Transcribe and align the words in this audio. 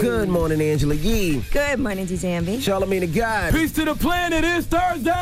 Good 0.00 0.28
morning, 0.28 0.60
Angela 0.60 0.94
Yee. 0.94 1.40
Good 1.52 1.78
morning, 1.78 2.06
DJ 2.06 2.24
Envy. 2.24 2.56
Charlamagne 2.58 3.00
the 3.00 3.06
God. 3.06 3.52
Peace 3.52 3.70
to 3.72 3.84
the 3.84 3.94
planet. 3.94 4.42
It's 4.44 4.66
Thursday. 4.66 5.12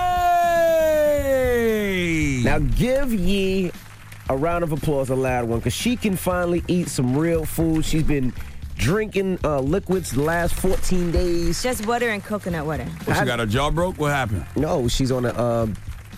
Now 2.42 2.58
give 2.58 3.12
Yee 3.12 3.70
a 4.28 4.36
round 4.36 4.64
of 4.64 4.72
applause, 4.72 5.10
a 5.10 5.14
loud 5.14 5.48
one, 5.48 5.58
because 5.58 5.74
she 5.74 5.96
can 5.96 6.16
finally 6.16 6.64
eat 6.68 6.88
some 6.88 7.16
real 7.16 7.44
food. 7.44 7.84
She's 7.84 8.02
been 8.02 8.32
drinking 8.76 9.38
uh, 9.44 9.60
liquids 9.60 10.10
the 10.10 10.22
last 10.22 10.54
14 10.54 11.10
days. 11.12 11.62
Just 11.62 11.86
water 11.86 12.08
and 12.08 12.24
coconut 12.24 12.64
water. 12.64 12.84
What, 13.04 13.18
she 13.18 13.24
got 13.24 13.38
her 13.38 13.46
jaw 13.46 13.70
broke? 13.70 13.98
What 13.98 14.10
happened? 14.12 14.46
No, 14.56 14.88
she's 14.88 15.12
on 15.12 15.26
a 15.26 15.28
uh, 15.28 15.66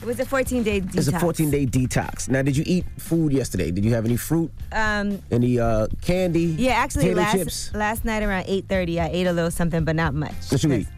It 0.05 0.09
was 0.09 0.21
a 0.21 0.27
14 0.27 0.63
day 0.63 0.83
detox. 0.83 0.97
it's 0.99 1.09
a 1.09 1.19
14 1.19 1.51
day 1.51 1.65
detox. 1.65 2.29
Now, 2.29 2.43
did 2.43 2.59
you 2.59 2.65
eat 2.67 2.85
food 2.99 3.33
yesterday? 3.33 3.71
Did 3.71 3.87
you 3.87 3.95
have 3.95 4.05
any 4.05 4.19
fruit? 4.19 4.51
Um, 4.71 5.23
Any 5.31 5.59
uh, 5.59 5.87
candy? 6.03 6.55
yeah, 6.59 6.73
actually, 6.73 7.15
last 7.15 7.33
chips? 7.33 7.75
last 7.75 8.05
night 8.05 8.23
around 8.23 8.45
8:30, 8.45 9.01
I 9.01 9.09
ate 9.09 9.27
a 9.27 9.33
little 9.33 9.51
something, 9.51 9.83
but 9.83 9.97
not 9.97 10.13
much. 10.13 10.35
What 10.51 10.63
you 10.63 10.75
eat? 10.75 10.89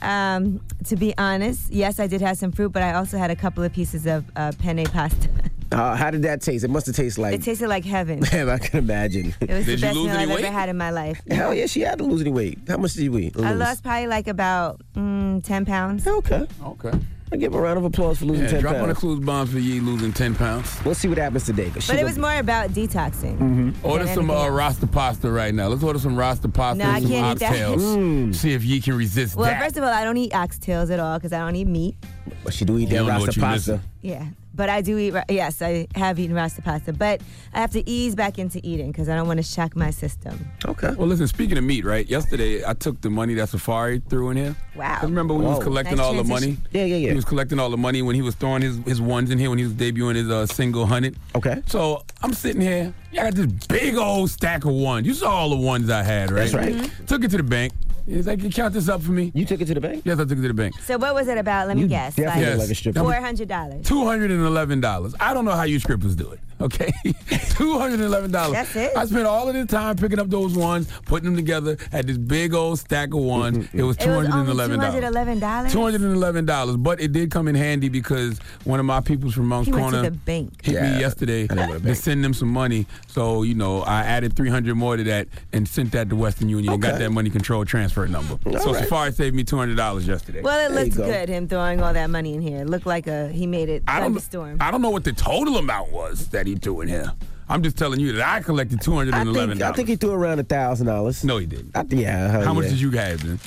Um, 0.00 0.62
to 0.86 0.96
be 0.96 1.12
honest, 1.18 1.70
yes, 1.70 2.00
I 2.00 2.06
did 2.06 2.22
have 2.22 2.38
some 2.38 2.52
fruit, 2.52 2.72
but 2.72 2.82
I 2.82 2.94
also 2.94 3.18
had 3.18 3.30
a 3.30 3.36
couple 3.36 3.62
of 3.62 3.70
pieces 3.70 4.06
of 4.06 4.24
uh, 4.34 4.52
penne 4.58 4.84
pasta. 4.86 5.28
Uh, 5.72 5.96
how 5.96 6.08
did 6.08 6.22
that 6.22 6.40
taste? 6.40 6.62
It 6.62 6.70
must 6.70 6.86
have 6.86 6.94
tasted 6.94 7.20
like. 7.20 7.34
it 7.34 7.42
tasted 7.42 7.66
like 7.66 7.84
heaven. 7.84 8.20
Man, 8.32 8.48
I 8.48 8.58
can 8.58 8.78
imagine. 8.78 9.34
It 9.40 9.50
was 9.50 9.66
Did 9.66 9.66
the 9.66 9.72
you 9.72 9.80
best 9.80 9.96
lose 9.96 10.06
meal 10.06 10.16
I've 10.20 10.28
weight? 10.28 10.44
ever 10.44 10.52
had 10.52 10.68
in 10.68 10.76
my 10.76 10.90
life. 10.90 11.20
Hell 11.28 11.52
yeah, 11.52 11.66
she 11.66 11.80
had 11.80 11.98
to 11.98 12.04
lose 12.04 12.20
any 12.20 12.30
weight. 12.30 12.60
How 12.68 12.76
much 12.76 12.92
did 12.92 13.02
you 13.02 13.18
eat? 13.18 13.36
I 13.40 13.54
lost 13.54 13.82
probably 13.82 14.06
like 14.06 14.28
about 14.28 14.80
mm, 14.94 15.42
10 15.42 15.64
pounds. 15.64 16.06
Okay. 16.06 16.46
Okay. 16.62 16.92
I 17.34 17.36
give 17.36 17.52
her 17.52 17.58
a 17.58 17.62
round 17.62 17.78
of 17.78 17.84
applause 17.84 18.18
for 18.20 18.26
losing 18.26 18.44
Yeah, 18.44 18.50
10 18.52 18.60
drop 18.60 18.74
on 18.76 18.80
the 18.82 18.86
pounds. 18.86 18.98
clues 19.00 19.18
bombs 19.18 19.50
for 19.50 19.58
Yee 19.58 19.80
losing 19.80 20.12
10 20.12 20.36
pounds. 20.36 20.72
We'll 20.84 20.94
see 20.94 21.08
what 21.08 21.18
happens 21.18 21.44
today. 21.44 21.68
'cause 21.70 21.82
she 21.82 21.88
But 21.88 21.94
it 21.94 22.02
gonna- 22.02 22.08
was 22.10 22.18
more 22.18 22.36
about 22.38 22.70
detoxing. 22.70 23.36
Mm-hmm. 23.38 23.70
Order 23.86 24.06
some 24.06 24.30
uh. 24.30 24.48
Rasta 24.48 24.86
pasta 24.86 25.28
right 25.30 25.52
now. 25.52 25.66
Let's 25.66 25.82
order 25.82 25.98
some 25.98 26.14
Rasta 26.16 26.48
pasta 26.48 26.78
No, 26.84 26.88
I 26.90 26.96
and 26.98 27.02
some 27.02 27.12
can't 27.12 27.42
eat 27.42 28.30
that. 28.30 28.34
See 28.38 28.52
if 28.52 28.64
Yee 28.64 28.80
can 28.80 28.96
resist 28.96 29.34
Well, 29.34 29.46
that. 29.46 29.60
first 29.60 29.76
of 29.76 29.82
all, 29.82 29.90
I 29.92 30.04
don't 30.04 30.16
eat 30.16 30.30
oxtails 30.32 30.90
at 30.92 31.00
all 31.00 31.18
because 31.18 31.32
I 31.32 31.38
don't 31.40 31.56
eat 31.56 31.66
meat. 31.66 31.96
But 32.44 32.54
she 32.54 32.64
do 32.64 32.78
eat 32.78 32.90
that 32.90 32.96
don't 32.98 33.08
rasta 33.08 33.40
pasta. 33.40 33.72
missing. 33.72 33.80
Yeah, 34.02 34.24
but 34.54 34.68
I 34.68 34.80
do 34.80 34.98
eat. 34.98 35.14
Yes, 35.28 35.60
I 35.62 35.86
have 35.94 36.18
eaten 36.18 36.34
rasta 36.34 36.62
pasta, 36.62 36.92
but 36.92 37.20
I 37.52 37.60
have 37.60 37.70
to 37.72 37.88
ease 37.88 38.14
back 38.14 38.38
into 38.38 38.60
eating 38.62 38.92
because 38.92 39.08
I 39.08 39.14
don't 39.16 39.26
want 39.26 39.38
to 39.38 39.42
shock 39.42 39.76
my 39.76 39.90
system. 39.90 40.38
Okay. 40.64 40.92
Well, 40.96 41.06
listen, 41.08 41.26
speaking 41.28 41.58
of 41.58 41.64
meat, 41.64 41.84
right? 41.84 42.06
Yesterday, 42.08 42.64
I 42.64 42.74
took 42.74 43.00
the 43.00 43.10
money 43.10 43.34
that 43.34 43.48
Safari 43.48 44.00
threw 44.08 44.30
in 44.30 44.36
here. 44.36 44.56
Wow. 44.76 44.96
'Cause 45.00 45.10
remember 45.10 45.34
when 45.34 45.42
he 45.44 45.48
Whoa. 45.48 45.56
was 45.56 45.64
collecting 45.64 45.96
Nice 45.96 46.06
all 46.06 46.14
the 46.14 46.24
money? 46.24 46.56
Yeah, 46.72 46.84
yeah, 46.84 46.96
yeah. 46.96 47.08
He 47.10 47.14
was 47.14 47.24
collecting 47.24 47.58
all 47.58 47.70
the 47.70 47.76
money 47.76 48.02
when 48.02 48.14
he 48.14 48.22
was 48.22 48.34
throwing 48.34 48.62
his, 48.62 48.78
his 48.86 49.00
ones 49.00 49.30
in 49.30 49.38
here 49.38 49.50
when 49.50 49.58
he 49.58 49.64
was 49.64 49.74
debuting 49.74 50.14
his 50.16 50.30
uh, 50.30 50.46
single 50.46 50.86
hundred. 50.86 51.16
Okay. 51.34 51.62
So 51.66 52.02
I'm 52.22 52.32
sitting 52.32 52.60
here. 52.60 52.92
I 53.12 53.16
got 53.16 53.34
this 53.34 53.46
big 53.66 53.96
old 53.96 54.30
stack 54.30 54.64
of 54.64 54.72
ones. 54.72 55.06
You 55.06 55.14
saw 55.14 55.30
all 55.30 55.50
the 55.50 55.56
ones 55.56 55.90
I 55.90 56.02
had, 56.02 56.30
right? 56.30 56.50
That's 56.50 56.54
right. 56.54 56.74
Mm-hmm. 56.74 57.04
Took 57.06 57.24
it 57.24 57.30
to 57.32 57.36
the 57.36 57.42
bank. 57.42 57.72
He's 58.06 58.26
like, 58.26 58.38
Can 58.40 58.48
"You 58.48 58.52
count 58.52 58.74
this 58.74 58.86
up 58.90 59.00
for 59.00 59.12
me." 59.12 59.32
You 59.34 59.46
took 59.46 59.62
it 59.62 59.64
to 59.68 59.72
the 59.74 59.80
bank? 59.80 60.02
Yes, 60.04 60.18
I 60.18 60.24
took 60.24 60.32
it 60.32 60.42
to 60.42 60.48
the 60.48 60.52
bank. 60.52 60.78
So 60.82 60.98
what 60.98 61.14
was 61.14 61.26
it 61.26 61.38
about? 61.38 61.68
Let 61.68 61.76
me 61.76 61.84
You 61.84 61.88
guess. 61.88 62.16
definitely 62.16 62.42
Yes. 62.42 62.58
like 62.58 62.68
a 62.68 62.74
stripper. 62.74 63.00
four 63.00 63.14
hundred 63.14 63.48
dollars. 63.48 63.86
Two 63.86 64.04
hundred 64.04 64.30
and 64.30 64.43
eleven 64.44 64.80
dollars. 64.80 65.14
I 65.20 65.34
don't 65.34 65.44
know 65.44 65.52
how 65.52 65.64
you 65.64 65.78
strippers 65.78 66.14
do 66.16 66.30
it. 66.30 66.40
Okay, 66.64 66.90
two 67.50 67.78
hundred 67.78 67.94
and 67.96 68.04
eleven 68.04 68.30
dollars. 68.30 68.52
That's 68.54 68.76
it? 68.76 68.96
I 68.96 69.04
spent 69.04 69.26
all 69.26 69.48
of 69.48 69.54
the 69.54 69.66
time 69.66 69.96
picking 69.96 70.18
up 70.18 70.30
those 70.30 70.56
ones, 70.56 70.88
putting 71.04 71.26
them 71.26 71.36
together. 71.36 71.76
Had 71.92 72.06
this 72.06 72.16
big 72.16 72.54
old 72.54 72.78
stack 72.78 73.08
of 73.12 73.20
ones. 73.20 73.58
Mm-hmm, 73.58 73.66
mm-hmm. 73.66 73.78
It 73.80 73.82
was 73.82 73.96
It 73.96 74.00
two 74.04 74.10
was 74.10 74.26
hundred 74.26 74.30
and 74.30 74.40
only 74.40 74.52
eleven 74.52 74.78
two 74.80 74.86
hundred 74.86 75.00
dollars. 75.02 75.12
Two 75.12 75.12
hundred 75.12 75.12
eleven 75.16 75.38
dollars. 75.40 75.72
Two 75.72 75.82
hundred 75.82 76.00
and 76.00 76.14
eleven 76.16 76.44
dollars, 76.46 76.76
but 76.78 77.00
it 77.00 77.12
did 77.12 77.30
come 77.30 77.48
in 77.48 77.54
handy 77.54 77.88
because 77.88 78.38
one 78.64 78.80
of 78.80 78.86
my 78.86 79.00
peoples 79.00 79.34
from 79.34 79.46
Monk's 79.48 79.66
He 79.66 79.72
went 79.72 79.90
to 79.92 80.02
the 80.02 80.10
bank. 80.10 80.64
hit 80.64 80.74
Yeah, 80.74 80.92
me 80.94 81.00
yesterday 81.00 81.44
I 81.44 81.46
didn't 81.48 81.68
to 81.68 81.74
to 81.74 81.80
bank. 81.80 81.96
send 81.98 82.24
them 82.24 82.32
some 82.34 82.48
money. 82.48 82.86
So 83.08 83.42
you 83.42 83.54
know, 83.54 83.82
I 83.82 84.02
added 84.04 84.34
three 84.34 84.48
hundred 84.50 84.74
more 84.76 84.96
to 84.96 85.04
that 85.04 85.28
and 85.52 85.68
sent 85.68 85.92
that 85.92 86.08
to 86.08 86.16
Western 86.16 86.48
Union 86.48 86.72
and 86.72 86.82
got 86.82 86.98
that 86.98 87.10
money 87.10 87.28
control 87.30 87.64
transfer 87.66 88.06
number. 88.06 88.38
so 88.58 88.72
right. 88.72 88.82
Safari 88.84 89.12
saved 89.12 89.36
me 89.36 89.44
two 89.44 89.58
hundred 89.58 89.76
dollars 89.76 90.06
yesterday. 90.06 90.40
Well, 90.40 90.58
it 90.58 90.72
There 90.72 90.78
you 90.78 90.84
looked 90.86 90.96
go. 90.96 91.04
good. 91.06 91.28
Him 91.28 91.46
throwing 91.46 91.82
all 91.82 91.92
that 91.92 92.08
money 92.10 92.34
in 92.34 92.40
here. 92.40 92.62
It 92.62 92.70
looked 92.70 92.86
like 92.86 93.06
a 93.06 93.28
he 93.28 93.46
made 93.46 93.68
it 93.68 93.82
I 93.86 94.00
like 94.00 94.12
don't. 94.12 94.20
storm. 94.20 94.56
I 94.60 94.70
don't 94.70 94.80
know 94.80 94.90
what 94.90 95.04
the 95.04 95.12
total 95.12 95.58
amount 95.58 95.92
was 95.92 96.28
that 96.28 96.46
he 96.46 96.53
in 96.80 96.88
here. 96.88 97.12
I'm 97.48 97.62
just 97.62 97.76
telling 97.76 98.00
you 98.00 98.12
that 98.12 98.26
I 98.26 98.40
collected 98.40 98.80
two 98.80 98.92
hundred 98.94 99.14
I 99.14 99.20
and 99.20 99.28
eleven 99.28 99.58
think, 99.58 99.70
I 99.70 99.72
think 99.72 99.88
he 99.88 99.96
threw 99.96 100.12
around 100.12 100.38
a 100.38 100.44
thousand 100.44 100.86
dollars. 100.86 101.22
no, 101.24 101.38
he 101.38 101.46
didn't. 101.46 101.76
I, 101.76 101.84
yeah. 101.90 102.42
How 102.42 102.54
much 102.54 102.68
did 102.68 102.80
you 102.80 102.90
have 102.92 103.22
then? 103.22 103.38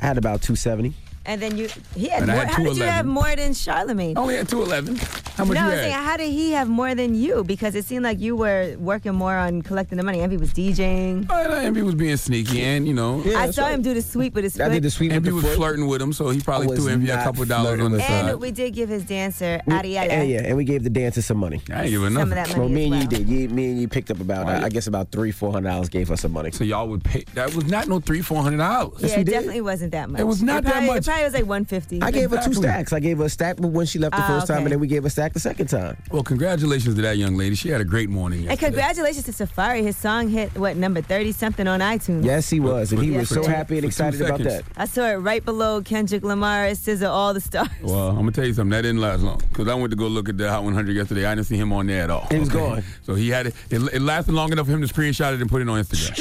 I 0.00 0.06
had 0.06 0.18
about 0.18 0.42
two 0.42 0.56
seventy. 0.56 0.94
And 1.24 1.40
then 1.40 1.56
you 1.56 1.68
he 1.94 2.08
had 2.08 2.22
And 2.22 2.30
I 2.30 2.34
more. 2.34 2.44
had 2.44 2.54
how 2.54 2.62
did 2.64 2.76
you 2.76 2.82
have 2.82 3.06
more 3.06 3.36
than 3.36 3.52
Charlamagne? 3.52 4.16
I 4.16 4.20
only 4.20 4.36
had 4.36 4.48
two 4.48 4.62
eleven. 4.62 4.96
How 5.36 5.44
much 5.46 5.54
no, 5.54 5.60
you 5.62 5.66
I'm 5.66 5.72
had? 5.72 5.78
saying, 5.80 5.92
how 5.94 6.16
did 6.18 6.30
he 6.30 6.50
have 6.52 6.68
more 6.68 6.94
than 6.94 7.14
you? 7.14 7.42
Because 7.44 7.74
it 7.74 7.84
seemed 7.86 8.04
like 8.04 8.18
you 8.20 8.36
were 8.36 8.76
working 8.78 9.14
more 9.14 9.34
on 9.36 9.62
collecting 9.62 9.96
the 9.98 10.04
money. 10.04 10.20
Envy 10.20 10.36
was 10.36 10.52
DJing. 10.52 11.26
Oh, 11.30 11.34
and 11.42 11.52
Envy 11.66 11.82
was 11.82 11.94
being 11.94 12.16
sneaky, 12.18 12.60
and 12.62 12.86
you 12.86 12.92
know, 12.92 13.22
Yeah, 13.24 13.38
I 13.38 13.50
saw 13.50 13.62
right. 13.66 13.72
him 13.74 13.82
do 13.82 13.94
the 13.94 14.02
sweep 14.02 14.34
with 14.34 14.44
his 14.44 14.60
I 14.60 14.64
foot. 14.66 14.72
did 14.74 14.82
the 14.82 14.90
sweep 14.90 15.10
with 15.10 15.16
Envy 15.16 15.32
was 15.32 15.44
foot. 15.44 15.56
flirting 15.56 15.86
with 15.86 16.02
him, 16.02 16.12
so 16.12 16.28
he 16.30 16.40
probably 16.40 16.76
threw 16.76 16.88
Envy 16.88 17.08
a 17.10 17.16
couple 17.22 17.44
dollars 17.46 17.80
on 17.80 17.92
the 17.92 17.98
with 17.98 18.10
and 18.10 18.26
side. 18.28 18.36
we 18.40 18.50
did 18.50 18.74
give 18.74 18.88
his 18.90 19.04
dancer 19.04 19.60
And, 19.66 19.86
yeah, 19.88 20.02
and 20.44 20.56
we 20.56 20.64
gave 20.64 20.82
the 20.82 20.90
dancer 20.90 21.22
some 21.22 21.38
money. 21.38 21.62
I 21.72 21.82
ain't 21.82 21.90
giving 21.90 22.12
some 22.14 22.22
of 22.22 22.28
that 22.30 22.48
money 22.48 22.60
Well, 22.60 22.68
me 22.68 22.80
as 22.80 22.84
and 22.84 22.90
well. 22.92 23.00
you 23.02 23.08
did. 23.08 23.28
You, 23.28 23.48
me 23.48 23.70
and 23.70 23.80
you 23.80 23.88
picked 23.88 24.10
up 24.10 24.20
about, 24.20 24.46
Why 24.46 24.56
uh, 24.56 24.64
I 24.66 24.68
guess, 24.68 24.86
about 24.86 25.10
three, 25.12 25.30
four 25.30 25.52
hundred 25.52 25.70
dollars. 25.70 25.88
Gave 25.88 26.10
us 26.10 26.20
some 26.22 26.32
money. 26.32 26.50
So 26.50 26.64
y'all 26.64 26.88
would 26.88 27.04
pay. 27.04 27.24
That 27.34 27.54
was 27.54 27.64
not 27.66 27.86
no 27.88 28.00
three, 28.00 28.20
four 28.22 28.42
hundred 28.42 28.58
dollars. 28.58 29.00
Yeah, 29.00 29.16
we 29.16 29.22
it 29.22 29.24
did. 29.24 29.30
definitely 29.32 29.60
wasn't 29.62 29.92
that 29.92 30.10
much. 30.10 30.20
It 30.20 30.24
was 30.24 30.42
not 30.42 30.64
that 30.64 30.72
probably, 30.72 30.88
much. 30.88 31.06
It 31.12 31.16
probably 31.16 31.24
was 31.24 31.34
like 31.34 31.46
150. 31.46 32.02
I 32.02 32.10
gave 32.10 32.30
her 32.30 32.42
two 32.42 32.54
stacks. 32.54 32.92
I 32.92 32.98
gave 33.00 33.18
her 33.18 33.24
a 33.24 33.28
stack 33.28 33.56
when 33.58 33.84
she 33.84 33.98
left 33.98 34.16
the 34.16 34.22
Ah, 34.22 34.26
first 34.28 34.46
time, 34.46 34.56
okay. 34.58 34.64
and 34.64 34.72
then 34.72 34.80
we 34.80 34.86
gave 34.86 35.02
her 35.02 35.08
a 35.08 35.10
stack 35.10 35.34
the 35.34 35.40
second 35.40 35.66
time. 35.66 35.96
Well, 36.10 36.22
congratulations 36.22 36.94
to 36.94 37.02
that 37.02 37.18
young 37.18 37.36
lady. 37.36 37.54
She 37.54 37.68
had 37.68 37.80
a 37.80 37.84
great 37.84 38.08
morning 38.08 38.40
And 38.40 38.48
yesterday. 38.50 38.66
congratulations 38.70 39.24
to 39.26 39.32
Safari. 39.32 39.82
His 39.82 39.96
song 39.96 40.28
hit 40.28 40.56
what 40.58 40.76
number 40.78 41.02
30 41.02 41.32
something 41.32 41.68
on 41.68 41.80
iTunes. 41.80 42.24
Yes, 42.24 42.48
he 42.48 42.60
was, 42.60 42.92
and 42.92 43.02
he 43.02 43.12
Yeah, 43.12 43.18
was 43.18 43.28
so 43.28 43.44
happy 43.46 43.76
and 43.76 43.84
excited 43.84 44.22
about 44.22 44.40
that. 44.42 44.64
I 44.76 44.86
saw 44.86 45.06
it 45.10 45.16
right 45.16 45.44
below 45.44 45.82
Kendrick 45.82 46.22
Lamar, 46.24 46.66
SZA, 46.70 47.08
all 47.10 47.34
the 47.34 47.40
stars. 47.40 47.68
Well, 47.82 48.08
I'm 48.08 48.16
gonna 48.16 48.32
tell 48.32 48.46
you 48.46 48.54
something. 48.54 48.70
That 48.70 48.82
didn't 48.82 49.00
last 49.02 49.22
long 49.22 49.38
because 49.50 49.68
I 49.68 49.74
went 49.74 49.90
to 49.90 49.96
go 49.96 50.06
look 50.06 50.30
at 50.30 50.38
the 50.38 50.48
Hot 50.50 50.64
100 50.64 50.96
yesterday. 50.96 51.26
I 51.26 51.34
didn't 51.34 51.46
see 51.46 51.56
him 51.56 51.72
on 51.74 51.86
there 51.88 52.04
at 52.04 52.10
all. 52.10 52.26
He 52.30 52.38
was 52.38 52.48
gone. 52.48 52.82
So 53.02 53.14
he 53.14 53.28
had 53.28 53.48
it, 53.48 53.54
it. 53.70 53.82
It 53.92 54.00
lasted 54.00 54.32
long 54.32 54.50
enough 54.50 54.66
for 54.66 54.72
him 54.72 54.80
to 54.86 54.92
screenshot 54.92 55.34
it 55.34 55.40
and 55.42 55.50
put 55.50 55.60
it 55.60 55.68
on 55.68 55.78
Instagram. 55.78 56.16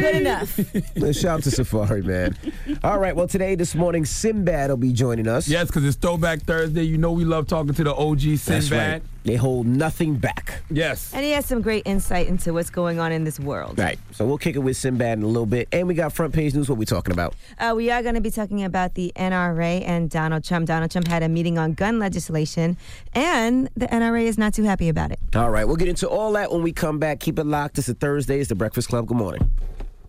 Good 0.00 0.14
enough. 0.16 0.58
Let's 0.96 1.20
shout 1.20 1.38
out 1.38 1.42
to 1.42 1.50
Safari, 1.50 2.00
man. 2.02 2.34
All 2.84 2.98
right, 2.98 3.14
well, 3.14 3.28
today, 3.28 3.54
this 3.56 3.74
morning, 3.74 4.06
Sinbad 4.22 4.70
will 4.70 4.76
be 4.76 4.92
joining 4.92 5.26
us. 5.26 5.48
Yes, 5.48 5.66
because 5.66 5.84
it's 5.84 5.96
Throwback 5.96 6.42
Thursday. 6.42 6.84
You 6.84 6.96
know 6.96 7.10
we 7.10 7.24
love 7.24 7.48
talking 7.48 7.74
to 7.74 7.82
the 7.82 7.92
OG 7.92 8.20
That's 8.20 8.42
Sinbad. 8.42 8.70
right. 8.92 9.02
They 9.24 9.34
hold 9.34 9.66
nothing 9.66 10.14
back. 10.14 10.62
Yes. 10.70 11.12
And 11.12 11.24
he 11.24 11.32
has 11.32 11.44
some 11.44 11.60
great 11.60 11.82
insight 11.86 12.28
into 12.28 12.52
what's 12.52 12.70
going 12.70 13.00
on 13.00 13.10
in 13.10 13.24
this 13.24 13.40
world. 13.40 13.80
Right. 13.80 13.98
So 14.12 14.24
we'll 14.24 14.38
kick 14.38 14.54
it 14.54 14.60
with 14.60 14.76
Sinbad 14.76 15.18
in 15.18 15.24
a 15.24 15.26
little 15.26 15.46
bit. 15.46 15.66
And 15.72 15.88
we 15.88 15.94
got 15.94 16.12
front 16.12 16.32
page 16.32 16.54
news. 16.54 16.68
What 16.68 16.78
we 16.78 16.84
talking 16.86 17.12
about? 17.12 17.34
Uh, 17.58 17.72
we 17.76 17.90
are 17.90 18.00
going 18.00 18.14
to 18.14 18.20
be 18.20 18.30
talking 18.30 18.62
about 18.62 18.94
the 18.94 19.12
NRA 19.16 19.82
and 19.84 20.08
Donald 20.08 20.44
Trump. 20.44 20.68
Donald 20.68 20.92
Trump 20.92 21.08
had 21.08 21.24
a 21.24 21.28
meeting 21.28 21.58
on 21.58 21.72
gun 21.74 21.98
legislation, 21.98 22.76
and 23.14 23.68
the 23.76 23.86
NRA 23.88 24.22
is 24.22 24.38
not 24.38 24.54
too 24.54 24.62
happy 24.62 24.88
about 24.88 25.10
it. 25.10 25.18
All 25.34 25.50
right, 25.50 25.64
we'll 25.66 25.74
get 25.74 25.88
into 25.88 26.08
all 26.08 26.30
that 26.34 26.52
when 26.52 26.62
we 26.62 26.70
come 26.72 27.00
back. 27.00 27.18
Keep 27.18 27.40
it 27.40 27.44
locked. 27.46 27.76
It's 27.76 27.88
a 27.88 27.94
Thursday. 27.94 28.38
It's 28.38 28.50
the 28.50 28.54
Breakfast 28.54 28.88
Club. 28.88 29.08
Good 29.08 29.16
morning. 29.16 29.50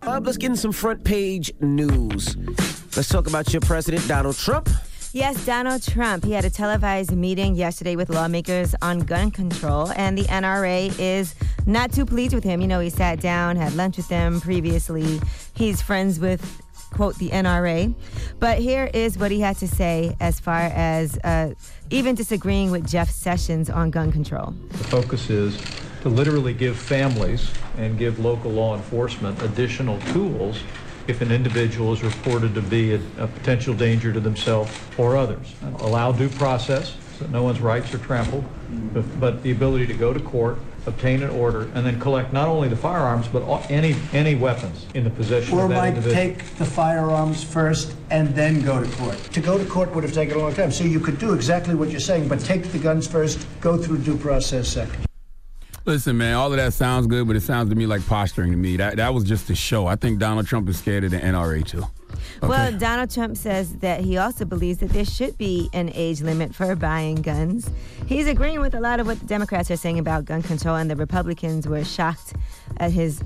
Uh, 0.06 0.20
let's 0.22 0.36
get 0.36 0.50
in 0.50 0.56
some 0.56 0.70
front 0.72 1.02
page 1.02 1.50
news. 1.60 2.36
Let's 2.94 3.08
talk 3.08 3.26
about 3.26 3.52
your 3.54 3.62
president, 3.62 4.06
Donald 4.06 4.36
Trump. 4.36 4.68
Yes, 5.14 5.46
Donald 5.46 5.82
Trump. 5.82 6.24
He 6.24 6.32
had 6.32 6.44
a 6.44 6.50
televised 6.50 7.16
meeting 7.16 7.54
yesterday 7.54 7.96
with 7.96 8.10
lawmakers 8.10 8.74
on 8.82 8.98
gun 8.98 9.30
control, 9.30 9.92
and 9.96 10.18
the 10.18 10.24
NRA 10.24 10.94
is 10.98 11.34
not 11.66 11.90
too 11.90 12.04
pleased 12.04 12.34
with 12.34 12.44
him. 12.44 12.60
You 12.60 12.66
know, 12.66 12.80
he 12.80 12.90
sat 12.90 13.18
down, 13.20 13.56
had 13.56 13.74
lunch 13.76 13.96
with 13.96 14.08
them 14.08 14.42
previously. 14.42 15.20
He's 15.54 15.80
friends 15.80 16.20
with, 16.20 16.62
quote, 16.90 17.16
the 17.16 17.30
NRA. 17.30 17.94
But 18.40 18.58
here 18.58 18.90
is 18.92 19.16
what 19.16 19.30
he 19.30 19.40
had 19.40 19.56
to 19.58 19.68
say 19.68 20.16
as 20.20 20.38
far 20.38 20.60
as 20.74 21.16
uh, 21.24 21.54
even 21.88 22.14
disagreeing 22.14 22.70
with 22.70 22.86
Jeff 22.86 23.08
Sessions 23.08 23.70
on 23.70 23.90
gun 23.90 24.12
control. 24.12 24.52
The 24.68 24.84
focus 24.84 25.30
is 25.30 25.58
to 26.04 26.10
literally 26.10 26.52
give 26.52 26.76
families 26.76 27.50
and 27.78 27.98
give 27.98 28.18
local 28.18 28.50
law 28.50 28.76
enforcement 28.76 29.42
additional 29.42 29.98
tools 30.12 30.60
if 31.08 31.22
an 31.22 31.32
individual 31.32 31.94
is 31.94 32.02
reported 32.02 32.54
to 32.54 32.60
be 32.60 32.92
a, 32.92 33.00
a 33.16 33.26
potential 33.26 33.72
danger 33.72 34.12
to 34.12 34.20
themselves 34.20 34.70
or 34.98 35.16
others. 35.16 35.54
Allow 35.78 36.12
due 36.12 36.28
process 36.28 36.94
so 37.16 37.24
that 37.24 37.30
no 37.30 37.42
one's 37.42 37.58
rights 37.58 37.94
are 37.94 37.98
trampled, 37.98 38.44
but, 38.92 39.18
but 39.18 39.42
the 39.42 39.50
ability 39.50 39.86
to 39.86 39.94
go 39.94 40.12
to 40.12 40.20
court, 40.20 40.58
obtain 40.86 41.22
an 41.22 41.30
order, 41.30 41.70
and 41.74 41.86
then 41.86 41.98
collect 41.98 42.34
not 42.34 42.48
only 42.48 42.68
the 42.68 42.76
firearms, 42.76 43.26
but 43.26 43.42
all, 43.42 43.64
any, 43.70 43.96
any 44.12 44.34
weapons 44.34 44.86
in 44.92 45.04
the 45.04 45.10
possession 45.10 45.56
Or 45.56 45.64
of 45.64 45.70
that 45.70 45.76
might 45.76 45.88
individual. 45.96 46.14
take 46.14 46.44
the 46.56 46.66
firearms 46.66 47.42
first 47.42 47.94
and 48.10 48.28
then 48.34 48.60
go 48.60 48.84
to 48.84 48.96
court. 48.96 49.16
To 49.16 49.40
go 49.40 49.56
to 49.56 49.64
court 49.64 49.94
would 49.94 50.04
have 50.04 50.12
taken 50.12 50.36
a 50.36 50.40
long 50.40 50.52
time. 50.52 50.70
So 50.70 50.84
you 50.84 51.00
could 51.00 51.18
do 51.18 51.32
exactly 51.32 51.74
what 51.74 51.90
you're 51.90 51.98
saying, 51.98 52.28
but 52.28 52.40
take 52.40 52.64
the 52.72 52.78
guns 52.78 53.06
first, 53.06 53.46
go 53.62 53.78
through 53.78 53.98
due 53.98 54.18
process 54.18 54.68
second. 54.68 55.06
Listen, 55.86 56.16
man, 56.16 56.34
all 56.34 56.50
of 56.50 56.56
that 56.56 56.72
sounds 56.72 57.06
good, 57.06 57.26
but 57.26 57.36
it 57.36 57.42
sounds 57.42 57.68
to 57.68 57.76
me 57.76 57.86
like 57.86 58.06
posturing 58.06 58.50
to 58.52 58.56
me. 58.56 58.78
That 58.78 58.96
that 58.96 59.12
was 59.12 59.24
just 59.24 59.50
a 59.50 59.54
show. 59.54 59.86
I 59.86 59.96
think 59.96 60.18
Donald 60.18 60.46
Trump 60.46 60.68
is 60.68 60.78
scared 60.78 61.04
of 61.04 61.10
the 61.10 61.18
NRA 61.18 61.64
too. 61.64 61.84
Well, 62.42 62.72
Donald 62.72 63.10
Trump 63.10 63.36
says 63.36 63.76
that 63.78 64.00
he 64.00 64.16
also 64.16 64.44
believes 64.44 64.78
that 64.78 64.90
there 64.90 65.04
should 65.04 65.36
be 65.36 65.68
an 65.72 65.90
age 65.94 66.22
limit 66.22 66.54
for 66.54 66.74
buying 66.74 67.16
guns. 67.16 67.70
He's 68.06 68.26
agreeing 68.26 68.60
with 68.60 68.74
a 68.74 68.80
lot 68.80 68.98
of 69.00 69.06
what 69.06 69.20
the 69.20 69.26
Democrats 69.26 69.70
are 69.70 69.76
saying 69.76 69.98
about 69.98 70.24
gun 70.24 70.42
control, 70.42 70.76
and 70.76 70.90
the 70.90 70.96
Republicans 70.96 71.66
were 71.66 71.84
shocked 71.84 72.34
at 72.78 72.90
his 72.90 73.22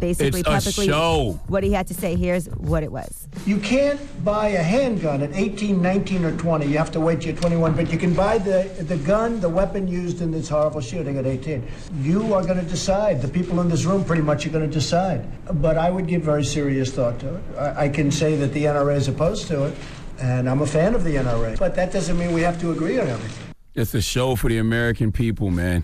basically 0.00 0.40
It's 0.40 0.48
a 0.48 0.50
publicly 0.50 0.86
show. 0.86 1.40
what 1.48 1.62
he 1.62 1.72
had 1.72 1.86
to 1.88 1.94
say. 1.94 2.16
Here's 2.16 2.46
what 2.46 2.82
it 2.82 2.92
was. 2.92 3.26
You 3.46 3.58
can't 3.58 4.00
buy 4.24 4.48
a 4.48 4.62
handgun 4.62 5.22
at 5.22 5.34
18, 5.34 5.80
19, 5.80 6.24
or 6.24 6.36
20. 6.36 6.66
You 6.66 6.78
have 6.78 6.90
to 6.92 7.00
wait 7.00 7.20
till 7.20 7.32
you're 7.32 7.40
21. 7.40 7.74
But 7.74 7.90
you 7.90 7.98
can 7.98 8.14
buy 8.14 8.38
the, 8.38 8.70
the 8.80 8.96
gun, 8.98 9.40
the 9.40 9.48
weapon 9.48 9.88
used 9.88 10.20
in 10.20 10.30
this 10.30 10.48
horrible 10.48 10.80
shooting 10.80 11.16
at 11.18 11.26
18. 11.26 11.66
You 12.00 12.34
are 12.34 12.42
going 12.42 12.58
to 12.58 12.66
decide. 12.66 13.22
The 13.22 13.28
people 13.28 13.60
in 13.60 13.68
this 13.68 13.84
room 13.84 14.04
pretty 14.04 14.22
much 14.22 14.46
are 14.46 14.50
going 14.50 14.68
to 14.68 14.72
decide. 14.72 15.24
But 15.62 15.78
I 15.78 15.90
would 15.90 16.06
give 16.06 16.22
very 16.22 16.44
serious 16.44 16.92
thought 16.92 17.18
to 17.20 17.36
it. 17.36 17.42
I, 17.58 17.84
I 17.84 17.88
can 17.88 18.10
say 18.10 18.36
that 18.36 18.52
the 18.52 18.64
NRA 18.64 18.96
is 18.96 19.08
opposed 19.08 19.46
to 19.48 19.64
it, 19.64 19.74
and 20.20 20.48
I'm 20.48 20.60
a 20.62 20.66
fan 20.66 20.94
of 20.94 21.04
the 21.04 21.16
NRA. 21.16 21.58
But 21.58 21.74
that 21.76 21.92
doesn't 21.92 22.18
mean 22.18 22.32
we 22.32 22.42
have 22.42 22.60
to 22.60 22.72
agree 22.72 22.98
on 23.00 23.08
everything. 23.08 23.54
It's 23.74 23.92
a 23.94 24.00
show 24.02 24.36
for 24.36 24.48
the 24.48 24.58
American 24.58 25.10
people, 25.10 25.50
man. 25.50 25.82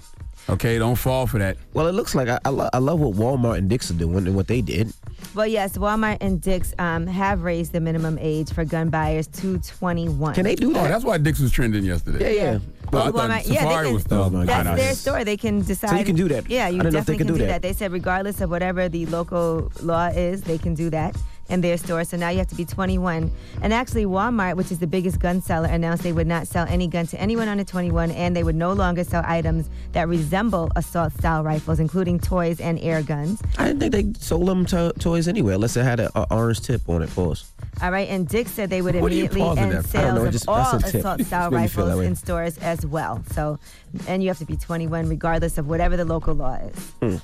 Okay, 0.50 0.79
don't 0.79 0.97
fall 0.97 1.26
for 1.26 1.38
that. 1.38 1.56
Well, 1.75 1.87
it 1.87 1.93
looks 1.93 2.14
like 2.14 2.29
I, 2.29 2.38
I, 2.44 2.49
lo- 2.49 2.69
I 2.73 2.79
love 2.79 2.99
what 3.00 3.14
Walmart 3.14 3.58
and 3.58 3.69
Dick's 3.70 3.91
are 3.91 3.94
doing 3.94 4.26
and 4.26 4.35
what 4.35 4.49
they 4.49 4.61
did. 4.61 4.93
Well, 5.35 5.47
yes, 5.47 5.79
Walmart 5.79 6.19
and 6.20 6.41
Dick's 6.41 6.75
um, 6.79 7.06
have 7.06 7.43
raised 7.44 7.73
the 7.73 7.81
minimum 7.81 8.19
age 8.20 8.52
for 8.52 8.64
gun 8.64 8.88
buyers 8.91 9.26
to 9.29 9.58
21. 9.61 10.35
Can 10.35 10.44
they 10.44 10.56
do 10.56 10.70
Oh, 10.70 10.73
that? 10.75 10.88
that's 10.88 11.05
why 11.05 11.19
Dick's 11.19 11.38
was 11.38 11.52
trending 11.52 11.85
yesterday. 11.85 12.35
yeah, 12.37 12.43
yeah. 12.52 12.58
Well, 12.93 13.02
I 13.02 13.11
Walmart- 13.11 13.12
thought 13.12 13.47
yeah, 13.47 13.64
they 13.79 13.85
can- 13.85 13.94
was 13.94 14.02
still. 14.02 14.23
Oh, 14.23 14.31
my 14.31 14.44
That's 14.44 14.64
God. 14.69 14.79
their 14.79 14.94
store. 14.94 15.25
They 15.25 15.37
can 15.37 15.61
decide. 15.62 15.91
So 15.91 15.97
you 15.97 16.05
can 16.05 16.17
do 16.17 16.26
that? 16.29 16.50
Yeah, 16.50 16.67
you 16.69 16.81
I 16.81 16.82
didn't 16.82 16.94
know 16.94 16.99
if 16.99 17.06
they 17.06 17.12
definitely 17.12 17.17
can 17.19 17.26
do 17.29 17.32
do 17.35 17.38
that. 17.47 17.49
that. 17.49 17.62
They 17.62 17.73
said 17.73 17.93
regardless 17.93 18.41
of 18.41 18.50
whatever 18.50 18.88
the 18.88 19.06
local 19.06 19.70
law 19.82 20.08
is, 20.08 20.43
they 20.43 20.58
can 20.58 20.75
do 20.75 20.91
that 20.91 21.17
in 21.50 21.61
their 21.61 21.76
store. 21.76 22.05
So 22.05 22.17
now 22.17 22.29
you 22.31 22.38
have 22.38 22.47
to 22.49 22.55
be 22.55 22.64
21. 22.64 23.31
And 23.61 23.73
actually, 23.75 24.06
Walmart, 24.06 24.56
which 24.56 24.70
is 24.73 24.79
the 24.79 24.87
biggest 24.87 25.19
gun 25.19 25.43
seller, 25.43 25.69
announced 25.69 26.02
they 26.02 26.12
would 26.12 26.26
not 26.26 26.47
sell 26.47 26.67
any 26.69 26.87
gun 26.87 27.06
to 27.08 27.20
anyone 27.20 27.49
under 27.49 27.64
21, 27.64 28.11
and 28.12 28.35
they 28.35 28.43
would 28.44 28.55
no 28.55 28.73
longer 28.73 29.05
sell 29.05 29.23
items 29.26 29.69
that 29.93 30.08
resemble 30.08 30.70
assault-style 30.76 31.43
rifles, 31.43 31.81
including 31.81 32.19
toys 32.19 32.61
and 32.61 32.79
air 32.79 33.02
guns. 33.02 33.43
I 33.58 33.67
didn't 33.67 33.81
think 33.81 33.93
they 34.17 34.20
sold 34.20 34.49
them 34.49 34.64
to- 34.67 34.93
toys 34.99 35.29
anywhere 35.29 35.55
unless 35.55 35.76
it 35.76 35.82
had 35.82 36.00
an 36.00 36.08
orange 36.31 36.61
tip 36.61 36.88
on 36.88 37.02
it. 37.02 37.14
Pause. 37.14 37.52
All 37.82 37.91
right, 37.91 38.08
and 38.08 38.29
Dick 38.29 38.49
said 38.49 38.70
they 38.70 38.82
would 38.82 38.94
What 38.94 39.12
immediately 39.12 39.41
end 39.43 39.58
there 39.73 39.82
for? 39.82 39.99
I 39.99 40.00
don't 40.02 40.32
sales 40.32 40.47
know, 40.47 40.55
of 40.55 40.64
all 40.64 40.73
that's 40.79 40.88
a 40.88 40.93
tip. 40.93 41.00
assault-style 41.00 41.50
Just 41.50 41.52
made 41.52 41.62
me 41.62 41.69
feel 41.69 41.85
that 41.87 41.91
rifles 41.93 42.06
in 42.06 42.17
stores 42.17 42.58
as 42.58 42.85
well. 42.87 43.23
So, 43.32 43.58
and 44.06 44.23
you 44.23 44.29
have 44.29 44.38
to 44.38 44.44
be 44.44 44.56
21 44.56 45.08
regardless 45.08 45.58
of 45.58 45.67
whatever 45.67 45.97
the 45.97 46.05
local 46.05 46.35
law 46.35 46.55
is. 46.55 46.91
Hmm. 47.00 47.17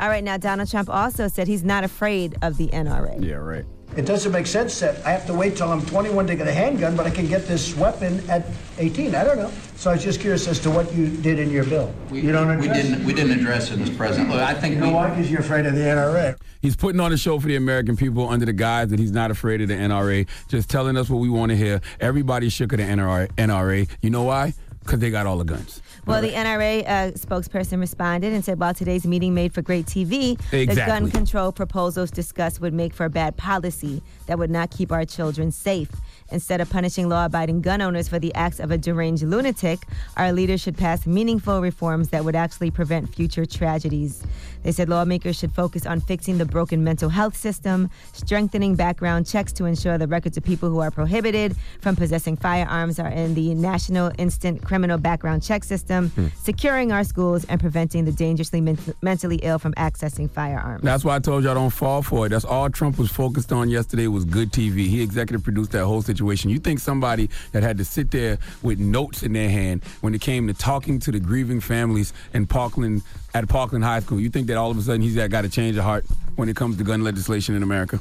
All 0.00 0.08
right, 0.08 0.24
now 0.24 0.38
Donald 0.38 0.70
Trump 0.70 0.88
also 0.88 1.28
said 1.28 1.46
he's 1.46 1.62
not 1.62 1.84
afraid 1.84 2.34
of 2.40 2.56
the 2.56 2.68
NRA. 2.68 3.22
Yeah, 3.22 3.34
right. 3.34 3.66
It 3.98 4.06
doesn't 4.06 4.32
make 4.32 4.46
sense 4.46 4.80
that 4.80 5.04
I 5.04 5.10
have 5.10 5.26
to 5.26 5.34
wait 5.34 5.56
till 5.56 5.70
I'm 5.70 5.84
21 5.84 6.26
to 6.28 6.36
get 6.36 6.48
a 6.48 6.52
handgun, 6.52 6.96
but 6.96 7.06
I 7.06 7.10
can 7.10 7.26
get 7.26 7.46
this 7.46 7.76
weapon 7.76 8.22
at 8.30 8.46
18. 8.78 9.14
I 9.14 9.24
don't 9.24 9.36
know. 9.36 9.52
So 9.76 9.90
I 9.90 9.94
was 9.94 10.02
just 10.02 10.20
curious 10.20 10.48
as 10.48 10.58
to 10.60 10.70
what 10.70 10.94
you 10.94 11.08
did 11.08 11.38
in 11.38 11.50
your 11.50 11.64
bill. 11.64 11.92
We, 12.08 12.22
you 12.22 12.32
don't 12.32 12.48
we 12.48 12.68
address 12.68 12.82
didn't 12.82 13.02
it? 13.02 13.04
we 13.04 13.12
didn't 13.12 13.38
address 13.38 13.70
it, 13.70 13.78
Mr. 13.78 13.94
President. 13.94 14.30
Look, 14.30 14.40
I 14.40 14.54
think 14.54 14.76
You 14.76 14.80
know 14.80 14.88
we, 14.88 14.94
why? 14.94 15.10
Because 15.10 15.30
you're 15.30 15.40
afraid 15.40 15.66
of 15.66 15.74
the 15.74 15.80
NRA. 15.80 16.38
He's 16.62 16.76
putting 16.76 17.00
on 17.00 17.12
a 17.12 17.18
show 17.18 17.38
for 17.38 17.48
the 17.48 17.56
American 17.56 17.96
people 17.96 18.26
under 18.26 18.46
the 18.46 18.54
guise 18.54 18.88
that 18.88 18.98
he's 18.98 19.12
not 19.12 19.30
afraid 19.30 19.60
of 19.60 19.68
the 19.68 19.74
NRA, 19.74 20.26
just 20.48 20.70
telling 20.70 20.96
us 20.96 21.10
what 21.10 21.18
we 21.18 21.28
want 21.28 21.50
to 21.50 21.56
hear. 21.56 21.82
Everybody's 22.00 22.54
shook 22.54 22.72
of 22.72 22.78
the 22.78 22.84
NRA. 22.84 23.28
NRA. 23.32 23.90
You 24.00 24.08
know 24.08 24.22
why? 24.22 24.54
Because 24.82 24.98
they 24.98 25.10
got 25.10 25.26
all 25.26 25.38
the 25.38 25.44
guns. 25.44 25.82
Well, 26.06 26.22
the 26.22 26.32
NRA 26.32 26.82
uh, 26.82 27.10
spokesperson 27.12 27.78
responded 27.78 28.32
and 28.32 28.44
said, 28.44 28.58
while 28.58 28.74
today's 28.74 29.06
meeting 29.06 29.34
made 29.34 29.52
for 29.52 29.62
great 29.62 29.86
TV, 29.86 30.40
the 30.50 30.74
gun 30.74 31.10
control 31.10 31.52
proposals 31.52 32.10
discussed 32.10 32.60
would 32.60 32.72
make 32.72 32.94
for 32.94 33.04
a 33.04 33.10
bad 33.10 33.36
policy 33.36 34.02
that 34.26 34.38
would 34.38 34.50
not 34.50 34.70
keep 34.70 34.90
our 34.90 35.04
children 35.04 35.52
safe. 35.52 35.90
Instead 36.32 36.60
of 36.60 36.70
punishing 36.70 37.08
law 37.08 37.26
abiding 37.26 37.60
gun 37.60 37.80
owners 37.80 38.08
for 38.08 38.18
the 38.18 38.32
acts 38.34 38.60
of 38.60 38.70
a 38.70 38.78
deranged 38.78 39.24
lunatic, 39.24 39.80
our 40.16 40.32
leaders 40.32 40.60
should 40.60 40.76
pass 40.76 41.06
meaningful 41.06 41.60
reforms 41.60 42.10
that 42.10 42.24
would 42.24 42.36
actually 42.36 42.70
prevent 42.70 43.12
future 43.14 43.44
tragedies. 43.44 44.22
They 44.62 44.72
said 44.72 44.88
lawmakers 44.88 45.36
should 45.36 45.52
focus 45.52 45.86
on 45.86 46.00
fixing 46.00 46.38
the 46.38 46.44
broken 46.44 46.84
mental 46.84 47.08
health 47.08 47.36
system, 47.36 47.90
strengthening 48.12 48.76
background 48.76 49.26
checks 49.26 49.52
to 49.54 49.64
ensure 49.64 49.98
the 49.98 50.06
records 50.06 50.36
of 50.36 50.44
people 50.44 50.70
who 50.70 50.78
are 50.78 50.90
prohibited 50.90 51.56
from 51.80 51.96
possessing 51.96 52.36
firearms 52.36 52.98
are 53.00 53.08
in 53.08 53.34
the 53.34 53.54
National 53.54 54.12
Instant 54.18 54.62
Criminal 54.70 54.98
Background 54.98 55.42
Check 55.42 55.64
System, 55.64 56.10
hmm. 56.10 56.28
securing 56.36 56.92
our 56.92 57.02
schools, 57.02 57.44
and 57.46 57.58
preventing 57.58 58.04
the 58.04 58.12
dangerously 58.12 58.60
men- 58.60 58.78
mentally 59.02 59.40
ill 59.42 59.58
from 59.58 59.74
accessing 59.74 60.30
firearms. 60.30 60.84
That's 60.84 61.04
why 61.04 61.16
I 61.16 61.18
told 61.18 61.42
y'all 61.42 61.54
don't 61.54 61.70
fall 61.70 62.02
for 62.02 62.26
it. 62.26 62.28
That's 62.28 62.44
all 62.44 62.70
Trump 62.70 62.96
was 62.96 63.10
focused 63.10 63.50
on 63.50 63.68
yesterday 63.68 64.06
was 64.06 64.24
good 64.24 64.52
TV. 64.52 64.86
He 64.86 65.02
executive 65.02 65.42
produced 65.42 65.72
that 65.72 65.86
whole 65.86 66.02
situation. 66.02 66.50
You 66.50 66.60
think 66.60 66.78
somebody 66.78 67.30
that 67.50 67.64
had 67.64 67.78
to 67.78 67.84
sit 67.84 68.12
there 68.12 68.38
with 68.62 68.78
notes 68.78 69.24
in 69.24 69.32
their 69.32 69.50
hand 69.50 69.82
when 70.02 70.14
it 70.14 70.20
came 70.20 70.46
to 70.46 70.54
talking 70.54 71.00
to 71.00 71.10
the 71.10 71.18
grieving 71.18 71.58
families 71.58 72.12
in 72.32 72.46
Parkland 72.46 73.02
at 73.34 73.48
Parkland 73.48 73.84
High 73.84 73.98
School, 73.98 74.20
you 74.20 74.30
think 74.30 74.46
that 74.46 74.56
all 74.56 74.70
of 74.70 74.78
a 74.78 74.82
sudden 74.82 75.02
he's 75.02 75.16
got 75.16 75.42
to 75.42 75.48
change 75.48 75.76
of 75.78 75.82
heart 75.82 76.04
when 76.36 76.48
it 76.48 76.54
comes 76.54 76.76
to 76.76 76.84
gun 76.84 77.02
legislation 77.02 77.56
in 77.56 77.64
America? 77.64 77.98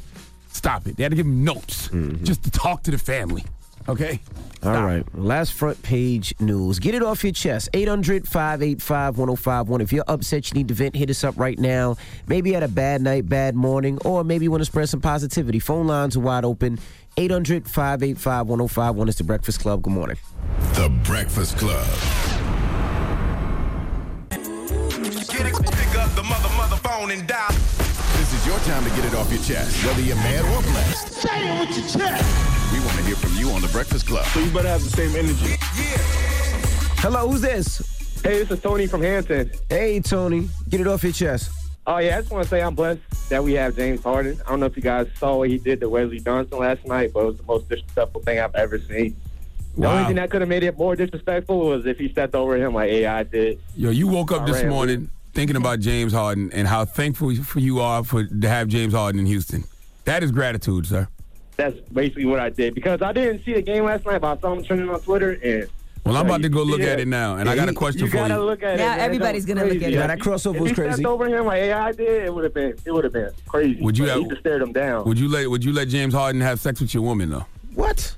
Stop 0.49 0.85
it. 0.85 0.97
They 0.97 1.03
had 1.03 1.13
to 1.13 1.15
give 1.15 1.25
him 1.25 1.43
notes 1.43 1.87
mm-hmm. 1.87 2.23
just 2.23 2.43
to 2.43 2.51
talk 2.51 2.83
to 2.83 2.91
the 2.91 2.99
family. 2.99 3.43
Okay? 3.89 4.19
All 4.61 4.83
right. 4.83 5.03
Last 5.15 5.53
front 5.53 5.81
page 5.83 6.33
news. 6.39 6.79
Get 6.79 6.93
it 6.93 7.01
off 7.01 7.23
your 7.23 7.31
chest. 7.33 7.69
800 7.73 8.27
585 8.27 9.17
1051. 9.17 9.81
If 9.81 9.93
you're 9.93 10.03
upset, 10.07 10.51
you 10.51 10.57
need 10.57 10.67
to 10.67 10.73
vent, 10.73 10.95
hit 10.95 11.09
us 11.09 11.23
up 11.23 11.37
right 11.37 11.57
now. 11.57 11.95
Maybe 12.27 12.49
you 12.49 12.55
had 12.55 12.63
a 12.63 12.67
bad 12.67 13.01
night, 13.01 13.27
bad 13.29 13.55
morning, 13.55 13.97
or 14.03 14.23
maybe 14.23 14.43
you 14.43 14.51
want 14.51 14.61
to 14.61 14.65
spread 14.65 14.89
some 14.89 15.01
positivity. 15.01 15.59
Phone 15.59 15.87
lines 15.87 16.17
are 16.17 16.19
wide 16.19 16.45
open. 16.45 16.77
800 17.17 17.67
585 17.67 18.47
1051 18.47 19.09
is 19.09 19.15
the 19.15 19.23
Breakfast 19.23 19.59
Club. 19.61 19.81
Good 19.81 19.93
morning. 19.93 20.17
The 20.73 20.89
Breakfast 21.03 21.57
Club. 21.57 21.87
Get 24.29 25.45
it, 25.45 25.55
pick 25.55 25.95
up 25.95 26.13
the 26.15 26.23
mother, 26.23 26.49
mother 26.57 26.75
phone 26.77 27.11
and 27.11 27.27
dial. 27.27 27.88
This 28.29 28.41
is 28.41 28.45
your 28.45 28.59
time 28.59 28.83
to 28.83 28.89
get 28.91 29.05
it 29.05 29.15
off 29.15 29.31
your 29.33 29.41
chest, 29.41 29.83
whether 29.83 30.01
you're 30.01 30.15
mad 30.17 30.45
or 30.45 30.61
blessed. 30.61 31.13
Say 31.13 31.29
it 31.49 31.59
with 31.67 31.75
your 31.75 31.87
chest. 31.87 32.71
We 32.71 32.79
want 32.79 32.97
to 32.97 33.03
hear 33.03 33.15
from 33.15 33.33
you 33.35 33.49
on 33.49 33.61
the 33.63 33.67
Breakfast 33.69 34.05
Club. 34.05 34.23
So 34.27 34.39
you 34.39 34.51
better 34.51 34.67
have 34.67 34.83
the 34.83 34.89
same 34.91 35.15
energy. 35.15 35.55
Yeah. 35.75 35.97
Hello, 37.01 37.27
who's 37.27 37.41
this? 37.41 38.21
Hey, 38.23 38.37
this 38.43 38.51
is 38.51 38.61
Tony 38.61 38.85
from 38.85 39.01
Hampton. 39.01 39.49
Hey, 39.67 39.99
Tony. 39.99 40.47
Get 40.69 40.79
it 40.79 40.85
off 40.85 41.01
your 41.03 41.11
chest. 41.11 41.49
Oh 41.87 41.97
yeah, 41.97 42.17
I 42.17 42.19
just 42.19 42.31
want 42.31 42.43
to 42.43 42.49
say 42.51 42.61
I'm 42.61 42.75
blessed 42.75 42.99
that 43.29 43.43
we 43.43 43.53
have 43.53 43.75
James 43.75 44.03
Harden. 44.03 44.39
I 44.45 44.49
don't 44.51 44.59
know 44.59 44.67
if 44.67 44.75
you 44.75 44.83
guys 44.83 45.07
saw 45.17 45.37
what 45.37 45.49
he 45.49 45.57
did 45.57 45.79
to 45.79 45.89
Wesley 45.89 46.19
Johnson 46.19 46.59
last 46.59 46.85
night, 46.85 47.11
but 47.13 47.21
it 47.21 47.25
was 47.25 47.37
the 47.37 47.43
most 47.43 47.67
disrespectful 47.67 48.21
thing 48.21 48.39
I've 48.39 48.53
ever 48.53 48.77
seen. 48.77 49.15
The 49.75 49.81
Wow. 49.87 49.93
only 49.93 50.05
thing 50.05 50.15
that 50.17 50.29
could 50.29 50.41
have 50.41 50.49
made 50.49 50.61
it 50.61 50.77
more 50.77 50.95
disrespectful 50.95 51.65
was 51.67 51.87
if 51.87 51.97
he 51.97 52.09
stepped 52.09 52.35
over 52.35 52.57
him 52.57 52.75
like 52.75 52.91
AI 52.91 53.23
did. 53.23 53.59
Yo, 53.75 53.89
you 53.89 54.07
woke 54.07 54.31
up 54.31 54.43
I 54.43 54.45
this 54.45 54.57
ran 54.61 54.69
morning 54.69 55.09
thinking 55.33 55.55
about 55.55 55.79
James 55.79 56.13
Harden 56.13 56.51
and 56.53 56.67
how 56.67 56.85
thankful 56.85 57.33
for 57.35 57.59
you 57.59 57.79
are 57.79 58.03
for 58.03 58.25
to 58.25 58.49
have 58.49 58.67
James 58.67 58.93
Harden 58.93 59.19
in 59.19 59.25
Houston. 59.25 59.63
That 60.05 60.23
is 60.23 60.31
gratitude, 60.31 60.85
sir. 60.87 61.07
That's 61.57 61.77
basically 61.91 62.25
what 62.25 62.39
I 62.39 62.49
did 62.49 62.73
because 62.73 63.01
I 63.01 63.11
didn't 63.11 63.43
see 63.43 63.53
the 63.53 63.61
game 63.61 63.83
last 63.85 64.05
night, 64.05 64.21
but 64.21 64.37
I 64.37 64.41
saw 64.41 64.53
him 64.53 64.63
trending 64.63 64.89
on 64.89 64.99
Twitter 65.01 65.31
and. 65.43 65.67
Well, 66.05 66.15
I'm 66.15 66.25
about 66.25 66.41
to 66.41 66.49
go 66.49 66.63
look 66.63 66.79
Yeah. 66.79 66.87
at 66.87 66.99
it 67.01 67.07
now, 67.09 67.35
and 67.35 67.47
I 67.49 67.55
got 67.55 67.67
a 67.67 67.71
he- 67.71 67.75
question 67.75 68.01
You 68.05 68.07
for 68.07 68.17
gotta 68.17 68.35
you. 68.35 68.39
look 68.39 68.63
at 68.63 68.75
it. 68.75 68.77
Now 68.77 68.91
man. 68.95 68.99
everybody's 69.01 69.45
gonna 69.45 69.65
look 69.65 69.75
at 69.75 69.81
it. 69.83 69.91
Yeah, 69.91 70.07
that 70.07 70.19
crossover 70.19 70.55
if 70.55 70.61
was 70.61 70.69
he 70.71 70.75
crazy. 70.75 70.93
stepped 70.93 71.05
over 71.05 71.27
him 71.27 71.45
like 71.45 71.57
AI 71.61 71.91
did, 71.91 72.23
it 72.23 72.33
would 72.33 72.45
have 72.45 72.53
been 72.53 72.73
it 72.85 72.91
would 72.91 73.03
have 73.03 73.13
been 73.13 73.29
crazy. 73.45 73.79
Would 73.81 73.97
you 73.97 74.05
But 74.05 74.11
have- 74.13 74.23
he 74.23 74.29
just 74.29 74.39
stared 74.39 74.61
him 74.61 74.71
down? 74.71 75.03
Would 75.05 75.19
you 75.19 75.27
let 75.27 75.47
Would 75.49 75.63
you 75.63 75.73
let 75.73 75.89
James 75.89 76.13
Harden 76.13 76.39
have 76.41 76.59
sex 76.61 76.79
with 76.79 76.93
your 76.93 77.03
woman 77.03 77.29
though? 77.29 77.45
What? 77.75 78.15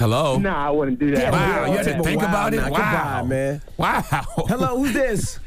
Hello. 0.00 0.38
Nah, 0.38 0.68
I 0.68 0.70
wouldn't 0.70 0.98
do 0.98 1.10
that. 1.14 1.30
Wow, 1.30 1.66
you 1.66 1.76
had 1.76 1.84
to 1.84 1.92
Wow, 1.98 2.02
think 2.02 2.22
about 2.22 2.54
it. 2.54 2.56
nah, 2.56 2.70
Wow, 2.70 2.78
goodbye, 2.78 3.22
man. 3.28 3.62
Wow. 3.76 4.02
Hello, 4.48 4.78
who's 4.78 4.94
this? 4.94 5.38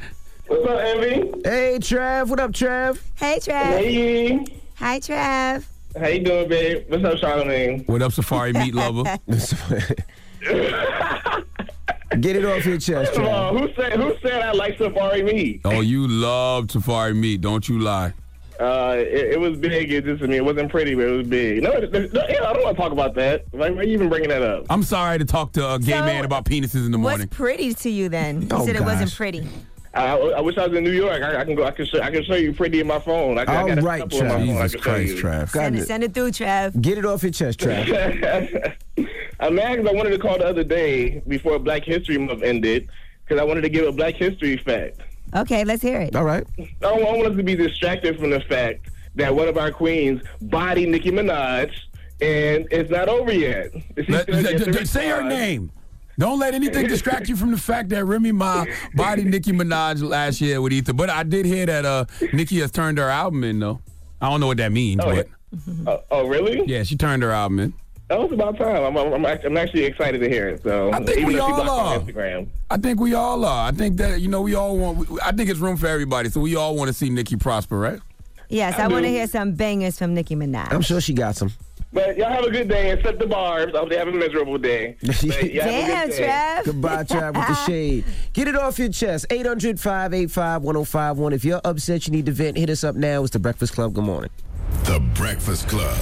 What's 0.46 0.64
up, 0.64 0.78
Envy? 0.78 1.40
Hey, 1.44 1.78
Trav. 1.80 2.28
What 2.28 2.38
up, 2.38 2.52
Trav? 2.52 3.00
Hey, 3.16 3.38
Trav. 3.40 3.78
Hey, 3.78 4.44
Hi, 4.76 5.00
Trav. 5.00 5.64
how 6.00 6.06
you 6.06 6.20
doing, 6.22 6.48
babe? 6.48 6.84
What's 6.88 7.04
up, 7.04 7.14
Charlamagne? 7.14 7.84
What 7.88 8.00
up, 8.00 8.12
Safari 8.12 8.52
Meat 8.52 8.74
Lover? 8.76 9.02
Get 12.20 12.36
it 12.36 12.44
off 12.44 12.64
your 12.64 12.78
chest, 12.78 13.08
First 13.12 13.18
of 13.18 13.24
Trav. 13.24 13.32
all, 13.32 13.58
who 13.58 13.68
said 13.74 13.92
who 13.94 14.14
said 14.22 14.40
I 14.40 14.52
like 14.52 14.78
Safari 14.78 15.24
meat? 15.24 15.62
Oh, 15.64 15.80
you 15.80 16.06
love 16.06 16.70
Safari 16.70 17.12
Meat, 17.12 17.40
don't 17.40 17.68
you 17.68 17.80
lie? 17.80 18.12
Uh, 18.60 18.94
it, 18.98 19.32
it 19.32 19.40
was 19.40 19.58
big. 19.58 19.90
It 19.92 20.04
just, 20.04 20.22
I 20.22 20.26
mean, 20.26 20.36
it 20.36 20.44
wasn't 20.44 20.70
pretty, 20.70 20.94
but 20.94 21.06
it 21.06 21.10
was 21.16 21.26
big. 21.26 21.62
No, 21.62 21.72
no, 21.72 21.80
no, 21.80 21.98
yeah, 22.28 22.44
I 22.48 22.52
don't 22.52 22.62
want 22.62 22.76
to 22.76 22.82
talk 22.82 22.92
about 22.92 23.14
that. 23.14 23.44
Why, 23.50 23.70
why 23.70 23.80
are 23.80 23.84
you 23.84 23.94
even 23.94 24.08
bringing 24.08 24.28
that 24.28 24.42
up? 24.42 24.66
I'm 24.70 24.82
sorry 24.84 25.18
to 25.18 25.24
talk 25.24 25.52
to 25.52 25.74
a 25.74 25.78
gay 25.78 25.92
So, 25.92 26.04
man 26.04 26.24
about 26.24 26.44
penises 26.44 26.86
in 26.86 26.92
the 26.92 26.98
morning. 26.98 27.02
What's 27.02 27.16
morning. 27.18 27.28
pretty 27.28 27.74
to 27.74 27.90
you 27.90 28.08
then? 28.08 28.42
You 28.42 28.48
Oh, 28.52 28.64
said 28.64 28.76
it 28.76 28.82
wasn't 28.82 29.12
pretty. 29.14 29.46
I, 29.92 30.16
I 30.16 30.40
wish 30.40 30.58
I 30.58 30.66
was 30.66 30.76
in 30.76 30.82
New 30.84 30.90
York. 30.92 31.22
I, 31.22 31.40
I 31.40 31.44
can 31.44 31.54
go. 31.54 31.64
I 31.64 31.70
can 31.70 31.86
show. 31.86 32.00
I 32.02 32.10
can 32.10 32.24
show 32.24 32.34
you 32.34 32.52
pretty 32.52 32.80
in 32.80 32.86
my 32.88 32.98
phone. 32.98 33.38
I, 33.38 33.44
can- 33.44 33.54
I 33.56 33.68
got 33.68 33.78
a 33.78 33.82
right, 33.82 34.00
couple 34.00 34.18
in 34.18 34.26
my 34.26 34.30
Trav. 34.34 34.38
phone 34.46 34.56
I 34.56 34.62
Jesus 34.66 34.72
can 34.72 34.80
show 34.82 34.90
Christ. 34.90 35.16
Trav. 35.16 35.48
Send 35.50 35.78
it, 35.78 35.86
send 35.86 36.02
it 36.04 36.14
through, 36.14 36.32
Trev. 36.32 36.80
Get 36.82 36.98
it 36.98 37.04
off 37.04 37.22
your 37.22 37.30
chest, 37.32 37.60
Trav. 37.60 38.74
I'm 39.40 39.54
mad 39.54 39.78
'cause 39.78 39.86
I 39.88 39.92
wanted 39.92 40.10
to 40.10 40.18
call 40.18 40.38
the 40.38 40.46
other 40.46 40.64
day 40.64 41.22
before 41.28 41.58
Black 41.58 41.84
History 41.84 42.18
Month 42.18 42.42
ended 42.42 42.88
because 43.24 43.40
I 43.40 43.44
wanted 43.44 43.60
to 43.62 43.68
give 43.68 43.86
a 43.86 43.92
Black 43.92 44.14
History 44.14 44.56
fact. 44.56 45.00
Okay, 45.34 45.64
let's 45.64 45.82
hear 45.82 46.00
it. 46.00 46.14
All 46.14 46.24
right. 46.24 46.46
I 46.58 46.62
don't, 46.80 47.02
I 47.02 47.04
don't 47.04 47.18
want 47.18 47.26
us 47.32 47.36
to 47.36 47.42
be 47.42 47.54
distracted 47.56 48.18
from 48.18 48.30
the 48.30 48.40
fact 48.40 48.90
that 49.16 49.34
one 49.34 49.48
of 49.48 49.56
our 49.58 49.70
queens 49.70 50.22
body 50.42 50.86
Nicki 50.86 51.10
Minaj, 51.10 51.72
and 52.20 52.66
it's 52.70 52.90
not 52.90 53.08
over 53.08 53.32
yet. 53.32 53.72
She's 53.96 54.08
Let- 54.08 54.22
still 54.24 54.58
d- 54.58 54.72
d- 54.78 54.84
say 54.84 55.08
her 55.08 55.22
name. 55.22 55.70
Don't 56.16 56.38
let 56.38 56.54
anything 56.54 56.86
distract 56.86 57.28
you 57.28 57.34
from 57.34 57.50
the 57.50 57.56
fact 57.58 57.88
that 57.88 58.04
Remy 58.04 58.30
Ma 58.30 58.64
body 58.94 59.24
Nicki 59.24 59.50
Minaj 59.50 60.00
last 60.00 60.40
year 60.40 60.60
with 60.60 60.72
Ether. 60.72 60.92
But 60.92 61.10
I 61.10 61.24
did 61.24 61.44
hear 61.44 61.66
that 61.66 61.84
uh, 61.84 62.04
Nicki 62.32 62.60
has 62.60 62.70
turned 62.70 62.98
her 62.98 63.08
album 63.08 63.42
in, 63.42 63.58
though. 63.58 63.80
I 64.20 64.30
don't 64.30 64.38
know 64.38 64.46
what 64.46 64.58
that 64.58 64.70
means, 64.70 65.00
Oh, 65.04 65.12
but 65.12 65.28
Oh, 65.88 66.02
oh, 66.12 66.28
really? 66.28 66.62
yeah, 66.66 66.84
she 66.84 66.96
turned 66.96 67.24
her 67.24 67.32
album 67.32 67.58
in. 67.58 67.74
That 68.08 68.20
was 68.20 68.32
about 68.32 68.58
time. 68.58 68.84
I'm, 68.84 68.96
I'm, 68.96 69.24
I'm 69.24 69.56
actually 69.56 69.84
excited 69.84 70.18
to 70.18 70.28
hear 70.28 70.48
it. 70.48 70.62
So 70.62 70.92
I 70.92 71.02
think 71.02 71.18
even 71.18 71.28
we 71.28 71.38
all 71.38 71.70
are. 71.70 71.98
Instagram. 71.98 72.48
I 72.70 72.76
think 72.76 73.00
we 73.00 73.14
all 73.14 73.44
are. 73.44 73.68
I 73.68 73.72
think 73.72 73.96
that 73.96 74.20
you 74.20 74.28
know 74.28 74.42
we 74.42 74.54
all 74.54 74.76
want. 74.76 75.08
I 75.22 75.32
think 75.32 75.48
it's 75.48 75.58
room 75.58 75.78
for 75.78 75.86
everybody, 75.86 76.28
so 76.28 76.40
we 76.40 76.54
all 76.54 76.76
want 76.76 76.88
to 76.88 76.92
see 76.92 77.08
Nicki 77.08 77.36
prosper, 77.36 77.78
right? 77.78 78.00
Yes, 78.50 78.78
I 78.78 78.84
I, 78.84 78.88
want 78.88 79.04
to 79.04 79.08
hear 79.08 79.26
some 79.26 79.52
bangers 79.52 79.98
from 79.98 80.12
Nicki 80.12 80.36
Minaj. 80.36 80.70
I'm 80.72 80.82
sure 80.82 81.00
she 81.00 81.14
got 81.14 81.34
some. 81.34 81.50
But 81.94 82.18
y'all 82.18 82.28
have 82.28 82.44
a 82.44 82.50
good 82.50 82.68
day 82.68 82.90
and 82.90 83.00
set 83.02 83.20
the 83.20 83.26
bars. 83.26 83.72
I 83.72 83.78
hope 83.78 83.88
they 83.88 83.96
have 83.96 84.08
a 84.08 84.12
miserable 84.12 84.58
day. 84.58 84.96
But 85.06 85.22
y'all 85.22 85.32
have 85.32 85.44
a 85.44 85.86
Damn, 85.86 86.08
good 86.08 86.16
day. 86.16 86.24
Trev. 86.24 86.64
Goodbye, 86.64 87.04
Trav, 87.04 87.36
with 87.36 87.46
the 87.46 87.54
shade. 87.66 88.04
Get 88.32 88.48
it 88.48 88.56
off 88.56 88.78
your 88.80 88.88
chest. 88.88 89.26
800 89.30 89.78
585 89.78 90.62
1051. 90.62 91.32
If 91.32 91.44
you're 91.44 91.60
upset, 91.64 92.06
you 92.06 92.12
need 92.12 92.26
to 92.26 92.32
vent, 92.32 92.58
hit 92.58 92.68
us 92.68 92.82
up 92.82 92.96
now. 92.96 93.22
It's 93.22 93.32
The 93.32 93.38
Breakfast 93.38 93.74
Club. 93.74 93.94
Good 93.94 94.04
morning. 94.04 94.30
The 94.84 95.00
Breakfast 95.14 95.68
Club. 95.68 95.96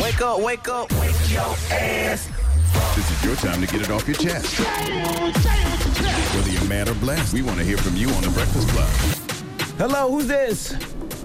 Wake 0.00 0.22
up, 0.22 0.40
wake 0.40 0.68
up. 0.68 0.90
Wake 0.92 1.30
your 1.30 1.42
ass. 1.70 2.28
This 2.96 3.10
is 3.10 3.24
your 3.24 3.36
time 3.36 3.60
to 3.60 3.66
get 3.66 3.82
it 3.82 3.90
off 3.90 4.06
your 4.08 4.16
chest. 4.16 4.58
Whether 6.34 6.50
you're 6.50 6.64
mad 6.64 6.88
or 6.88 6.94
blessed, 6.94 7.34
we 7.34 7.42
want 7.42 7.58
to 7.58 7.64
hear 7.64 7.76
from 7.76 7.96
you 7.96 8.08
on 8.08 8.22
The 8.22 8.30
Breakfast 8.30 8.68
Club. 8.68 8.88
Hello, 9.76 10.10
who's 10.10 10.26
this? 10.26 10.74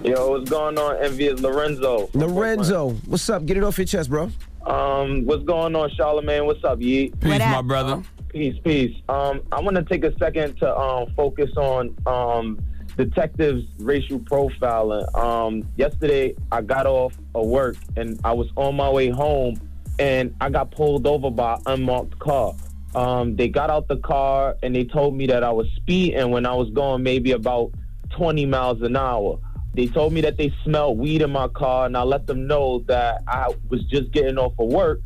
Yo, 0.04 0.32
what's 0.32 0.50
going 0.50 0.78
on? 0.78 0.98
Envy 0.98 1.28
is 1.28 1.42
Lorenzo. 1.42 2.10
Lorenzo. 2.14 2.90
What's 3.06 3.30
up? 3.30 3.46
Get 3.46 3.56
it 3.56 3.64
off 3.64 3.78
your 3.78 3.86
chest, 3.86 4.10
bro. 4.10 4.30
Um, 4.66 5.26
what's 5.26 5.44
going 5.44 5.74
on, 5.76 5.90
Charlamagne? 5.92 6.46
What's 6.46 6.64
up, 6.64 6.80
Yeet? 6.80 7.20
Peace, 7.22 7.40
my 7.40 7.62
brother. 7.62 8.04
Peace, 8.28 8.60
peace. 8.64 8.96
Um, 9.08 9.42
I 9.54 9.62
want 9.62 9.78
to 9.78 9.84
take 9.84 10.04
a 10.04 10.14
second 10.18 10.58
to 10.58 10.78
um, 10.78 11.14
focus 11.16 11.52
on 11.56 11.96
um, 12.06 12.60
detectives' 12.98 13.66
racial 13.80 14.20
profiling. 14.20 15.14
Um, 15.18 15.64
yesterday, 15.76 16.36
I 16.52 16.62
got 16.62 16.86
off 16.86 17.18
of 17.34 17.48
work 17.48 17.76
and 17.96 18.20
I 18.24 18.34
was 18.34 18.48
on 18.56 18.76
my 18.76 18.90
way 18.90 19.10
home, 19.10 19.60
and 20.00 20.34
I 20.42 20.50
got 20.50 20.72
pulled 20.72 21.08
over 21.08 21.30
by 21.30 21.56
an 21.56 21.62
unmarked 21.66 22.20
car. 22.20 22.54
Um, 22.96 23.36
they 23.36 23.50
got 23.50 23.70
out 23.70 23.88
the 23.90 23.98
car 23.98 24.56
and 24.64 24.74
they 24.74 24.86
told 24.86 25.16
me 25.16 25.28
that 25.28 25.44
I 25.44 25.52
was 25.52 25.68
speeding 25.76 26.32
when 26.32 26.46
I 26.46 26.54
was 26.54 26.70
going 26.70 27.04
maybe 27.04 27.32
about 27.32 27.74
20 28.12 28.46
miles 28.46 28.82
an 28.82 28.96
hour. 28.96 29.38
They 29.74 29.88
told 29.88 30.14
me 30.14 30.22
that 30.22 30.38
they 30.38 30.54
smelled 30.64 30.98
weed 30.98 31.22
in 31.22 31.32
my 31.32 31.50
car, 31.50 31.86
and 31.86 31.98
I 31.98 32.04
let 32.04 32.28
them 32.28 32.48
know 32.48 32.80
that 32.88 33.24
I 33.28 33.54
was 33.70 33.84
just 33.86 34.12
getting 34.12 34.38
off 34.38 34.54
of 34.58 34.68
work, 34.68 35.02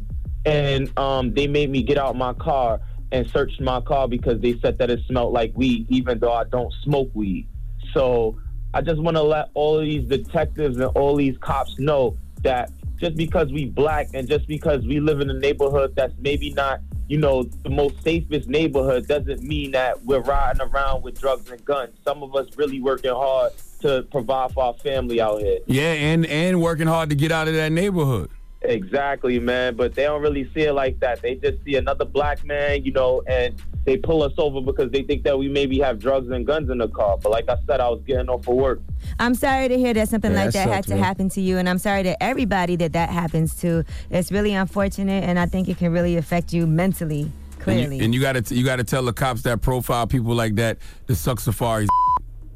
and 0.45 0.95
um, 0.97 1.33
they 1.33 1.47
made 1.47 1.71
me 1.71 1.81
get 1.81 1.97
out 1.97 2.15
my 2.15 2.33
car 2.33 2.79
and 3.11 3.27
search 3.31 3.59
my 3.59 3.81
car 3.81 4.07
because 4.07 4.39
they 4.41 4.59
said 4.59 4.77
that 4.77 4.91
it 4.91 4.99
smelled 5.07 5.33
like 5.33 5.53
weed, 5.55 5.87
even 5.89 6.19
though 6.19 6.33
I 6.33 6.43
don't 6.43 6.71
smoke 6.83 7.09
weed. 7.15 7.47
So 7.93 8.37
I 8.73 8.81
just 8.81 8.99
want 8.99 9.17
to 9.17 9.23
let 9.23 9.49
all 9.53 9.79
these 9.79 10.07
detectives 10.07 10.77
and 10.77 10.87
all 10.95 11.15
these 11.15 11.37
cops 11.39 11.77
know 11.79 12.17
that 12.41 12.71
just 12.99 13.15
because 13.15 13.51
we 13.51 13.65
black 13.65 14.09
and 14.13 14.27
just 14.27 14.47
because 14.47 14.85
we 14.85 14.99
live 14.99 15.21
in 15.21 15.29
a 15.29 15.33
neighborhood 15.33 15.95
that's 15.95 16.13
maybe 16.19 16.51
not, 16.51 16.81
you 17.07 17.17
know, 17.17 17.43
the 17.43 17.69
most 17.69 18.01
safest 18.03 18.47
neighborhood 18.47 19.07
doesn't 19.07 19.41
mean 19.41 19.71
that 19.71 20.03
we're 20.05 20.19
riding 20.21 20.61
around 20.61 21.03
with 21.03 21.19
drugs 21.19 21.49
and 21.49 21.63
guns. 21.65 21.93
Some 22.03 22.21
of 22.23 22.35
us 22.35 22.47
really 22.57 22.81
working 22.81 23.11
hard 23.11 23.53
to 23.81 24.03
provide 24.11 24.51
for 24.51 24.63
our 24.63 24.73
family 24.75 25.21
out 25.21 25.39
here. 25.39 25.59
Yeah, 25.65 25.93
and 25.93 26.25
and 26.25 26.61
working 26.61 26.87
hard 26.87 27.09
to 27.09 27.15
get 27.15 27.31
out 27.31 27.47
of 27.47 27.53
that 27.55 27.71
neighborhood. 27.71 28.29
Exactly, 28.61 29.39
man. 29.39 29.75
But 29.75 29.95
they 29.95 30.03
don't 30.03 30.21
really 30.21 30.49
see 30.53 30.61
it 30.63 30.73
like 30.73 30.99
that. 30.99 31.21
They 31.21 31.35
just 31.35 31.63
see 31.63 31.75
another 31.75 32.05
black 32.05 32.43
man, 32.45 32.83
you 32.83 32.91
know, 32.91 33.21
and 33.27 33.55
they 33.85 33.95
pull 33.97 34.21
us 34.21 34.33
over 34.37 34.59
because 34.61 34.91
they 34.91 35.03
think 35.03 35.23
that 35.23 35.37
we 35.39 35.47
maybe 35.47 35.79
have 35.79 35.97
drugs 35.99 36.29
and 36.29 36.45
guns 36.45 36.69
in 36.69 36.77
the 36.79 36.89
car. 36.89 37.17
But 37.17 37.31
like 37.31 37.47
I 37.49 37.55
said, 37.65 37.79
I 37.79 37.87
was 37.89 38.01
getting 38.05 38.27
off 38.29 38.47
of 38.47 38.55
work. 38.55 38.81
I'm 39.17 39.33
sorry 39.33 39.69
to 39.69 39.77
hear 39.77 39.93
that 39.93 40.09
something 40.09 40.31
Yeah, 40.33 40.43
like 40.45 40.53
that 40.53 40.65
that 40.67 40.73
had 40.73 40.83
to 40.85 40.95
man. 40.95 41.03
happen 41.03 41.29
to 41.29 41.41
you, 41.41 41.57
and 41.57 41.69
I'm 41.69 41.77
sorry 41.77 42.03
to 42.03 42.21
everybody 42.21 42.75
that 42.77 42.93
that 42.93 43.09
happens 43.09 43.55
to. 43.61 43.85
It's 44.09 44.31
really 44.31 44.53
unfortunate, 44.53 45.23
and 45.23 45.39
I 45.39 45.45
think 45.45 45.69
it 45.69 45.77
can 45.77 45.91
really 45.93 46.17
affect 46.17 46.51
you 46.53 46.67
mentally. 46.67 47.31
Clearly, 47.59 47.83
And 47.83 47.93
you, 47.93 48.03
and 48.05 48.15
you 48.15 48.21
gotta 48.21 48.55
you 48.55 48.63
gotta 48.65 48.83
tell 48.83 49.03
the 49.03 49.13
cops 49.13 49.41
that 49.43 49.61
profile 49.61 50.05
people 50.07 50.33
like 50.33 50.55
that 50.55 50.77
to 51.07 51.15
suck 51.15 51.39
safaris. 51.39 51.89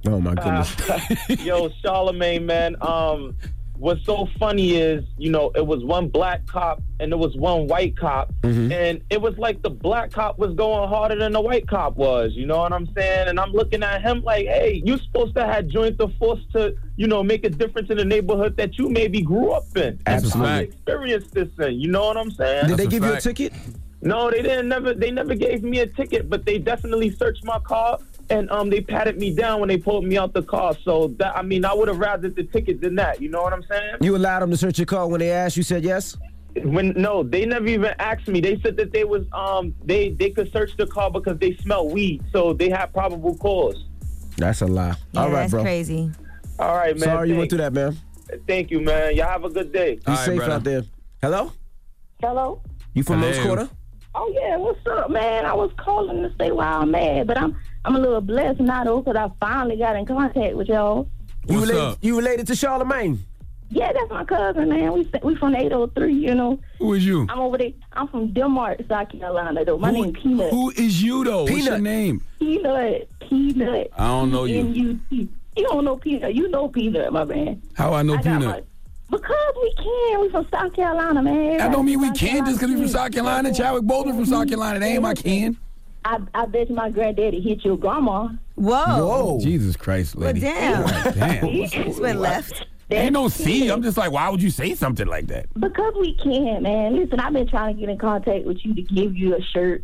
Oh 0.06 0.20
my 0.20 0.34
goodness. 0.36 1.46
Yo, 1.46 1.70
Charlamagne, 1.84 2.44
man. 2.44 2.76
Um, 2.82 3.36
what's 3.84 4.06
so 4.06 4.30
funny 4.40 4.76
is, 4.78 5.04
you 5.18 5.30
know, 5.30 5.52
it 5.56 5.68
was 5.68 5.84
one 5.84 6.08
black 6.08 6.46
cop 6.48 6.82
and 7.02 7.12
it 7.12 7.18
was 7.18 7.36
one 7.36 7.68
white 7.68 7.98
cop, 7.98 8.32
Mm-hmm. 8.44 8.72
and 8.72 9.02
it 9.10 9.22
was 9.22 9.38
like 9.38 9.62
the 9.62 9.70
black 9.70 10.12
cop 10.12 10.40
was 10.40 10.54
going 10.56 10.88
harder 10.88 11.16
than 11.18 11.34
the 11.34 11.42
white 11.42 11.68
cop 11.68 11.98
was. 11.98 12.32
You 12.34 12.46
know 12.46 12.60
what 12.60 12.72
I'm 12.72 12.88
saying? 12.96 13.28
And 13.28 13.38
I'm 13.40 13.52
looking 13.52 13.84
at 13.84 14.02
him 14.02 14.22
like, 14.24 14.46
hey, 14.48 14.82
you 14.86 14.98
supposed 14.98 15.36
to 15.36 15.46
have 15.46 15.68
joined 15.68 15.98
the 15.98 16.08
force 16.20 16.40
to, 16.54 16.76
you 16.96 17.08
know, 17.08 17.24
make 17.24 17.44
a 17.44 17.50
difference 17.50 17.90
in 17.90 17.98
the 17.98 18.06
neighborhood 18.06 18.56
that 18.56 18.78
you 18.78 18.88
maybe 18.90 19.22
grew 19.22 19.52
up 19.52 19.66
in. 19.76 20.00
Absolutely. 20.06 20.50
I 20.52 20.60
experienced 20.62 21.34
this 21.34 21.50
in. 21.60 21.80
You 21.82 21.90
know 21.90 22.06
what 22.06 22.16
I'm 22.18 22.32
saying? 22.32 22.68
Did 22.68 22.78
they 22.78 22.88
give 22.88 23.04
you 23.04 23.14
a 23.14 23.20
ticket? 23.20 23.52
No, 24.02 24.32
they 24.32 24.42
didn't. 24.42 24.68
Never. 24.70 24.94
They 24.94 25.12
never 25.12 25.36
gave 25.36 25.64
me 25.64 25.80
a 25.80 25.88
ticket, 25.88 26.30
but 26.30 26.46
they 26.46 26.58
definitely 26.58 27.10
searched 27.12 27.44
my 27.46 27.60
car 27.60 28.00
and 28.30 28.50
um 28.52 28.70
they 28.70 28.82
patted 28.82 29.18
me 29.18 29.34
down 29.34 29.60
when 29.60 29.70
they 29.70 29.78
pulled 29.78 30.06
me 30.06 30.18
out 30.18 30.34
the 30.34 30.44
car. 30.44 30.76
So 30.84 31.10
that 31.20 31.36
I 31.36 31.42
mean, 31.42 31.66
I 31.66 31.74
would 31.74 31.88
have 31.88 32.00
rather 32.00 32.30
the 32.30 32.44
ticket 32.44 32.82
than 32.82 32.96
that. 32.96 33.22
You 33.22 33.30
know 33.30 33.42
what 33.42 33.54
I'm 33.54 33.64
saying? 33.64 33.98
You 34.02 34.16
allowed 34.16 34.42
them 34.42 34.52
to 34.52 34.58
search 34.58 34.80
your 34.80 34.86
car 34.86 35.08
when 35.08 35.20
they 35.20 35.32
asked 35.32 35.58
you, 35.58 35.64
said 35.64 35.84
yes? 35.84 36.18
When 36.64 36.94
no, 36.96 37.24
they 37.24 37.46
never 37.46 37.66
even 37.68 37.94
asked 38.00 38.28
me. 38.28 38.40
They 38.40 38.60
said 38.62 38.78
that 38.78 38.92
they 38.92 39.04
was 39.04 39.26
um 39.34 39.74
they 39.84 40.10
they 40.10 40.30
could 40.30 40.52
search 40.52 40.76
the 40.78 40.88
car 40.88 41.10
because 41.10 41.40
they 41.40 41.56
smell 41.58 41.90
weed, 41.90 42.24
so 42.32 42.54
they 42.54 42.70
had 42.70 42.94
probable 42.94 43.36
cause. 43.38 43.86
That's 44.38 44.62
a 44.62 44.68
lie. 44.68 44.96
yeah, 45.14 45.22
All 45.22 45.30
right, 45.30 45.42
that's 45.42 45.52
bro. 45.52 45.62
crazy. 45.62 46.12
All 46.60 46.76
right, 46.76 46.98
man. 46.98 47.10
Sorry 47.10 47.30
you 47.30 47.38
went 47.38 47.50
through 47.50 47.60
that, 47.60 47.74
man. 47.74 47.98
Thank 48.48 48.72
you, 48.72 48.80
man. 48.80 49.16
Y'all 49.16 49.28
have 49.30 49.44
a 49.44 49.50
good 49.50 49.72
day. 49.72 50.00
Be 50.06 50.16
safe 50.16 50.42
out 50.42 50.64
there. 50.64 50.84
Hello? 51.22 51.52
Hello? 52.22 52.62
You 52.94 53.04
from 53.04 53.22
Rose 53.22 53.40
Quarter? 53.40 53.70
Oh 54.16 54.32
yeah, 54.40 54.58
what's 54.58 54.86
up, 54.88 55.10
man? 55.10 55.46
I 55.46 55.54
was 55.54 55.72
calling 55.78 56.22
to 56.22 56.32
say 56.40 56.52
why 56.52 56.66
I'm 56.66 56.92
mad, 56.92 57.28
but 57.28 57.38
I'm 57.38 57.56
I'm 57.86 57.96
a 57.96 58.00
little 58.00 58.22
blessed 58.22 58.60
now 58.60 58.84
though, 58.84 59.02
'cause 59.02 59.16
I 59.16 59.30
finally 59.40 59.78
got 59.78 59.96
in 59.96 60.06
contact 60.06 60.56
with 60.56 60.68
y'all. 60.70 61.08
You 61.48 61.56
What's 61.60 61.68
related, 61.70 61.88
up? 61.92 61.98
you 62.02 62.16
related 62.18 62.48
to 62.48 62.54
Charlamagne? 62.54 63.18
Yeah, 63.70 63.92
that's 63.92 64.10
my 64.12 64.24
cousin, 64.24 64.70
man. 64.70 64.94
We 64.94 65.10
we 65.24 65.36
from 65.36 65.56
803, 65.56 66.14
you 66.14 66.36
know. 66.36 66.60
Who 66.78 66.94
is 66.94 67.04
you? 67.06 67.26
I'm 67.28 67.40
over 67.40 67.58
there. 67.58 67.72
I'm 67.94 68.08
from 68.08 68.28
Denmark, 68.32 68.82
South 68.88 69.10
Carolina, 69.10 69.66
though. 69.66 69.80
My 69.80 69.90
Who- 69.92 70.04
name 70.04 70.14
Peanut. 70.14 70.52
Who 70.52 70.70
is 70.72 71.02
you 71.02 71.24
though? 71.24 71.44
What's 71.46 71.66
your 71.66 71.80
name? 71.80 72.22
Peanut. 72.40 73.10
Peanut. 73.28 73.90
I 73.98 74.08
don't 74.08 74.32
know 74.32 74.44
you. 74.46 74.64
P-N-U-T. 74.66 75.30
You 75.58 75.64
don't 75.68 75.86
know 75.86 75.96
Peanut. 75.98 76.36
You 76.36 76.50
know 76.50 76.68
Peanut, 76.68 77.12
my 77.12 77.24
man. 77.26 77.62
How 77.74 77.94
I 77.94 78.04
know 78.04 78.14
I 78.14 78.22
got 78.22 78.24
Peanut? 78.42 78.68
My- 79.14 79.18
Because 79.18 79.54
we 79.62 79.74
can. 79.76 80.22
We 80.22 80.30
from 80.30 80.48
South 80.52 80.74
Carolina, 80.74 81.22
man. 81.24 81.62
I 81.62 81.70
don't 81.70 81.86
mean 81.86 82.00
we 82.00 82.08
South 82.08 82.18
can 82.18 82.46
just 82.46 82.60
because 82.60 82.74
we 82.76 82.82
from 82.82 82.90
South 82.90 83.12
Carolina. 83.12 83.54
Chadwick 83.54 83.84
Boseman 83.84 84.16
from 84.16 84.26
South 84.26 84.48
Carolina. 84.48 84.80
That 84.80 84.86
ain't 84.86 85.02
my 85.02 85.14
kin. 85.14 85.58
I, 86.06 86.20
I 86.34 86.46
bet 86.48 86.70
my 86.70 86.90
granddaddy 86.90 87.40
hit 87.40 87.64
your 87.64 87.78
grandma. 87.78 88.28
Whoa. 88.56 89.06
Whoa. 89.08 89.40
Jesus 89.40 89.78
Christ, 89.78 90.16
Well, 90.16 90.28
lady. 90.28 90.42
damn. 90.42 90.86
Damn. 91.14 91.66
Just 91.68 92.02
went 92.02 92.20
left. 92.20 92.66
Ain't 92.92 93.14
no 93.14 93.28
C. 93.30 93.70
I'm 93.70 93.82
just 93.82 93.98
like, 93.98 94.12
why 94.12 94.30
would 94.30 94.42
you 94.44 94.50
say 94.52 94.76
something 94.76 95.08
like 95.08 95.28
that? 95.28 95.46
Because 95.60 95.94
we 96.00 96.14
can, 96.16 96.62
man. 96.64 96.96
Listen, 96.96 97.20
I've 97.22 97.34
been 97.34 97.48
trying 97.48 97.76
to 97.76 97.80
get 97.80 97.90
in 97.90 97.98
contact 97.98 98.46
with 98.46 98.64
you 98.66 98.76
to 98.76 98.82
give 98.84 99.16
you 99.18 99.36
a 99.36 99.42
shirt. 99.42 99.84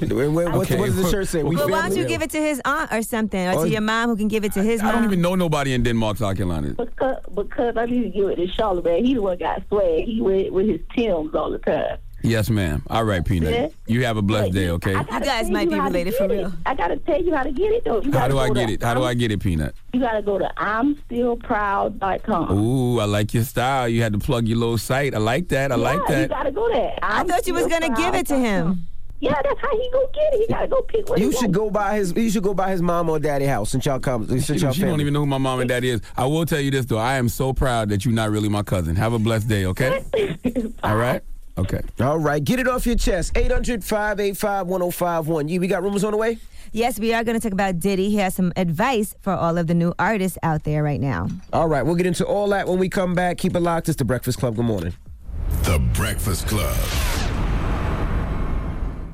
Wait, 0.00 0.12
wait, 0.12 0.28
what, 0.28 0.54
Okay. 0.54 0.78
what 0.78 0.86
does 0.86 0.96
the 0.96 1.08
shirt 1.10 1.28
say? 1.28 1.42
We 1.42 1.56
Well, 1.56 1.68
why 1.68 1.88
don't 1.88 1.96
you 1.96 2.04
give 2.06 2.22
it 2.22 2.30
to 2.30 2.40
his 2.40 2.60
aunt 2.64 2.92
or 2.92 3.02
something, 3.02 3.46
or 3.48 3.58
Oh, 3.60 3.64
to 3.64 3.70
your 3.70 3.80
mom 3.80 4.08
who 4.10 4.16
can 4.16 4.28
give 4.28 4.44
it 4.44 4.52
to 4.54 4.62
his 4.62 4.80
I 4.80 4.84
mom? 4.84 4.90
I 4.90 4.94
don't 4.96 5.04
even 5.04 5.20
know 5.22 5.34
nobody 5.34 5.72
in 5.74 5.82
Denmark, 5.82 6.16
South 6.18 6.36
Carolina. 6.36 6.74
Because 6.76 7.16
because 7.34 7.76
I 7.76 7.86
need 7.86 8.02
to 8.04 8.10
give 8.10 8.28
it 8.30 8.36
to 8.36 8.46
Charlamagne. 8.48 9.04
He 9.06 9.14
the 9.14 9.22
one 9.22 9.38
got 9.38 9.62
swag. 9.68 10.04
He 10.04 10.20
with 10.20 10.50
with 10.52 10.66
his 10.68 10.80
Tims 10.94 11.34
all 11.34 11.50
the 11.50 11.58
time. 11.58 11.98
Yes, 12.24 12.48
ma'am. 12.50 12.84
All 12.88 13.02
right, 13.02 13.24
Peanut. 13.24 13.50
Yeah. 13.52 13.68
You 13.88 14.04
have 14.04 14.16
a 14.16 14.22
blessed 14.22 14.52
day, 14.52 14.68
okay? 14.70 14.94
I 14.94 15.02
gotta 15.02 15.24
tell 15.50 15.64
you 15.66 15.74
how 15.80 15.88
to 15.88 16.04
get 16.04 16.06
it. 16.06 16.52
I 16.66 16.74
gotta 16.76 16.96
tell 16.98 17.20
you 17.20 17.34
how 17.34 17.42
to 17.42 17.50
get 17.50 17.72
it 17.72 17.84
though. 17.84 18.00
You 18.00 18.12
How 18.12 18.28
gotta 18.28 18.32
do 18.34 18.38
I 18.38 18.48
get 18.50 18.66
to- 18.68 18.72
it? 18.74 18.82
How 18.84 18.94
do 18.94 19.02
I 19.02 19.14
get 19.14 19.32
it, 19.32 19.40
Peanut? 19.40 19.74
You 19.92 19.98
gotta 20.00 20.22
go 20.22 20.38
to 20.38 20.48
I'mStillProud.com. 20.56 22.52
Ooh, 22.52 23.00
I 23.00 23.06
like 23.06 23.34
your 23.34 23.42
style. 23.42 23.88
You 23.88 24.02
had 24.02 24.12
to 24.12 24.20
plug 24.20 24.46
your 24.46 24.58
little 24.58 24.78
site. 24.78 25.14
I 25.14 25.18
like 25.18 25.48
that. 25.48 25.72
I 25.72 25.74
like 25.74 26.00
yeah, 26.08 26.14
you 26.14 26.28
that. 26.28 26.30
gotta 26.30 26.52
go 26.52 26.68
there. 26.72 26.96
I 27.02 27.24
thought 27.24 27.46
you 27.46 27.54
was 27.54 27.66
gonna 27.66 27.90
give 27.90 28.14
it 28.14 28.26
to 28.28 28.38
him. 28.38 28.86
Yeah, 29.22 29.40
that's 29.40 29.60
how 29.60 29.70
he 29.70 29.88
go 29.92 30.10
get 30.12 30.34
it. 30.34 30.40
He 30.40 30.46
gotta 30.52 30.66
go 30.66 30.82
pick 30.82 31.08
what 31.08 31.18
You 31.20 31.26
he 31.26 31.32
should 31.32 31.42
want. 31.42 31.52
go 31.52 31.70
by 31.70 31.94
his. 31.94 32.12
You 32.16 32.28
should 32.28 32.42
go 32.42 32.54
by 32.54 32.72
his 32.72 32.82
mom 32.82 33.08
or 33.08 33.20
daddy 33.20 33.46
house 33.46 33.70
since 33.70 33.86
y'all 33.86 34.00
come. 34.00 34.26
Since 34.26 34.46
She, 34.46 34.54
y'all 34.56 34.72
she 34.72 34.82
don't 34.82 35.00
even 35.00 35.12
know 35.14 35.20
who 35.20 35.26
my 35.26 35.38
mom 35.38 35.60
and 35.60 35.68
dad 35.68 35.84
is. 35.84 36.00
I 36.16 36.26
will 36.26 36.44
tell 36.44 36.58
you 36.58 36.72
this 36.72 36.86
though. 36.86 36.98
I 36.98 37.14
am 37.18 37.28
so 37.28 37.52
proud 37.52 37.88
that 37.90 38.04
you're 38.04 38.12
not 38.12 38.30
really 38.30 38.48
my 38.48 38.64
cousin. 38.64 38.96
Have 38.96 39.12
a 39.12 39.20
blessed 39.20 39.48
day, 39.48 39.64
okay? 39.66 40.02
All 40.82 40.96
right. 40.96 41.22
Okay. 41.56 41.82
All 42.00 42.18
right, 42.18 42.42
get 42.42 42.58
it 42.58 42.66
off 42.66 42.84
your 42.86 42.96
chest. 42.96 43.36
800 43.36 43.84
585 43.84 44.66
1051. 44.66 45.48
You, 45.48 45.60
we 45.60 45.68
got 45.68 45.82
rumors 45.84 46.02
on 46.02 46.10
the 46.12 46.16
way? 46.16 46.38
Yes, 46.72 46.98
we 46.98 47.12
are 47.14 47.22
going 47.22 47.38
to 47.38 47.42
talk 47.42 47.52
about 47.52 47.78
Diddy. 47.78 48.08
He 48.10 48.16
has 48.16 48.34
some 48.34 48.52
advice 48.56 49.14
for 49.20 49.34
all 49.34 49.56
of 49.58 49.66
the 49.68 49.74
new 49.74 49.92
artists 49.98 50.38
out 50.42 50.64
there 50.64 50.82
right 50.82 51.00
now. 51.00 51.28
All 51.52 51.68
right, 51.68 51.82
we'll 51.82 51.94
get 51.94 52.06
into 52.06 52.24
all 52.26 52.48
that 52.48 52.66
when 52.66 52.78
we 52.78 52.88
come 52.88 53.14
back. 53.14 53.36
Keep 53.38 53.54
it 53.54 53.60
locked. 53.60 53.88
It's 53.90 53.96
the 53.98 54.04
Breakfast 54.06 54.38
Club. 54.38 54.56
Good 54.56 54.64
morning. 54.64 54.94
The 55.64 55.78
Breakfast 55.92 56.46
Club. 56.48 56.74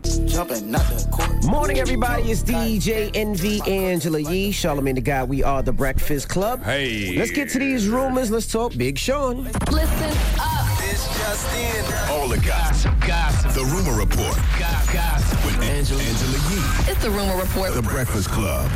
Jumping 0.08 0.74
out 0.74 0.80
the 0.88 1.06
court. 1.12 1.44
Morning, 1.44 1.78
everybody. 1.78 2.30
It's 2.30 2.42
DJ 2.42 3.10
Envy 3.14 3.60
Angela 3.66 4.18
Yee, 4.20 4.50
Charlamagne 4.50 4.94
the 4.94 5.02
Guy. 5.02 5.22
We 5.24 5.42
are 5.42 5.62
the 5.62 5.72
Breakfast 5.72 6.30
Club. 6.30 6.62
Hey. 6.62 7.14
Let's 7.18 7.30
get 7.30 7.50
to 7.50 7.58
these 7.58 7.88
rumors. 7.88 8.30
Let's 8.30 8.46
talk 8.50 8.74
Big 8.74 8.96
Sean. 8.96 9.44
Listen 9.44 10.16
up. 10.40 10.78
This 10.78 11.06
just 11.18 11.54
in. 11.54 12.10
All 12.10 12.26
the 12.26 12.38
gossip. 12.38 12.98
Gossip. 13.06 13.52
The 13.52 13.64
Rumor 13.64 13.98
Report 13.98 14.36
Gossip. 14.58 15.44
with 15.44 15.60
Angela, 15.62 16.02
Angela 16.02 16.38
Yee. 16.50 16.90
It's 16.90 17.02
the 17.02 17.10
rumor 17.10 17.36
report. 17.36 17.74
The 17.74 17.82
Breakfast 17.82 18.30
Club. 18.30 18.70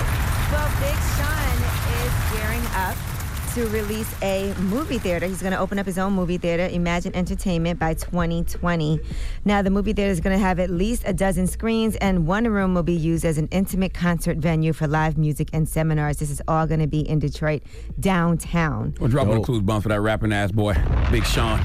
Well, 0.52 0.70
Big 0.80 0.98
Sean 1.16 1.56
is 2.04 2.12
gearing 2.36 2.66
up 2.74 3.11
to 3.54 3.68
release 3.68 4.10
a 4.22 4.54
movie 4.54 4.98
theater. 4.98 5.26
He's 5.26 5.42
going 5.42 5.52
to 5.52 5.58
open 5.58 5.78
up 5.78 5.84
his 5.84 5.98
own 5.98 6.14
movie 6.14 6.38
theater, 6.38 6.66
Emagine 6.74 7.14
Entertainment, 7.14 7.78
by 7.78 7.92
2020. 7.92 8.98
Now, 9.44 9.60
the 9.60 9.68
movie 9.68 9.92
theater 9.92 10.10
is 10.10 10.20
going 10.20 10.34
to 10.34 10.42
have 10.42 10.58
at 10.58 10.70
least 10.70 11.02
a 11.04 11.12
dozen 11.12 11.46
screens, 11.46 11.96
and 11.96 12.26
one 12.26 12.48
room 12.48 12.72
will 12.72 12.82
be 12.82 12.94
used 12.94 13.26
as 13.26 13.36
an 13.36 13.48
intimate 13.50 13.92
concert 13.92 14.38
venue 14.38 14.72
for 14.72 14.86
live 14.86 15.18
music 15.18 15.50
and 15.52 15.68
seminars. 15.68 16.16
This 16.16 16.30
is 16.30 16.40
all 16.48 16.66
going 16.66 16.80
to 16.80 16.86
be 16.86 17.00
in 17.00 17.18
Detroit 17.18 17.62
downtown. 18.00 18.94
We're 18.98 19.08
dropping 19.08 19.34
the 19.34 19.40
clues 19.42 19.60
bomb 19.60 19.82
for 19.82 19.90
that 19.90 20.00
rapping 20.00 20.32
ass 20.32 20.50
boy, 20.50 20.74
Big 21.10 21.24
Sean. 21.26 21.60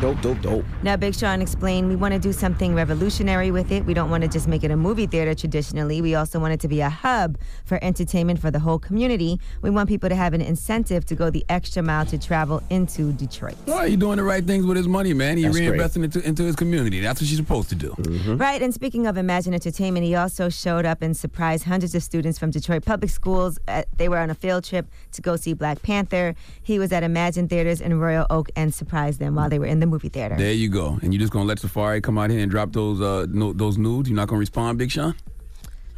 Dope, 0.00 0.22
dope, 0.22 0.40
dope. 0.40 0.64
Now, 0.82 0.96
Big 0.96 1.14
Sean 1.14 1.42
explained 1.42 1.88
we 1.90 1.94
want 1.94 2.14
to 2.14 2.18
do 2.18 2.32
something 2.32 2.74
revolutionary 2.74 3.50
with 3.50 3.70
it. 3.70 3.84
We 3.84 3.92
don't 3.92 4.08
want 4.08 4.22
to 4.22 4.28
just 4.28 4.48
make 4.48 4.64
it 4.64 4.70
a 4.70 4.76
movie 4.76 5.04
theater 5.04 5.34
traditionally. 5.34 6.00
We 6.00 6.14
also 6.14 6.40
want 6.40 6.54
it 6.54 6.60
to 6.60 6.68
be 6.68 6.80
a 6.80 6.88
hub 6.88 7.36
for 7.66 7.78
entertainment 7.84 8.38
for 8.38 8.50
the 8.50 8.60
whole 8.60 8.78
community. 8.78 9.38
We 9.60 9.68
want 9.68 9.90
people 9.90 10.08
to 10.08 10.14
have 10.14 10.32
an 10.32 10.40
incentive 10.40 11.04
to 11.04 11.14
go 11.14 11.28
the 11.28 11.44
extra 11.50 11.82
mile 11.82 12.06
to 12.06 12.16
travel 12.16 12.62
into 12.70 13.12
Detroit. 13.12 13.56
Well, 13.66 13.84
he's 13.86 13.98
doing 13.98 14.16
the 14.16 14.22
right 14.22 14.42
things 14.42 14.64
with 14.64 14.78
his 14.78 14.88
money, 14.88 15.12
man. 15.12 15.36
He's 15.36 15.46
That's 15.46 15.58
great. 15.58 15.78
reinvesting 15.78 16.04
into, 16.04 16.26
into 16.26 16.44
his 16.44 16.56
community. 16.56 17.00
That's 17.00 17.20
what 17.20 17.28
she's 17.28 17.36
supposed 17.36 17.68
to 17.68 17.74
do. 17.74 17.94
Right, 18.36 18.62
and 18.62 18.72
speaking 18.72 19.06
of 19.06 19.16
Emagine 19.16 19.52
Entertainment, 19.52 20.06
he 20.06 20.14
also 20.14 20.48
showed 20.48 20.86
up 20.86 21.02
and 21.02 21.14
surprised 21.14 21.64
hundreds 21.64 21.94
of 21.94 22.02
students 22.02 22.38
from 22.38 22.50
Detroit 22.50 22.86
public 22.86 23.10
schools. 23.10 23.58
Uh, 23.68 23.82
they 23.98 24.08
were 24.08 24.18
on 24.18 24.30
a 24.30 24.34
field 24.34 24.64
trip 24.64 24.86
to 25.12 25.20
go 25.20 25.36
see 25.36 25.52
Black 25.52 25.82
Panther. 25.82 26.34
He 26.62 26.78
was 26.78 26.90
at 26.90 27.02
Emagine 27.02 27.50
Theaters 27.50 27.82
in 27.82 27.98
Royal 28.00 28.26
Oak 28.30 28.48
and 28.56 28.72
surprised 28.72 29.18
them 29.18 29.34
while 29.34 29.50
they 29.50 29.58
were 29.58 29.66
in 29.66 29.80
the 29.80 29.89
movie 29.90 30.08
theater. 30.08 30.36
There 30.36 30.52
you 30.52 30.68
go. 30.68 30.98
And 31.02 31.12
you're 31.12 31.20
just 31.20 31.32
gonna 31.32 31.44
let 31.44 31.58
Safari 31.58 32.00
come 32.00 32.16
out 32.18 32.30
here 32.30 32.40
and 32.40 32.50
drop 32.50 32.72
those 32.72 33.00
uh 33.00 33.26
no, 33.30 33.52
those 33.52 33.76
nudes? 33.78 34.08
You're 34.08 34.16
not 34.16 34.28
gonna 34.28 34.38
respond, 34.40 34.78
Big 34.78 34.90
Sean? 34.90 35.14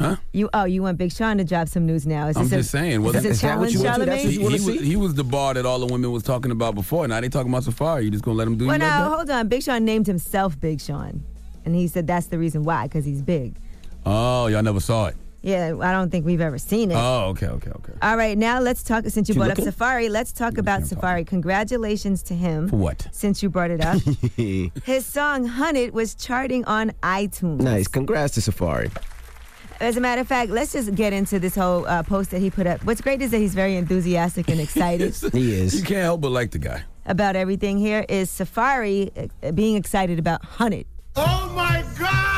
Huh? 0.00 0.16
You 0.32 0.48
oh, 0.52 0.64
you 0.64 0.82
want 0.82 0.98
Big 0.98 1.12
Sean 1.12 1.38
to 1.38 1.44
drop 1.44 1.68
some 1.68 1.86
news 1.86 2.06
now? 2.06 2.26
Is 2.28 2.36
I'm 2.36 2.44
this 2.44 2.52
a- 2.52 2.56
just 2.56 2.70
saying. 2.72 3.04
Is 3.04 3.14
a 3.24 3.28
is 3.28 3.40
that 3.42 3.58
what 3.58 3.70
you 3.72 3.82
want 3.84 4.04
that's 4.04 4.24
what 4.24 4.32
He, 4.32 4.40
you 4.40 4.48
he 4.48 4.52
was, 4.54 4.64
see? 4.64 4.78
he 4.78 4.96
was 4.96 5.14
the 5.14 5.22
bar 5.22 5.54
that 5.54 5.64
all 5.64 5.78
the 5.78 5.86
women 5.86 6.10
was 6.10 6.22
talking 6.24 6.50
about 6.50 6.74
before. 6.74 7.06
Now 7.06 7.20
they 7.20 7.28
talking 7.28 7.52
about 7.52 7.62
Safari. 7.64 8.04
You 8.04 8.10
just 8.10 8.24
gonna 8.24 8.36
let 8.36 8.48
him 8.48 8.56
do 8.56 8.66
Well, 8.66 8.76
you 8.76 8.80
like 8.82 8.88
now 8.90 9.08
that? 9.10 9.16
hold 9.16 9.30
on. 9.30 9.48
Big 9.48 9.62
Sean 9.62 9.84
named 9.84 10.06
himself 10.08 10.58
Big 10.58 10.80
Sean, 10.80 11.22
and 11.64 11.76
he 11.76 11.86
said 11.86 12.06
that's 12.08 12.26
the 12.26 12.38
reason 12.38 12.64
why, 12.64 12.84
because 12.88 13.04
he's 13.04 13.22
big. 13.22 13.54
Oh, 14.04 14.48
y'all 14.48 14.62
never 14.62 14.80
saw 14.80 15.06
it. 15.06 15.16
Yeah, 15.42 15.74
I 15.80 15.90
don't 15.90 16.10
think 16.10 16.24
we've 16.24 16.40
ever 16.40 16.56
seen 16.56 16.92
it. 16.92 16.94
Oh, 16.94 17.30
okay, 17.30 17.48
okay, 17.48 17.70
okay. 17.70 17.92
All 18.00 18.16
right, 18.16 18.38
now 18.38 18.60
let's 18.60 18.82
talk. 18.84 19.04
Since 19.08 19.28
you 19.28 19.34
You 19.34 19.40
brought 19.40 19.50
up? 19.58 19.60
Safari, 19.64 20.08
let's 20.08 20.32
talk 20.32 20.56
about 20.56 20.86
Safari. 20.86 21.24
Congratulations 21.24 22.22
to 22.24 22.34
him. 22.34 22.68
For 22.68 22.76
what? 22.76 23.08
Since 23.10 23.42
you 23.42 23.50
brought 23.50 23.72
it 23.72 23.80
up, 23.84 24.00
his 24.84 25.04
song 25.04 25.44
"Hunted" 25.46 25.92
was 25.94 26.14
charting 26.14 26.64
on 26.66 26.92
iTunes. 27.02 27.60
Nice. 27.60 27.88
Congrats 27.88 28.34
to 28.34 28.40
Safari. 28.40 28.90
As 29.80 29.96
a 29.96 30.00
matter 30.00 30.20
of 30.20 30.28
fact, 30.28 30.52
let's 30.52 30.72
just 30.74 30.94
get 30.94 31.12
into 31.12 31.40
this 31.40 31.56
whole 31.56 31.84
uh, 31.88 32.04
post 32.04 32.30
that 32.30 32.38
he 32.38 32.48
put 32.48 32.68
up. 32.68 32.84
What's 32.84 33.00
great 33.00 33.20
is 33.20 33.32
that 33.32 33.38
he's 33.38 33.54
very 33.54 33.74
enthusiastic 33.74 34.48
and 34.48 34.60
excited 34.66 35.12
He 35.32 35.52
is. 35.54 35.74
You 35.74 35.82
can't 35.84 36.02
help 36.04 36.20
but 36.20 36.30
like 36.30 36.52
the 36.52 36.58
guy. 36.60 36.84
about 37.04 37.34
everything. 37.34 37.78
Here 37.78 38.06
is 38.08 38.30
Safari 38.30 39.10
uh, 39.42 39.50
being 39.50 39.74
excited 39.74 40.20
about 40.20 40.44
"Hunted." 40.44 40.86
Oh 41.16 41.52
my 41.56 41.84
God! 41.98 42.31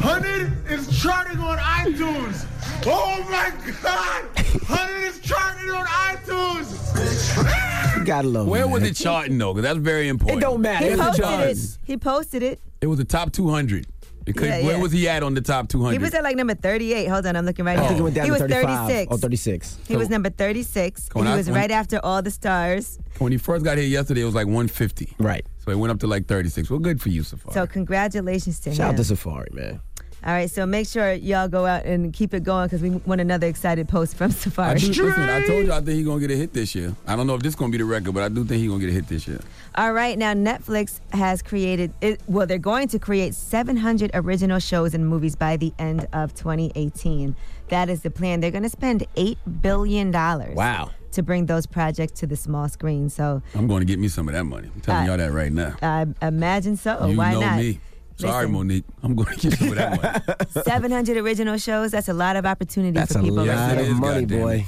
Hunted 0.00 0.52
is 0.70 1.00
charting 1.02 1.38
on 1.38 1.58
iTunes. 1.58 2.46
Oh 2.86 3.22
my 3.30 3.50
God! 3.82 4.24
Hunted 4.66 5.02
is 5.06 5.20
charting 5.20 5.70
on 5.70 5.84
iTunes. 5.86 8.04
Gotta 8.06 8.28
love 8.28 8.46
Where 8.46 8.64
him, 8.64 8.70
was 8.70 8.82
it 8.84 8.94
charting 8.94 9.36
though? 9.38 9.52
Because 9.52 9.64
that's 9.68 9.78
very 9.84 10.08
important. 10.08 10.38
It 10.38 10.46
don't 10.46 10.60
matter. 10.62 10.86
He 10.86 10.92
It's 10.92 11.00
a 11.00 11.04
posted 11.04 11.50
it. 11.50 11.78
He 11.84 11.96
posted 11.96 12.42
it. 12.42 12.60
It 12.80 12.86
was 12.86 12.98
the 12.98 13.04
top 13.04 13.32
200. 13.32 13.86
It 14.26 14.36
could, 14.36 14.48
Yeah, 14.48 14.62
Where 14.64 14.76
yeah. 14.76 14.82
was 14.82 14.92
he 14.92 15.08
at 15.08 15.22
on 15.22 15.34
the 15.34 15.40
top 15.40 15.68
200? 15.68 15.92
He 15.92 15.98
was 15.98 16.12
at 16.14 16.22
like 16.24 16.36
number 16.36 16.54
38. 16.54 17.06
Hold 17.08 17.26
on, 17.26 17.36
I'm 17.36 17.44
looking 17.46 17.64
right 17.64 17.78
I 17.78 17.82
now. 17.82 17.88
think 17.88 18.00
it 18.00 18.02
went 18.02 18.14
down 18.16 18.24
he 18.24 18.30
to 18.36 18.42
was 18.42 18.50
36. 18.50 19.08
Oh, 19.12 19.16
36. 19.18 19.78
He 19.86 19.96
was 19.96 20.08
number 20.10 20.30
36. 20.30 21.08
He 21.14 21.20
I- 21.20 21.36
was 21.36 21.46
when- 21.46 21.54
right 21.54 21.70
after 21.70 22.00
all 22.02 22.22
the 22.22 22.30
stars. 22.30 22.98
when 23.18 23.30
he 23.32 23.38
first 23.38 23.64
got 23.64 23.78
here 23.78 23.86
yesterday, 23.86 24.22
it 24.22 24.24
was 24.24 24.34
like 24.34 24.46
150. 24.46 25.14
Right. 25.18 25.46
So 25.66 25.72
it 25.72 25.78
went 25.78 25.90
up 25.90 25.98
to 26.00 26.06
like 26.06 26.26
36. 26.26 26.70
Well, 26.70 26.78
good 26.78 27.02
for 27.02 27.08
you, 27.08 27.24
Safari. 27.24 27.52
So 27.52 27.66
congratulations 27.66 28.60
to 28.60 28.70
him. 28.70 28.76
Shout 28.76 28.90
out 28.92 28.96
to 28.98 29.04
Safari, 29.04 29.48
man. 29.52 29.80
all 30.24 30.32
right, 30.32 30.48
so 30.48 30.64
make 30.64 30.86
sure 30.86 31.12
y'all 31.12 31.48
go 31.48 31.66
out 31.66 31.84
and 31.84 32.12
keep 32.12 32.32
it 32.34 32.44
going 32.44 32.66
because 32.66 32.80
we 32.82 32.90
want 32.90 33.20
another 33.20 33.48
excited 33.48 33.88
post 33.88 34.16
from 34.16 34.30
Safari. 34.30 34.74
I 34.74 34.78
Safari. 34.78 34.94
do, 34.94 35.04
listen, 35.06 35.22
I 35.28 35.46
told 35.46 35.66
you 35.66 35.72
I 35.72 35.76
think 35.76 35.88
he's 35.98 36.06
gonna 36.06 36.20
get 36.20 36.30
a 36.30 36.36
hit 36.36 36.52
this 36.52 36.72
year. 36.76 36.94
I 37.06 37.16
don't 37.16 37.26
know 37.26 37.34
if 37.34 37.42
this 37.42 37.50
is 37.50 37.56
gonna 37.56 37.72
be 37.72 37.78
the 37.78 37.84
record, 37.84 38.14
but 38.14 38.22
I 38.22 38.28
do 38.28 38.44
think 38.44 38.60
he's 38.60 38.68
gonna 38.70 38.80
get 38.80 38.90
a 38.90 38.92
hit 38.92 39.08
this 39.08 39.26
year. 39.26 39.40
All 39.74 39.92
right, 39.92 40.16
now 40.16 40.34
Netflix 40.34 41.00
has 41.12 41.42
created, 41.42 41.92
it, 42.00 42.20
well, 42.28 42.46
they're 42.46 42.58
going 42.58 42.86
to 42.88 42.98
create 43.00 43.34
700 43.34 44.12
original 44.14 44.60
shows 44.60 44.94
and 44.94 45.06
movies 45.08 45.34
by 45.34 45.56
the 45.56 45.72
end 45.80 46.06
of 46.12 46.32
2018. 46.34 47.34
That 47.70 47.88
is 47.90 48.02
the 48.02 48.10
plan. 48.10 48.38
They're 48.40 48.52
going 48.52 48.62
to 48.62 48.68
spend 48.70 49.04
$8 49.16 49.36
billion 49.60 50.12
Wow. 50.12 50.92
To 51.16 51.22
bring 51.22 51.46
those 51.46 51.66
projects 51.66 52.18
to 52.20 52.26
the 52.26 52.36
small 52.36 52.68
screen. 52.68 53.10
So 53.10 53.42
I'm 53.54 53.66
gonna 53.66 53.84
get 53.84 53.98
me 53.98 54.08
some 54.08 54.28
of 54.28 54.34
that 54.34 54.44
money. 54.44 54.70
I'm 54.74 54.80
telling 54.80 55.02
Uh, 55.02 55.06
y'all 55.08 55.16
that 55.18 55.32
right 55.32 55.52
now. 55.52 55.74
I 55.82 56.06
imagine 56.22 56.76
so. 56.76 57.06
you 57.06 57.16
Why 57.18 57.32
know 57.32 57.40
not? 57.40 57.58
me. 57.58 57.80
Sorry, 58.18 58.46
Listen. 58.46 58.52
Monique. 58.52 58.84
I'm 59.02 59.14
gonna 59.14 59.36
get 59.36 59.52
some 59.58 59.68
of 59.68 59.74
that 59.74 60.26
money. 60.26 60.50
700 60.64 61.16
original 61.18 61.58
shows. 61.58 61.90
That's 61.90 62.08
a 62.08 62.14
lot 62.14 62.36
of 62.36 62.46
opportunity 62.46 62.92
That's 62.92 63.12
for 63.12 63.18
a 63.18 63.22
people. 63.22 63.36
lot 63.38 63.46
Yes, 63.46 63.72
it 63.72 63.78
of 63.80 63.86
is, 63.88 63.94
money, 64.00 64.20
goddamn 64.22 64.40
boy. 64.40 64.66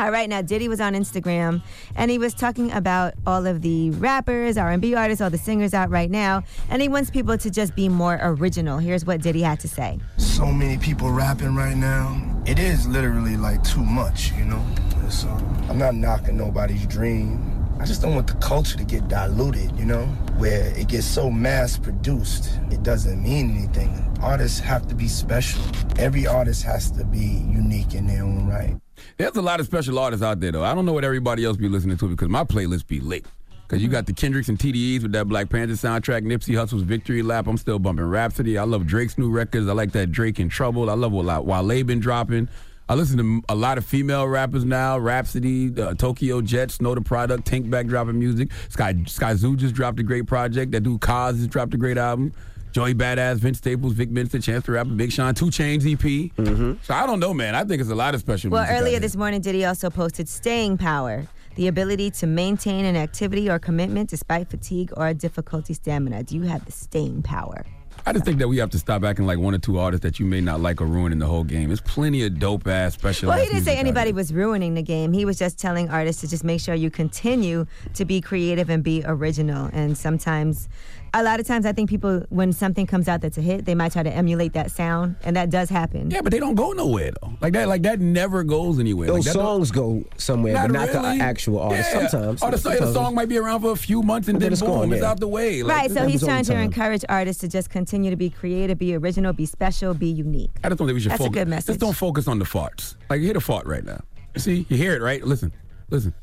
All 0.00 0.10
right, 0.10 0.30
now 0.30 0.40
Diddy 0.40 0.66
was 0.66 0.80
on 0.80 0.94
Instagram 0.94 1.62
and 1.94 2.10
he 2.10 2.16
was 2.16 2.32
talking 2.32 2.72
about 2.72 3.12
all 3.26 3.46
of 3.46 3.60
the 3.60 3.90
rappers, 3.90 4.56
R&B 4.56 4.94
artists, 4.94 5.20
all 5.20 5.28
the 5.28 5.36
singers 5.36 5.74
out 5.74 5.90
right 5.90 6.10
now, 6.10 6.42
and 6.70 6.80
he 6.80 6.88
wants 6.88 7.10
people 7.10 7.36
to 7.36 7.50
just 7.50 7.76
be 7.76 7.90
more 7.90 8.18
original. 8.22 8.78
Here's 8.78 9.04
what 9.04 9.20
Diddy 9.20 9.42
had 9.42 9.60
to 9.60 9.68
say. 9.68 9.98
So 10.16 10.46
many 10.46 10.78
people 10.78 11.10
rapping 11.10 11.54
right 11.54 11.76
now. 11.76 12.18
It 12.46 12.58
is 12.58 12.88
literally 12.88 13.36
like 13.36 13.62
too 13.62 13.84
much, 13.84 14.32
you 14.32 14.46
know. 14.46 14.64
So 15.10 15.28
I'm 15.68 15.76
not 15.76 15.94
knocking 15.94 16.38
nobody's 16.38 16.86
dream. 16.86 17.60
I 17.78 17.84
just 17.84 18.00
don't 18.00 18.14
want 18.14 18.26
the 18.26 18.34
culture 18.34 18.78
to 18.78 18.84
get 18.84 19.06
diluted, 19.08 19.78
you 19.78 19.84
know, 19.84 20.06
where 20.38 20.74
it 20.78 20.88
gets 20.88 21.06
so 21.06 21.30
mass 21.30 21.76
produced, 21.76 22.58
it 22.70 22.82
doesn't 22.82 23.22
mean 23.22 23.50
anything. 23.50 24.16
Artists 24.22 24.60
have 24.60 24.86
to 24.88 24.94
be 24.94 25.08
special. 25.08 25.60
Every 25.98 26.26
artist 26.26 26.62
has 26.62 26.90
to 26.92 27.04
be 27.04 27.18
unique 27.18 27.92
in 27.92 28.06
their 28.06 28.22
own 28.22 28.46
right. 28.46 28.78
There's 29.20 29.36
a 29.36 29.42
lot 29.42 29.60
of 29.60 29.66
special 29.66 29.98
artists 29.98 30.24
out 30.24 30.40
there, 30.40 30.50
though. 30.50 30.64
I 30.64 30.74
don't 30.74 30.86
know 30.86 30.94
what 30.94 31.04
everybody 31.04 31.44
else 31.44 31.58
be 31.58 31.68
listening 31.68 31.98
to 31.98 32.08
because 32.08 32.30
my 32.30 32.42
playlist 32.42 32.86
be 32.86 33.00
lit. 33.00 33.26
Because 33.68 33.82
you 33.82 33.88
got 33.88 34.06
the 34.06 34.14
Kendricks 34.14 34.48
and 34.48 34.58
TDEs 34.58 35.02
with 35.02 35.12
that 35.12 35.28
Black 35.28 35.50
Panther 35.50 35.74
soundtrack, 35.74 36.22
Nipsey 36.22 36.56
Hussle's 36.56 36.80
Victory 36.80 37.20
Lap. 37.20 37.46
I'm 37.46 37.58
still 37.58 37.78
bumping 37.78 38.06
Rhapsody. 38.06 38.56
I 38.56 38.62
love 38.62 38.86
Drake's 38.86 39.18
new 39.18 39.28
records. 39.28 39.68
I 39.68 39.72
like 39.74 39.92
that 39.92 40.10
Drake 40.10 40.40
in 40.40 40.48
Trouble. 40.48 40.88
I 40.88 40.94
love 40.94 41.12
what 41.12 41.44
Wale 41.44 41.84
been 41.84 42.00
dropping. 42.00 42.48
I 42.88 42.94
listen 42.94 43.18
to 43.18 43.42
a 43.50 43.54
lot 43.54 43.76
of 43.76 43.84
female 43.84 44.26
rappers 44.26 44.64
now. 44.64 44.96
Rhapsody, 44.96 45.70
uh, 45.78 45.92
Tokyo 45.92 46.40
Jets, 46.40 46.80
Know 46.80 46.94
the 46.94 47.02
Product, 47.02 47.44
Tank 47.44 47.68
Back 47.68 47.88
dropping 47.88 48.18
music. 48.18 48.48
Sky 48.70 48.94
Skyzoo 48.94 49.54
just 49.54 49.74
dropped 49.74 50.00
a 50.00 50.02
great 50.02 50.28
project. 50.28 50.72
That 50.72 50.80
dude 50.80 50.98
Kaz 50.98 51.36
just 51.36 51.50
dropped 51.50 51.74
a 51.74 51.76
great 51.76 51.98
album. 51.98 52.32
Joey 52.72 52.94
Badass, 52.94 53.36
Vince 53.36 53.58
Staples, 53.58 53.92
Vic 53.94 54.10
Mensa, 54.10 54.38
Chance 54.40 54.66
the 54.66 54.72
Rapper, 54.72 54.90
Big 54.90 55.10
Sean, 55.12 55.34
2 55.34 55.46
Chainz 55.46 55.90
EP. 55.90 55.98
Mm-hmm. 56.36 56.74
So 56.82 56.94
I 56.94 57.06
don't 57.06 57.20
know, 57.20 57.34
man. 57.34 57.54
I 57.54 57.64
think 57.64 57.80
it's 57.80 57.90
a 57.90 57.94
lot 57.94 58.14
of 58.14 58.20
special 58.20 58.50
Well, 58.50 58.62
music 58.62 58.80
earlier 58.80 58.98
this 59.00 59.16
morning, 59.16 59.40
Diddy 59.40 59.64
also 59.64 59.90
posted 59.90 60.28
Staying 60.28 60.78
Power. 60.78 61.26
the 61.56 61.66
ability 61.66 62.10
to 62.12 62.26
maintain 62.26 62.84
an 62.84 62.96
activity 62.96 63.50
or 63.50 63.58
commitment 63.58 64.08
despite 64.08 64.48
fatigue 64.48 64.92
or 64.96 65.12
difficulty 65.12 65.74
stamina. 65.74 66.22
Do 66.22 66.36
you 66.36 66.42
have 66.42 66.64
the 66.64 66.72
staying 66.72 67.22
power? 67.22 67.64
I 68.06 68.14
just 68.14 68.24
think 68.24 68.38
that 68.38 68.48
we 68.48 68.56
have 68.56 68.70
to 68.70 68.78
stop 68.78 69.04
acting 69.04 69.26
like 69.26 69.38
one 69.38 69.54
or 69.54 69.58
two 69.58 69.78
artists 69.78 70.02
that 70.04 70.18
you 70.18 70.24
may 70.24 70.40
not 70.40 70.60
like 70.60 70.80
are 70.80 70.86
ruining 70.86 71.18
the 71.18 71.26
whole 71.26 71.44
game. 71.44 71.68
There's 71.68 71.82
plenty 71.82 72.24
of 72.24 72.38
dope 72.38 72.66
ass 72.66 72.94
special. 72.94 73.28
Well, 73.28 73.38
he 73.38 73.44
didn't 73.46 73.64
say 73.64 73.76
anybody 73.76 74.12
was 74.12 74.32
ruining 74.32 74.72
the 74.72 74.82
game. 74.82 75.12
He 75.12 75.26
was 75.26 75.38
just 75.38 75.58
telling 75.58 75.90
artists 75.90 76.22
to 76.22 76.28
just 76.28 76.42
make 76.42 76.62
sure 76.62 76.74
you 76.74 76.90
continue 76.90 77.66
to 77.92 78.04
be 78.06 78.22
creative 78.22 78.70
and 78.70 78.82
be 78.82 79.02
original. 79.04 79.68
And 79.74 79.98
sometimes, 79.98 80.66
a 81.14 81.22
lot 81.22 81.40
of 81.40 81.46
times, 81.46 81.66
I 81.66 81.72
think 81.72 81.90
people, 81.90 82.24
when 82.28 82.52
something 82.52 82.86
comes 82.86 83.08
out 83.08 83.20
that's 83.20 83.36
a 83.38 83.40
hit, 83.40 83.64
they 83.64 83.74
might 83.74 83.92
try 83.92 84.02
to 84.02 84.10
emulate 84.12 84.52
that 84.52 84.70
sound, 84.70 85.16
and 85.24 85.34
that 85.36 85.50
does 85.50 85.68
happen. 85.68 86.10
Yeah, 86.10 86.20
but 86.22 86.30
they 86.32 86.38
don't 86.38 86.54
go 86.54 86.72
nowhere 86.72 87.12
though. 87.20 87.32
Like 87.40 87.52
that, 87.54 87.68
like 87.68 87.82
that 87.82 88.00
never 88.00 88.44
goes 88.44 88.78
anywhere. 88.78 89.08
Those 89.08 89.26
like 89.26 89.34
songs 89.34 89.70
go 89.70 90.04
somewhere, 90.16 90.54
but 90.54 90.70
not 90.70 90.88
really. 90.88 91.18
the 91.18 91.24
actual 91.24 91.60
artist. 91.60 91.90
Yeah. 91.92 92.06
Sometimes. 92.08 92.42
Or 92.42 92.50
the, 92.50 92.58
song- 92.58 92.76
the 92.78 92.92
song 92.92 93.14
might 93.14 93.28
be 93.28 93.38
around 93.38 93.60
for 93.62 93.72
a 93.72 93.76
few 93.76 94.02
months 94.02 94.28
and 94.28 94.36
But 94.36 94.40
then 94.40 94.46
then 94.48 94.52
it's 94.52 94.62
boom, 94.62 94.70
gone, 94.70 94.92
it's 94.92 95.02
out 95.02 95.20
the 95.20 95.28
way. 95.28 95.62
Like, 95.62 95.76
right, 95.76 95.90
so 95.90 96.06
he's 96.06 96.22
trying 96.24 96.44
to 96.44 96.56
encourage 96.58 97.04
artists 97.08 97.40
to 97.40 97.48
just 97.48 97.70
continue 97.70 98.10
to 98.10 98.16
be 98.16 98.30
creative, 98.30 98.78
be 98.78 98.94
original, 98.94 99.32
be 99.32 99.46
special, 99.46 99.94
be 99.94 100.08
unique. 100.08 100.50
I 100.62 100.68
just 100.68 100.78
don't 100.78 100.86
think 100.88 100.94
we 100.94 101.00
should 101.00 101.12
That's 101.12 101.20
a 101.20 101.24
focus. 101.24 101.38
good 101.40 101.48
message. 101.48 101.66
Just 101.66 101.80
don't 101.80 101.96
focus 101.96 102.28
on 102.28 102.38
the 102.38 102.44
farts. 102.44 102.96
Like 103.08 103.18
you 103.20 103.24
hear 103.26 103.34
the 103.34 103.40
fart 103.40 103.66
right 103.66 103.84
now. 103.84 104.00
See, 104.36 104.64
you 104.68 104.76
hear 104.76 104.94
it, 104.94 105.02
right? 105.02 105.22
Listen, 105.24 105.52
listen. 105.90 106.14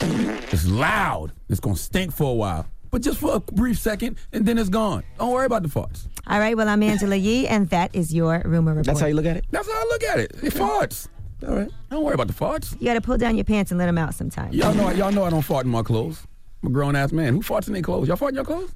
It's 0.00 0.66
loud. 0.68 1.32
It's 1.48 1.60
gonna 1.60 1.76
stink 1.76 2.12
for 2.14 2.30
a 2.30 2.34
while, 2.34 2.66
but 2.96 3.02
just 3.02 3.18
for 3.20 3.34
a 3.34 3.40
brief 3.40 3.78
second, 3.78 4.16
and 4.32 4.46
then 4.46 4.56
it's 4.56 4.70
gone. 4.70 5.02
Don't 5.18 5.30
worry 5.30 5.44
about 5.44 5.62
the 5.62 5.68
farts. 5.68 6.06
All 6.28 6.38
right, 6.38 6.56
well, 6.56 6.66
I'm 6.66 6.82
Angela 6.82 7.14
Yee, 7.14 7.46
and 7.46 7.68
that 7.68 7.94
is 7.94 8.14
your 8.14 8.40
rumor 8.46 8.70
report. 8.72 8.86
That's 8.86 9.00
how 9.00 9.06
you 9.06 9.14
look 9.14 9.26
at 9.26 9.36
it? 9.36 9.44
That's 9.50 9.70
how 9.70 9.74
I 9.78 9.84
look 9.90 10.02
at 10.04 10.18
it. 10.18 10.30
It 10.42 10.54
farts. 10.54 11.08
All 11.46 11.56
right. 11.56 11.68
Don't 11.90 12.02
worry 12.02 12.14
about 12.14 12.28
the 12.28 12.32
farts. 12.32 12.72
You 12.80 12.86
got 12.86 12.94
to 12.94 13.02
pull 13.02 13.18
down 13.18 13.36
your 13.36 13.44
pants 13.44 13.70
and 13.70 13.76
let 13.76 13.84
them 13.84 13.98
out 13.98 14.14
sometimes. 14.14 14.54
Y'all 14.54 14.72
know, 14.72 14.88
y'all 14.92 15.12
know 15.12 15.24
I 15.24 15.28
don't 15.30 15.42
fart 15.42 15.66
in 15.66 15.70
my 15.70 15.82
clothes. 15.82 16.26
I'm 16.62 16.70
a 16.70 16.72
grown 16.72 16.96
ass 16.96 17.12
man. 17.12 17.34
Who 17.34 17.40
farts 17.42 17.66
in 17.66 17.74
their 17.74 17.82
clothes? 17.82 18.08
Y'all 18.08 18.16
fart 18.16 18.30
in 18.30 18.36
your 18.36 18.46
clothes? 18.46 18.74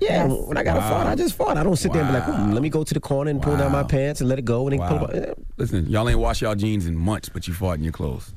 Yeah, 0.00 0.26
Yes. 0.28 0.40
when 0.46 0.56
I 0.56 0.62
got 0.62 0.74
to 0.74 0.80
Wow. 0.80 0.88
fart, 0.88 1.06
I 1.08 1.14
just 1.14 1.34
fart. 1.34 1.58
I 1.58 1.62
don't 1.62 1.76
sit 1.76 1.92
there 1.92 2.00
and 2.00 2.08
be 2.10 2.14
like, 2.18 2.26
Wow. 2.26 2.36
"Hmm, 2.46 2.52
let 2.52 2.62
me 2.62 2.70
go 2.70 2.84
to 2.84 2.94
the 2.94 3.00
corner 3.00 3.30
and 3.30 3.42
pull 3.42 3.58
down 3.58 3.70
my 3.70 3.82
pants 3.82 4.22
and 4.22 4.30
let 4.30 4.38
it 4.38 4.46
go 4.46 4.66
and 4.66 4.80
then 4.80 4.88
pull 4.88 4.98
Wow. 5.00 5.04
it. 5.12 5.26
back. 5.26 5.36
Listen, 5.58 5.84
y'all 5.90 6.08
ain't 6.08 6.18
wash 6.18 6.40
y'all 6.40 6.54
jeans 6.54 6.86
in 6.86 6.96
months, 6.96 7.28
but 7.28 7.46
you 7.46 7.52
fart 7.52 7.76
in 7.76 7.84
your 7.84 7.92
clothes. 7.92 8.32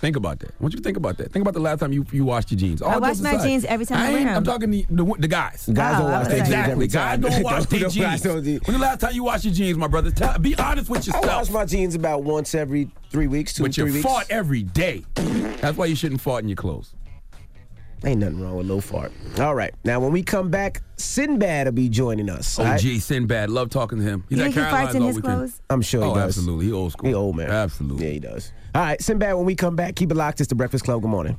Think 0.00 0.16
about 0.16 0.38
that. 0.40 0.50
I 0.50 0.62
want 0.62 0.72
you 0.72 0.80
think 0.80 0.96
about 0.96 1.18
that. 1.18 1.30
Think 1.30 1.42
about 1.42 1.52
the 1.52 1.60
last 1.60 1.80
time 1.80 1.92
you, 1.92 2.06
you 2.10 2.24
washed 2.24 2.50
your 2.50 2.58
jeans. 2.58 2.80
All 2.80 2.90
I 2.90 2.96
wash 2.98 3.18
my 3.18 3.32
aside. 3.32 3.46
jeans 3.46 3.64
every 3.66 3.84
time 3.84 3.98
I 3.98 4.04
ain't- 4.06 4.14
wear 4.20 4.28
'em. 4.28 4.36
I'm 4.38 4.44
talking 4.44 4.70
the, 4.70 4.86
the, 4.88 5.04
the 5.18 5.28
guys. 5.28 5.66
Oh, 5.68 5.72
guys 5.74 5.96
Oh, 5.96 6.02
don't 6.02 6.10
wash 6.10 6.18
was 6.20 6.28
their 6.28 6.38
like- 6.38 6.46
jeans 6.46 6.48
Exactly. 6.48 6.72
every 6.72 6.86
Guys 6.86 6.92
time. 6.92 7.20
don't 7.20 7.42
wash 7.44 7.66
their 7.66 7.80
Don't 7.80 7.90
jeans. 7.92 8.22
their 8.22 8.40
jeans. 8.40 8.66
When 8.66 8.74
the 8.76 8.80
last 8.82 9.00
time 9.00 9.12
you 9.14 9.24
washed 9.24 9.44
your 9.44 9.52
jeans, 9.54 9.76
my 9.76 9.88
brother? 9.88 10.10
Tell, 10.10 10.38
be 10.38 10.56
honest 10.56 10.88
with 10.88 11.06
yourself. 11.06 11.26
I 11.28 11.36
wash 11.36 11.50
my 11.50 11.64
jeans 11.66 11.94
about 11.94 12.24
once 12.24 12.54
every 12.54 12.88
three 13.10 13.26
weeks, 13.26 13.52
two, 13.52 13.64
but 13.64 13.74
three 13.74 13.88
you 13.88 13.92
weeks. 13.92 14.06
fart 14.06 14.26
every 14.30 14.62
day. 14.62 15.04
That's 15.60 15.76
why 15.76 15.84
you 15.84 15.94
shouldn't 15.94 16.22
fart 16.22 16.42
in 16.44 16.48
your 16.48 16.56
clothes. 16.56 16.94
Ain't 18.02 18.20
nothing 18.20 18.40
wrong 18.40 18.56
with 18.56 18.66
low 18.66 18.80
fart. 18.80 19.12
All 19.38 19.54
right. 19.54 19.74
Now, 19.84 20.00
when 20.00 20.10
we 20.12 20.22
come 20.22 20.48
back, 20.48 20.80
Sinbad 20.96 21.66
will 21.66 21.72
be 21.72 21.90
joining 21.90 22.30
us. 22.30 22.58
all 22.58 22.64
OG 22.64 22.70
right? 22.70 22.80
Sinbad, 23.02 23.50
love 23.50 23.68
talking 23.68 23.98
to 23.98 24.04
him. 24.04 24.24
He's 24.30 24.38
You 24.38 24.44
at 24.44 24.54
think 24.54 24.54
he 24.54 24.60
Carolines 24.62 24.88
farts 24.88 24.94
in 24.94 25.02
his 25.02 25.16
weekend. 25.16 25.34
clothes? 25.36 25.60
I'm 25.68 25.82
sure 25.82 26.02
he 26.04 26.10
oh, 26.10 26.14
does. 26.14 26.38
absolutely. 26.38 26.64
He 26.66 26.72
old 26.72 26.92
school. 26.92 27.08
He 27.10 27.14
old, 27.14 27.36
man. 27.36 27.50
Absolutely. 27.50 28.06
Yeah, 28.06 28.12
he 28.12 28.18
does. 28.20 28.52
All 28.72 28.82
right, 28.82 29.02
Sinbad, 29.02 29.34
when 29.34 29.46
we 29.46 29.56
come 29.56 29.74
back, 29.74 29.96
keep 29.96 30.12
it 30.12 30.16
locked. 30.16 30.40
It's 30.40 30.48
the 30.48 30.54
Breakfast 30.54 30.84
Club. 30.84 31.02
Good 31.02 31.08
morning. 31.08 31.36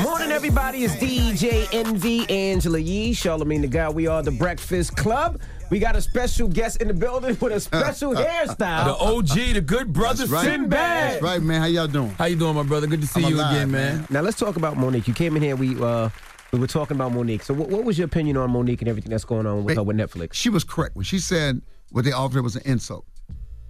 Morning, 0.00 0.30
everybody. 0.30 0.84
It's 0.84 0.94
DJ 0.94 1.66
Envy, 1.72 2.28
Angela 2.30 2.78
Yee, 2.78 3.12
Charlamagne 3.12 3.62
the 3.62 3.66
Guy. 3.66 3.88
We 3.88 4.06
are 4.06 4.22
the 4.22 4.30
Breakfast 4.30 4.96
Club. 4.96 5.40
We 5.70 5.80
got 5.80 5.96
a 5.96 6.00
special 6.00 6.46
guest 6.46 6.80
in 6.80 6.86
the 6.86 6.94
building 6.94 7.36
with 7.40 7.52
a 7.52 7.58
special 7.58 8.14
hairstyle. 8.14 8.84
The 8.84 8.94
OG, 8.96 9.54
the 9.54 9.60
good 9.60 9.92
brother 9.92 10.18
That's 10.18 10.30
right. 10.30 10.44
Sinbad. 10.44 10.70
That's 10.70 11.22
right, 11.22 11.42
man. 11.42 11.62
How 11.62 11.66
y'all 11.66 11.88
doing? 11.88 12.10
How 12.10 12.26
you 12.26 12.36
doing, 12.36 12.54
my 12.54 12.62
brother? 12.62 12.86
Good 12.86 13.00
to 13.00 13.06
see 13.08 13.24
I'm 13.24 13.30
you 13.30 13.36
alive, 13.36 13.56
again, 13.56 13.70
man. 13.72 14.06
Now 14.08 14.20
let's 14.20 14.38
talk 14.38 14.56
about 14.56 14.76
Monique. 14.76 15.08
You 15.08 15.14
came 15.14 15.34
in 15.34 15.42
here. 15.42 15.56
We 15.56 15.80
uh, 15.82 16.10
we 16.52 16.60
were 16.60 16.68
talking 16.68 16.96
about 16.96 17.12
Monique. 17.12 17.42
So 17.42 17.54
what, 17.54 17.68
what 17.70 17.82
was 17.82 17.98
your 17.98 18.06
opinion 18.06 18.36
on 18.36 18.50
Monique 18.50 18.82
and 18.82 18.88
everything 18.88 19.10
that's 19.10 19.24
going 19.24 19.46
on 19.46 19.64
with 19.64 19.76
her 19.76 19.82
with 19.82 19.96
Netflix? 19.96 20.34
She 20.34 20.50
was 20.50 20.62
correct 20.62 20.94
when 20.94 21.04
she 21.04 21.18
said 21.18 21.60
what 21.90 22.04
they 22.04 22.12
offered 22.12 22.42
was 22.42 22.54
an 22.54 22.62
insult. 22.64 23.04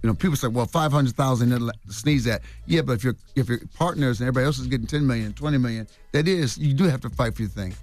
You 0.03 0.09
know, 0.09 0.13
people 0.13 0.35
say, 0.35 0.47
"Well, 0.47 0.65
five 0.65 0.91
hundred 0.91 1.15
thousand 1.15 1.49
to 1.49 1.71
sneeze 1.89 2.27
at." 2.27 2.41
Yeah, 2.65 2.81
but 2.81 2.93
if 2.93 3.03
your 3.03 3.15
if 3.35 3.49
your 3.49 3.59
partners 3.75 4.19
and 4.19 4.27
everybody 4.27 4.45
else 4.45 4.59
is 4.59 4.67
getting 4.67 4.87
10 4.87 5.05
million, 5.05 5.33
20 5.33 5.57
million, 5.57 5.87
that 6.11 6.27
is, 6.27 6.57
you 6.57 6.73
do 6.73 6.83
have 6.85 7.01
to 7.01 7.09
fight 7.09 7.35
for 7.35 7.41
your 7.43 7.49
thing. 7.49 7.73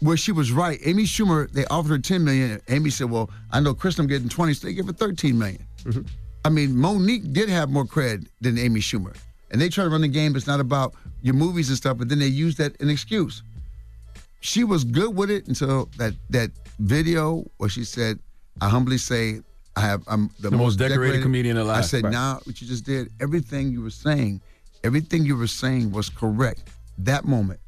Where 0.00 0.16
she 0.16 0.32
was 0.32 0.52
right, 0.52 0.78
Amy 0.84 1.04
Schumer, 1.04 1.50
they 1.50 1.64
offered 1.66 1.90
her 1.90 1.98
10 1.98 2.24
million. 2.24 2.52
and 2.52 2.62
Amy 2.68 2.90
said, 2.90 3.10
"Well, 3.10 3.30
I 3.50 3.60
know 3.60 3.74
Kristen 3.74 4.06
getting 4.06 4.28
20, 4.28 4.54
so 4.54 4.66
they 4.66 4.74
give 4.74 4.86
her 4.86 4.92
13 4.92 5.38
million." 5.38 5.66
Mm-hmm. 5.84 6.02
I 6.44 6.48
mean, 6.50 6.76
Monique 6.76 7.32
did 7.32 7.48
have 7.48 7.70
more 7.70 7.84
cred 7.84 8.26
than 8.40 8.58
Amy 8.58 8.80
Schumer, 8.80 9.16
and 9.50 9.60
they 9.60 9.68
try 9.68 9.84
to 9.84 9.90
run 9.90 10.02
the 10.02 10.08
game. 10.08 10.36
It's 10.36 10.46
not 10.46 10.60
about 10.60 10.94
your 11.22 11.34
movies 11.34 11.68
and 11.68 11.76
stuff, 11.76 11.98
but 11.98 12.08
then 12.08 12.18
they 12.18 12.26
use 12.26 12.56
that 12.56 12.80
an 12.80 12.90
excuse. 12.90 13.42
She 14.40 14.64
was 14.64 14.84
good 14.84 15.14
with 15.14 15.30
it 15.30 15.48
until 15.48 15.90
that 15.96 16.14
that 16.30 16.50
video 16.78 17.44
where 17.56 17.70
she 17.70 17.84
said, 17.84 18.18
"I 18.60 18.68
humbly 18.68 18.98
say." 18.98 19.40
I 19.76 19.80
have 19.82 20.02
I'm 20.08 20.30
the, 20.40 20.50
The 20.50 20.56
most 20.56 20.76
decorated 20.78 21.22
comedian 21.22 21.56
alive. 21.56 21.78
I 21.78 21.80
said, 21.82 22.04
Right. 22.04 22.12
now 22.12 22.40
what 22.44 22.60
you 22.60 22.66
just 22.66 22.84
did, 22.84 23.10
everything 23.20 23.70
you 23.70 23.82
were 23.82 23.90
saying, 23.90 24.40
everything 24.84 25.24
you 25.24 25.36
were 25.36 25.46
saying 25.46 25.92
was 25.92 26.08
correct. 26.08 26.62
That 26.98 27.24
moment 27.24 27.60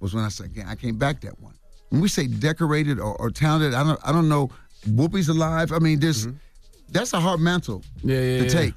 was 0.00 0.14
when 0.14 0.24
I 0.24 0.28
said, 0.28 0.50
I 0.66 0.74
can't 0.76 0.98
back 0.98 1.20
that 1.22 1.38
one. 1.40 1.54
When 1.90 2.00
we 2.00 2.08
say 2.08 2.26
decorated 2.26 2.98
or, 3.00 3.16
or 3.20 3.30
talented, 3.30 3.74
I 3.74 3.82
don't 3.82 4.00
I 4.04 4.12
don't 4.12 4.28
know. 4.28 4.50
Whoopi's 4.86 5.28
alive. 5.28 5.72
I 5.72 5.78
mean, 5.80 5.98
there's 5.98 6.28
that's 6.90 7.12
a 7.12 7.20
hard 7.20 7.40
mantle 7.40 7.80
Mm-hmm. 7.98 8.10
Yeah, 8.10 8.20
yeah, 8.20 8.38
to 8.38 8.44
yeah. 8.44 8.50
take, 8.50 8.74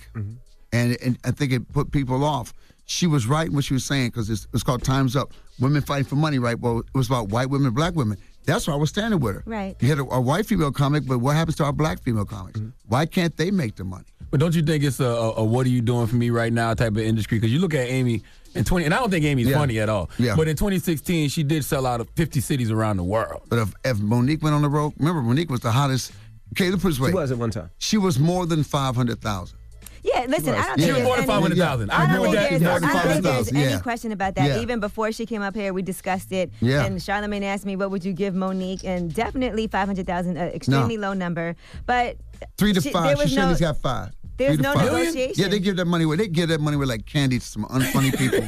and 0.73 0.97
and 1.01 1.17
I 1.23 1.31
think 1.31 1.51
it 1.51 1.71
put 1.71 1.91
people 1.91 2.23
off. 2.23 2.53
She 2.85 3.07
was 3.07 3.25
right 3.27 3.47
in 3.47 3.53
what 3.53 3.63
she 3.63 3.73
was 3.73 3.85
saying 3.85 4.07
because 4.09 4.29
it's, 4.29 4.47
it's 4.53 4.63
called 4.63 4.83
Times 4.83 5.15
Up. 5.15 5.31
Women 5.59 5.81
fighting 5.81 6.03
for 6.05 6.15
money, 6.15 6.39
right? 6.39 6.59
Well, 6.59 6.79
it 6.79 6.85
was 6.93 7.07
about 7.07 7.29
white 7.29 7.49
women, 7.49 7.71
black 7.73 7.95
women. 7.95 8.17
That's 8.45 8.67
why 8.67 8.73
I 8.73 8.77
was 8.77 8.89
standing 8.89 9.19
with 9.19 9.35
her. 9.35 9.43
Right. 9.45 9.75
You 9.79 9.89
had 9.89 9.99
a, 9.99 10.03
a 10.03 10.19
white 10.21 10.45
female 10.45 10.71
comic, 10.71 11.05
but 11.07 11.19
what 11.19 11.35
happens 11.35 11.55
to 11.57 11.63
our 11.65 11.73
black 11.73 12.01
female 12.01 12.25
comics? 12.25 12.59
Mm-hmm. 12.59 12.69
Why 12.87 13.05
can't 13.05 13.35
they 13.37 13.51
make 13.51 13.75
the 13.75 13.83
money? 13.83 14.05
But 14.31 14.39
don't 14.39 14.55
you 14.55 14.61
think 14.61 14.83
it's 14.83 14.99
a, 14.99 15.05
a, 15.05 15.31
a 15.37 15.43
what 15.43 15.65
are 15.65 15.69
you 15.69 15.81
doing 15.81 16.07
for 16.07 16.15
me 16.15 16.29
right 16.29 16.51
now 16.53 16.73
type 16.73 16.91
of 16.93 16.99
industry? 16.99 17.37
Because 17.37 17.51
you 17.53 17.59
look 17.59 17.73
at 17.73 17.87
Amy 17.89 18.23
in 18.55 18.63
20, 18.63 18.85
and 18.85 18.93
I 18.93 18.97
don't 18.99 19.09
think 19.11 19.25
Amy's 19.25 19.47
Yeah. 19.47 19.57
funny 19.57 19.79
at 19.79 19.89
all. 19.89 20.09
Yeah. 20.17 20.35
But 20.35 20.47
in 20.47 20.55
2016, 20.55 21.29
she 21.29 21.43
did 21.43 21.63
sell 21.65 21.85
out 21.85 21.99
of 22.01 22.09
50 22.11 22.39
cities 22.39 22.71
around 22.71 22.97
the 22.97 23.03
world. 23.03 23.43
But 23.49 23.59
if, 23.59 23.73
if 23.83 23.99
Monique 23.99 24.41
went 24.41 24.55
on 24.55 24.61
the 24.61 24.69
road, 24.69 24.93
remember 24.97 25.21
Monique 25.21 25.49
was 25.49 25.59
the 25.59 25.71
hottest. 25.71 26.11
Okay, 26.53 26.69
let's 26.69 26.81
put 26.81 26.89
it 26.89 26.91
this 26.91 26.99
way. 26.99 27.09
She 27.11 27.15
was 27.15 27.31
at 27.31 27.37
one 27.37 27.51
time. 27.51 27.69
She 27.77 27.97
was 27.97 28.19
more 28.19 28.45
than 28.45 28.63
five 28.63 28.95
hundred 28.95 29.21
thousand. 29.21 29.57
Yeah, 30.03 30.25
listen, 30.27 30.49
I 30.49 30.53
don't 30.53 30.57
Yeah. 30.57 30.75
think 30.75 30.81
She 30.87 30.91
was 30.93 31.03
more 31.03 31.15
than 31.15 31.23
any- 31.23 31.27
500,000. 31.33 31.89
I 31.91 31.95
I 31.95 32.03
agree 32.03 32.13
don't 32.15 32.21
with 32.21 32.31
think 32.31 32.41
that. 32.41 32.49
there's, 32.49 32.61
I 32.61 32.73
don't 32.73 32.81
think 32.81 32.93
there's 32.93 33.03
500,000, 33.25 33.57
any 33.57 33.81
question 33.81 34.11
about 34.11 34.35
that. 34.35 34.47
Yeah. 34.47 34.59
Even 34.61 34.79
before 34.79 35.11
she 35.11 35.25
came 35.25 35.41
up 35.41 35.55
here, 35.55 35.73
we 35.73 35.81
discussed 35.81 36.31
it. 36.31 36.51
Yeah. 36.59 36.83
And 36.85 36.97
Charlamagne 36.99 37.43
asked 37.43 37.65
me, 37.65 37.75
"What 37.75 37.91
would 37.91 38.03
you 38.03 38.13
give 38.13 38.33
Monique?" 38.33 38.83
And 38.83 39.13
definitely 39.13 39.67
five 39.67 39.87
hundred 39.87 40.07
thousand, 40.07 40.37
an 40.37 40.49
extremely 40.49 40.97
low 40.97 41.13
number. 41.13 41.55
But 41.85 42.17
Three 42.57 42.73
to 42.73 42.81
she- 42.81 42.91
five. 42.91 43.17
She 43.17 43.23
was 43.23 43.29
shouldn't 43.29 43.49
have 43.49 43.59
got 43.59 43.77
five. 43.77 44.09
There's 44.47 44.59
no 44.59 44.73
five. 44.73 44.85
negotiation. 44.91 45.33
Yeah, 45.37 45.47
they 45.49 45.59
give 45.59 45.75
that 45.77 45.85
money 45.85 46.03
away. 46.05 46.15
They 46.17 46.27
give 46.27 46.49
that 46.49 46.59
money 46.61 46.75
away 46.75 46.85
like 46.85 47.05
candy 47.05 47.39
to 47.39 47.45
some 47.45 47.65
unfunny 47.65 48.11
people. 48.21 48.41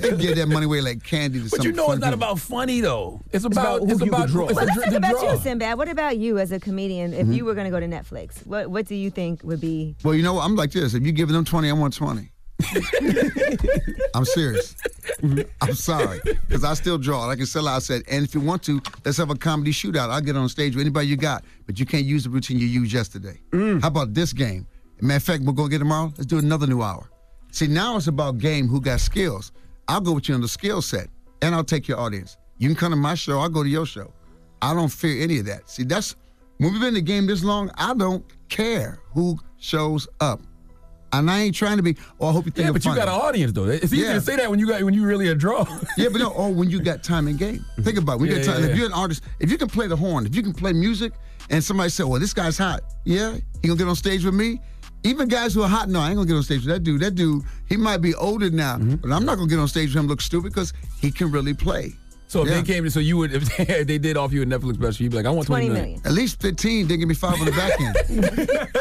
they 0.00 0.16
give 0.16 0.36
that 0.36 0.48
money 0.48 0.66
away 0.66 0.80
like 0.80 1.02
candy 1.02 1.38
to 1.38 1.44
But 1.44 1.50
some. 1.50 1.58
But 1.58 1.64
you 1.66 1.72
know 1.72 1.90
it's 1.92 2.00
not 2.00 2.12
people. 2.12 2.24
about 2.24 2.38
funny 2.40 2.80
though. 2.80 3.20
It's 3.32 3.44
about 3.44 3.78
about 3.78 3.80
who 3.80 3.90
it's 3.92 4.00
you 4.00 4.08
about 4.08 4.18
can 4.26 4.28
draw. 4.30 4.46
it's 4.46 4.54
Well, 4.54 4.64
a 4.64 4.66
let's 4.66 4.76
dr- 4.78 4.84
think 4.90 4.96
about 4.98 5.10
draw. 5.20 5.32
you, 5.32 5.38
Sinbad. 5.40 5.78
What 5.78 5.88
about 5.88 6.18
you 6.18 6.38
as 6.38 6.52
a 6.52 6.60
comedian? 6.60 7.12
If 7.14 7.22
Mm-hmm. 7.22 7.32
you 7.32 7.44
were 7.44 7.54
going 7.54 7.66
to 7.66 7.70
go 7.70 7.80
to 7.80 7.86
Netflix, 7.86 8.46
what 8.46 8.68
what 8.70 8.86
do 8.86 8.94
you 8.94 9.10
think 9.10 9.42
would 9.44 9.60
be? 9.60 9.96
Well, 10.04 10.14
you 10.14 10.22
know, 10.22 10.34
what? 10.34 10.44
I'm 10.44 10.56
like 10.56 10.72
this. 10.72 10.94
If 10.94 11.02
you 11.04 11.12
giving 11.12 11.34
them 11.34 11.44
twenty, 11.44 11.68
I 11.68 11.72
want 11.72 11.94
twenty. 11.94 12.30
I'm 14.14 14.24
serious. 14.24 14.76
I'm 15.60 15.74
sorry 15.74 16.20
because 16.48 16.64
I 16.64 16.74
still 16.74 16.98
draw. 16.98 17.26
Like 17.26 17.40
I 17.40 17.44
said, 17.44 17.64
I 17.66 17.78
said, 17.78 18.02
and 18.10 18.24
if 18.24 18.34
you 18.34 18.40
want 18.40 18.62
to, 18.64 18.80
let's 19.04 19.16
have 19.18 19.30
a 19.30 19.34
comedy 19.34 19.72
shootout. 19.72 20.10
I'll 20.10 20.20
get 20.20 20.36
on 20.36 20.48
stage 20.48 20.74
with 20.76 20.82
anybody 20.82 21.06
you 21.06 21.16
got, 21.16 21.44
but 21.66 21.78
you 21.80 21.86
can't 21.86 22.04
use 22.04 22.24
the 22.24 22.30
routine 22.30 22.58
you 22.58 22.66
used 22.66 22.92
yesterday. 22.92 23.40
How 23.52 23.88
about 23.88 24.14
this 24.14 24.32
game? 24.32 24.66
Matter 25.02 25.16
of 25.16 25.22
fact, 25.24 25.42
we're 25.42 25.52
gonna 25.52 25.68
get 25.68 25.78
tomorrow. 25.78 26.12
Let's 26.16 26.26
do 26.26 26.38
another 26.38 26.66
new 26.66 26.80
hour. 26.80 27.10
See, 27.50 27.66
now 27.66 27.96
it's 27.96 28.06
about 28.06 28.38
game. 28.38 28.68
Who 28.68 28.80
got 28.80 29.00
skills? 29.00 29.52
I'll 29.88 30.00
go 30.00 30.12
with 30.12 30.28
you 30.28 30.34
on 30.36 30.40
the 30.40 30.48
skill 30.48 30.80
set, 30.80 31.08
and 31.42 31.54
I'll 31.54 31.64
take 31.64 31.88
your 31.88 31.98
audience. 31.98 32.36
You 32.58 32.68
can 32.68 32.76
come 32.76 32.90
to 32.92 32.96
my 32.96 33.14
show. 33.16 33.40
I'll 33.40 33.48
go 33.48 33.62
to 33.64 33.68
your 33.68 33.84
show. 33.84 34.12
I 34.62 34.72
don't 34.74 34.88
fear 34.88 35.20
any 35.22 35.40
of 35.40 35.46
that. 35.46 35.68
See, 35.68 35.82
that's 35.82 36.14
when 36.58 36.70
we've 36.72 36.80
been 36.80 36.88
in 36.90 36.94
the 36.94 37.00
game 37.02 37.26
this 37.26 37.42
long. 37.42 37.70
I 37.76 37.94
don't 37.94 38.24
care 38.48 39.00
who 39.12 39.36
shows 39.58 40.06
up. 40.20 40.40
And 41.14 41.30
I 41.30 41.40
ain't 41.40 41.54
trying 41.54 41.76
to 41.78 41.82
be. 41.82 41.96
Oh, 42.20 42.28
I 42.28 42.32
hope 42.32 42.46
you 42.46 42.52
think 42.52 42.66
Yeah, 42.66 42.72
but 42.72 42.84
you 42.86 42.94
got 42.94 43.08
an 43.08 43.14
audience 43.14 43.52
though. 43.52 43.64
It's 43.64 43.86
easy 43.92 43.98
Yeah. 43.98 44.14
to 44.14 44.20
say 44.22 44.36
that 44.36 44.48
when 44.48 44.58
you 44.58 44.66
got 44.66 44.82
when 44.82 44.94
you 44.94 45.04
really 45.04 45.28
a 45.28 45.34
draw. 45.34 45.64
Yeah, 45.98 46.08
but 46.10 46.20
no. 46.20 46.28
Or 46.30 46.50
when 46.50 46.70
you 46.70 46.80
got 46.80 47.02
time 47.02 47.26
and 47.26 47.36
game. 47.38 47.62
Think 47.80 47.98
about 47.98 48.20
it. 48.22 48.30
Yeah, 48.30 48.42
time. 48.42 48.62
yeah, 48.62 48.70
If 48.70 48.76
you're 48.78 48.86
an 48.86 48.92
artist, 48.94 49.22
if 49.40 49.50
you 49.50 49.58
can 49.58 49.68
play 49.68 49.88
the 49.88 49.96
horn, 49.96 50.24
if 50.26 50.34
you 50.34 50.42
can 50.42 50.54
play 50.54 50.72
music, 50.72 51.12
and 51.50 51.62
somebody 51.62 51.90
said, 51.90 52.06
"Well, 52.06 52.18
this 52.20 52.32
guy's 52.32 52.56
hot," 52.56 52.82
yeah, 53.04 53.34
he 53.60 53.68
gonna 53.68 53.76
get 53.76 53.88
on 53.88 53.96
stage 53.96 54.24
with 54.24 54.32
me. 54.34 54.58
Even 55.04 55.28
guys 55.28 55.52
who 55.54 55.62
are 55.62 55.68
hot, 55.68 55.88
no, 55.88 56.00
I 56.00 56.08
ain't 56.08 56.16
gonna 56.16 56.28
get 56.28 56.36
on 56.36 56.42
stage 56.42 56.60
with 56.64 56.68
that 56.74 56.80
dude. 56.84 57.00
That 57.00 57.14
dude, 57.16 57.42
he 57.68 57.76
might 57.76 57.98
be 57.98 58.14
older 58.14 58.50
now, 58.50 58.76
Mm-hmm. 58.76 58.96
but 58.96 59.10
I'm 59.12 59.24
not 59.24 59.36
gonna 59.36 59.48
get 59.48 59.58
on 59.58 59.68
stage 59.68 59.88
with 59.94 59.96
him 60.04 60.06
look 60.08 60.20
stupid 60.20 60.52
because 60.52 60.72
he 61.00 61.10
can 61.10 61.30
really 61.32 61.54
play. 61.54 61.92
So 62.28 62.42
if 62.42 62.48
Yeah. 62.48 62.60
they 62.60 62.62
came, 62.62 62.88
so 62.88 63.00
you 63.00 63.16
would, 63.18 63.34
if 63.34 63.56
they, 63.56 63.64
if 63.80 63.86
they 63.88 63.98
did 63.98 64.16
offer 64.16 64.34
you 64.34 64.42
a 64.42 64.46
Netflix 64.46 64.76
special, 64.76 65.02
you'd 65.02 65.10
be 65.10 65.16
like, 65.18 65.26
I 65.26 65.30
want 65.30 65.46
20 65.48 65.68
million. 65.68 66.00
At 66.04 66.12
least 66.12 66.40
15, 66.40 66.86
then 66.88 66.98
give 67.00 67.08
me 67.08 67.14
five 67.14 67.38
on 67.38 67.44
the 67.46 67.52
back 67.52 67.78
end. 67.80 67.94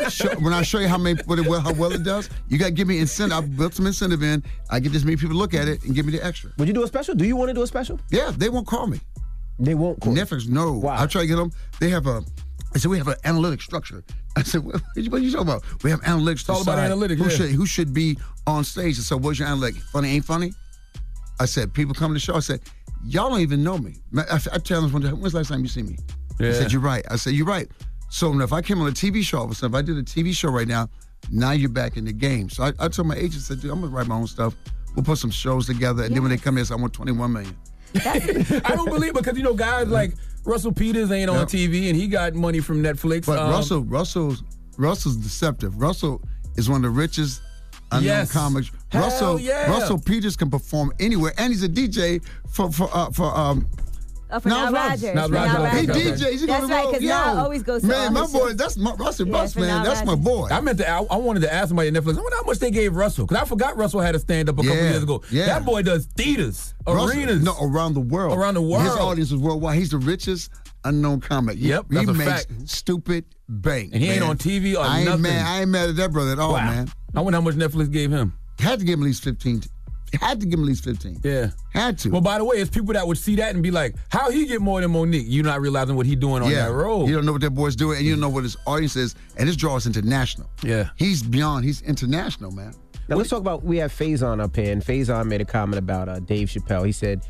Show- 0.11 0.35
when 0.39 0.53
I 0.53 0.61
show 0.61 0.79
you 0.79 0.87
how 0.87 0.97
many, 0.97 1.19
what 1.23 1.37
it, 1.39 1.47
well, 1.47 1.59
how 1.59 1.73
well 1.73 1.91
it 1.91 2.03
does, 2.03 2.29
you 2.47 2.57
got 2.57 2.65
to 2.67 2.71
give 2.71 2.87
me 2.87 2.99
incentive. 2.99 3.37
I 3.37 3.41
built 3.41 3.73
some 3.73 3.87
incentive 3.87 4.23
in. 4.23 4.43
I 4.69 4.79
get 4.79 4.93
this 4.93 5.03
many 5.03 5.17
people 5.17 5.33
to 5.33 5.37
look 5.37 5.53
at 5.53 5.67
it 5.67 5.83
and 5.83 5.93
give 5.95 6.05
me 6.05 6.11
the 6.13 6.23
extra. 6.25 6.51
Would 6.59 6.67
you 6.67 6.73
do 6.73 6.83
a 6.83 6.87
special? 6.87 7.13
Do 7.15 7.25
you 7.25 7.35
want 7.35 7.49
to 7.49 7.53
do 7.53 7.61
a 7.63 7.67
special? 7.67 7.99
Yeah, 8.09 8.31
they 8.37 8.47
won't 8.49 8.67
call 8.67 8.87
me. 8.87 9.01
They 9.59 9.75
won't 9.75 9.99
call 9.99 10.13
Netflix, 10.13 10.47
no. 10.47 10.71
Wow. 10.73 10.95
I 11.01 11.05
try 11.07 11.21
to 11.21 11.27
get 11.27 11.35
them. 11.35 11.51
They 11.79 11.89
have 11.89 12.07
a, 12.07 12.23
I 12.73 12.77
said, 12.77 12.89
we 12.89 12.97
have 12.97 13.07
an 13.07 13.15
analytic 13.25 13.61
structure. 13.61 14.03
I 14.37 14.43
said, 14.43 14.63
what, 14.63 14.75
what 14.95 15.13
are 15.13 15.19
you 15.19 15.31
talking 15.31 15.47
about? 15.47 15.63
We 15.83 15.89
have 15.89 16.01
analytics. 16.01 16.45
to 16.45 16.53
all 16.53 16.61
about 16.61 16.77
analytics, 16.77 17.17
Who, 17.17 17.23
yeah. 17.25 17.29
should, 17.29 17.49
who 17.49 17.65
should 17.65 17.93
be 17.93 18.17
on 18.47 18.63
stage? 18.63 18.95
And 18.97 19.05
so, 19.05 19.17
what's 19.17 19.39
your 19.39 19.47
analytic? 19.49 19.81
Funny, 19.91 20.15
ain't 20.15 20.25
funny? 20.25 20.53
I 21.39 21.45
said, 21.45 21.73
people 21.73 21.93
come 21.93 22.11
to 22.11 22.13
the 22.13 22.19
show. 22.19 22.35
I 22.35 22.39
said, 22.39 22.61
y'all 23.03 23.29
don't 23.29 23.41
even 23.41 23.63
know 23.63 23.77
me. 23.77 23.95
I, 24.17 24.39
I 24.53 24.57
tell 24.59 24.81
them 24.81 24.93
one 24.93 25.03
when's 25.19 25.33
the 25.33 25.39
last 25.39 25.49
time 25.49 25.61
you 25.61 25.67
see 25.67 25.83
me? 25.83 25.97
Yeah. 26.39 26.49
I 26.49 26.51
said, 26.53 26.71
you're 26.71 26.81
right. 26.81 27.05
I 27.09 27.17
said, 27.17 27.33
you're 27.33 27.45
right. 27.45 27.67
So 28.09 28.39
if 28.41 28.53
I 28.53 28.61
came 28.61 28.81
on 28.81 28.87
a 28.87 28.91
TV 28.91 29.23
show, 29.23 29.39
all 29.39 29.45
of 29.45 29.51
a 29.51 29.55
sudden, 29.55 29.73
if 29.73 29.79
I 29.79 29.81
did 29.81 29.97
a 29.97 30.03
TV 30.03 30.33
show 30.35 30.49
right 30.49 30.67
now, 30.67 30.89
now 31.29 31.51
you're 31.51 31.69
back 31.69 31.97
in 31.97 32.05
the 32.05 32.13
game. 32.13 32.49
So 32.49 32.63
I, 32.63 32.73
I 32.79 32.87
told 32.87 33.07
my 33.07 33.15
agent, 33.15 33.35
I 33.35 33.39
said, 33.39 33.61
dude, 33.61 33.71
I'm 33.71 33.81
gonna 33.81 33.93
write 33.93 34.07
my 34.07 34.15
own 34.15 34.27
stuff. 34.27 34.55
We'll 34.95 35.05
put 35.05 35.17
some 35.17 35.31
shows 35.31 35.67
together, 35.67 36.03
and 36.03 36.13
then 36.13 36.21
when 36.21 36.31
they 36.31 36.37
come 36.37 36.57
in, 36.57 36.61
I 36.61 36.65
said, 36.65 36.77
I 36.77 36.81
want 36.81 36.93
21 36.93 37.31
million. 37.31 37.55
I 38.05 38.75
don't 38.75 38.89
believe 38.89 39.13
because 39.13 39.37
you 39.37 39.43
know 39.43 39.53
guys 39.53 39.87
like 39.87 40.13
Russell 40.43 40.71
Peters 40.71 41.11
ain't 41.11 41.29
on 41.29 41.45
TV 41.45 41.87
and 41.89 41.95
he 41.95 42.07
got 42.07 42.33
money 42.33 42.59
from 42.59 42.81
Netflix. 42.83 43.25
But 43.25 43.39
Um, 43.39 43.51
Russell, 43.51 43.83
Russell's 43.83 44.43
Russell's 44.77 45.17
deceptive. 45.17 45.79
Russell 45.79 46.21
is 46.57 46.69
one 46.69 46.77
of 46.77 46.81
the 46.83 46.89
richest 46.89 47.41
unknown 47.91 48.05
Yes. 48.05 48.31
comics. 48.31 48.71
Hell 48.89 49.03
Russell 49.03 49.39
yeah. 49.39 49.69
Russell 49.69 49.99
Peters 49.99 50.35
can 50.35 50.49
perform 50.49 50.91
anywhere, 50.99 51.33
and 51.37 51.51
he's 51.53 51.63
a 51.63 51.69
DJ 51.69 52.21
for 52.49 52.71
for 52.71 52.89
uh, 52.93 53.11
for 53.11 53.35
um. 53.37 53.67
Oh, 54.31 54.39
for 54.39 54.49
Nile 54.49 54.71
Nile 54.71 54.73
Rodgers. 54.89 55.03
Rodgers. 55.03 55.15
Nile 55.15 55.27
For 55.27 55.33
Rodgers, 55.33 55.53
Nile 55.53 55.65
okay, 55.67 55.81
He 55.81 55.91
okay. 55.91 56.01
DJs. 56.01 56.39
He 56.39 56.45
That's 56.45 56.69
right, 56.69 56.85
because 56.87 57.03
Yo, 57.03 57.09
Nile 57.09 57.37
always 57.39 57.63
goes 57.63 57.81
to 57.81 57.87
Man, 57.87 58.13
my 58.13 58.27
boy, 58.27 58.53
that's 58.53 58.77
my, 58.77 58.93
Russell 58.93 59.27
Yeah, 59.27 59.31
Bucks, 59.33 59.55
man. 59.55 59.67
Nile 59.67 59.83
That's 59.83 60.05
my 60.05 60.15
boy. 60.15 60.47
I 60.51 60.61
meant 60.61 60.77
to. 60.79 60.89
I, 60.89 60.97
I 61.03 61.15
wanted 61.17 61.41
to 61.41 61.53
ask 61.53 61.67
somebody 61.67 61.89
at 61.89 61.93
Netflix. 61.93 62.17
I 62.17 62.21
wonder 62.21 62.35
how 62.37 62.43
much 62.43 62.59
they 62.59 62.71
gave 62.71 62.95
Russell 62.95 63.25
because 63.27 63.41
I 63.41 63.45
forgot 63.45 63.77
Russell 63.77 63.99
had 63.99 64.15
a 64.15 64.19
stand 64.19 64.49
up 64.49 64.55
a 64.57 64.61
couple 64.63 64.75
years 64.77 65.03
ago. 65.03 65.21
yeah. 65.31 65.45
That 65.47 65.65
boy 65.65 65.81
does 65.81 66.05
theaters, 66.05 66.73
Russell- 66.87 67.09
arenas. 67.09 67.43
No, 67.43 67.55
around 67.61 67.93
the 67.93 67.99
world. 68.01 68.37
Around 68.37 68.53
the 68.55 68.61
world. 68.61 68.83
His 68.83 68.93
audience 68.95 69.31
is 69.31 69.37
worldwide. 69.37 69.77
He's 69.77 69.89
the 69.89 69.97
richest 69.97 70.49
unknown 70.83 71.19
comic. 71.21 71.57
He- 71.57 71.69
Yep, 71.69 71.85
he, 71.89 71.95
that's 71.95 72.07
a 72.09 72.13
makes 72.13 72.31
fact. 72.31 72.69
stupid 72.69 73.25
bank. 73.49 73.91
And 73.93 74.01
he 74.01 74.09
ain't 74.11 74.23
on 74.23 74.37
TV 74.37 74.75
or 74.75 74.81
I 74.81 74.99
ain't 74.99 75.05
nothing. 75.05 75.21
mad. 75.23 75.45
I 75.45 75.61
ain't 75.61 75.69
mad 75.69 75.89
at 75.89 75.95
that 75.97 76.11
brother 76.11 76.31
at 76.31 76.39
all, 76.39 76.53
Wow. 76.53 76.65
man. 76.65 76.91
I 77.13 77.21
wonder 77.21 77.37
how 77.37 77.41
much 77.41 77.55
Netflix 77.55 77.91
gave 77.91 78.09
him. 78.11 78.33
Had 78.59 78.79
to 78.79 78.85
give 78.85 78.93
him 78.99 79.03
at 79.03 79.07
least 79.07 79.23
fifteen. 79.23 79.61
Had 80.19 80.39
to 80.41 80.45
give 80.45 80.59
him 80.59 80.65
at 80.65 80.67
least 80.67 80.83
fifteen. 80.83 81.19
Yeah. 81.23 81.51
Had 81.73 81.97
to. 81.99 82.09
Well, 82.09 82.21
by 82.21 82.37
the 82.37 82.45
way, 82.45 82.57
it's 82.57 82.69
people 82.69 82.93
that 82.93 83.07
would 83.07 83.17
see 83.17 83.35
that 83.37 83.53
and 83.53 83.63
be 83.63 83.71
like, 83.71 83.95
"How 84.09 84.29
he 84.29 84.45
get 84.45 84.61
more 84.61 84.81
than 84.81 84.91
Monique?" 84.91 85.25
You're 85.27 85.45
not 85.45 85.61
realizing 85.61 85.95
what 85.95 86.05
he 86.05 86.15
doing 86.15 86.43
on 86.43 86.49
yeah, 86.51 86.67
that 86.67 86.73
road. 86.73 87.07
You 87.07 87.15
don't 87.15 87.25
know 87.25 87.31
what 87.31 87.41
that 87.41 87.51
boy's 87.51 87.75
doing, 87.75 87.97
and 87.97 88.05
you 88.05 88.13
don't 88.13 88.21
know 88.21 88.29
what 88.29 88.43
his 88.43 88.57
audience 88.67 88.95
is, 88.95 89.15
and 89.37 89.47
his 89.47 89.55
draw 89.55 89.77
is 89.77 89.87
international. 89.87 90.49
Yeah. 90.63 90.89
He's 90.95 91.23
beyond. 91.23 91.65
He's 91.65 91.81
international, 91.81 92.51
man. 92.51 92.73
Now 93.07 93.17
let's 93.17 93.29
talk 93.29 93.39
about 93.39 93.63
we 93.63 93.77
have 93.77 93.91
Faizon 93.91 94.41
up 94.41 94.55
here, 94.55 94.71
and 94.71 94.83
Faizon 94.83 95.25
made 95.27 95.41
a 95.41 95.45
comment 95.45 95.79
about 95.79 96.07
uh, 96.07 96.19
Dave 96.19 96.49
Chappelle. 96.49 96.85
He 96.85 96.91
said 96.91 97.21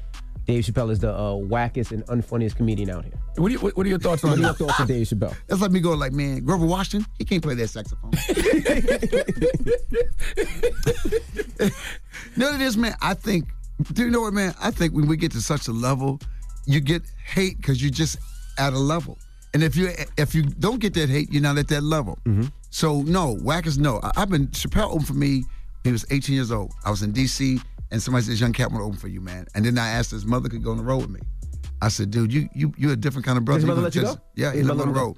Dave 0.52 0.66
Chappelle 0.66 0.92
is 0.92 1.00
the 1.00 1.14
uh, 1.14 1.32
wackest 1.32 1.92
and 1.92 2.06
unfunniest 2.08 2.58
comedian 2.58 2.90
out 2.90 3.06
here. 3.06 3.14
What, 3.38 3.48
do 3.48 3.54
you, 3.54 3.60
what, 3.60 3.78
what 3.78 3.86
are 3.86 3.90
your 3.90 4.00
thoughts 4.00 4.22
What 4.22 4.34
on 4.34 4.40
are 4.40 4.48
your 4.48 4.54
thoughts 4.54 4.82
on 4.82 4.88
Dave 4.88 5.08
Chappelle? 5.08 5.34
That's 5.48 5.62
like 5.62 5.72
me 5.72 5.80
going 5.80 5.98
like, 5.98 6.12
man, 6.12 6.44
Grover 6.44 6.66
Washington, 6.66 7.10
he 7.18 7.24
can't 7.24 7.42
play 7.42 7.56
that 7.56 7.70
saxophone. 7.70 8.12
no, 12.36 12.54
it 12.54 12.62
is, 12.62 12.76
man. 12.76 12.96
I 13.02 13.14
think. 13.14 13.48
Do 13.94 14.04
you 14.04 14.12
know 14.12 14.20
what, 14.20 14.34
man? 14.34 14.54
I 14.62 14.72
think 14.72 14.94
when 14.94 15.08
we 15.08 15.16
get 15.16 15.32
to 15.32 15.42
such 15.42 15.70
a 15.70 15.72
level, 15.72 16.20
you 16.66 16.82
get 16.82 17.04
hate 17.26 17.56
because 17.56 17.82
you're 17.82 17.90
just 17.90 18.18
at 18.58 18.74
a 18.74 18.78
level. 18.78 19.18
And 19.54 19.64
if 19.64 19.78
you 19.78 19.92
if 20.18 20.36
you 20.36 20.44
don't 20.44 20.82
get 20.82 20.94
that 20.96 21.10
hate, 21.10 21.32
you're 21.32 21.42
not 21.42 21.58
at 21.58 21.70
that 21.70 21.82
level. 21.82 22.20
So 22.72 23.04
no, 23.04 23.38
whack 23.38 23.68
is 23.68 23.78
no. 23.78 24.02
I, 24.04 24.12
I've 24.18 24.30
been 24.30 24.48
Chappelle 24.48 24.90
opened 24.90 25.08
for 25.08 25.14
me. 25.14 25.46
He 25.86 25.92
was 25.92 26.06
18 26.12 26.36
years 26.36 26.52
old. 26.52 26.74
I 26.86 26.92
was 26.92 27.04
in 27.04 27.12
D.C. 27.12 27.60
and 27.92 28.02
somebody 28.02 28.26
says, 28.26 28.40
"Young 28.40 28.54
Cat 28.54 28.72
want 28.72 28.82
to 28.82 28.86
open 28.86 28.98
for 28.98 29.08
you, 29.08 29.22
man." 29.22 29.48
And 29.56 29.66
then 29.66 29.78
I 29.78 29.90
asked 29.90 30.12
his 30.12 30.26
mother 30.26 30.50
could 30.50 30.64
go 30.64 30.72
on 30.72 30.78
the 30.78 30.84
road 30.84 31.02
with 31.02 31.10
me. 31.10 31.20
I 31.82 31.90
said, 31.90 32.12
"Dude, 32.12 32.32
you 32.34 32.50
you 32.54 32.74
you're 32.78 32.94
a 32.94 32.96
different 32.96 33.26
kind 33.26 33.38
of 33.38 33.46
brother." 33.46 33.60
His 33.60 33.68
mother 33.68 33.82
let 33.82 33.96
you 33.96 34.02
just- 34.02 34.18
go? 34.18 34.24
Yeah, 34.36 34.54
he 34.54 34.64
lived 34.64 34.82
on 34.82 34.94
the 34.94 35.00
road. 35.00 35.18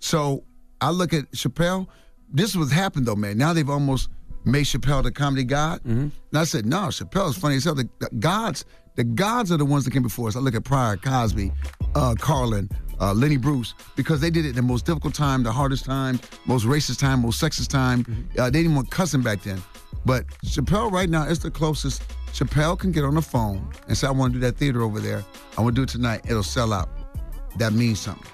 So 0.00 0.44
I 0.80 0.90
look 0.90 1.12
at 1.12 1.30
Chappelle. 1.32 1.86
This 2.32 2.56
was 2.56 2.72
happened 2.72 3.06
though, 3.06 3.16
man. 3.16 3.38
Now 3.38 3.52
they've 3.52 3.68
almost 3.68 4.08
made 4.44 4.64
Chappelle 4.64 5.02
the 5.02 5.12
comedy 5.12 5.44
god. 5.44 5.80
Mm-hmm. 5.80 6.00
And 6.00 6.12
I 6.34 6.44
said, 6.44 6.66
no, 6.66 6.88
Chappelle's 6.88 7.36
funny 7.36 7.56
as 7.56 7.64
hell. 7.64 7.74
The, 7.74 7.88
the 8.00 8.08
gods, 8.18 8.64
the 8.96 9.04
gods 9.04 9.52
are 9.52 9.56
the 9.56 9.64
ones 9.64 9.84
that 9.84 9.92
came 9.92 10.02
before 10.02 10.28
us. 10.28 10.36
I 10.36 10.40
look 10.40 10.54
at 10.54 10.64
Pryor, 10.64 10.96
Cosby, 10.96 11.52
uh, 11.94 12.14
Carlin, 12.18 12.68
uh, 13.00 13.12
Lenny 13.12 13.36
Bruce, 13.36 13.74
because 13.96 14.20
they 14.20 14.30
did 14.30 14.44
it 14.44 14.50
in 14.50 14.56
the 14.56 14.62
most 14.62 14.84
difficult 14.86 15.14
time, 15.14 15.42
the 15.42 15.52
hardest 15.52 15.84
time, 15.84 16.18
most 16.46 16.64
racist 16.66 16.98
time, 16.98 17.20
most 17.22 17.40
sexist 17.40 17.68
time. 17.68 18.04
Mm-hmm. 18.04 18.40
Uh, 18.40 18.50
they 18.50 18.62
didn't 18.62 18.74
want 18.74 18.90
cussing 18.90 19.22
back 19.22 19.42
then. 19.42 19.62
But 20.04 20.26
Chappelle 20.44 20.90
right 20.90 21.08
now 21.08 21.24
is 21.24 21.38
the 21.38 21.50
closest. 21.50 22.02
Chappelle 22.32 22.78
can 22.78 22.92
get 22.92 23.04
on 23.04 23.14
the 23.14 23.22
phone 23.22 23.70
and 23.88 23.96
say, 23.96 24.06
I 24.06 24.10
want 24.10 24.32
to 24.32 24.40
do 24.40 24.46
that 24.46 24.56
theater 24.56 24.82
over 24.82 25.00
there. 25.00 25.24
I 25.56 25.60
want 25.60 25.74
to 25.76 25.80
do 25.80 25.82
it 25.84 25.88
tonight. 25.88 26.22
It'll 26.28 26.42
sell 26.42 26.72
out. 26.72 26.88
That 27.58 27.72
means 27.72 28.00
something. 28.00 28.26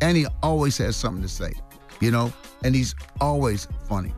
And 0.00 0.16
he 0.16 0.26
always 0.42 0.76
has 0.78 0.96
something 0.96 1.22
to 1.22 1.28
say, 1.28 1.52
you 2.00 2.10
know? 2.10 2.32
And 2.64 2.74
he's 2.74 2.94
always 3.20 3.68
funny. 3.88 4.12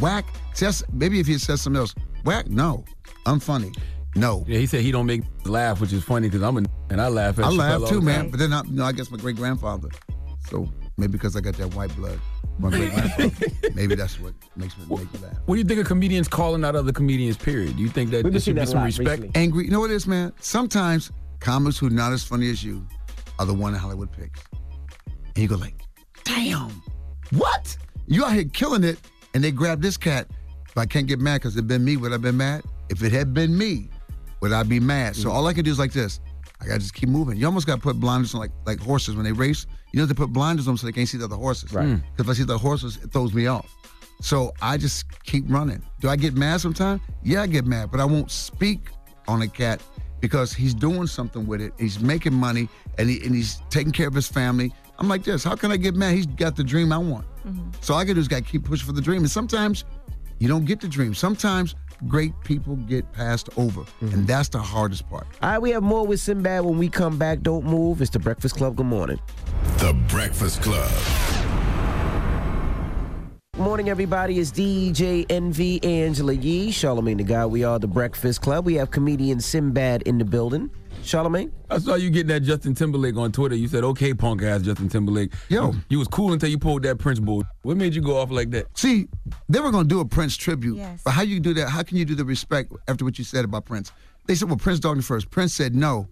Whack, 0.00 0.26
says, 0.52 0.84
maybe 0.92 1.18
if 1.20 1.26
he 1.26 1.38
says 1.38 1.62
something 1.62 1.80
else, 1.80 1.94
whack, 2.24 2.48
no. 2.48 2.84
I'm 3.26 3.40
funny. 3.40 3.72
No. 4.16 4.44
Yeah, 4.46 4.58
he 4.58 4.66
said 4.66 4.82
he 4.82 4.92
don't 4.92 5.06
make 5.06 5.22
laugh, 5.44 5.80
which 5.80 5.92
is 5.92 6.04
funny 6.04 6.28
because 6.28 6.42
I'm 6.42 6.58
a 6.58 6.62
and 6.90 7.00
I 7.00 7.08
laugh 7.08 7.38
at 7.38 7.46
I 7.46 7.48
Chappelle 7.48 7.80
laugh 7.80 7.88
too, 7.88 8.00
man. 8.00 8.30
But 8.30 8.38
then, 8.38 8.52
I, 8.52 8.62
you 8.62 8.72
know, 8.72 8.84
I 8.84 8.92
guess 8.92 9.10
my 9.10 9.16
great 9.16 9.36
grandfather. 9.36 9.88
So 10.48 10.68
maybe 10.96 11.12
because 11.12 11.34
I 11.34 11.40
got 11.40 11.54
that 11.54 11.74
white 11.74 11.94
blood, 11.96 11.96
my 12.02 12.08
great 12.08 12.12
grandfather. 12.12 12.33
Maybe 12.58 13.94
that's 13.94 14.20
what 14.20 14.34
makes 14.56 14.76
me 14.78 14.84
make 14.88 15.12
me 15.12 15.20
laugh. 15.20 15.36
What 15.46 15.56
do 15.56 15.58
you 15.58 15.64
think 15.64 15.80
of 15.80 15.86
comedians 15.86 16.28
calling 16.28 16.64
out 16.64 16.76
other 16.76 16.92
comedians? 16.92 17.36
Period. 17.36 17.76
Do 17.76 17.82
you 17.82 17.88
think 17.88 18.10
that 18.10 18.24
We've 18.24 18.32
there 18.32 18.40
should 18.40 18.56
seeing 18.56 18.56
be 18.56 18.66
some 18.66 18.84
respect? 18.84 19.22
recently. 19.22 19.30
Angry. 19.34 19.64
You 19.64 19.70
know 19.70 19.80
what 19.80 19.90
it 19.90 19.94
is, 19.94 20.06
man? 20.06 20.32
Sometimes 20.40 21.10
comics 21.40 21.78
who 21.78 21.88
are 21.88 21.90
not 21.90 22.12
as 22.12 22.22
funny 22.22 22.50
as 22.50 22.62
you 22.62 22.86
are 23.38 23.46
the 23.46 23.54
one 23.54 23.72
that 23.72 23.80
Hollywood 23.80 24.12
picks. 24.12 24.40
And 25.06 25.38
you 25.38 25.48
go 25.48 25.56
like, 25.56 25.74
damn, 26.22 26.70
what? 27.32 27.76
You 28.06 28.24
out 28.24 28.32
here 28.32 28.44
killing 28.44 28.84
it, 28.84 28.98
and 29.34 29.42
they 29.42 29.50
grab 29.50 29.82
this 29.82 29.96
cat. 29.96 30.28
But 30.74 30.82
I 30.82 30.86
can't 30.86 31.06
get 31.06 31.20
mad 31.20 31.40
because 31.40 31.54
it 31.56 31.60
had 31.60 31.68
been 31.68 31.84
me. 31.84 31.96
Would 31.96 32.12
I 32.12 32.16
been 32.16 32.36
mad? 32.36 32.62
If 32.88 33.02
it 33.02 33.12
had 33.12 33.32
been 33.34 33.56
me, 33.56 33.88
would 34.40 34.52
I 34.52 34.62
be 34.62 34.80
mad? 34.80 35.16
So 35.16 35.28
mm. 35.28 35.32
all 35.32 35.46
I 35.46 35.54
can 35.54 35.64
do 35.64 35.70
is 35.70 35.78
like 35.78 35.92
this. 35.92 36.20
I 36.64 36.68
gotta 36.68 36.80
just 36.80 36.94
keep 36.94 37.08
moving. 37.08 37.36
You 37.36 37.46
almost 37.46 37.66
gotta 37.66 37.80
put 37.80 38.00
blinders 38.00 38.34
on 38.34 38.40
like 38.40 38.52
like 38.66 38.80
horses 38.80 39.14
when 39.14 39.24
they 39.24 39.32
race. 39.32 39.66
You 39.92 40.00
know 40.00 40.06
they 40.06 40.14
put 40.14 40.32
blinders 40.32 40.66
on 40.66 40.76
so 40.76 40.86
they 40.86 40.92
can't 40.92 41.08
see 41.08 41.18
the 41.18 41.24
other 41.24 41.36
horses. 41.36 41.72
Right. 41.72 41.86
Mm. 41.86 42.02
If 42.18 42.28
I 42.28 42.32
see 42.32 42.44
the 42.44 42.58
horses, 42.58 42.98
it 43.02 43.12
throws 43.12 43.34
me 43.34 43.46
off. 43.46 43.70
So 44.20 44.52
I 44.62 44.76
just 44.76 45.22
keep 45.24 45.44
running. 45.48 45.82
Do 46.00 46.08
I 46.08 46.16
get 46.16 46.34
mad 46.34 46.60
sometimes? 46.60 47.00
Yeah, 47.22 47.42
I 47.42 47.46
get 47.46 47.66
mad, 47.66 47.90
but 47.90 48.00
I 48.00 48.04
won't 48.04 48.30
speak 48.30 48.88
on 49.28 49.42
a 49.42 49.48
cat 49.48 49.82
because 50.20 50.54
he's 50.54 50.72
doing 50.72 51.06
something 51.06 51.46
with 51.46 51.60
it. 51.60 51.72
He's 51.78 52.00
making 52.00 52.32
money 52.32 52.68
and, 52.96 53.10
he, 53.10 53.22
and 53.24 53.34
he's 53.34 53.60
taking 53.68 53.92
care 53.92 54.08
of 54.08 54.14
his 54.14 54.26
family. 54.26 54.72
I'm 54.98 55.08
like 55.08 55.24
this. 55.24 55.44
How 55.44 55.56
can 55.56 55.70
I 55.70 55.76
get 55.76 55.94
mad? 55.94 56.14
He's 56.14 56.26
got 56.26 56.56
the 56.56 56.64
dream 56.64 56.92
I 56.92 56.98
want. 56.98 57.26
So 57.82 57.94
all 57.94 58.00
I 58.00 58.04
can 58.04 58.14
do 58.14 58.20
is 58.20 58.28
got 58.28 58.38
to 58.38 58.42
keep 58.42 58.64
pushing 58.64 58.86
for 58.86 58.92
the 58.92 59.02
dream. 59.02 59.22
And 59.22 59.30
sometimes 59.30 59.84
you 60.38 60.48
don't 60.48 60.64
get 60.64 60.80
the 60.80 60.88
dream. 60.88 61.14
Sometimes 61.14 61.74
great 62.06 62.32
people 62.44 62.76
get 62.76 63.10
passed 63.12 63.48
over, 63.56 63.82
and 64.00 64.10
mm-hmm. 64.10 64.24
that's 64.26 64.48
the 64.48 64.58
hardest 64.58 65.08
part. 65.08 65.26
All 65.42 65.50
right, 65.50 65.58
we 65.58 65.70
have 65.70 65.82
more 65.82 66.06
with 66.06 66.20
Sinbad 66.20 66.64
when 66.64 66.78
we 66.78 66.88
come 66.88 67.18
back. 67.18 67.42
Don't 67.42 67.64
move. 67.64 68.00
It's 68.00 68.10
the 68.10 68.18
Breakfast 68.18 68.56
Club. 68.56 68.76
Good 68.76 68.86
morning. 68.86 69.20
The 69.78 69.94
Breakfast 70.08 70.62
Club. 70.62 70.90
Good 73.54 73.62
morning, 73.62 73.88
everybody. 73.88 74.40
It's 74.40 74.50
DJ 74.50 75.26
Envy 75.30 75.82
Angela 75.84 76.32
Yee, 76.32 76.70
Charlamagne 76.70 77.18
the 77.18 77.22
Guy. 77.22 77.46
We 77.46 77.62
are 77.62 77.78
the 77.78 77.86
Breakfast 77.86 78.42
Club. 78.42 78.66
We 78.66 78.74
have 78.74 78.90
comedian 78.90 79.40
Sinbad 79.40 80.02
in 80.02 80.18
the 80.18 80.24
building. 80.24 80.70
Charlamagne? 81.04 81.52
I 81.70 81.78
saw 81.78 81.94
you 81.94 82.10
getting 82.10 82.28
that 82.28 82.40
Justin 82.40 82.74
Timberlake 82.74 83.16
on 83.16 83.32
Twitter. 83.32 83.54
You 83.54 83.68
said, 83.68 83.84
"Okay, 83.84 84.14
punk 84.14 84.42
ass 84.42 84.62
Justin 84.62 84.88
Timberlake." 84.88 85.32
Yo. 85.48 85.74
you 85.88 85.98
was 85.98 86.08
cool 86.08 86.32
until 86.32 86.48
you 86.48 86.58
pulled 86.58 86.82
that 86.82 86.98
Prince 86.98 87.20
bull. 87.20 87.44
What 87.62 87.76
made 87.76 87.94
you 87.94 88.02
go 88.02 88.16
off 88.18 88.30
like 88.30 88.50
that? 88.50 88.66
See, 88.76 89.08
they 89.48 89.60
were 89.60 89.70
going 89.70 89.84
to 89.84 89.88
do 89.88 90.00
a 90.00 90.04
Prince 90.04 90.36
tribute. 90.36 90.76
Yes. 90.76 91.02
But 91.04 91.12
how 91.12 91.22
you 91.22 91.40
do 91.40 91.54
that? 91.54 91.68
How 91.68 91.82
can 91.82 91.96
you 91.96 92.04
do 92.04 92.14
the 92.14 92.24
respect 92.24 92.72
after 92.88 93.04
what 93.04 93.18
you 93.18 93.24
said 93.24 93.44
about 93.44 93.64
Prince? 93.64 93.92
They 94.26 94.34
said, 94.34 94.48
well, 94.48 94.56
Prince 94.56 94.80
dogged 94.80 94.98
him 94.98 95.02
first. 95.02 95.30
Prince 95.30 95.52
said, 95.52 95.74
no, 95.74 96.08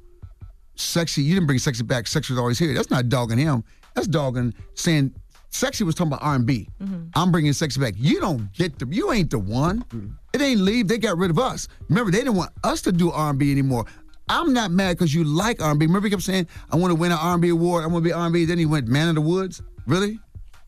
sexy, 0.74 1.22
you 1.22 1.34
didn't 1.34 1.46
bring 1.46 1.58
sexy 1.58 1.82
back. 1.82 2.06
Sexy 2.06 2.32
was 2.32 2.38
always 2.40 2.58
here. 2.58 2.74
That's 2.74 2.90
not 2.90 3.08
dogging 3.08 3.38
him. 3.38 3.64
That's 3.94 4.06
dogging 4.06 4.54
saying 4.74 5.14
sexy 5.50 5.84
was 5.84 5.94
talking 5.94 6.12
about 6.12 6.22
R&B. 6.22 6.68
Mm-hmm. 6.80 7.08
I'm 7.14 7.32
bringing 7.32 7.52
sexy 7.52 7.80
back. 7.80 7.94
You 7.96 8.20
don't 8.20 8.52
get 8.52 8.78
the, 8.78 8.86
you 8.90 9.12
ain't 9.12 9.30
the 9.30 9.38
one. 9.38 9.82
Mm-hmm. 9.84 10.08
It 10.32 10.40
ain't 10.40 10.60
leave. 10.60 10.88
They 10.88 10.98
got 10.98 11.18
rid 11.18 11.30
of 11.30 11.38
us. 11.38 11.68
Remember, 11.88 12.10
they 12.10 12.18
didn't 12.18 12.36
want 12.36 12.52
us 12.64 12.80
to 12.82 12.92
do 12.92 13.10
R&B 13.10 13.50
anymore. 13.52 13.84
I'm 14.32 14.54
not 14.54 14.70
mad 14.70 14.96
because 14.96 15.14
you 15.14 15.24
like 15.24 15.60
R&B. 15.60 15.86
Remember, 15.86 16.06
he 16.06 16.10
kept 16.10 16.22
saying, 16.22 16.46
I 16.70 16.76
want 16.76 16.90
to 16.90 16.94
win 16.94 17.12
an 17.12 17.18
R&B 17.20 17.50
award. 17.50 17.84
I 17.84 17.86
want 17.86 18.02
to 18.02 18.08
be 18.08 18.12
R&B. 18.12 18.46
Then 18.46 18.58
he 18.58 18.66
went 18.66 18.88
Man 18.88 19.08
of 19.10 19.14
the 19.14 19.20
Woods. 19.20 19.60
Really? 19.86 20.18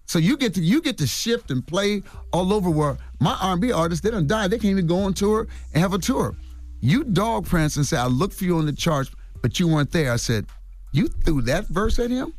So 0.07 0.19
you 0.19 0.37
get 0.37 0.53
to 0.55 0.61
you 0.61 0.83
get 0.83 0.99
to 0.99 1.07
shift 1.07 1.51
and 1.51 1.67
play 1.67 2.03
all 2.31 2.53
over 2.53 2.69
where 2.69 2.99
my 3.21 3.37
R&B 3.41 3.73
artists 3.73 4.03
they 4.05 4.11
don't 4.11 4.27
die. 4.27 4.49
They 4.49 4.59
can't 4.59 4.73
even 4.73 4.87
go 4.87 4.99
on 4.99 5.15
tour 5.15 5.49
and 5.73 5.81
have 5.81 5.95
a 5.95 5.99
tour. 5.99 6.37
You 6.81 7.05
dog 7.05 7.47
Prince 7.47 7.77
and 7.77 7.87
say 7.87 7.97
I 7.97 8.07
look 8.07 8.33
for 8.33 8.45
you 8.45 8.59
on 8.59 8.67
the 8.67 8.73
charts, 8.73 9.11
but 9.41 9.59
you 9.59 9.67
weren't 9.67 9.91
there. 9.91 10.13
I 10.13 10.17
said, 10.17 10.45
you 10.93 11.09
threw 11.09 11.41
that 11.43 11.67
verse 11.69 11.99
at 11.99 12.11
him? 12.11 12.35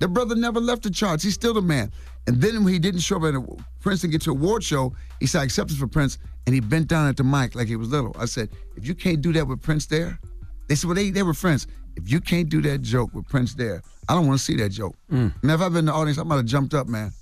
The 0.00 0.08
brother 0.08 0.34
never 0.34 0.58
left 0.58 0.82
the 0.82 0.90
charts. 0.90 1.22
He's 1.22 1.34
still 1.34 1.54
the 1.54 1.62
man. 1.62 1.92
And 2.26 2.40
then 2.40 2.64
when 2.64 2.72
he 2.72 2.80
didn't 2.80 3.00
show 3.00 3.16
up 3.16 3.22
at 3.22 3.34
a, 3.34 3.56
Prince 3.80 4.00
didn't 4.00 4.12
get 4.12 4.22
to 4.22 4.32
award 4.32 4.64
show, 4.64 4.94
he 5.20 5.26
said, 5.26 5.42
I 5.42 5.44
accept 5.44 5.70
for 5.70 5.86
Prince, 5.86 6.18
and 6.46 6.54
he 6.54 6.60
bent 6.60 6.88
down 6.88 7.06
at 7.06 7.16
the 7.16 7.24
mic 7.24 7.54
like 7.54 7.68
he 7.68 7.76
was 7.76 7.88
little. 7.88 8.14
I 8.18 8.24
said, 8.24 8.50
if 8.76 8.86
you 8.86 8.94
can't 8.94 9.22
do 9.22 9.32
that 9.34 9.46
with 9.46 9.62
Prince 9.62 9.86
there, 9.86 10.18
they 10.68 10.74
said, 10.74 10.88
well, 10.88 10.94
they, 10.94 11.10
they 11.10 11.22
were 11.22 11.34
friends. 11.34 11.66
If 11.96 12.10
you 12.10 12.20
can't 12.20 12.48
do 12.48 12.60
that 12.62 12.82
joke 12.82 13.14
with 13.14 13.26
Prince 13.28 13.54
there, 13.54 13.82
I 14.08 14.14
don't 14.14 14.26
want 14.26 14.38
to 14.38 14.44
see 14.44 14.56
that 14.56 14.68
joke. 14.70 14.94
Mm. 15.10 15.42
Man, 15.42 15.54
if 15.54 15.60
I've 15.60 15.72
been 15.72 15.80
in 15.80 15.84
the 15.86 15.92
audience, 15.92 16.18
I 16.18 16.22
might 16.24 16.36
have 16.36 16.44
jumped 16.44 16.74
up, 16.74 16.86
man. 16.86 17.12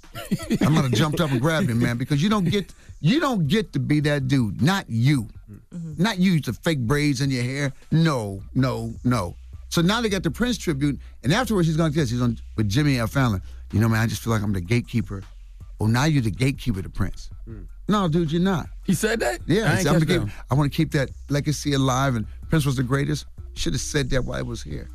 I 0.61 0.68
might 0.68 0.83
have 0.83 0.92
jumped 0.92 1.20
up 1.20 1.30
and 1.30 1.40
grabbed 1.40 1.68
him, 1.68 1.80
man, 1.80 1.96
because 1.96 2.22
you 2.22 2.28
don't 2.28 2.44
get 2.44 2.72
you 3.00 3.20
don't 3.20 3.48
get 3.48 3.72
to 3.72 3.80
be 3.80 4.00
that 4.00 4.28
dude. 4.28 4.62
Not 4.62 4.85
you. 4.88 5.28
Mm-hmm. 5.72 6.02
Not 6.02 6.18
you 6.18 6.40
the 6.40 6.52
fake 6.52 6.78
braids 6.80 7.20
in 7.20 7.30
your 7.30 7.42
hair. 7.42 7.72
No, 7.90 8.42
no, 8.54 8.94
no. 9.04 9.35
So 9.70 9.83
now 9.83 10.00
they 10.00 10.09
got 10.09 10.22
the 10.22 10.30
Prince 10.30 10.57
tribute, 10.57 11.00
and 11.24 11.33
afterwards 11.33 11.66
he's 11.66 11.76
going 11.76 11.92
to 11.92 11.98
this. 11.98 12.11
He's 12.11 12.22
on 12.22 12.38
with 12.57 12.68
Jimmy 12.68 12.98
L. 12.98 13.09
Fallon. 13.09 13.42
You 13.72 13.80
know, 13.80 13.88
man, 13.88 14.00
I 14.00 14.07
just 14.07 14.22
feel 14.22 14.33
like 14.33 14.42
I'm 14.42 14.52
the 14.52 14.61
gatekeeper. 14.61 15.22
Oh, 15.80 15.87
now 15.87 16.04
you're 16.04 16.22
the 16.22 16.30
gatekeeper 16.30 16.80
to 16.80 16.88
Prince. 16.88 17.30
Mm. 17.48 17.66
No, 17.88 18.07
dude, 18.09 18.30
you're 18.30 18.40
not. 18.40 18.68
He 18.85 18.94
said 18.94 19.18
that? 19.20 19.40
Yeah, 19.46 19.64
I 19.64 19.66
he 19.66 19.72
ain't 19.72 19.83
said, 19.83 19.94
I'm 19.94 19.98
catch 19.98 20.09
gonna 20.09 20.20
that 20.20 20.26
keep, 20.26 20.44
I 20.50 20.54
want 20.54 20.72
to 20.72 20.76
keep 20.76 20.92
that 20.92 21.11
legacy 21.28 21.72
alive, 21.72 22.14
and 22.14 22.26
Prince 22.48 22.64
was 22.64 22.76
the 22.76 22.85
greatest. 22.85 23.26
Should 23.55 23.75
have 23.75 23.83
said 23.83 24.11
that 24.11 24.25
while 24.25 24.38
I 24.38 24.43
was 24.43 24.62
here. 24.62 24.88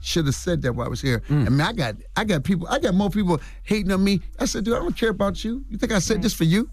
Should 0.00 0.26
have 0.26 0.34
said 0.34 0.60
that 0.62 0.72
while 0.74 0.86
I 0.86 0.90
was 0.90 1.00
here. 1.00 1.20
Mm. 1.30 1.46
I 1.46 1.48
mean, 1.48 1.60
I 1.60 1.72
got, 1.72 1.96
I 2.16 2.24
got 2.24 2.44
people, 2.44 2.66
I 2.68 2.78
got 2.78 2.94
more 2.94 3.10
people 3.10 3.40
hating 3.62 3.90
on 3.90 4.04
me. 4.04 4.20
I 4.38 4.44
said, 4.44 4.64
dude, 4.64 4.74
I 4.74 4.78
don't 4.78 4.96
care 4.96 5.10
about 5.10 5.42
you. 5.44 5.64
You 5.70 5.78
think 5.78 5.92
I 5.92 5.98
said 5.98 6.20
this 6.22 6.34
for 6.34 6.44
you? 6.44 6.68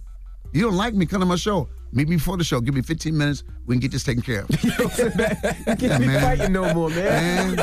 You 0.52 0.64
don't 0.64 0.76
like 0.76 0.94
me? 0.94 1.06
Come 1.06 1.22
to 1.22 1.26
my 1.26 1.38
show. 1.38 1.70
Meet 1.94 2.08
me 2.08 2.16
before 2.16 2.38
the 2.38 2.44
show. 2.44 2.62
Give 2.62 2.74
me 2.74 2.82
15 2.82 3.18
minutes. 3.18 3.44
We 3.66 3.76
can 3.76 3.82
get 3.82 3.92
this 3.92 4.04
taken 4.04 4.22
care 4.24 4.42
of. 4.44 4.50
You 4.64 5.76
can't 5.76 6.02
be 6.04 6.08
fighting 6.20 6.54
no 6.54 6.74
more, 6.74 6.90
man. 6.90 7.56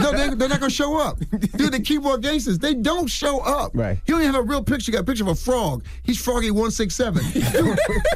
no, 0.00 0.12
they, 0.12 0.34
they're 0.34 0.48
not 0.48 0.60
gonna 0.60 0.68
show 0.70 0.98
up. 1.00 1.18
Dude, 1.30 1.72
the 1.72 1.80
keyboard 1.84 2.22
gangsters, 2.22 2.58
they 2.58 2.74
don't 2.74 3.08
show 3.08 3.40
up. 3.40 3.72
Right. 3.74 3.98
He 4.04 4.12
don't 4.12 4.20
even 4.22 4.34
have 4.34 4.42
a 4.44 4.46
real 4.46 4.62
picture. 4.62 4.90
He 4.90 4.92
got 4.92 5.02
a 5.02 5.04
picture 5.04 5.24
of 5.24 5.28
a 5.28 5.34
frog. 5.34 5.84
He's 6.02 6.22
Froggy 6.22 6.50
one 6.50 6.70
six 6.70 6.94
seven. 6.94 7.22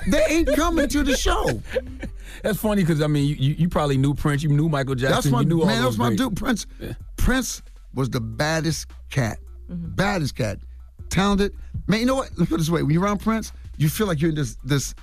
They 0.08 0.24
ain't 0.28 0.48
coming 0.54 0.88
to 0.88 1.02
the 1.02 1.16
show. 1.16 1.60
That's 2.42 2.58
funny 2.58 2.82
because 2.82 3.02
I 3.02 3.06
mean, 3.06 3.26
you, 3.28 3.34
you, 3.36 3.54
you 3.58 3.68
probably 3.68 3.96
knew 3.98 4.14
Prince, 4.14 4.42
you 4.42 4.48
knew 4.50 4.68
Michael 4.68 4.94
Jackson, 4.94 5.14
That's 5.16 5.26
my 5.26 5.40
you 5.40 5.46
knew 5.46 5.60
all 5.60 5.66
man. 5.66 5.82
those 5.82 5.96
That's 5.96 5.98
my 5.98 6.08
greats. 6.08 6.22
dude. 6.22 6.36
Prince. 6.36 6.66
Prince 7.16 7.62
was 7.94 8.10
the 8.10 8.20
baddest 8.20 8.86
cat. 9.10 9.38
Mm-hmm. 9.70 9.94
Baddest 9.94 10.34
cat. 10.36 10.58
Talented. 11.08 11.52
Man, 11.86 12.00
you 12.00 12.06
know 12.06 12.14
what? 12.16 12.30
Let's 12.36 12.48
put 12.48 12.56
it 12.56 12.58
this 12.58 12.70
way. 12.70 12.82
When 12.82 12.92
you're 12.92 13.02
around 13.02 13.18
Prince, 13.20 13.52
you 13.76 13.88
feel 13.88 14.06
like 14.06 14.20
you're 14.20 14.30
in 14.30 14.36
this 14.36 14.56
this. 14.64 14.94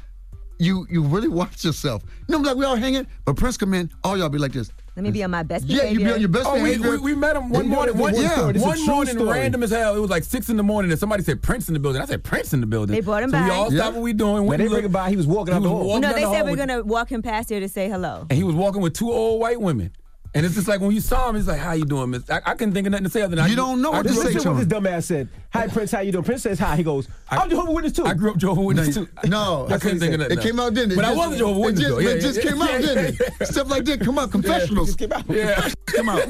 You 0.60 0.88
you 0.90 1.04
really 1.04 1.28
watch 1.28 1.64
yourself. 1.64 2.04
You 2.28 2.38
know, 2.38 2.42
like 2.50 2.58
we 2.58 2.66
all 2.66 2.76
hanging, 2.76 3.06
but 3.26 3.36
Prince 3.36 3.58
come 3.58 3.74
in, 3.76 3.92
all 4.04 4.18
y'all 4.18 4.30
be 4.30 4.40
like 4.40 4.54
this. 4.54 4.72
Let 4.96 5.04
me 5.04 5.12
be 5.12 5.24
on 5.24 5.30
my 5.30 5.44
best 5.44 5.66
Yeah, 5.66 5.84
you 5.84 6.00
be 6.00 6.12
on 6.12 6.20
your 6.20 6.28
best 6.30 6.48
Oh, 6.48 6.56
we, 6.56 6.72
behavior. 6.72 6.92
we, 6.94 6.98
we 6.98 7.16
met 7.16 7.36
him 7.36 7.50
one 7.50 7.68
morning. 7.68 7.96
One, 7.96 8.14
one 8.14 8.20
yeah, 8.24 8.32
story. 8.34 8.60
One 8.60 8.84
morning, 8.88 9.14
story. 9.14 9.30
random 9.40 9.62
as 9.62 9.70
hell. 9.70 9.96
It 9.96 10.00
was 10.00 10.10
like 10.10 10.24
six 10.24 10.50
in 10.50 10.58
the 10.58 10.64
morning, 10.64 10.90
and 10.90 11.00
somebody 11.00 11.22
said 11.22 11.44
Prince 11.44 11.68
in 11.68 11.76
the 11.76 11.80
building. 11.80 12.02
I 12.02 12.06
said 12.06 12.24
Prince 12.24 12.52
in 12.54 12.62
the 12.62 12.66
building. 12.66 12.96
They 12.96 13.02
brought 13.02 13.22
him 13.22 13.30
so 13.30 13.38
by. 13.38 13.46
we 13.46 13.52
all 13.52 13.72
Yeah. 13.72 13.82
stopped 13.82 13.96
what 13.98 14.02
we 14.04 14.14
doing. 14.14 14.48
When 14.48 14.58
they 14.58 14.64
and 14.66 14.72
bring 14.72 14.80
him 14.86 14.92
looked. 14.92 14.94
by, 14.94 15.10
he 15.12 15.16
was 15.16 15.28
walking 15.28 15.54
out 15.54 15.62
the 15.62 15.70
hall. 15.70 16.00
no, 16.00 16.12
they 16.14 16.24
the 16.24 16.32
said 16.34 16.46
we're 16.46 16.50
with- 16.52 16.60
gonna 16.60 16.84
walk 16.84 17.12
him 17.12 17.22
past 17.22 17.50
here 17.50 17.60
to 17.60 17.70
say 17.70 17.88
hello. 17.88 18.26
and 18.28 18.36
he 18.38 18.44
was 18.44 18.56
walking 18.56 18.82
with 18.82 18.94
two 18.94 19.12
old 19.12 19.40
white 19.40 19.62
women. 19.62 19.92
And 20.38 20.46
it's 20.46 20.56
just 20.56 20.68
like 20.68 20.80
when 20.80 20.92
you 20.92 21.02
saw 21.02 21.30
him, 21.30 21.36
it's 21.36 21.48
like, 21.48 21.60
"How 21.60 21.72
you 21.74 21.84
doing, 21.86 22.12
Miss?" 22.12 22.30
I, 22.30 22.42
I 22.46 22.54
couldn't 22.54 22.74
think 22.74 22.86
of 22.86 22.92
nothing 22.92 23.06
to 23.06 23.10
say 23.10 23.22
other 23.24 23.36
than 23.36 23.50
You 23.50 23.56
grew- 23.56 23.64
don't 23.66 23.82
know 23.82 23.92
I 23.92 23.98
what 23.98 24.04
to 24.08 24.14
say 24.14 24.24
Listen 24.26 24.42
to 24.42 24.52
what 24.52 24.58
this 24.60 24.68
dumbass 24.68 25.04
said. 25.06 25.30
Hi, 25.52 25.68
Prince. 25.68 25.92
How 25.92 26.02
you 26.02 26.12
doing? 26.12 26.24
Prince 26.24 26.44
says 26.44 26.60
hi. 26.60 26.76
He 26.76 26.84
goes, 26.84 27.08
I'm 27.30 27.50
Jehovah's 27.50 27.74
Witness 27.74 27.94
too. 27.94 28.06
I 28.06 28.14
grew 28.14 28.32
up 28.32 28.38
Jehovah's 28.38 28.66
Witness 28.66 28.94
too. 28.96 29.08
No, 29.28 29.68
I 29.70 29.78
couldn't 29.80 30.00
think 30.00 30.14
of 30.14 30.20
nothing. 30.20 30.38
It 30.38 30.42
came 30.42 30.60
out, 30.60 30.74
didn't 30.74 30.92
it? 30.92 30.96
But 30.96 31.06
I 31.06 31.16
was 31.16 31.34
a 31.34 31.38
Jehovah's 31.38 31.80
Witness 31.80 32.06
It 32.06 32.22
just. 32.22 32.36
Just 32.38 32.48
came 32.48 32.62
out, 32.62 32.82
didn't 32.82 33.20
it? 33.20 33.32
Stuff 33.48 33.70
like 33.70 33.86
that 33.86 34.02
come 34.02 34.20
out. 34.20 34.32
Confessionals. 34.32 34.96
Just 34.96 35.00
came 35.00 35.12
out. 35.12 35.28
Yeah. 35.28 35.70
come 35.88 36.10
out. 36.10 36.22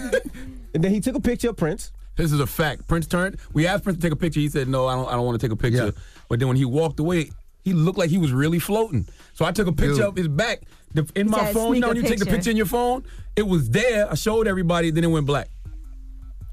And 0.73 0.83
then 0.83 0.91
he 0.91 1.01
took 1.01 1.15
a 1.15 1.19
picture 1.19 1.49
of 1.49 1.57
Prince. 1.57 1.91
This 2.15 2.31
is 2.31 2.39
a 2.39 2.47
fact. 2.47 2.87
Prince 2.87 3.05
turned. 3.07 3.37
We 3.53 3.67
asked 3.67 3.83
Prince 3.83 3.97
to 3.97 4.01
take 4.01 4.11
a 4.13 4.15
picture. 4.15 4.39
He 4.39 4.49
said, 4.49 4.67
"No, 4.67 4.87
I 4.87 4.95
don't. 4.95 5.07
I 5.07 5.11
don't 5.11 5.25
want 5.25 5.39
to 5.39 5.45
take 5.47 5.51
a 5.53 5.55
picture." 5.55 5.85
Yeah. 5.85 5.91
But 6.29 6.39
then 6.39 6.47
when 6.47 6.57
he 6.57 6.65
walked 6.65 6.99
away, 6.99 7.29
he 7.67 7.73
looked 7.73 7.97
like 7.97 8.09
he 8.09 8.17
was 8.17 8.31
really 8.31 8.59
floating. 8.59 9.05
So 9.33 9.43
I 9.43 9.51
took 9.51 9.67
a 9.67 9.73
picture 9.73 9.95
Dude. 9.95 10.05
of 10.05 10.15
his 10.15 10.27
back 10.29 10.61
the, 10.93 11.05
in 11.15 11.29
my 11.29 11.45
said, 11.45 11.53
phone. 11.53 11.67
You 11.67 11.71
"Sneak 11.73 11.81
know, 11.81 11.87
a 11.87 11.89
when 11.89 11.97
you 11.97 12.01
take 12.03 12.19
the 12.19 12.25
picture." 12.25 12.35
picture 12.37 12.51
in 12.51 12.57
your 12.57 12.65
phone, 12.65 13.03
it 13.35 13.45
was 13.45 13.69
there. 13.69 14.09
I 14.09 14.15
showed 14.15 14.47
everybody. 14.47 14.89
Then 14.89 15.03
it 15.03 15.07
went 15.07 15.25
black. 15.25 15.49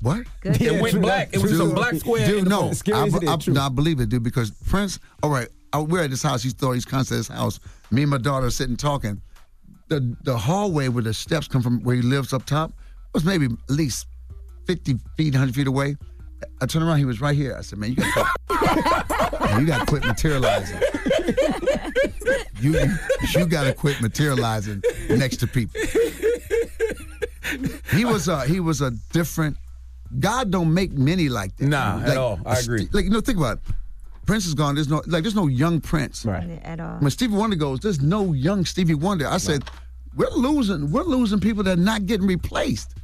What? 0.01 0.27
Good. 0.41 0.61
It 0.61 0.83
went 0.83 0.95
true. 0.95 1.01
black. 1.01 1.29
It 1.33 1.41
was 1.41 1.53
just 1.53 1.63
a 1.63 1.67
Dude, 1.67 1.75
black 1.77 1.95
square. 1.95 2.27
Dude, 2.27 2.47
the 2.47 2.51
no, 2.51 2.61
phone. 2.63 2.75
Scary 2.75 2.99
I, 2.99 3.07
as 3.07 3.15
it 3.15 3.23
is, 3.23 3.29
I, 3.29 3.37
true. 3.37 3.55
no, 3.55 3.61
I 3.63 3.69
believe 3.69 4.01
it, 4.01 4.09
dude. 4.09 4.25
Because 4.25 4.51
Prince. 4.51 4.99
All 5.23 5.31
right, 5.31 5.49
I, 5.73 5.79
we're 5.79 6.03
at 6.03 6.11
this 6.11 6.23
house. 6.23 6.43
He's 6.43 6.53
thought 6.53 6.73
he's 6.73 6.85
constantly 6.85 7.21
at 7.21 7.29
his 7.29 7.37
house. 7.37 7.61
Me 7.93 8.03
and 8.03 8.11
my 8.11 8.19
daughter 8.19 8.47
are 8.47 8.51
sitting 8.51 8.77
talking. 8.77 9.23
The 9.89 10.17
the 10.25 10.37
hallway 10.37 10.89
where 10.89 11.05
the 11.05 11.15
steps 11.15 11.47
come 11.47 11.63
from, 11.63 11.83
where 11.85 11.95
he 11.95 12.03
lives 12.03 12.33
up 12.33 12.45
top, 12.45 12.73
was 13.13 13.25
maybe 13.25 13.47
at 13.47 13.71
least 13.71 14.07
fifty 14.67 14.99
feet, 15.17 15.35
hundred 15.35 15.55
feet 15.55 15.69
away. 15.69 15.97
I 16.61 16.67
turned 16.67 16.85
around. 16.85 16.99
He 16.99 17.05
was 17.05 17.21
right 17.21 17.37
here. 17.37 17.55
I 17.57 17.63
said, 17.63 17.79
"Man, 17.79 17.91
you 17.91 17.97
got 17.97 18.15
to 18.49 19.37
man, 19.41 19.61
you 19.61 19.67
got 19.67 19.81
to 19.81 19.87
quit 19.87 20.05
materializing. 20.05 20.81
you 22.61 22.79
you 23.35 23.47
got 23.47 23.65
to 23.65 23.73
quit 23.75 24.01
materializing 24.01 24.83
next 25.11 25.39
to 25.39 25.47
people." 25.47 25.81
He 27.93 28.05
was 28.05 28.29
a 28.29 28.45
he 28.47 28.61
was 28.61 28.81
a 28.81 28.91
different. 29.13 29.57
God 30.19 30.51
don't 30.51 30.73
make 30.73 30.93
many 30.93 31.29
like 31.29 31.57
that. 31.57 31.67
Nah, 31.67 32.01
at 32.05 32.17
all. 32.17 32.39
I 32.47 32.59
agree. 32.59 32.89
Like 32.93 33.05
you 33.05 33.11
know, 33.11 33.21
think 33.21 33.39
about 33.39 33.59
it. 33.59 33.75
Prince 34.27 34.47
is 34.47 34.55
gone. 34.55 34.75
There's 34.75 34.89
no 34.89 35.03
like 35.07 35.23
there's 35.23 35.35
no 35.35 35.47
young 35.47 35.81
Prince. 35.81 36.25
Right. 36.25 36.61
At 36.63 36.81
all. 36.81 36.99
When 36.99 37.11
Stevie 37.11 37.35
Wonder 37.35 37.57
goes, 37.57 37.81
there's 37.81 38.01
no 38.01 38.33
young 38.33 38.65
Stevie 38.65 38.95
Wonder. 38.95 39.27
I 39.27 39.39
said, 39.39 39.65
we're 40.17 40.31
losing. 40.31 40.91
We're 40.91 41.03
losing 41.03 41.41
people 41.41 41.63
that 41.65 41.79
are 41.79 41.83
not 41.83 42.07
getting 42.07 42.27
replaced. 42.27 42.95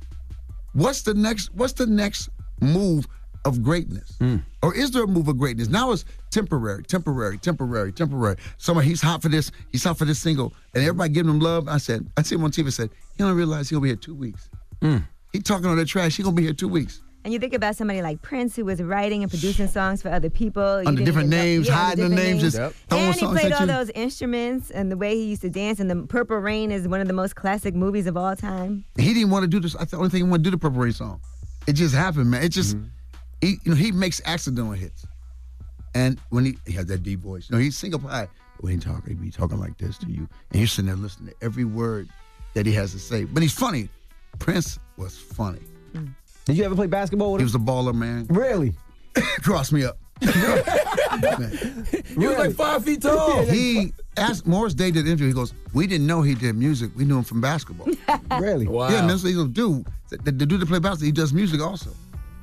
What's 0.73 1.03
the 1.03 1.15
next? 1.15 1.53
What's 1.55 1.75
the 1.75 1.87
next 1.87 2.31
move 2.61 3.07
of 3.45 3.63
greatness? 3.63 4.17
Hmm. 4.19 4.37
Or 4.63 4.75
is 4.75 4.91
there 4.91 5.05
a 5.05 5.07
move 5.07 5.29
of 5.29 5.39
greatness? 5.39 5.69
Now 5.69 5.93
it's 5.93 6.05
temporary, 6.31 6.83
temporary, 6.85 7.39
temporary, 7.39 7.93
temporary. 7.93 8.37
Someone 8.59 8.85
he's 8.85 9.01
hot 9.01 9.23
for 9.23 9.29
this. 9.29 9.51
He's 9.73 9.85
hot 9.85 9.99
for 9.99 10.05
this 10.05 10.19
single, 10.19 10.53
and 10.75 10.83
everybody 10.83 11.13
giving 11.13 11.31
him 11.31 11.41
love. 11.41 11.69
I 11.69 11.79
said, 11.79 12.07
I 12.17 12.23
see 12.23 12.35
him 12.35 12.45
on 12.45 12.51
TV. 12.51 12.67
I 12.67 12.71
said, 12.71 12.91
he 13.17 13.25
don't 13.25 13.37
realize 13.37 13.69
he'll 13.69 13.81
be 13.81 13.89
here 13.89 13.97
two 13.97 14.15
weeks. 14.15 14.49
Hmm. 14.83 14.99
He 15.33 15.41
talking 15.41 15.67
all 15.67 15.77
that 15.77 15.87
trash. 15.87 16.17
He 16.17 16.23
gonna 16.23 16.35
be 16.35 16.43
here 16.43 16.53
two 16.53 16.69
weeks. 16.69 17.01
And 17.23 17.35
you 17.35 17.39
think 17.39 17.53
about 17.53 17.77
somebody 17.77 18.01
like 18.01 18.23
Prince 18.23 18.57
who 18.57 18.65
was 18.65 18.83
writing 18.83 19.23
and 19.23 19.31
producing 19.31 19.69
songs 19.69 20.01
for 20.01 20.09
other 20.09 20.31
people 20.31 20.83
You 20.83 20.89
Under 20.89 21.05
different 21.05 21.29
names, 21.29 21.69
yeah, 21.69 21.75
hiding 21.75 22.09
the 22.09 22.09
different 22.09 22.31
names, 22.31 22.43
just 22.43 22.57
Yep. 22.57 22.75
throwing 22.89 23.05
and 23.05 23.15
he 23.15 23.27
played 23.27 23.45
at 23.47 23.53
all 23.53 23.61
you. 23.61 23.67
those 23.67 23.91
instruments 23.91 24.71
and 24.71 24.91
the 24.91 24.97
way 24.97 25.17
he 25.17 25.25
used 25.25 25.43
to 25.43 25.51
dance. 25.51 25.81
And 25.81 25.91
the 25.91 26.07
Purple 26.07 26.39
Rain 26.39 26.73
is 26.73 26.89
one 26.89 27.01
of 27.03 27.09
the 27.09 27.13
most 27.13 27.37
classic 27.37 27.75
movies 27.75 28.07
of 28.07 28.17
all 28.17 28.35
time. 28.37 28.85
He 28.97 29.13
didn't 29.13 29.31
want 29.31 29.43
to 29.43 29.49
do 29.49 29.61
this. 29.61 29.77
I 29.77 29.85
the 29.85 29.99
only 29.99 30.09
thing 30.09 30.25
he 30.25 30.31
wanted 30.31 30.45
to 30.45 30.51
do 30.51 30.51
the 30.53 30.59
Purple 30.59 30.81
Rain 30.81 30.93
song. 30.93 31.21
It 31.67 31.75
just 31.75 31.95
happened, 31.95 32.31
man. 32.31 32.43
It 32.43 32.49
just 32.49 32.77
mm-hmm. 32.77 32.87
He 33.41 33.59
you 33.65 33.73
know 33.73 33.75
he 33.75 33.93
makes 33.93 34.21
accidental 34.25 34.73
hits, 34.73 35.07
and 35.95 36.21
when 36.31 36.45
he 36.45 36.59
he 36.67 36.73
has 36.75 36.87
that 36.87 37.03
deep 37.03 37.21
voice, 37.21 37.49
you 37.49 37.57
know 37.57 37.63
he's 37.63 37.77
single 37.77 38.01
pie. 38.01 38.29
When 38.61 38.75
he 38.75 38.79
talk, 38.79 39.07
he 39.09 39.15
be 39.15 39.31
talking 39.31 39.59
like 39.59 39.79
this 39.79 39.97
to 39.99 40.07
you, 40.07 40.29
and 40.51 40.61
you're 40.61 40.67
sitting 40.67 40.87
there 40.87 40.97
listening 40.97 41.31
to 41.31 41.45
every 41.45 41.65
word 41.65 42.09
that 42.55 42.67
he 42.67 42.73
has 42.73 42.93
to 42.93 42.99
say. 42.99 43.25
But 43.25 43.43
he's 43.43 43.55
funny. 43.55 43.89
Prince 44.39 44.79
was 44.97 45.17
funny. 45.17 45.61
Mm. 45.95 46.15
Did 46.45 46.59
you 46.59 46.65
ever 46.65 46.75
play 46.75 46.87
basketball 46.87 47.33
with 47.33 47.41
him? 47.41 47.47
He 47.49 47.53
was 47.53 47.55
a 47.55 47.59
baller, 47.59 47.95
man. 47.95 48.27
Really? 48.29 48.75
Cross 49.43 49.73
me 49.73 49.85
up. 49.85 49.99
He 51.21 52.27
was 52.27 52.37
like 52.39 52.53
five 52.53 52.85
feet 52.85 53.03
tall. 53.03 53.45
He 53.47 53.93
asked 54.17 54.47
Morris 54.47 54.75
Day 54.75 54.91
did 54.91 55.05
the 55.05 55.11
interview. 55.11 55.29
He 55.29 55.33
goes, 55.33 55.55
"We 55.73 55.87
didn't 55.87 56.07
know 56.07 56.23
he 56.23 56.35
did 56.35 56.57
music. 56.57 56.91
We 56.97 57.05
knew 57.05 57.19
him 57.19 57.25
from 57.25 57.41
basketball." 57.41 57.89
Really? 58.41 58.69
Wow. 58.69 58.89
Yeah, 58.89 59.01
and 59.01 59.11
that's 59.11 59.23
what 59.23 59.29
he's 59.29 59.37
gonna 59.39 59.49
do. 59.49 59.85
The, 60.09 60.19
the 60.19 60.47
dude 60.47 60.61
that 60.61 60.67
play 60.67 60.79
basketball, 60.79 61.07
he 61.07 61.13
does 61.13 61.33
music 61.33 61.61
also. 61.61 61.91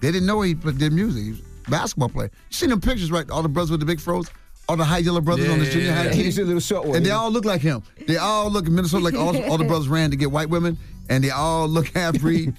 They 0.02 0.12
didn't 0.12 0.26
know 0.28 0.42
he 0.42 0.54
did 0.54 0.94
music. 0.94 1.24
He 1.24 1.30
was 1.32 1.40
a 1.68 1.72
basketball 1.72 2.10
player. 2.10 2.30
You 2.50 2.54
seen 2.54 2.70
them 2.70 2.82
pictures, 2.82 3.12
right? 3.12 3.30
All 3.30 3.42
the 3.42 3.50
brothers 3.50 3.72
with 3.72 3.80
the 3.80 3.86
big 3.86 4.00
froze, 4.00 4.30
all 4.70 4.78
the 4.78 4.86
high 4.86 5.00
yellow 5.00 5.22
brothers 5.22 5.50
on 5.50 5.60
the 5.60 5.66
Yeah, 5.66 5.72
junior 5.72 5.88
yeah, 5.88 5.96
high 5.96 6.04
yeah. 6.06 6.12
team. 6.12 6.24
He's 6.26 6.38
a 6.38 6.44
little 6.44 6.60
short 6.60 6.86
one. 6.86 6.98
And 6.98 7.06
they 7.06 7.12
all 7.12 7.32
look 7.32 7.46
like 7.46 7.62
him. 7.62 7.82
They 8.08 8.18
all 8.18 8.50
look 8.52 8.68
in 8.68 8.76
Minnesota 8.76 9.04
like 9.04 9.16
all, 9.16 9.36
all 9.50 9.58
the 9.58 9.64
brothers 9.68 9.88
ran 9.88 10.12
to 10.12 10.18
get 10.18 10.32
white 10.32 10.50
women, 10.50 10.78
and 11.10 11.24
they 11.24 11.30
all 11.32 11.68
look 11.68 11.88
half 11.90 12.20
breed. 12.20 12.54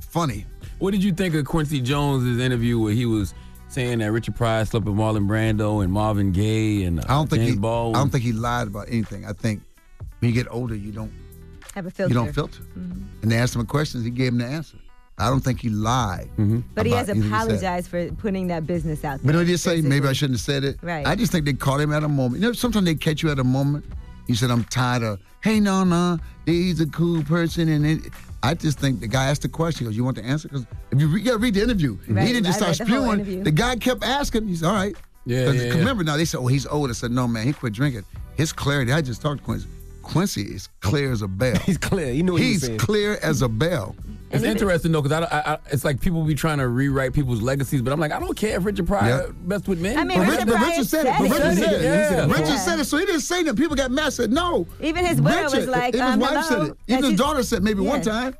Funny. 0.00 0.46
What 0.78 0.90
did 0.92 1.02
you 1.04 1.12
think 1.12 1.34
of 1.34 1.44
Quincy 1.44 1.80
Jones's 1.80 2.38
interview 2.38 2.78
where 2.78 2.92
he 2.92 3.06
was 3.06 3.34
saying 3.68 3.98
that 3.98 4.12
Richard 4.12 4.36
Pryor 4.36 4.64
slept 4.64 4.86
with 4.86 4.94
Marlon 4.94 5.26
Brando 5.26 5.82
and 5.82 5.92
Marvin 5.92 6.32
Gaye 6.32 6.84
and 6.84 7.00
uh, 7.00 7.04
I 7.08 7.12
don't 7.14 7.28
think 7.28 7.42
James 7.42 7.54
he. 7.54 7.58
Baldwin? 7.58 7.96
I 7.96 7.98
don't 8.00 8.10
think 8.10 8.22
he 8.24 8.32
lied 8.32 8.68
about 8.68 8.88
anything. 8.88 9.24
I 9.24 9.32
think 9.32 9.62
when 10.20 10.30
you 10.30 10.34
get 10.34 10.50
older, 10.52 10.74
you 10.76 10.92
don't 10.92 11.12
Have 11.74 11.86
a 11.86 11.90
filter. 11.90 12.08
you 12.08 12.14
don't 12.14 12.32
filter. 12.32 12.60
And 12.76 13.08
they 13.32 13.36
asked 13.36 13.56
him 13.56 13.66
questions, 13.66 14.04
he 14.04 14.10
gave 14.10 14.28
him 14.32 14.38
the 14.38 14.46
answer. 14.46 14.76
I 15.18 15.28
don't 15.30 15.40
think 15.40 15.60
he 15.60 15.68
lied. 15.68 16.28
Mm-hmm. 16.38 16.60
But 16.74 16.86
he 16.86 16.92
has 16.92 17.08
anything 17.08 17.30
said. 17.30 17.36
apologized 17.42 17.88
for 17.88 18.10
putting 18.12 18.48
that 18.48 18.66
business 18.66 19.04
out 19.04 19.18
there. 19.20 19.26
But 19.26 19.34
what 19.36 19.42
did 19.42 19.50
you 19.50 19.56
say? 19.56 19.80
Maybe 19.80 20.08
I 20.08 20.12
shouldn't 20.12 20.38
have 20.38 20.44
said 20.44 20.64
it. 20.64 20.76
Right. 20.82 21.06
I 21.06 21.14
just 21.14 21.30
think 21.30 21.44
they 21.44 21.52
caught 21.52 21.80
him 21.80 21.92
at 21.92 22.02
a 22.02 22.08
moment. 22.08 22.42
You 22.42 22.48
know, 22.48 22.52
sometimes 22.52 22.84
they 22.86 22.94
catch 22.96 23.22
you 23.22 23.30
at 23.30 23.38
a 23.38 23.44
moment. 23.44 23.84
You 24.26 24.34
said, 24.34 24.50
I'm 24.50 24.64
tired 24.64 25.02
of, 25.02 25.20
hey, 25.42 25.60
no, 25.60 25.84
no, 25.84 26.18
he's 26.46 26.80
a 26.80 26.86
cool 26.86 27.22
person. 27.22 27.68
And 27.68 27.86
it, 27.86 28.00
I 28.42 28.54
just 28.54 28.78
think 28.80 29.00
the 29.00 29.06
guy 29.06 29.26
asked 29.26 29.42
the 29.42 29.48
question. 29.48 29.84
He 29.86 29.90
goes, 29.90 29.96
You 29.96 30.02
want 30.04 30.16
the 30.16 30.24
answer? 30.24 30.48
Because 30.48 30.66
if 30.90 31.00
you, 31.00 31.06
re- 31.08 31.20
you 31.20 31.26
got 31.26 31.32
to 31.32 31.38
read 31.38 31.54
the 31.54 31.62
interview. 31.62 31.96
Right, 32.08 32.26
He 32.26 32.32
didn't 32.32 32.46
just 32.46 32.60
I 32.62 32.72
start 32.72 32.88
read 32.90 32.98
the 33.18 33.24
spewing. 33.24 33.42
The 33.44 33.50
guy 33.52 33.76
kept 33.76 34.02
asking. 34.02 34.48
He's 34.48 34.62
all 34.62 34.72
right. 34.74 34.96
Yeah, 35.26 35.44
'Cause 35.46 35.54
yeah, 35.56 35.62
yeah. 35.64 35.74
Remember 35.78 36.02
now, 36.04 36.16
they 36.16 36.24
said, 36.24 36.38
Oh, 36.38 36.46
he's 36.48 36.66
old. 36.66 36.90
I 36.90 36.92
said, 36.94 37.10
No, 37.12 37.28
man, 37.28 37.46
he 37.46 37.52
quit 37.52 37.72
drinking. 37.72 38.04
His 38.36 38.52
clarity, 38.52 38.92
I 38.92 39.00
just 39.00 39.22
talked 39.22 39.38
to 39.38 39.44
Quincy. 39.44 39.68
Quincy 40.02 40.42
is 40.42 40.68
clear 40.80 41.12
as 41.12 41.22
a 41.22 41.28
bell. 41.28 41.56
He's 41.64 41.78
clear. 41.78 42.12
You 42.12 42.22
know 42.24 42.32
what 42.34 42.42
he 42.42 42.48
was 42.52 42.60
He's 42.60 42.66
saying. 42.66 42.78
clear 42.78 43.16
as 43.22 43.40
a 43.40 43.48
bell. 43.48 43.96
It's 44.34 44.44
interesting 44.44 44.92
though, 44.92 45.02
because 45.02 45.22
I, 45.22 45.38
I, 45.38 45.52
I, 45.54 45.58
it's 45.70 45.84
like 45.84 46.00
people 46.00 46.22
be 46.24 46.34
trying 46.34 46.58
to 46.58 46.68
rewrite 46.68 47.12
people's 47.12 47.40
legacies, 47.42 47.82
but 47.82 47.92
I'm 47.92 48.00
like, 48.00 48.12
I 48.12 48.20
don't 48.20 48.36
care 48.36 48.56
if 48.58 48.64
Richard 48.64 48.86
Pryor 48.86 49.34
messed 49.44 49.68
with 49.68 49.80
men. 49.80 49.98
I 49.98 50.04
mean, 50.04 50.18
But 50.18 50.28
Richard 50.28 50.46
Richard, 50.48 50.58
but 50.58 50.66
Richard 50.68 50.86
said 50.86 51.06
it. 51.06 51.12
But. 51.18 51.22
Richard 51.30 51.54
said 51.56 51.72
it. 51.72 51.82
Yeah. 51.82 52.26
Richard 52.26 52.46
Yeah. 52.48 52.56
said 52.58 52.80
it, 52.80 52.84
so 52.84 52.98
he 52.98 53.06
didn't 53.06 53.20
say 53.22 53.42
that. 53.44 53.56
People 53.56 53.76
got 53.76 53.90
mad. 53.90 54.12
Said 54.12 54.32
no. 54.32 54.66
Even 54.80 55.04
his 55.06 55.20
widow 55.20 55.36
Richard, 55.44 55.56
was 55.58 55.66
like, 55.68 55.94
even 55.94 56.06
his 56.06 56.14
um, 56.14 56.20
wife 56.20 56.44
said 56.46 56.58
it. 56.62 56.76
Even 56.88 56.96
And 56.96 57.04
his 57.04 57.18
daughter 57.18 57.42
said 57.42 57.62
maybe 57.62 57.80
one 57.80 58.02
time. 58.02 58.34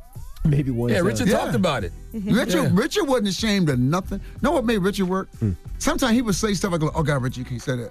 Maybe 0.46 0.70
one. 0.70 0.90
yeah, 0.90 0.96
time. 0.98 1.06
Richard 1.06 1.28
Yeah. 1.28 1.38
talked 1.38 1.54
about 1.54 1.84
it. 1.84 1.92
Richard, 2.12 2.64
Yeah. 2.64 2.70
Richard 2.72 3.04
wasn't 3.04 3.28
ashamed 3.28 3.70
of 3.70 3.78
nothing. 3.78 4.20
Know 4.42 4.52
what 4.52 4.64
made 4.64 4.78
Richard 4.78 5.08
work? 5.08 5.28
Hmm. 5.38 5.52
Sometimes 5.78 6.12
he 6.14 6.22
would 6.22 6.34
say 6.34 6.52
stuff 6.54 6.72
like, 6.72 6.82
"Oh 6.94 7.02
God, 7.02 7.22
Richard, 7.22 7.38
you 7.38 7.44
can't 7.44 7.62
say 7.62 7.76
that." 7.76 7.90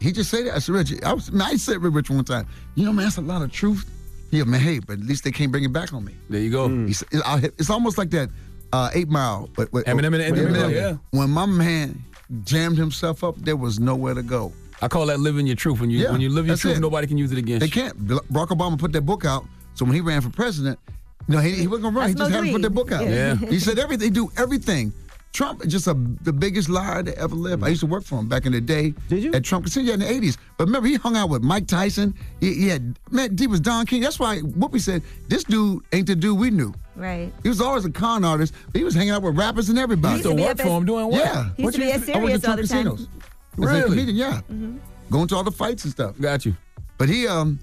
He 0.00 0.12
just 0.12 0.28
say 0.30 0.42
that. 0.44 0.54
I 0.54 0.58
said, 0.58 0.74
Richard, 0.74 1.02
I 1.04 1.14
was. 1.14 1.32
Man, 1.32 1.46
I 1.46 1.56
said 1.56 1.80
with 1.80 1.94
Richard 1.94 2.16
one 2.16 2.24
time, 2.24 2.46
you 2.74 2.84
know, 2.84 2.92
man, 2.92 3.06
that's 3.06 3.16
a 3.16 3.22
lot 3.22 3.40
of 3.42 3.50
truth. 3.50 3.88
Yeah, 4.34 4.44
man, 4.44 4.60
hey, 4.60 4.78
but 4.80 4.94
at 4.94 5.04
least 5.04 5.24
they 5.24 5.30
can't 5.30 5.50
bring 5.52 5.64
it 5.64 5.72
back 5.72 5.92
on 5.92 6.04
me. 6.04 6.14
There 6.28 6.40
you 6.40 6.50
go. 6.50 6.68
He 6.68 6.92
said- 6.92 7.08
It's 7.12 7.70
almost 7.70 7.98
like 7.98 8.10
that 8.10 8.30
uh, 8.72 8.90
Eight 8.94 9.08
Mile. 9.08 9.48
With, 9.56 9.72
with, 9.72 9.84
Eminem 9.86 10.18
and 10.20 10.36
with 10.36 10.48
Eminem, 10.56 10.72
yeah. 10.72 10.96
When 11.10 11.30
my 11.30 11.46
man 11.46 12.02
jammed 12.44 12.76
himself 12.78 13.22
up, 13.22 13.36
there 13.38 13.56
was 13.56 13.78
nowhere 13.78 14.14
to 14.14 14.22
go. 14.22 14.52
I 14.82 14.88
call 14.88 15.06
that 15.06 15.20
living 15.20 15.46
your 15.46 15.56
truth. 15.56 15.80
When 15.80 15.88
you 15.90 16.00
Yeah, 16.00 16.10
when 16.12 16.20
you 16.20 16.28
live 16.28 16.46
your 16.46 16.56
truth, 16.56 16.76
it. 16.76 16.80
nobody 16.80 17.06
can 17.06 17.16
use 17.16 17.30
it 17.32 17.38
against 17.38 17.60
They 17.60 17.66
you. 17.66 17.72
can't. 17.88 18.06
Barack 18.06 18.48
Obama 18.48 18.78
put 18.78 18.92
that 18.92 19.02
book 19.02 19.24
out, 19.24 19.44
so 19.74 19.84
when 19.84 19.94
he 19.94 20.00
ran 20.00 20.20
for 20.20 20.30
president, 20.30 20.78
no, 21.28 21.38
he, 21.38 21.52
he 21.52 21.66
wasn't 21.66 21.84
gonna 21.84 21.96
run. 21.98 22.08
He 22.08 22.14
That's 22.14 22.28
just 22.30 22.32
had 22.42 22.44
to 22.46 22.52
put 22.52 22.62
that 22.62 22.70
book 22.70 22.92
out. 22.92 23.06
Yeah. 23.08 23.36
He 23.36 23.58
said 23.60 23.78
everything. 23.78 24.06
He 24.06 24.10
do 24.10 24.30
everything. 24.36 24.92
Trump 25.34 25.64
is 25.66 25.72
just 25.72 25.88
a, 25.88 25.94
the 26.22 26.32
biggest 26.32 26.68
liar 26.68 27.02
to 27.02 27.18
ever 27.18 27.34
live. 27.34 27.64
I 27.64 27.68
used 27.68 27.80
to 27.80 27.86
work 27.86 28.04
for 28.04 28.20
him 28.20 28.28
back 28.28 28.46
in 28.46 28.52
the 28.52 28.60
day. 28.60 28.94
Did 29.08 29.24
you? 29.24 29.32
At 29.34 29.42
Trump 29.42 29.64
Casino 29.64 29.88
yeah, 29.88 29.94
in 29.94 30.00
the 30.00 30.06
80s. 30.06 30.38
But 30.56 30.66
remember, 30.66 30.86
he 30.88 30.94
hung 30.94 31.16
out 31.16 31.28
with 31.28 31.42
Mike 31.42 31.66
Tyson. 31.66 32.14
He, 32.38 32.54
he 32.54 32.68
had, 32.68 32.96
man, 33.10 33.36
he 33.36 33.48
was 33.48 33.58
Don 33.58 33.84
King. 33.84 34.00
That's 34.00 34.20
why 34.20 34.38
Whoopi 34.38 34.80
said, 34.80 35.02
this 35.28 35.42
dude 35.42 35.82
ain't 35.92 36.06
the 36.06 36.14
dude 36.14 36.38
we 36.38 36.50
knew. 36.50 36.72
Right. 36.94 37.32
He 37.42 37.48
was 37.48 37.60
always 37.60 37.84
a 37.84 37.90
con 37.90 38.24
artist, 38.24 38.54
but 38.70 38.78
he 38.78 38.84
was 38.84 38.94
hanging 38.94 39.10
out 39.10 39.22
with 39.22 39.36
rappers 39.36 39.68
and 39.70 39.78
everybody. 39.78 40.18
He 40.22 40.28
used 40.28 40.30
to 40.30 40.36
be 40.36 40.42
work 40.42 40.50
up 40.52 40.60
for 40.60 40.66
as- 40.68 40.72
him 40.72 40.84
doing 40.86 41.06
what? 41.08 41.18
Yeah. 41.24 41.50
He 41.56 41.62
used 41.64 41.74
to 41.74 41.80
be 41.80 41.90
at 41.90 41.94
I 41.94 41.96
went 41.98 42.06
Sirius 42.06 42.40
to 42.42 42.48
all 42.50 42.54
Trump 42.56 42.68
the 42.68 42.74
time. 42.74 42.84
casinos. 42.84 43.00
As 43.00 43.58
a 43.58 43.66
Really? 43.66 43.82
comedian, 43.90 44.16
yeah. 44.16 44.40
Going 45.10 45.26
to 45.28 45.34
all 45.36 45.42
the 45.42 45.50
fights 45.50 45.82
and 45.82 45.92
stuff. 45.92 46.16
Got 46.20 46.46
you. 46.46 46.56
But 46.96 47.08
he 47.08 47.26
um 47.26 47.58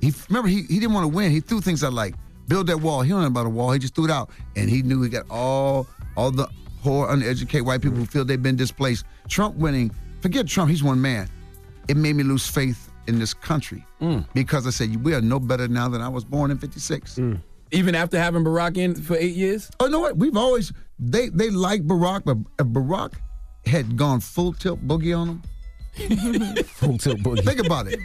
he 0.00 0.12
remember 0.28 0.48
he, 0.48 0.62
he 0.62 0.80
didn't 0.80 0.92
want 0.92 1.04
to 1.04 1.08
win. 1.16 1.30
He 1.30 1.38
threw 1.38 1.60
things 1.60 1.84
out 1.84 1.92
like 1.92 2.16
build 2.48 2.66
that 2.66 2.78
wall. 2.80 3.02
He 3.02 3.10
don't 3.10 3.20
know 3.20 3.28
about 3.28 3.46
a 3.46 3.50
wall. 3.50 3.70
He 3.70 3.78
just 3.78 3.94
threw 3.94 4.04
it 4.06 4.10
out, 4.10 4.30
and 4.56 4.68
he 4.68 4.82
knew 4.82 5.00
he 5.02 5.08
got 5.08 5.26
all 5.30 5.86
all 6.16 6.32
the 6.32 6.48
poor, 6.84 7.08
uneducated 7.10 7.66
white 7.66 7.80
people 7.80 7.96
who 7.96 8.04
feel 8.04 8.24
they've 8.26 8.42
been 8.42 8.56
displaced. 8.56 9.06
Trump 9.28 9.56
winning, 9.56 9.90
forget 10.20 10.46
Trump. 10.46 10.70
He's 10.70 10.84
one 10.84 11.00
man. 11.00 11.28
It 11.88 11.96
made 11.96 12.14
me 12.14 12.22
lose 12.22 12.46
faith 12.46 12.90
in 13.06 13.18
this 13.18 13.32
country 13.34 13.84
because 14.34 14.66
I 14.66 14.70
said 14.70 15.02
we 15.04 15.14
are 15.14 15.20
no 15.20 15.40
better 15.40 15.66
now 15.66 15.88
than 15.88 16.00
I 16.02 16.08
was 16.08 16.24
born 16.24 16.50
in 16.50 16.58
'56. 16.58 17.18
Even 17.72 17.94
after 17.94 18.18
having 18.18 18.44
Barack 18.44 18.76
in 18.76 18.94
for 18.94 19.16
eight 19.16 19.34
years. 19.34 19.70
Oh, 19.80 19.86
no, 19.86 19.98
what? 19.98 20.16
We've 20.16 20.36
always 20.36 20.72
they 20.98 21.30
they 21.30 21.50
like 21.50 21.82
Barack, 21.86 22.24
but 22.24 22.36
if 22.58 22.66
Barack 22.66 23.14
had 23.66 23.96
gone 23.96 24.20
full 24.20 24.52
tilt 24.52 24.86
boogie 24.86 25.18
on 25.18 25.28
him. 25.28 25.42
Full 26.64 26.98
tilt 26.98 27.20
boogie. 27.20 27.44
Think 27.44 27.64
about 27.64 27.86
it. 27.86 28.00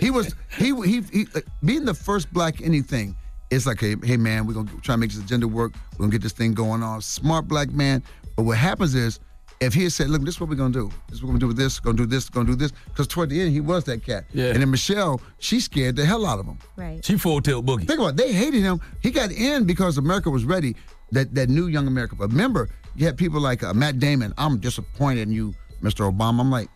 He 0.00 0.10
was 0.10 0.34
he 0.56 0.74
he, 0.84 1.02
he 1.12 1.26
uh, 1.34 1.40
being 1.64 1.84
the 1.84 1.92
first 1.94 2.32
black 2.32 2.62
anything. 2.62 3.16
It's 3.54 3.66
like, 3.66 3.80
hey, 3.80 3.96
hey 4.02 4.16
man, 4.16 4.46
we're 4.46 4.54
gonna 4.54 4.70
try 4.82 4.94
to 4.94 4.98
make 4.98 5.10
this 5.10 5.22
agenda 5.22 5.46
work. 5.46 5.72
We're 5.92 6.04
gonna 6.04 6.12
get 6.12 6.22
this 6.22 6.32
thing 6.32 6.54
going 6.54 6.82
on. 6.82 7.00
Smart 7.02 7.46
black 7.46 7.70
man. 7.70 8.02
But 8.36 8.44
what 8.44 8.58
happens 8.58 8.94
is, 8.94 9.20
if 9.60 9.72
he 9.72 9.84
had 9.84 9.92
said, 9.92 10.10
look, 10.10 10.22
this 10.22 10.34
is 10.34 10.40
what 10.40 10.50
we're 10.50 10.56
gonna 10.56 10.72
do. 10.72 10.90
This 11.08 11.18
is 11.18 11.22
what 11.22 11.28
we're 11.28 11.34
gonna 11.34 11.40
do 11.40 11.46
with 11.48 11.56
this. 11.56 11.78
Gonna 11.78 11.96
do 11.96 12.06
this. 12.06 12.28
Gonna 12.28 12.46
do 12.46 12.56
this. 12.56 12.72
Because 12.88 13.06
toward 13.06 13.30
the 13.30 13.40
end, 13.40 13.52
he 13.52 13.60
was 13.60 13.84
that 13.84 14.04
cat. 14.04 14.24
Yeah. 14.32 14.46
And 14.46 14.60
then 14.60 14.70
Michelle, 14.70 15.20
she 15.38 15.60
scared 15.60 15.94
the 15.94 16.04
hell 16.04 16.26
out 16.26 16.40
of 16.40 16.46
him. 16.46 16.58
Right. 16.76 17.04
She 17.04 17.16
full 17.16 17.40
tilt 17.40 17.64
boogie. 17.64 17.86
Think 17.86 18.00
about 18.00 18.10
it. 18.10 18.16
They 18.16 18.32
hated 18.32 18.60
him. 18.60 18.80
He 19.00 19.10
got 19.12 19.30
in 19.30 19.64
because 19.64 19.98
America 19.98 20.30
was 20.30 20.44
ready. 20.44 20.74
That 21.12 21.34
that 21.36 21.48
new 21.48 21.68
young 21.68 21.86
America. 21.86 22.16
But 22.16 22.30
remember, 22.30 22.68
you 22.96 23.06
had 23.06 23.16
people 23.16 23.40
like 23.40 23.62
uh, 23.62 23.72
Matt 23.72 24.00
Damon. 24.00 24.34
I'm 24.36 24.58
disappointed 24.58 25.22
in 25.22 25.32
you, 25.32 25.54
Mr. 25.80 26.10
Obama. 26.12 26.40
I'm 26.40 26.50
like, 26.50 26.68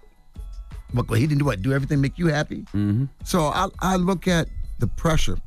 but 0.95 1.15
he 1.15 1.27
didn't 1.27 1.41
do 1.41 1.45
what? 1.45 1.61
Do 1.61 1.73
everything 1.73 2.01
make 2.01 2.19
you 2.19 2.29
happy? 2.29 2.63
Mm-hmm. 2.75 3.07
So 3.25 3.47
I 3.47 3.69
I 3.81 3.97
look 3.97 4.29
at 4.29 4.49
the 4.79 4.87
pressure. 4.87 5.39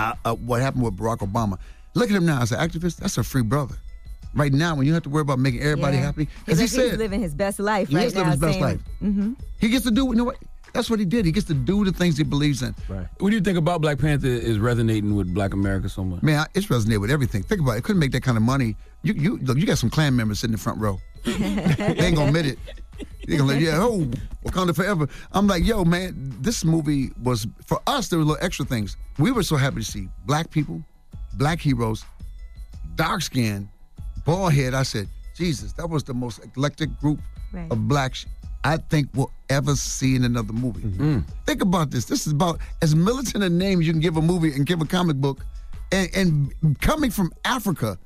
Uh, 0.00 0.14
uh, 0.30 0.34
what 0.34 0.60
happened 0.60 0.84
with 0.84 0.96
Barack 0.96 1.18
Obama? 1.18 1.58
Look 1.94 2.10
at 2.10 2.16
him 2.16 2.26
now 2.26 2.40
as 2.42 2.52
an 2.52 2.58
activist. 2.60 2.96
That's 2.96 3.18
a 3.18 3.22
free 3.24 3.42
brother. 3.42 3.74
Right 4.34 4.52
now, 4.52 4.76
when 4.76 4.86
you 4.86 4.94
have 4.94 5.02
to 5.04 5.08
worry 5.10 5.22
about 5.22 5.38
making 5.40 5.60
everybody 5.60 5.96
Yeah. 5.96 6.04
happy, 6.04 6.28
He's, 6.46 6.60
as 6.60 6.70
he 6.70 6.78
like, 6.78 6.84
he's 6.84 6.90
said, 6.92 6.98
living 6.98 7.20
his 7.20 7.34
best 7.34 7.58
life 7.58 7.88
he 7.88 7.96
right 7.96 8.06
is 8.06 8.14
living 8.14 8.30
his 8.30 8.40
best 8.40 8.52
saying- 8.52 8.62
life. 8.64 8.80
Mhm. 9.02 9.36
he 9.58 9.68
gets 9.68 9.84
to 9.84 9.90
do. 9.90 10.04
You 10.06 10.14
know 10.14 10.24
what? 10.24 10.36
That's 10.72 10.88
what 10.88 11.00
he 11.00 11.04
did. 11.04 11.24
He 11.24 11.32
gets 11.32 11.48
to 11.48 11.54
do 11.54 11.84
the 11.84 11.90
things 11.90 12.16
he 12.16 12.22
believes 12.22 12.62
in. 12.62 12.76
Right. 12.88 13.08
What 13.18 13.30
do 13.30 13.34
you 13.36 13.42
think 13.42 13.58
about 13.58 13.80
Black 13.80 13.98
Panther 13.98 14.28
is 14.28 14.60
resonating 14.60 15.16
with 15.16 15.34
Black 15.34 15.52
America 15.52 15.88
so 15.88 16.04
much? 16.04 16.22
Man, 16.22 16.46
it's 16.54 16.66
resonated 16.66 17.00
with 17.00 17.10
everything. 17.10 17.42
Think 17.42 17.60
about 17.60 17.76
it. 17.78 17.82
Couldn't 17.82 17.98
make 17.98 18.12
that 18.12 18.22
kind 18.22 18.36
of 18.36 18.44
money. 18.44 18.76
You 19.02 19.14
you 19.14 19.38
look. 19.42 19.58
You 19.58 19.66
got 19.66 19.78
some 19.78 19.90
Klan 19.90 20.14
members 20.14 20.38
sitting 20.38 20.52
in 20.52 20.58
the 20.58 20.62
front 20.62 20.78
row. 20.80 21.00
they 21.24 21.32
ain't 21.98 22.14
gonna 22.14 22.28
admit 22.28 22.46
it. 22.46 22.58
They 23.26 23.36
gonna 23.36 23.52
like, 23.52 23.60
yeah, 23.62 23.78
oh, 23.80 24.08
Wakanda 24.44 24.74
forever. 24.74 25.08
I'm 25.32 25.46
like, 25.46 25.64
yo, 25.64 25.84
man, 25.84 26.14
this 26.40 26.64
movie 26.64 27.10
was 27.22 27.46
for 27.66 27.80
us. 27.86 28.08
There 28.08 28.18
were 28.18 28.24
little 28.24 28.44
extra 28.44 28.64
things. 28.64 28.96
We 29.18 29.30
were 29.30 29.42
so 29.44 29.56
happy 29.56 29.76
to 29.76 29.84
see 29.84 30.08
black 30.26 30.50
people, 30.50 30.82
black 31.34 31.60
heroes, 31.60 32.04
dark 32.96 33.22
skin, 33.22 33.68
bald 34.24 34.52
head. 34.52 34.74
I 34.74 34.82
said, 34.82 35.08
Jesus, 35.36 35.72
that 35.74 35.88
was 35.88 36.02
the 36.02 36.14
most 36.14 36.42
eclectic 36.44 36.98
group 37.00 37.20
Right. 37.52 37.70
of 37.72 37.88
blacks 37.88 38.26
I 38.62 38.76
think 38.76 39.08
we'll 39.14 39.32
ever 39.48 39.74
see 39.74 40.14
in 40.14 40.22
another 40.24 40.52
movie. 40.52 40.82
Mm-hmm. 40.82 41.20
Think 41.46 41.62
about 41.62 41.90
this. 41.90 42.04
This 42.04 42.26
is 42.26 42.32
about 42.32 42.60
as 42.80 42.94
militant 42.94 43.42
a 43.42 43.48
name 43.48 43.82
you 43.82 43.90
can 43.90 44.00
give 44.00 44.16
a 44.16 44.22
movie 44.22 44.52
and 44.52 44.64
give 44.66 44.80
a 44.80 44.84
comic 44.84 45.16
book, 45.16 45.44
and, 45.90 46.08
and 46.14 46.80
coming 46.80 47.10
from 47.10 47.32
Africa, 47.44 47.98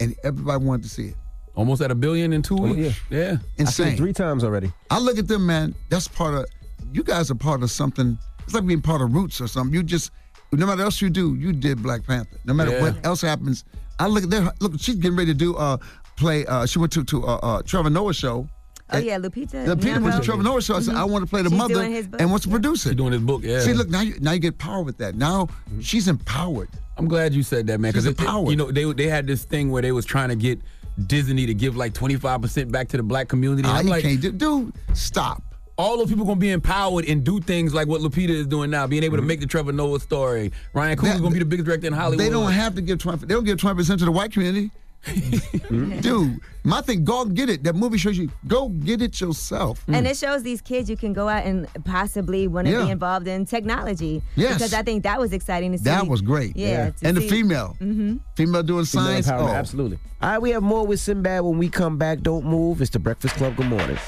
and 0.00 0.14
everybody 0.24 0.62
wanted 0.64 0.82
to 0.82 0.88
see 0.90 1.06
it. 1.08 1.16
Almost 1.56 1.80
at 1.82 1.90
a 1.90 1.94
billion 1.94 2.32
in 2.32 2.42
two 2.42 2.54
weeks. 2.56 2.98
yeah. 3.10 3.18
yeah. 3.18 3.32
I 3.32 3.34
seen 3.34 3.38
it 3.38 3.60
Insane. 3.60 3.96
three 3.96 4.12
times 4.12 4.44
already. 4.44 4.72
I 4.90 4.98
look 4.98 5.18
at 5.18 5.26
them, 5.26 5.46
man. 5.46 5.74
That's 5.88 6.06
part 6.06 6.34
of. 6.34 6.46
You 6.92 7.02
guys 7.02 7.30
are 7.30 7.34
part 7.34 7.62
of 7.62 7.70
something. 7.70 8.18
It's 8.44 8.54
like 8.54 8.66
being 8.66 8.82
part 8.82 9.00
of 9.02 9.12
Roots 9.14 9.40
or 9.40 9.48
something. 9.48 9.74
You 9.74 9.82
just, 9.82 10.10
no 10.52 10.66
matter 10.66 10.82
else 10.82 11.00
you 11.02 11.10
do, 11.10 11.34
you 11.34 11.52
did 11.52 11.82
Black 11.82 12.06
Panther. 12.06 12.36
No 12.44 12.52
matter 12.54 12.70
Yeah. 12.72 12.82
what 12.82 13.04
else 13.06 13.20
happens, 13.22 13.64
I 13.98 14.06
look 14.06 14.24
at 14.24 14.30
there. 14.30 14.52
Look, 14.60 14.74
she's 14.78 14.94
getting 14.96 15.16
ready 15.16 15.32
to 15.32 15.38
do 15.38 15.56
uh 15.56 15.78
play. 16.16 16.44
Uh, 16.46 16.66
she 16.66 16.78
went 16.78 16.92
to 16.92 17.02
to 17.04 17.24
uh, 17.26 17.36
uh 17.42 17.62
Trevor 17.62 17.90
Noah 17.90 18.12
show. 18.14 18.48
Oh 18.92 18.98
yeah, 18.98 19.18
Lupita. 19.18 19.66
The 19.66 19.76
Peter 19.76 20.00
went 20.00 20.14
to 20.16 20.22
Trevor 20.22 20.42
Noah 20.44 20.62
show. 20.62 20.76
I 20.76 20.80
said, 20.80 20.94
I 20.94 21.02
want 21.04 21.24
to 21.24 21.28
play 21.28 21.42
the 21.42 21.48
She's 21.48 21.58
mother 21.58 21.74
doing 21.74 21.90
his 21.92 22.06
book. 22.06 22.20
and 22.20 22.30
wants 22.30 22.44
to 22.44 22.50
produce 22.52 22.86
it. 22.86 22.90
She's 22.90 22.96
doing 22.96 23.12
his 23.14 23.22
book, 23.22 23.42
yeah. 23.42 23.58
See, 23.60 23.72
look 23.72 23.88
now. 23.88 24.02
You, 24.02 24.14
now 24.20 24.30
you 24.32 24.38
get 24.38 24.58
power 24.58 24.82
with 24.82 24.98
that. 24.98 25.14
Now 25.16 25.46
Mm-hmm. 25.46 25.80
she's 25.80 26.06
empowered. 26.06 26.68
I'm 26.98 27.08
glad 27.08 27.34
you 27.34 27.42
said 27.42 27.66
that, 27.66 27.80
man. 27.80 27.90
Because 27.90 28.06
empowered. 28.06 28.50
you 28.50 28.56
know 28.56 28.70
they 28.70 28.84
they 28.92 29.08
had 29.08 29.26
this 29.26 29.44
thing 29.44 29.70
where 29.72 29.82
they 29.82 29.90
was 29.92 30.04
trying 30.04 30.28
to 30.28 30.36
get 30.36 30.60
Disney 31.06 31.46
to 31.46 31.54
give 31.54 31.76
like 31.76 31.92
25 31.94 32.42
percent 32.42 32.72
back 32.72 32.88
to 32.88 32.96
the 32.96 33.02
black 33.02 33.28
community. 33.28 33.62
Ah, 33.66 33.76
I'm 33.78 33.86
you 33.86 33.90
like, 33.90 34.02
can't 34.02 34.20
do, 34.20 34.32
dude. 34.32 34.72
Stop. 34.94 35.42
all 35.78 35.98
those 35.98 36.08
people 36.08 36.24
gonna 36.24 36.40
be 36.40 36.50
empowered 36.50 37.04
and 37.06 37.22
do 37.22 37.38
things 37.40 37.74
like 37.74 37.86
what 37.86 38.00
Lupita 38.00 38.30
is 38.30 38.46
doing 38.46 38.70
now, 38.70 38.86
being 38.86 39.02
able 39.02 39.16
to 39.16 39.22
make 39.22 39.40
the 39.40 39.46
Trevor 39.46 39.72
Noah 39.72 40.00
story. 40.00 40.52
Ryan 40.72 40.96
Coogler's 40.96 41.20
gonna 41.20 41.34
be 41.34 41.38
the 41.38 41.44
biggest 41.44 41.66
director 41.66 41.86
in 41.86 41.92
Hollywood. 41.92 42.24
They 42.24 42.30
don't 42.30 42.50
have 42.52 42.74
to 42.76 42.80
give 42.80 42.98
twenty. 42.98 43.26
They 43.26 43.34
don't 43.34 43.44
give 43.44 43.58
twenty 43.58 43.76
percent 43.76 43.98
to 43.98 44.06
the 44.06 44.12
white 44.12 44.32
community. 44.32 44.70
Dude, 46.00 46.40
my 46.64 46.80
thing, 46.80 47.04
go 47.04 47.22
and 47.22 47.34
get 47.34 47.48
it. 47.48 47.62
That 47.64 47.74
movie 47.74 47.98
shows 47.98 48.18
you. 48.18 48.30
Go 48.46 48.68
get 48.68 49.00
it 49.02 49.20
yourself. 49.20 49.84
And 49.88 50.06
it 50.06 50.16
shows 50.16 50.42
these 50.42 50.60
kids 50.60 50.90
you 50.90 50.96
can 50.96 51.12
go 51.12 51.28
out 51.28 51.44
and 51.44 51.66
possibly 51.84 52.48
want 52.48 52.66
to 52.66 52.72
Yeah. 52.72 52.84
be 52.84 52.90
involved 52.90 53.28
in 53.28 53.46
technology. 53.46 54.22
Yes. 54.34 54.54
Because 54.54 54.74
I 54.74 54.82
think 54.82 55.04
that 55.04 55.18
was 55.20 55.32
exciting 55.32 55.72
to 55.72 55.78
see. 55.78 55.84
That 55.84 56.06
was 56.08 56.20
great. 56.22 56.56
Yeah. 56.56 56.90
to 56.90 57.06
And 57.06 57.16
the 57.16 57.20
see- 57.22 57.28
female, 57.28 57.76
Mhm. 57.80 58.20
female 58.36 58.62
doing 58.62 58.84
Female 58.84 59.06
science. 59.06 59.26
empowerment, 59.28 59.48
Oh. 59.50 59.54
absolutely. 59.54 59.98
All 60.22 60.30
right, 60.30 60.38
we 60.42 60.50
have 60.50 60.62
more 60.62 60.86
with 60.86 60.98
Sinbad 61.00 61.42
when 61.42 61.58
we 61.58 61.68
come 61.68 61.98
back. 61.98 62.20
Don't 62.22 62.44
move. 62.46 62.80
It's 62.80 62.90
the 62.90 62.98
Breakfast 62.98 63.34
Club. 63.36 63.56
Good 63.56 63.66
morning. 63.68 63.98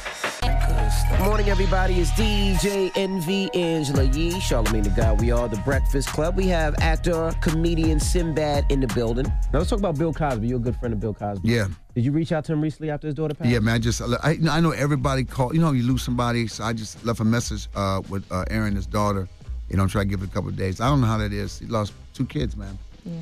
Good 1.19 1.25
morning, 1.25 1.49
everybody. 1.49 1.95
It's 1.95 2.13
DJ 2.13 2.93
Envy 2.95 3.53
Angela 3.53 4.05
Yee, 4.05 4.35
Charlamagne 4.35 4.85
the 4.85 4.91
Guy. 4.91 5.15
We 5.15 5.33
are 5.33 5.49
the 5.49 5.57
Breakfast 5.57 6.11
Club. 6.11 6.37
We 6.37 6.47
have 6.47 6.77
actor, 6.79 7.35
comedian 7.41 7.99
Sinbad 7.99 8.71
in 8.71 8.79
the 8.79 8.87
building. 8.95 9.27
Now 9.53 9.59
let's 9.59 9.69
talk 9.69 9.81
about 9.81 9.99
Bill 9.99 10.15
Cosby. 10.15 10.47
You're 10.47 10.59
a 10.59 10.63
good 10.63 10.77
friend 10.77 10.95
of 10.95 11.01
Bill 11.01 11.13
Cosby. 11.13 11.49
Yeah. 11.49 11.67
Did 11.97 12.05
you 12.05 12.13
reach 12.13 12.31
out 12.31 12.45
to 12.45 12.53
him 12.53 12.61
recently 12.61 12.91
after 12.91 13.09
his 13.09 13.17
daughter 13.17 13.35
passed? 13.35 13.51
Yeah, 13.51 13.59
man. 13.59 13.75
I 13.75 13.79
just 13.81 14.01
I, 14.01 14.39
I 14.49 14.61
know 14.61 14.71
everybody 14.71 15.25
call. 15.25 15.53
You 15.53 15.61
know, 15.61 15.73
you 15.73 15.83
lose 15.83 16.05
somebody, 16.05 16.47
so 16.47 16.63
I 16.63 16.73
just 16.73 17.05
left 17.05 17.19
a 17.19 17.25
message 17.25 17.67
uh, 17.75 18.01
with 18.09 18.25
uh, 18.31 18.45
Aaron, 18.49 18.77
his 18.77 18.87
daughter. 18.87 19.29
You 19.71 19.77
know, 19.77 19.89
try 19.89 20.03
to 20.05 20.09
give 20.09 20.23
it 20.23 20.27
a 20.27 20.33
couple 20.33 20.51
of 20.51 20.57
days. 20.57 20.81
I 20.81 20.89
don't 20.89 21.01
know 21.01 21.09
how 21.09 21.19
that 21.19 21.33
is. 21.33 21.59
He 21.59 21.67
lost 21.67 21.95
two 22.15 22.27
kids, 22.27 22.57
man. 22.57 22.79
Yeah. 23.05 23.15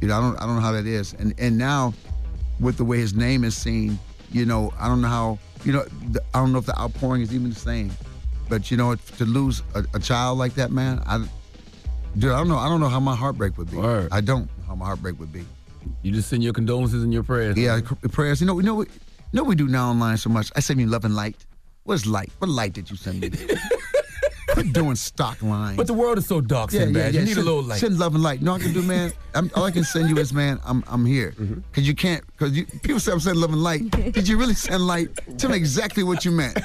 You 0.00 0.08
know, 0.08 0.18
I 0.18 0.20
don't 0.20 0.36
I 0.38 0.46
don't 0.46 0.56
know 0.56 0.60
how 0.60 0.72
that 0.72 0.86
is. 0.86 1.12
And 1.20 1.32
and 1.38 1.56
now, 1.56 1.94
with 2.58 2.78
the 2.78 2.84
way 2.84 2.98
his 2.98 3.14
name 3.14 3.44
is 3.44 3.56
seen, 3.56 3.96
you 4.34 4.44
know, 4.44 4.72
I 4.78 4.88
don't 4.88 5.00
know 5.00 5.08
how. 5.08 5.38
You 5.64 5.72
know, 5.72 5.84
the, 6.10 6.22
I 6.34 6.40
don't 6.40 6.52
know 6.52 6.58
if 6.58 6.66
the 6.66 6.78
outpouring 6.78 7.22
is 7.22 7.32
even 7.32 7.48
the 7.48 7.56
same. 7.56 7.90
But 8.48 8.70
you 8.70 8.76
know, 8.76 8.94
to 8.94 9.24
lose 9.24 9.62
a, 9.74 9.84
a 9.94 10.00
child 10.00 10.36
like 10.38 10.54
that, 10.56 10.70
man, 10.70 11.02
I, 11.06 11.24
dude, 12.18 12.32
I 12.32 12.36
don't 12.36 12.48
know. 12.48 12.58
I 12.58 12.68
don't 12.68 12.80
know 12.80 12.88
how 12.88 13.00
my 13.00 13.16
heartbreak 13.16 13.56
would 13.56 13.70
be. 13.70 13.78
Word. 13.78 14.08
I 14.12 14.20
don't 14.20 14.46
know 14.46 14.64
how 14.66 14.74
my 14.74 14.84
heartbreak 14.84 15.18
would 15.18 15.32
be. 15.32 15.46
You 16.02 16.12
just 16.12 16.28
send 16.28 16.42
your 16.42 16.52
condolences 16.52 17.02
and 17.02 17.12
your 17.12 17.22
prayers. 17.22 17.56
Yeah, 17.56 17.78
c- 17.80 18.08
prayers. 18.08 18.40
You 18.40 18.46
know, 18.46 18.58
you 18.58 18.64
know, 18.64 18.82
you 18.82 18.88
know 19.32 19.44
we 19.44 19.54
do 19.54 19.68
now 19.68 19.90
online 19.90 20.18
so 20.18 20.28
much. 20.28 20.50
I 20.56 20.60
send 20.60 20.80
you 20.80 20.86
love 20.86 21.04
and 21.04 21.14
light. 21.14 21.46
What's 21.84 22.04
light? 22.04 22.30
What 22.38 22.50
light 22.50 22.72
did 22.72 22.90
you 22.90 22.96
send 22.96 23.20
me? 23.20 23.30
Quit 24.54 24.72
doing 24.72 24.94
stock 24.94 25.42
lines. 25.42 25.76
But 25.76 25.86
the 25.86 25.94
world 25.94 26.16
is 26.16 26.26
so 26.26 26.40
dark, 26.40 26.72
yeah, 26.72 26.80
Sinbad. 26.80 27.14
You 27.14 27.22
need 27.22 27.36
a 27.36 27.42
little 27.42 27.62
light. 27.62 27.80
Send 27.80 27.98
love 27.98 28.14
and 28.14 28.22
light. 28.22 28.38
You 28.38 28.46
know 28.46 28.52
what 28.52 28.60
I 28.60 28.64
can 28.64 28.72
do, 28.72 28.82
man? 28.82 29.12
I'm, 29.34 29.50
all 29.56 29.64
I 29.64 29.72
can 29.72 29.82
send 29.82 30.08
you 30.08 30.16
is, 30.18 30.32
man, 30.32 30.60
I'm 30.64 30.84
I'm 30.86 31.04
here. 31.04 31.32
Mm-hmm. 31.32 31.60
Because 31.70 31.88
you 31.88 31.94
can't, 31.94 32.24
because 32.38 32.52
people 32.82 33.00
say 33.00 33.10
I'm 33.10 33.20
sending 33.20 33.40
love 33.40 33.52
and 33.52 33.62
light. 33.62 33.90
Did 33.90 34.28
you 34.28 34.38
really 34.38 34.54
send 34.54 34.86
light? 34.86 35.08
Tell 35.38 35.50
me 35.50 35.56
exactly 35.56 36.04
what 36.04 36.24
you 36.24 36.30
meant. 36.30 36.56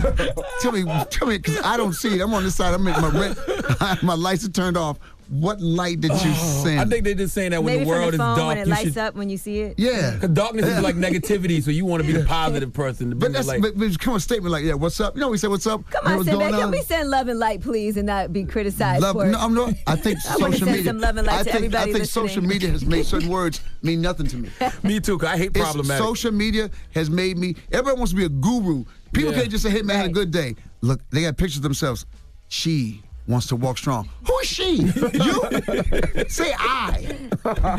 tell 0.62 0.72
me, 0.72 0.84
tell 1.10 1.28
me, 1.28 1.38
because 1.38 1.60
I 1.62 1.78
don't 1.78 1.94
see 1.94 2.20
it. 2.20 2.22
I'm 2.22 2.34
on 2.34 2.44
this 2.44 2.56
side. 2.56 2.74
I'm 2.74 2.84
making 2.84 3.02
my 3.02 3.10
rent. 3.10 4.04
my 4.04 4.14
lights 4.14 4.46
are 4.46 4.52
turned 4.52 4.78
off. 4.78 5.00
What 5.30 5.62
light 5.62 6.02
did 6.02 6.12
you 6.12 6.34
send? 6.34 6.80
Oh, 6.80 6.82
I 6.82 6.86
think 6.86 7.04
they're 7.04 7.14
just 7.14 7.36
saying 7.36 7.52
that 7.52 7.64
when 7.64 7.74
Maybe 7.76 7.86
the 7.86 7.90
world 7.90 8.10
from 8.10 8.18
the 8.18 8.18
phone 8.18 8.32
is 8.34 8.38
dark, 8.38 8.48
when 8.48 8.58
it 8.58 8.66
you 8.66 8.72
lights 8.74 8.84
should. 8.86 8.98
up 8.98 9.16
when 9.16 9.30
you 9.30 9.38
see 9.38 9.60
it. 9.62 9.76
Yeah. 9.78 10.12
Because 10.16 10.30
darkness 10.30 10.66
is 10.66 10.82
like 10.82 10.96
negativity, 10.96 11.62
so 11.62 11.70
you 11.72 11.86
want 11.86 12.02
to 12.04 12.08
be 12.08 12.14
the 12.18 12.26
positive 12.26 12.74
person. 12.74 13.12
To 13.12 13.16
But 13.16 13.34
that's 13.34 13.48
light. 13.48 13.62
but, 13.62 13.78
but 13.78 14.00
come 14.00 14.14
on, 14.16 14.20
statement 14.20 14.52
like, 14.52 14.64
yeah, 14.64 14.74
what's 14.74 15.00
up? 15.00 15.14
You 15.16 15.22
know, 15.22 15.30
we 15.30 15.38
say 15.38 15.48
what's 15.48 15.68
up. 15.68 15.88
Come 15.92 16.08
on, 16.08 16.18
what's 16.18 16.30
Sinbad, 16.30 16.52
going 16.52 16.62
can 16.64 16.72
we 16.72 16.82
send 16.82 17.10
love 17.12 17.28
and 17.28 17.38
light, 17.38 17.62
please, 17.62 17.96
and 17.98 18.08
not 18.08 18.34
be 18.34 18.44
criticized 18.44 19.04
Love, 19.04 19.16
for 19.18 19.26
it? 19.28 19.30
no, 19.30 19.40
I'm 19.40 19.54
not. 19.54 19.74
I 19.86 19.96
think 19.96 20.18
I 20.28 20.36
social 20.36 20.52
send 20.60 20.72
media. 20.72 20.84
some 20.86 21.00
love 21.00 21.18
and 21.18 21.28
light 21.28 21.40
I 21.40 21.44
think, 21.44 21.56
everybody 21.56 21.78
I 21.78 21.86
think 21.86 22.00
listening. 22.00 22.28
social 22.28 22.44
media 22.44 22.70
has 22.72 22.86
made 22.86 23.06
certain 23.06 23.30
words 23.38 23.62
mean 23.84 24.02
nothing 24.02 24.26
to 24.28 24.38
me. 24.38 24.50
Me 24.84 25.00
too. 25.00 25.18
'cause 25.20 25.30
I 25.30 25.38
hate 25.38 25.52
It's- 25.52 25.64
problematic. 25.64 26.04
social 26.04 26.32
media 26.32 26.70
has 26.96 27.10
made 27.12 27.38
me. 27.38 27.56
Everybody 27.72 27.98
wants 27.98 28.12
to 28.12 28.18
be 28.18 28.26
a 28.26 28.30
guru. 28.30 28.84
People 29.14 29.32
Yeah. 29.32 29.40
can't 29.40 29.52
just 29.52 29.64
say, 29.64 29.70
"Hey, 29.70 29.84
man, 29.84 29.96
I 29.96 30.00
had 30.00 30.10
a 30.10 30.14
good 30.14 30.32
day." 30.32 30.56
Look, 30.82 31.02
they 31.12 31.22
got 31.22 31.38
pictures 31.38 31.58
of 31.58 31.64
themselves. 31.64 32.06
She 32.48 33.04
wants 33.30 33.46
to 33.48 33.56
walk 33.56 33.78
strong. 33.78 34.10
Who 34.26 34.38
is 34.40 34.48
she? 34.48 34.78
you? 34.78 36.26
say 36.30 36.52
I. 36.58 37.16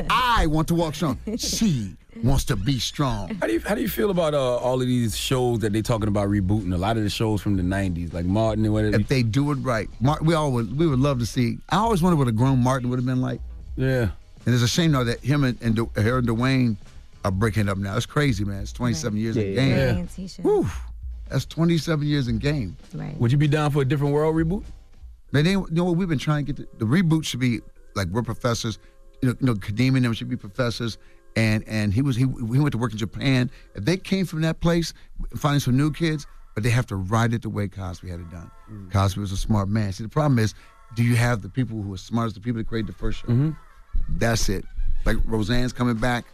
I 0.08 0.46
want 0.46 0.68
to 0.68 0.74
walk 0.74 0.94
strong. 0.94 1.18
She 1.36 1.96
wants 2.22 2.44
to 2.44 2.56
be 2.56 2.78
strong. 2.78 3.34
How 3.34 3.48
do 3.48 3.52
you 3.52 3.60
how 3.60 3.74
do 3.74 3.82
you 3.82 3.88
feel 3.88 4.10
about 4.10 4.32
uh, 4.32 4.56
all 4.56 4.80
of 4.80 4.86
these 4.86 5.16
shows 5.16 5.58
that 5.58 5.72
they're 5.72 5.82
talking 5.82 6.08
about 6.08 6.28
rebooting? 6.28 6.72
A 6.72 6.78
lot 6.78 6.96
of 6.96 7.02
the 7.02 7.10
shows 7.10 7.42
from 7.42 7.56
the 7.56 7.62
'90s, 7.62 8.14
like 8.14 8.24
Martin 8.24 8.64
and 8.64 8.72
whatever. 8.72 8.96
If 8.96 9.08
they 9.08 9.22
do 9.22 9.50
it 9.50 9.56
right, 9.56 9.88
Martin, 10.00 10.26
we 10.26 10.34
all 10.34 10.52
would. 10.52 10.78
We 10.78 10.86
would 10.86 11.00
love 11.00 11.18
to 11.18 11.26
see. 11.26 11.58
I 11.68 11.76
always 11.78 12.00
wondered 12.00 12.18
what 12.18 12.28
a 12.28 12.32
grown 12.32 12.62
Martin 12.62 12.88
would 12.88 12.98
have 12.98 13.06
been 13.06 13.20
like. 13.20 13.40
Yeah. 13.76 14.10
And 14.46 14.54
it's 14.54 14.62
a 14.62 14.68
shame 14.68 14.92
now 14.92 15.04
that 15.04 15.20
him 15.20 15.44
and, 15.44 15.58
and 15.60 15.74
Du- 15.74 15.90
her 15.96 16.18
and 16.18 16.28
Dwayne 16.28 16.76
are 17.24 17.30
breaking 17.30 17.68
up 17.68 17.76
now. 17.76 17.96
It's 17.96 18.06
crazy, 18.06 18.44
man. 18.44 18.62
It's 18.62 18.72
27 18.72 19.18
years 19.18 19.36
in 19.36 19.54
game. 19.54 19.76
Ray 19.76 19.88
and 19.90 20.10
Whew. 20.42 20.66
That's 21.28 21.44
27 21.44 22.06
years 22.06 22.26
in 22.26 22.38
game. 22.38 22.76
Right. 22.94 23.16
Would 23.20 23.30
you 23.32 23.38
be 23.38 23.48
down 23.48 23.70
for 23.70 23.82
a 23.82 23.84
different 23.84 24.14
world 24.14 24.34
reboot? 24.34 24.64
Man, 25.32 25.44
they, 25.44 25.52
you 25.52 25.66
know 25.70 25.84
what? 25.84 25.96
We've 25.96 26.08
been 26.08 26.18
trying 26.18 26.46
to 26.46 26.52
get 26.52 26.78
the, 26.78 26.84
the 26.84 26.90
reboot 26.90 27.24
should 27.24 27.40
be 27.40 27.60
like 27.94 28.08
we're 28.08 28.22
professors. 28.22 28.78
You 29.22 29.30
know, 29.30 29.34
you 29.40 29.46
know, 29.46 29.54
Kadeem 29.54 29.96
and 29.96 30.04
them 30.04 30.12
should 30.12 30.28
be 30.28 30.36
professors. 30.36 30.98
And 31.36 31.62
and 31.68 31.94
he 31.94 32.02
was 32.02 32.16
he 32.16 32.22
he 32.22 32.58
went 32.58 32.72
to 32.72 32.78
work 32.78 32.92
in 32.92 32.98
Japan. 32.98 33.50
If 33.74 33.84
they 33.84 33.96
came 33.96 34.26
from 34.26 34.40
that 34.42 34.60
place, 34.60 34.92
finding 35.36 35.60
some 35.60 35.76
new 35.76 35.92
kids, 35.92 36.26
but 36.54 36.64
they 36.64 36.70
have 36.70 36.86
to 36.86 36.96
write 36.96 37.32
it 37.32 37.42
the 37.42 37.48
way 37.48 37.68
Cosby 37.68 38.08
had 38.08 38.20
it 38.20 38.30
done. 38.30 38.50
Mm. 38.70 38.90
Cosby 38.90 39.20
was 39.20 39.30
a 39.30 39.36
smart 39.36 39.68
man. 39.68 39.92
See, 39.92 40.02
the 40.02 40.08
problem 40.08 40.40
is, 40.40 40.54
do 40.96 41.04
you 41.04 41.14
have 41.14 41.42
the 41.42 41.48
people 41.48 41.80
who 41.80 41.94
are 41.94 41.98
smart 41.98 42.26
as 42.26 42.34
the 42.34 42.40
people 42.40 42.58
that 42.58 42.66
created 42.66 42.88
the 42.88 42.98
first 42.98 43.20
show? 43.20 43.28
Mm-hmm. 43.28 43.50
That's 44.18 44.48
it. 44.48 44.64
Like 45.04 45.18
Roseanne's 45.24 45.72
coming 45.72 45.96
back. 45.96 46.24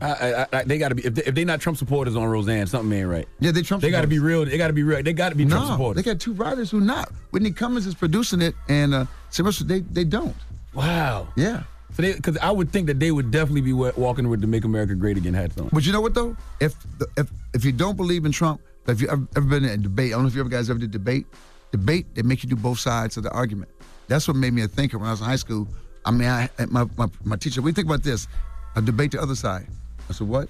I, 0.00 0.06
I, 0.08 0.46
I, 0.52 0.64
they 0.64 0.78
got 0.78 0.88
to 0.88 0.94
be 0.94 1.04
if 1.04 1.14
they, 1.14 1.22
if 1.24 1.34
they 1.34 1.44
not 1.44 1.60
Trump 1.60 1.78
supporters 1.78 2.16
on 2.16 2.24
Roseanne, 2.24 2.66
something 2.66 2.98
ain't 2.98 3.08
right. 3.08 3.28
Yeah, 3.38 3.50
they 3.50 3.62
Trump. 3.62 3.82
They 3.82 3.90
got 3.90 4.02
to 4.02 4.06
be 4.06 4.18
real. 4.18 4.44
They 4.44 4.56
got 4.56 4.68
to 4.68 4.72
be 4.72 4.82
real. 4.82 5.02
They 5.02 5.12
got 5.12 5.30
to 5.30 5.34
be 5.34 5.44
Trump 5.44 5.66
no, 5.66 5.72
supporters. 5.72 6.02
they 6.02 6.10
got 6.10 6.20
two 6.20 6.32
writers 6.32 6.70
who 6.70 6.80
not. 6.80 7.10
Whitney 7.30 7.50
Cummings 7.50 7.86
is 7.86 7.94
producing 7.94 8.40
it, 8.40 8.54
and 8.68 8.94
uh, 8.94 9.04
Sylvester 9.30 9.64
they 9.64 9.80
they 9.80 10.04
don't. 10.04 10.36
Wow. 10.74 11.28
Yeah. 11.36 11.64
So 11.92 12.02
they 12.02 12.12
because 12.14 12.38
I 12.38 12.50
would 12.50 12.72
think 12.72 12.86
that 12.86 13.00
they 13.00 13.10
would 13.10 13.30
definitely 13.30 13.62
be 13.62 13.72
walking 13.72 14.28
with 14.28 14.40
the 14.40 14.46
"Make 14.46 14.64
America 14.64 14.94
Great 14.94 15.16
Again" 15.16 15.34
hats 15.34 15.58
on. 15.58 15.68
But 15.72 15.84
you 15.84 15.92
know 15.92 16.00
what 16.00 16.14
though? 16.14 16.36
If 16.60 16.74
if 17.16 17.30
if 17.52 17.64
you 17.64 17.72
don't 17.72 17.96
believe 17.96 18.24
in 18.24 18.32
Trump, 18.32 18.60
if 18.86 19.00
you 19.00 19.08
ever, 19.08 19.26
ever 19.36 19.46
been 19.46 19.64
in 19.64 19.70
a 19.70 19.76
debate, 19.76 20.12
I 20.12 20.14
don't 20.14 20.22
know 20.22 20.28
if 20.28 20.34
you 20.34 20.40
ever 20.40 20.50
guys 20.50 20.70
ever 20.70 20.78
did 20.78 20.90
debate. 20.90 21.26
Debate 21.72 22.14
they 22.14 22.22
make 22.22 22.42
you 22.42 22.48
do 22.48 22.56
both 22.56 22.78
sides 22.78 23.16
of 23.16 23.22
the 23.22 23.30
argument. 23.30 23.70
That's 24.08 24.26
what 24.26 24.36
made 24.36 24.52
me 24.52 24.62
a 24.62 24.68
thinker 24.68 24.98
when 24.98 25.08
I 25.08 25.12
was 25.12 25.20
in 25.20 25.26
high 25.26 25.36
school. 25.36 25.68
I 26.04 26.10
mean, 26.10 26.28
I 26.28 26.48
my 26.68 26.86
my, 26.96 27.08
my 27.24 27.36
teacher. 27.36 27.62
We 27.62 27.72
think 27.72 27.86
about 27.86 28.02
this. 28.02 28.28
I 28.76 28.80
debate 28.80 29.12
the 29.12 29.20
other 29.20 29.34
side. 29.34 29.66
I 30.10 30.12
said 30.12 30.28
what? 30.28 30.48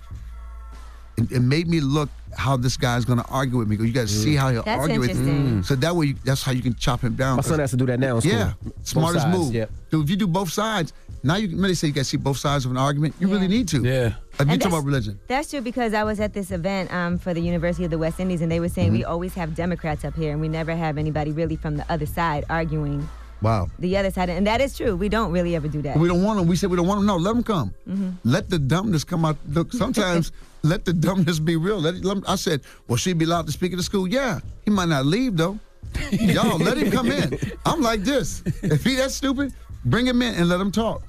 It, 1.16 1.30
it 1.32 1.40
made 1.40 1.68
me 1.68 1.80
look 1.80 2.08
how 2.36 2.56
this 2.56 2.76
guy's 2.76 3.04
going 3.04 3.18
to 3.18 3.24
argue 3.26 3.58
with 3.58 3.68
me. 3.68 3.76
Because 3.76 3.88
you 3.88 3.92
got 3.92 4.02
to 4.02 4.08
see 4.08 4.34
how 4.36 4.50
he'll 4.50 4.62
That's 4.62 4.80
argue 4.80 5.00
with 5.00 5.08
me. 5.18 5.28
interesting. 5.30 5.62
So 5.64 5.74
that 5.76 5.94
way, 5.94 6.06
you, 6.06 6.14
that's 6.24 6.42
how 6.42 6.52
you 6.52 6.62
can 6.62 6.74
chop 6.74 7.02
him 7.02 7.14
down. 7.14 7.36
My 7.36 7.42
son 7.42 7.58
has 7.58 7.70
to 7.72 7.76
do 7.76 7.84
that 7.86 8.00
now 8.00 8.16
in 8.16 8.20
school. 8.22 8.32
Yeah, 8.32 8.52
Both 8.62 8.86
smartest 8.86 9.24
sides, 9.24 9.36
move. 9.38 9.54
yep. 9.54 9.70
Dude, 9.90 10.04
if 10.04 10.11
you 10.11 10.16
do 10.16 10.26
both 10.26 10.50
sides, 10.50 10.92
now 11.22 11.36
you 11.36 11.48
can 11.48 11.61
really 11.61 11.74
say 11.74 11.88
you 11.88 11.92
got 11.92 12.02
to 12.02 12.04
see 12.04 12.16
both 12.16 12.38
sides 12.38 12.64
of 12.64 12.70
an 12.70 12.78
argument. 12.78 13.14
You 13.20 13.28
really 13.28 13.48
need 13.48 13.68
to. 13.68 13.82
Yeah. 13.82 14.14
Like 14.38 14.46
you 14.48 14.52
And 14.54 14.62
talk 14.62 14.72
about 14.72 14.84
religion. 14.84 15.18
That's 15.26 15.50
true 15.50 15.61
because 15.61 15.92
I 15.92 16.04
was 16.04 16.20
at 16.20 16.32
this 16.32 16.50
event 16.52 16.90
um, 16.94 17.18
for 17.18 17.34
the 17.34 17.42
University 17.42 17.84
of 17.84 17.90
the 17.90 17.98
West 17.98 18.18
Indies, 18.20 18.40
and 18.40 18.50
they 18.50 18.61
were 18.61 18.70
saying 18.70 18.92
we 18.92 19.00
Mm-hmm. 19.00 19.11
always 19.11 19.34
have 19.34 19.54
Democrats 19.54 20.04
up 20.06 20.14
here, 20.14 20.32
and 20.32 20.40
we 20.40 20.48
never 20.48 20.74
have 20.74 20.96
anybody 20.96 21.32
really 21.32 21.56
from 21.56 21.76
the 21.76 21.92
other 21.92 22.06
side 22.06 22.44
arguing 22.48 23.06
Wow. 23.43 23.68
the 23.78 23.97
other 23.97 24.11
side. 24.11 24.28
And 24.30 24.47
that 24.47 24.61
is 24.61 24.76
true. 24.76 24.97
We 24.97 25.09
don't 25.09 25.32
really 25.32 25.57
ever 25.57 25.68
do 25.68 25.80
that. 25.82 25.97
We 25.99 26.09
don't 26.09 26.22
want 26.22 26.38
them. 26.38 26.47
We 26.49 26.57
said 26.57 26.70
we 26.70 26.76
don't 26.76 26.86
want 26.86 26.99
them. 27.01 27.07
No, 27.07 27.16
let 27.16 27.34
them 27.34 27.43
come. 27.43 27.74
Mhm. 27.88 28.14
Let 28.24 28.51
the 28.51 28.59
dumbness 28.59 29.05
come 29.05 29.24
out. 29.24 29.36
Look, 29.49 29.72
sometimes 29.84 30.32
let 30.62 30.84
the 30.84 30.93
dumbness 30.93 31.38
be 31.38 31.57
real. 31.57 31.78
Let, 31.80 31.95
it, 31.95 32.05
let 32.05 32.18
'em- 32.18 32.24
I 32.28 32.36
said, 32.36 32.61
well, 32.88 32.97
she 32.97 33.12
be 33.14 33.24
allowed 33.24 33.47
to 33.47 33.53
speak 33.53 33.72
at 33.72 33.76
the 33.78 33.82
school. 33.82 34.07
Yeah, 34.07 34.41
he 34.64 34.70
might 34.70 34.88
not 34.88 35.07
leave 35.07 35.36
though. 35.36 35.59
Y'all 36.12 36.59
let 36.59 36.76
him 36.78 36.91
come 36.91 37.11
in. 37.11 37.38
I'm 37.66 37.80
like 37.80 38.03
this. 38.05 38.43
If 38.62 38.84
he 38.84 38.95
that 38.97 39.11
stupid, 39.11 39.53
bring 39.84 40.07
him 40.07 40.22
in 40.22 40.34
and 40.34 40.49
let 40.49 40.61
him 40.61 40.70
talk. 40.70 41.03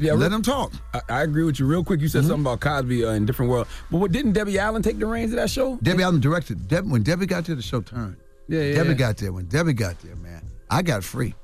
Yeah, 0.00 0.14
let 0.14 0.32
him 0.32 0.40
talk. 0.42 0.72
I, 0.94 1.00
I 1.10 1.22
agree 1.22 1.44
with 1.44 1.60
you. 1.60 1.66
Real 1.66 1.84
quick, 1.84 2.00
you 2.00 2.08
said 2.08 2.20
Mm-hmm. 2.22 2.28
something 2.30 2.46
about 2.46 2.60
Cosby 2.60 3.04
uh, 3.04 3.10
in 3.10 3.26
different 3.26 3.50
world. 3.52 3.66
But 3.90 3.98
what 3.98 4.10
didn't 4.10 4.32
Debbie 4.32 4.58
Allen 4.58 4.80
take 4.82 4.98
the 4.98 5.04
reins 5.06 5.32
of 5.32 5.36
that 5.36 5.50
show? 5.50 5.76
Debbie 5.82 6.02
Allen 6.02 6.18
directed. 6.20 6.66
Deb, 6.66 6.90
when 6.90 7.02
Debbie 7.02 7.26
got 7.26 7.44
there, 7.44 7.54
the 7.56 7.62
show 7.62 7.82
turned. 7.82 8.16
Yeah, 8.48 8.62
yeah. 8.62 8.74
Debbie 8.76 8.94
got 8.94 9.18
there. 9.18 9.32
When 9.32 9.44
Debbie 9.44 9.74
got 9.74 10.00
there, 10.00 10.16
man, 10.16 10.42
I 10.70 10.80
got 10.80 11.04
free. 11.04 11.34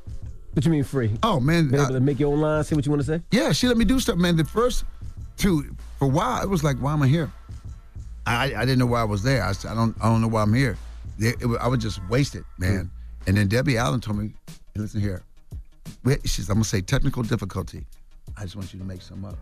What 0.55 0.65
you 0.65 0.71
mean 0.71 0.85
free? 0.85 1.11
Oh 1.23 1.41
man, 1.41 1.69
Been 1.71 1.81
I- 1.81 1.85
able 1.85 1.95
to 1.95 2.01
make 2.01 2.19
your 2.21 2.33
own 2.33 2.41
line, 2.41 2.63
say 2.65 2.77
what 2.77 2.85
you 2.85 2.93
want 2.93 3.03
to 3.05 3.07
say? 3.07 3.23
Yeah, 3.31 3.53
she 3.53 3.69
let 3.69 3.77
me 3.77 3.85
do 3.85 3.99
stuff, 4.01 4.17
man. 4.17 4.37
The 4.37 4.45
first 4.45 4.85
two, 5.37 5.75
for 5.99 6.05
a 6.05 6.09
while, 6.09 6.43
it 6.43 6.49
was 6.49 6.63
like, 6.63 6.77
why 6.79 6.93
am 6.93 7.03
I 7.03 7.09
here? 7.09 7.31
I, 8.27 8.55
I 8.55 8.61
didn't 8.61 8.79
know 8.79 8.87
why 8.87 9.01
I 9.01 9.05
was 9.05 9.23
there. 9.23 9.43
I 9.43 9.53
said, 9.53 9.71
I 9.73 9.75
don't, 9.75 9.97
I 10.01 10.05
don't 10.09 10.21
know 10.21 10.29
why 10.29 10.43
I'm 10.43 10.53
here. 10.55 10.77
They- 11.19 11.29
it 11.31 11.47
I 11.61 11.69
was 11.69 11.81
just 11.83 12.01
wasted, 12.09 12.45
man. 12.59 12.85
Mm. 12.85 13.29
And 13.29 13.37
then 13.37 13.49
Debbie 13.49 13.79
Allen 13.79 14.01
told 14.01 14.19
me, 14.19 14.33
hey, 14.47 14.81
listen 14.81 15.01
here. 15.01 15.23
She 16.25 16.29
says, 16.29 16.49
I'm 16.51 16.57
gonna 16.57 16.65
say 16.65 16.81
technical 16.81 17.23
difficulty. 17.23 17.85
I 18.37 18.43
just 18.43 18.57
want 18.57 18.73
you 18.73 18.79
to 18.81 18.85
make 18.85 19.03
some 19.03 19.25
up. 19.25 19.37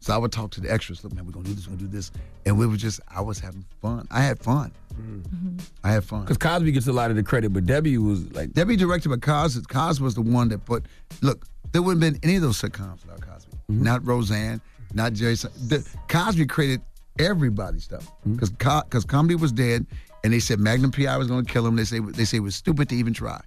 So 0.00 0.14
I 0.14 0.16
would 0.16 0.32
talk 0.32 0.50
to 0.52 0.60
the 0.60 0.72
extras. 0.72 1.04
Look, 1.04 1.12
man, 1.12 1.26
we're 1.26 1.32
gonna 1.32 1.44
do 1.44 1.54
this. 1.54 1.66
We're 1.66 1.76
gonna 1.76 1.88
do 1.88 1.96
this. 1.96 2.10
And 2.46 2.58
we 2.58 2.66
were 2.66 2.76
just, 2.76 3.00
I 3.08 3.20
was 3.20 3.38
having 3.38 3.64
fun. 3.82 4.08
I 4.10 4.22
had 4.22 4.38
fun. 4.38 4.72
Mm-hmm. 4.94 5.58
I 5.84 5.92
had 5.92 6.04
fun. 6.04 6.22
Because 6.22 6.38
Cosby 6.38 6.72
gets 6.72 6.86
a 6.86 6.92
lot 6.92 7.10
of 7.10 7.16
the 7.16 7.22
credit, 7.22 7.52
but 7.52 7.66
Debbie 7.66 7.98
was 7.98 8.32
like, 8.32 8.52
Debbie 8.52 8.76
directed, 8.76 9.10
but 9.10 9.20
Cosby, 9.20 9.62
Cos 9.68 10.00
was 10.00 10.14
the 10.14 10.22
one 10.22 10.48
that 10.48 10.64
put. 10.64 10.86
Look, 11.20 11.46
there 11.72 11.82
wouldn't 11.82 12.02
have 12.02 12.14
been 12.14 12.20
any 12.28 12.36
of 12.36 12.42
those 12.42 12.60
sitcoms 12.60 13.04
without 13.04 13.20
Cosby. 13.20 13.52
Mm-hmm. 13.70 13.82
Not 13.82 14.06
Roseanne, 14.06 14.60
not 14.94 15.12
Jerry. 15.12 15.34
The, 15.34 15.86
Cosby 16.08 16.46
created 16.46 16.80
everybody's 17.18 17.84
stuff 17.84 18.06
mm-hmm. 18.06 18.34
because 18.34 18.50
because 18.50 19.04
comedy 19.04 19.34
was 19.34 19.52
dead, 19.52 19.86
and 20.24 20.32
they 20.32 20.40
said 20.40 20.58
Magnum 20.60 20.92
PI 20.92 21.16
was 21.18 21.28
going 21.28 21.44
to 21.44 21.52
kill 21.52 21.66
him. 21.66 21.76
They 21.76 21.84
say 21.84 22.00
they 22.00 22.24
say 22.24 22.38
it 22.38 22.40
was 22.40 22.56
stupid 22.56 22.88
to 22.88 22.96
even 22.96 23.12
try. 23.12 23.40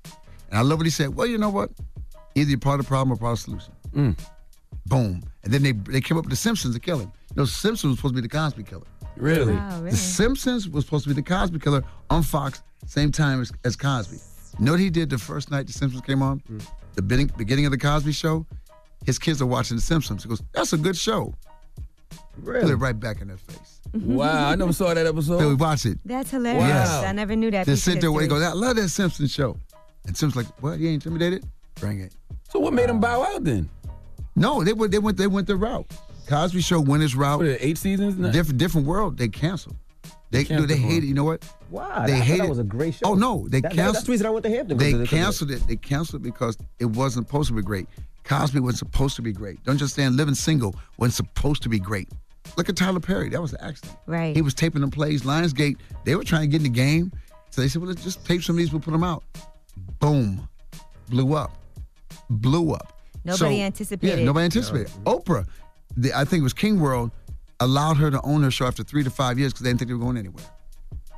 And 0.50 0.60
I 0.60 0.62
love 0.62 0.78
what 0.78 0.86
he 0.86 0.92
said. 0.92 1.16
Well, 1.16 1.26
you 1.26 1.40
know 1.40 1.50
what? 1.50 1.72
Either 2.36 2.52
you're 2.52 2.60
part 2.60 2.80
of 2.80 2.86
the 2.86 2.90
problem 2.90 3.12
or 3.12 3.18
part 3.18 3.34
of 3.34 3.40
the 3.40 3.44
solution. 3.44 3.74
Mm. 3.96 4.20
Boom. 4.86 5.24
And 5.44 5.54
then 5.54 5.62
they 5.64 5.72
they 5.72 6.02
came 6.02 6.18
up 6.18 6.26
with 6.26 6.32
the 6.32 6.38
Simpsons 6.38 6.74
to 6.76 6.80
kill 6.80 7.00
him. 7.00 7.12
You 7.32 7.36
know, 7.42 7.46
Simpsons 7.46 7.92
was 7.92 7.98
supposed 8.00 8.16
to 8.16 8.22
be 8.22 8.28
the 8.28 8.32
Cosby 8.32 8.64
killer. 8.64 8.86
Really? 9.16 9.54
Wow, 9.54 9.78
really? 9.78 9.92
The 9.92 9.98
Simpsons 9.98 10.70
was 10.70 10.86
supposed 10.86 11.04
to 11.04 11.10
be 11.10 11.16
the 11.16 11.22
Cosby 11.22 11.60
Killer 11.60 11.84
on 12.10 12.24
Fox, 12.24 12.64
same 12.88 13.12
time 13.12 13.42
as, 13.42 13.52
as 13.64 13.76
Cosby. 13.76 14.18
You 14.60 14.66
know 14.66 14.72
what 14.72 14.80
he 14.80 14.90
did 14.90 15.10
the 15.10 15.18
first 15.18 15.52
night 15.52 15.68
The 15.68 15.74
Simpsons 15.74 16.02
came 16.02 16.22
on? 16.22 16.40
Hmm. 16.40 16.60
The 16.96 17.02
beginning, 17.02 17.32
beginning 17.38 17.66
of 17.66 17.72
the 17.72 17.78
Cosby 17.78 18.12
Show. 18.12 18.46
His 19.06 19.20
kids 19.20 19.42
are 19.42 19.46
watching 19.46 19.78
The 19.78 19.82
Simpsons. 19.82 20.24
He 20.24 20.30
goes, 20.30 20.42
"That's 20.54 20.74
a 20.74 20.78
good 20.78 20.96
show." 20.96 21.36
Put 22.44 22.56
it 22.56 22.76
right 22.78 23.00
back 23.00 23.22
in 23.22 23.28
their 23.28 23.38
face. 23.38 23.82
wow, 23.94 24.50
I 24.50 24.56
never 24.56 24.74
saw 24.74 24.94
that 24.94 25.06
episode. 25.06 25.40
So 25.40 25.50
we 25.50 25.56
watch 25.56 25.86
it. 25.86 26.00
That's 26.06 26.32
hilarious. 26.32 26.64
Wow. 26.90 27.04
I 27.06 27.12
never 27.12 27.36
knew 27.36 27.52
that. 27.52 27.66
They 27.68 27.76
sit 27.76 28.02
there 28.02 28.12
where 28.12 28.22
he 28.22 28.28
history. 28.28 28.42
goes, 28.42 28.52
"I 28.52 28.54
love 28.54 28.76
that 28.78 28.90
Simpsons 28.90 29.32
show," 29.32 29.58
and 30.08 30.18
Simpsons 30.18 30.46
like, 30.48 30.64
"What? 30.64 30.80
You 30.80 30.88
ain't 30.88 31.06
intimidated? 31.06 31.46
Bring 31.76 32.00
it." 32.00 32.16
So 32.50 32.60
what 32.60 32.74
made 32.74 32.90
him 32.90 33.00
bow 33.00 33.24
out 33.24 33.44
then? 33.44 33.70
No, 34.36 34.64
they 34.64 34.74
went. 34.74 34.92
They 34.92 35.00
went. 35.00 35.18
They 35.18 35.28
went 35.28 35.48
the 35.48 35.56
route. 35.56 35.86
Cosby 36.28 36.62
Show 36.62 36.80
went 36.82 37.02
his 37.04 37.16
route. 37.16 37.40
What, 37.40 37.58
eight 37.60 37.78
seasons? 37.78 38.18
now? 38.18 38.32
Different, 38.32 38.58
different 38.58 38.88
world. 38.88 39.18
They 39.18 39.28
canceled. 39.28 39.76
They, 40.32 40.46
canceled 40.46 40.70
they 40.70 40.78
him. 40.78 40.90
hated. 40.90 41.08
You 41.08 41.14
know 41.14 41.26
what? 41.26 41.48
Wow, 41.70 42.06
They 42.08 42.14
I 42.14 42.18
thought 42.18 42.26
hated. 42.26 42.42
that 42.46 42.50
was 42.50 42.60
a 42.60 42.64
great 42.64 42.96
show. 42.96 43.02
Oh 43.06 43.14
no, 43.14 43.46
they 43.50 43.62
That- 43.62 43.70
that- 43.70 43.76
canceled. 43.76 43.96
that's 43.96 44.06
the 44.06 44.12
reason 44.12 44.26
I 44.28 44.30
went 44.32 44.44
to 44.46 44.50
Hampton. 44.50 44.78
They 44.78 45.06
canceled 45.06 45.52
it. 45.52 45.68
They 45.68 45.76
canceled 45.76 46.22
it 46.22 46.24
because 46.26 46.58
it 46.80 46.86
wasn't 46.86 47.28
supposed 47.28 47.50
to 47.50 47.54
be 47.56 47.62
great. 47.62 47.88
Cosby 48.24 48.60
wasn't 48.62 48.80
supposed 48.80 49.16
to 49.18 49.22
be 49.22 49.32
great. 49.34 49.58
Don't 49.64 49.76
you 49.76 49.84
understand? 49.84 50.16
Living 50.16 50.34
single 50.34 50.74
wasn't 50.98 51.14
supposed 51.16 51.62
to 51.64 51.70
be 51.70 51.78
great. 51.78 52.10
Look 52.58 52.70
at 52.70 52.76
Tyler 52.76 53.00
Perry. 53.00 53.30
That 53.30 53.42
was 53.42 53.54
an 53.54 53.60
accident. 53.62 53.98
Right. 54.08 54.36
He 54.36 54.42
was 54.42 54.54
taping 54.54 54.82
them 54.82 54.90
plays. 54.92 55.22
Lionsgate. 55.24 55.76
They 56.06 56.16
were 56.16 56.24
trying 56.24 56.42
to 56.42 56.48
get 56.48 56.58
in 56.58 56.64
the 56.64 56.70
game, 56.70 57.12
so 57.52 57.62
they 57.62 57.68
said, 57.68 57.82
"Well, 57.82 57.90
let's 57.90 58.04
just 58.04 58.26
tape 58.26 58.42
some 58.44 58.56
of 58.56 58.58
these. 58.60 58.72
We'll 58.72 58.82
put 58.82 58.92
them 58.92 59.04
out." 59.04 59.24
Boom, 60.00 60.48
blew 61.10 61.34
up, 61.36 61.52
blew 62.30 62.72
up. 62.72 62.93
Nobody 63.26 63.58
So- 63.60 63.64
anticipated. 63.64 64.20
Yeah, 64.20 64.26
nobody 64.26 64.46
anticipated. 64.46 64.92
Oprah, 65.06 65.46
the, 65.96 66.14
I 66.14 66.26
think 66.26 66.42
it 66.42 66.44
was 66.44 66.54
King 66.54 66.80
World, 66.80 67.12
allowed 67.60 67.98
her 67.98 68.12
to 68.12 68.22
own 68.22 68.44
her 68.44 68.52
show 68.52 68.66
after 68.66 68.84
three 68.84 69.04
to 69.04 69.10
five 69.10 69.40
years 69.40 69.54
because 69.54 69.64
they 69.64 69.70
didn't 69.70 69.80
think 69.80 69.90
they 69.90 69.94
were 69.96 70.00
going 70.04 70.18
anywhere. 70.18 70.44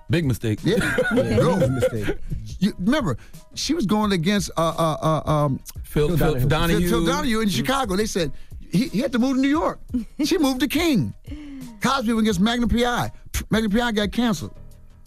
Big 0.09 0.23
mistake. 0.25 0.59
Yeah, 0.63 0.75
Yeah, 1.15 1.37
go. 1.37 1.55
huge 1.57 1.69
mistake. 1.71 2.17
You, 2.59 2.73
remember, 2.77 3.17
she 3.55 3.73
was 3.73 3.87
going 3.87 4.11
against 4.11 4.51
uh, 4.55 4.61
uh, 4.77 5.21
uh, 5.25 5.29
um, 5.31 5.59
Phil, 5.83 6.15
Phil 6.15 6.47
Donahue. 6.47 6.79
Phil, 6.81 6.89
Phil 6.89 7.05
Donahue 7.05 7.39
in 7.41 7.49
Chicago. 7.49 7.95
They 7.95 8.05
said 8.05 8.31
he, 8.59 8.87
he 8.89 8.99
had 8.99 9.11
to 9.13 9.19
move 9.19 9.35
to 9.37 9.41
New 9.41 9.47
York. 9.49 9.79
she 10.23 10.37
moved 10.37 10.59
to 10.59 10.67
King. 10.67 11.13
Cosby 11.81 12.13
went 12.13 12.25
against 12.25 12.39
Magnum 12.39 12.69
PI. 12.69 13.11
Magnum 13.49 13.71
PI 13.71 13.91
got 13.93 14.11
canceled. 14.11 14.53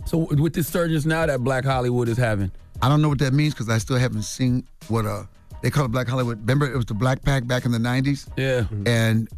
So 0.05 0.19
with 0.19 0.55
this 0.55 0.67
surge 0.67 1.07
now 1.07 1.27
that 1.27 1.45
Black 1.45 1.65
Hollywood 1.65 2.09
is 2.09 2.17
having, 2.17 2.51
I 2.83 2.89
don't 2.89 3.01
know 3.03 3.09
what 3.09 3.19
that 3.21 3.33
means 3.33 3.55
because 3.55 3.69
I 3.69 3.79
still 3.79 3.99
haven't 3.99 4.23
seen 4.23 4.67
what 4.89 5.07
uh 5.07 5.25
they 5.63 5.71
call 5.71 5.85
it 5.85 5.89
Black 5.89 6.09
Hollywood. 6.09 6.41
Remember, 6.41 6.71
it 6.71 6.77
was 6.77 6.87
the 6.87 6.95
Black 6.95 7.23
Pack 7.23 7.47
back 7.47 7.65
in 7.65 7.73
the 7.73 7.79
'90s. 7.79 8.29
Yeah. 8.37 8.65
And 8.87 9.29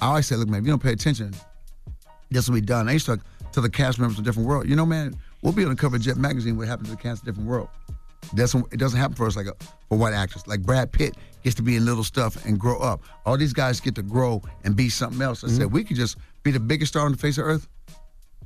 I 0.00 0.08
always 0.08 0.26
say, 0.26 0.36
look, 0.36 0.48
man, 0.48 0.60
if 0.60 0.66
you 0.66 0.72
don't 0.72 0.82
pay 0.82 0.92
attention, 0.92 1.34
this 2.30 2.48
will 2.48 2.54
be 2.54 2.60
done. 2.60 2.88
I 2.88 2.92
used 2.92 3.06
to 3.06 3.20
tell 3.52 3.62
the 3.62 3.70
cast 3.70 3.98
members 3.98 4.18
of 4.18 4.24
Different 4.24 4.48
World, 4.48 4.68
you 4.68 4.76
know, 4.76 4.86
man, 4.86 5.14
we'll 5.42 5.52
be 5.52 5.64
on 5.64 5.70
the 5.70 5.76
cover 5.76 5.96
of 5.96 6.02
Jet 6.02 6.16
magazine. 6.16 6.56
What 6.56 6.68
happened 6.68 6.86
to 6.86 6.92
the 6.92 7.00
cast 7.00 7.22
of 7.22 7.26
Different 7.26 7.48
World? 7.48 7.68
That's 8.34 8.54
it 8.54 8.78
doesn't 8.78 8.98
happen 8.98 9.16
for 9.16 9.26
us 9.26 9.36
like 9.36 9.46
a, 9.46 9.54
for 9.88 9.98
white 9.98 10.12
actors. 10.12 10.46
Like 10.46 10.62
Brad 10.62 10.92
Pitt 10.92 11.16
gets 11.42 11.56
to 11.56 11.62
be 11.62 11.76
in 11.76 11.84
little 11.84 12.04
stuff 12.04 12.44
and 12.44 12.58
grow 12.58 12.78
up. 12.78 13.02
All 13.26 13.36
these 13.36 13.52
guys 13.52 13.80
get 13.80 13.94
to 13.96 14.02
grow 14.02 14.42
and 14.64 14.76
be 14.76 14.88
something 14.88 15.20
else. 15.20 15.42
I 15.42 15.48
mm-hmm. 15.48 15.56
said 15.56 15.72
we 15.72 15.84
could 15.84 15.96
just 15.96 16.16
be 16.42 16.50
the 16.50 16.60
biggest 16.60 16.92
star 16.92 17.06
on 17.06 17.12
the 17.12 17.18
face 17.18 17.38
of 17.38 17.46
earth 17.46 17.66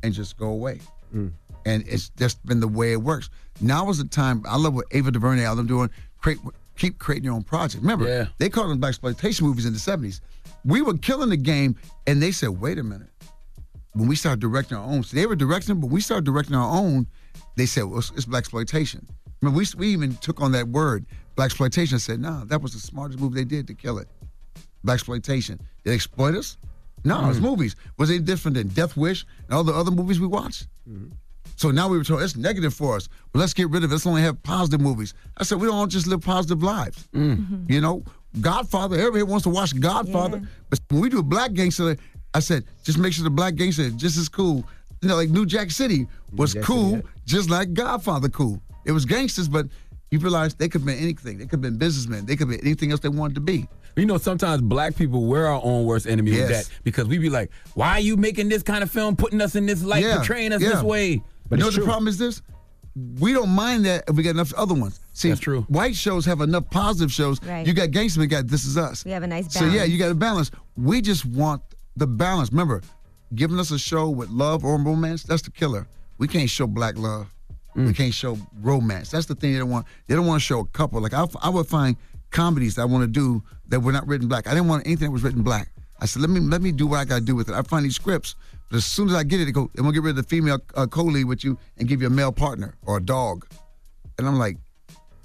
and 0.03 0.15
just 0.15 0.37
go 0.37 0.47
away. 0.47 0.81
Mm. 1.15 1.33
And 1.67 1.85
it's 1.87 2.11
just 2.11 2.45
been 2.47 2.61
the 2.61 2.69
way 2.69 2.93
it 2.93 3.03
works. 3.03 3.31
Now 3.61 3.89
is 3.91 3.99
the 3.99 4.05
time. 4.05 4.43
I 4.47 4.57
love 4.57 4.75
what 4.75 4.87
Ava 4.93 5.11
DuVernay, 5.11 5.45
all 5.45 5.57
them 5.57 5.67
doing. 5.67 5.91
Create, 6.19 6.39
keep 6.77 6.99
creating 6.99 7.25
your 7.25 7.35
own 7.35 7.43
project. 7.43 7.83
Remember, 7.83 8.07
Yeah. 8.07 8.27
they 8.39 8.49
called 8.49 8.71
them 8.71 8.79
black 8.79 8.91
exploitation 8.91 9.47
movies 9.47 9.67
in 9.67 9.73
the 9.73 9.79
'70s. 9.79 10.21
We 10.65 10.83
were 10.83 10.97
killing 10.97 11.31
the 11.31 11.37
game, 11.37 11.77
and 12.07 12.23
they 12.23 12.33
said, 12.33 12.51
"Wait 12.51 12.79
a 12.79 12.83
minute." 12.83 13.11
When 13.93 14.09
we 14.09 14.17
started 14.17 14.41
directing 14.41 14.77
our 14.77 14.85
own, 14.85 15.05
so 15.05 15.15
they 15.17 15.27
were 15.27 15.37
directing, 15.37 15.81
but 15.81 15.87
we 15.89 16.01
started 16.01 16.25
directing 16.25 16.57
our 16.57 16.69
own. 16.77 17.07
They 17.57 17.67
said, 17.67 17.85
"Well, 17.85 18.01
it's, 18.01 18.11
it's 18.17 18.25
black 18.25 18.41
exploitation." 18.41 19.07
I 19.43 19.47
mean, 19.47 19.55
we 19.55 19.67
we 19.77 19.89
even 19.89 20.17
took 20.17 20.41
on 20.41 20.53
that 20.53 20.69
word, 20.69 21.07
black 21.37 21.47
exploitation. 21.47 21.95
and 21.95 22.03
Said, 22.03 22.21
"No, 22.21 22.45
that 22.47 22.61
was 22.61 22.73
the 22.73 22.81
smartest 22.81 23.21
move 23.21 23.35
they 23.35 23.45
did 23.45 23.67
to 23.69 23.75
kill 23.75 23.99
it." 23.99 24.09
Black 24.83 24.97
exploitation. 24.97 25.59
Did 25.59 25.91
they 25.91 25.95
exploit 25.95 26.35
us? 26.35 26.57
No, 27.05 27.29
it's 27.29 27.39
mm. 27.39 27.43
movies. 27.43 27.77
Was 27.99 28.11
it 28.11 28.25
different 28.25 28.57
than 28.57 28.69
Death 28.69 28.97
Wish 28.97 29.27
and 29.45 29.55
all 29.55 29.63
the 29.63 29.75
other 29.75 29.91
movies 29.91 30.19
we 30.19 30.27
watched? 30.27 30.67
Mm-hmm. 30.89 31.13
So 31.57 31.71
now 31.71 31.89
we 31.89 31.97
were 31.99 32.05
told 32.05 32.23
it's 32.23 32.37
negative 32.37 32.75
for 32.75 32.97
us. 32.97 33.09
But 33.33 33.39
let's 33.41 33.55
get 33.55 33.71
rid 33.71 33.85
of 33.85 33.91
it. 33.91 33.95
Let's 33.95 34.07
only 34.07 34.23
have 34.23 34.43
positive 34.43 34.81
movies. 34.81 35.15
I 35.37 35.45
said 35.45 35.61
we 35.61 35.67
don't 35.69 35.89
just 35.91 36.07
live 36.07 36.21
positive 36.21 36.63
lives. 36.63 37.09
Mm. 37.15 37.37
Mm-hmm. 37.37 37.73
You 37.73 37.81
know, 37.81 38.05
Godfather. 38.41 38.97
Everybody 38.99 39.23
wants 39.23 39.45
to 39.45 39.51
watch 39.51 39.79
Godfather. 39.79 40.43
But 40.71 40.81
when 40.91 41.01
we 41.01 41.09
do 41.09 41.21
a 41.21 41.23
black 41.23 41.53
gangster, 41.53 41.97
I 42.35 42.41
said 42.41 42.65
just 42.83 42.99
make 42.99 43.13
sure 43.13 43.25
the 43.25 43.31
black 43.31 43.55
gangster 43.55 43.83
is 43.83 43.93
just 43.95 44.19
as 44.19 44.29
cool. 44.29 44.65
You 45.03 45.09
know, 45.09 45.17
like 45.17 45.31
New 45.31 45.47
Jack 45.47 45.71
City 45.71 46.07
was 46.35 46.55
Jack 46.55 46.63
cool, 46.65 46.91
City, 46.97 47.09
just 47.27 47.51
like 47.51 47.73
Godfather 47.75 48.29
cool. 48.29 48.61
It 48.85 48.93
was 48.93 49.05
gangsters, 49.05 49.49
but 49.49 49.67
you 50.11 50.19
realize 50.19 50.55
they 50.55 50.69
could 50.69 50.81
have 50.81 50.87
been 50.87 50.99
anything. 50.99 51.39
They 51.39 51.45
could 51.45 51.53
have 51.53 51.61
been 51.63 51.79
businessmen. 51.79 52.27
They 52.27 52.37
could 52.37 52.49
have 52.49 52.59
been 52.59 52.67
anything 52.67 52.91
else 52.91 53.01
they 53.01 53.09
wanted 53.09 53.35
to 53.35 53.41
be. 53.41 53.69
you 53.97 54.07
know, 54.07 54.17
sometimes 54.19 54.61
black 54.63 54.97
people 54.97 55.25
we're 55.27 55.47
our 55.47 55.61
own 55.63 55.85
worst 55.85 56.07
enemy 56.07 56.33
with 56.33 56.49
that 56.49 56.69
because 56.85 57.07
we 57.07 57.19
be 57.19 57.31
like, 57.31 57.51
why 57.75 57.91
are 57.91 58.01
you 58.01 58.17
making 58.17 58.49
this 58.49 58.63
kind 58.63 58.83
of 58.83 58.91
film, 58.91 59.15
putting 59.17 59.41
us 59.41 59.55
in 59.55 59.67
this 59.67 59.83
light, 59.85 60.03
Yeah, 60.03 60.17
portraying 60.17 60.53
us 60.53 60.63
yeah. 60.63 60.71
this 60.71 60.83
way? 60.83 61.23
But 61.49 61.59
you 61.59 61.61
know 61.61 61.67
what 61.69 61.75
the 61.75 61.83
problem 61.83 62.09
is 62.09 62.19
this? 62.19 62.43
We 63.19 63.33
don't 63.33 63.51
mind 63.51 63.85
that 63.87 64.05
if 64.09 64.15
we 64.15 64.23
got 64.23 64.31
enough 64.31 64.55
other 64.55 64.75
ones. 64.75 65.01
See, 65.13 65.29
That's 65.29 65.41
true. 65.41 65.63
White 65.63 65.97
shows 65.97 66.25
have 66.27 66.41
enough 66.41 66.71
positive 66.71 67.11
shows. 67.11 67.43
Right. 67.43 67.67
You 67.67 67.73
got 67.73 67.91
gangster, 67.91 68.21
we 68.21 68.29
got 68.29 68.47
This 68.47 68.65
Is 68.65 68.79
Us. 68.79 69.05
We 69.05 69.11
have 69.11 69.25
a 69.25 69.27
nice 69.27 69.53
So 69.53 69.65
yeah, 69.67 69.85
you 69.85 69.99
got 69.99 70.13
a 70.13 70.15
balance. 70.15 70.51
We 70.77 71.01
just 71.01 71.25
want 71.25 71.63
the 71.97 72.07
balance. 72.07 72.51
Remember, 72.51 72.83
giving 73.35 73.59
us 73.59 73.71
a 73.73 73.79
show 73.79 74.11
with 74.11 74.31
love 74.31 74.65
or 74.65 74.79
romance, 74.79 75.25
that's 75.25 75.43
the 75.43 75.51
killer. 75.51 75.89
We 76.19 76.29
can't 76.29 76.49
show 76.49 76.67
black 76.67 76.97
love. 76.97 77.33
We 77.75 77.83
mm. 77.83 77.97
can't 77.97 78.15
show 78.15 78.39
romance. 78.61 79.11
That's 79.11 79.27
the 79.27 79.35
thing 79.35 79.53
they 79.53 79.59
don't 79.59 79.71
want. 79.71 79.87
They 80.07 80.15
don't 80.15 80.27
want 80.27 80.41
to 80.41 80.45
show 80.45 80.61
a 80.61 80.67
couple. 80.67 81.01
Like 81.01 81.15
I, 81.15 81.27
I 81.43 81.49
would 81.49 81.67
find 81.67 81.97
comedies 82.31 82.77
that 82.77 82.83
I 82.83 82.85
want 82.85 83.03
to 83.03 83.09
do 83.09 83.43
that 83.69 83.81
were 83.81 83.93
not 83.93 84.07
written 84.07 84.29
black. 84.29 84.47
I 84.47 84.51
didn't 84.51 84.69
want 84.69 84.87
anything 84.87 85.07
that 85.07 85.13
was 85.13 85.23
written 85.23 85.43
black. 85.43 85.69
I 86.01 86.07
said, 86.07 86.23
let 86.23 86.31
me 86.31 86.41
let 86.41 86.63
me 86.63 86.71
do 86.73 86.87
what 86.87 86.99
I 86.99 87.05
got 87.05 87.17
to 87.17 87.25
do 87.25 87.35
with 87.35 87.49
it. 87.49 87.55
I 87.55 87.63
find 87.63 87.85
these 87.85 87.97
scripts, 87.97 88.35
but 88.71 88.77
as 88.79 88.85
soon 88.85 89.09
as 89.09 89.15
I 89.15 89.23
get 89.25 89.41
it, 89.41 89.45
they 89.47 89.53
go, 89.53 89.71
and 89.77 89.85
we'll 89.85 89.93
get 89.93 90.03
rid 90.03 90.11
of 90.11 90.17
the 90.17 90.23
female 90.25 90.59
uh, 90.75 90.87
co-lead 90.87 91.25
with 91.25 91.45
you 91.45 91.59
and 91.79 91.89
give 91.89 92.01
you 92.01 92.07
a 92.09 92.11
male 92.11 92.33
partner 92.33 92.75
or 92.83 92.97
a 92.99 93.03
dog. 93.03 93.47
And 94.19 94.27
I'm 94.27 94.39
like, 94.39 94.57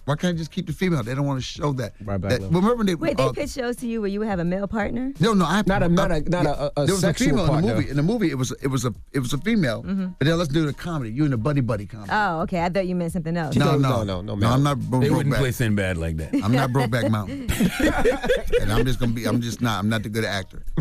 why 0.05 0.15
can't 0.15 0.33
I 0.33 0.37
just 0.39 0.49
keep 0.49 0.65
the 0.65 0.73
female? 0.73 1.03
They 1.03 1.13
don't 1.13 1.27
want 1.27 1.37
to 1.39 1.43
show 1.45 1.71
that. 1.73 1.93
Right 2.03 2.19
back 2.19 2.31
that 2.31 2.41
love. 2.41 2.51
remember 2.55 2.83
they 2.83 2.95
Wait, 2.95 3.15
they 3.17 3.23
uh, 3.23 3.31
pitch 3.31 3.51
shows 3.51 3.75
to 3.77 3.87
you 3.87 4.01
where 4.01 4.09
you 4.09 4.21
have 4.21 4.39
a 4.39 4.43
male 4.43 4.67
partner? 4.67 5.13
no, 5.19 5.33
no, 5.33 5.45
I 5.45 5.61
Not 5.67 5.83
a- 5.83 5.87
not 5.89 6.09
a- 6.09 6.15
I- 6.15 6.23
not 6.25 6.45
a- 6.47 6.71
a 6.81 6.85
there 6.87 6.95
was 6.95 7.01
sexual 7.01 7.39
a 7.39 7.45
female 7.47 7.53
in 7.57 7.61
the 7.61 7.75
movie. 7.75 7.89
In 7.91 7.95
the 7.95 8.01
movie, 8.01 8.31
it 8.31 8.35
was 8.35 8.51
it 8.63 8.67
was 8.69 8.85
a 8.85 8.93
it 9.13 9.19
was 9.19 9.33
a 9.33 9.37
female. 9.37 9.83
Mm-hmm. 9.83 10.07
But 10.17 10.25
then 10.25 10.35
let's 10.39 10.51
do 10.51 10.65
the 10.65 10.73
comedy. 10.73 11.11
You 11.11 11.25
and 11.25 11.33
the 11.33 11.37
buddy 11.37 11.61
buddy 11.61 11.85
comedy. 11.85 12.09
Oh, 12.11 12.41
okay. 12.41 12.59
I 12.63 12.69
thought 12.69 12.87
you 12.87 12.95
meant 12.95 13.11
something 13.13 13.37
else. 13.37 13.55
no, 13.55 13.77
no, 13.77 14.03
no, 14.03 14.03
no, 14.03 14.21
no, 14.21 14.33
no. 14.35 14.49
I'm 14.49 14.63
not 14.63 14.79
bro- 14.79 14.99
They 14.99 15.09
broke 15.09 15.17
wouldn't 15.17 15.33
back. 15.33 15.41
play 15.41 15.51
Sinbad 15.51 15.97
like 15.97 16.17
that. 16.17 16.33
I'm 16.43 16.53
not 16.53 16.71
Brokeback 16.71 17.11
Mountain, 17.11 17.47
and 18.61 18.73
I'm 18.73 18.85
just 18.87 18.99
gonna 18.99 19.11
be. 19.11 19.25
I'm 19.25 19.41
just 19.41 19.61
not. 19.61 19.77
I'm 19.77 19.89
not 19.89 20.01
the 20.01 20.09
good 20.09 20.25
actor. 20.25 20.63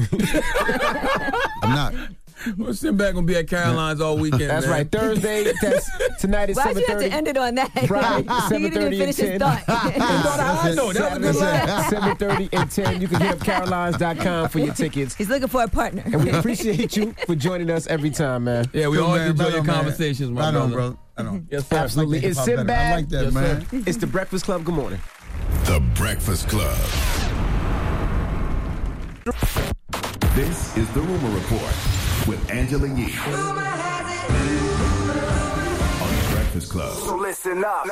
I'm 1.62 1.74
not. 1.74 1.94
Well, 2.56 2.72
Sinbad 2.72 3.14
gonna 3.14 3.26
be 3.26 3.36
at 3.36 3.46
Carolines 3.48 4.00
all 4.00 4.16
weekend. 4.16 4.42
That's 4.50 4.66
man. 4.66 4.72
right. 4.74 4.90
Thursday. 4.92 5.52
That's 5.62 5.90
tonight 6.20 6.50
is 6.50 6.56
Why'd 6.56 6.76
you 6.76 6.84
have 6.86 6.98
to 7.00 7.06
end 7.12 7.26
it 7.28 7.36
on 7.36 7.54
that? 7.56 7.90
Right, 7.90 8.24
he 8.52 8.68
didn't 8.70 8.92
even 8.92 8.92
7:30 8.92 8.98
finish 8.98 9.16
his 9.16 9.30
and 9.30 9.40
thought. 9.40 9.62
10. 9.66 10.02
I 10.02 10.74
know, 10.74 10.92
that 10.92 11.18
was 11.18 11.18
a 11.18 11.20
good 11.20 11.36
line. 11.36 11.90
Seven 11.90 12.16
thirty 12.16 12.48
and 12.52 12.70
ten. 12.70 13.00
You 13.00 13.08
can 13.08 13.20
hit 13.20 13.32
up 13.32 13.38
carolines.com 13.40 14.48
for 14.50 14.58
your 14.60 14.74
tickets. 14.74 15.14
He's 15.14 15.28
looking 15.28 15.48
for 15.48 15.62
a 15.64 15.68
partner. 15.68 16.02
And 16.04 16.22
we 16.24 16.30
appreciate 16.30 16.96
you 16.96 17.14
for 17.26 17.34
joining 17.34 17.70
us 17.70 17.86
every 17.88 18.10
time, 18.10 18.44
man. 18.44 18.66
Yeah, 18.72 18.88
we 18.88 18.98
Yo, 18.98 19.04
always 19.06 19.20
man, 19.22 19.30
enjoy 19.32 19.44
right 19.44 19.50
your 19.52 19.60
on, 19.60 19.66
man. 19.66 19.76
conversations, 19.76 20.30
my 20.30 20.40
Right 20.40 20.46
on, 20.54 20.72
brother. 20.72 20.74
bro. 20.92 20.98
I 21.16 21.22
know. 21.24 21.42
Yes, 21.50 21.68
sir. 21.68 21.76
Absolutely. 21.76 22.18
I 22.18 22.20
like 22.20 22.30
It's 22.30 22.44
hip-hop 22.46 22.66
better. 22.68 22.80
I 22.92 22.96
like 22.96 23.08
that, 23.08 23.24
Yes, 23.24 23.32
man. 23.34 23.68
sir. 23.68 23.82
It's 23.86 23.98
the 23.98 24.06
Breakfast 24.06 24.44
Club. 24.44 24.64
Good 24.64 24.74
morning. 24.74 25.00
The 25.64 25.80
Breakfast 25.94 26.48
Club. 26.48 26.76
This 30.34 30.76
is 30.76 30.88
the 30.92 31.00
Rumor 31.00 31.34
Report 31.34 31.74
with 32.26 32.50
Angela 32.50 32.88
Yee. 32.88 33.14
On 36.00 36.08
the 36.14 36.28
Breakfast 36.32 36.70
Club. 36.70 37.20
listen 37.20 37.64
up. 37.64 37.84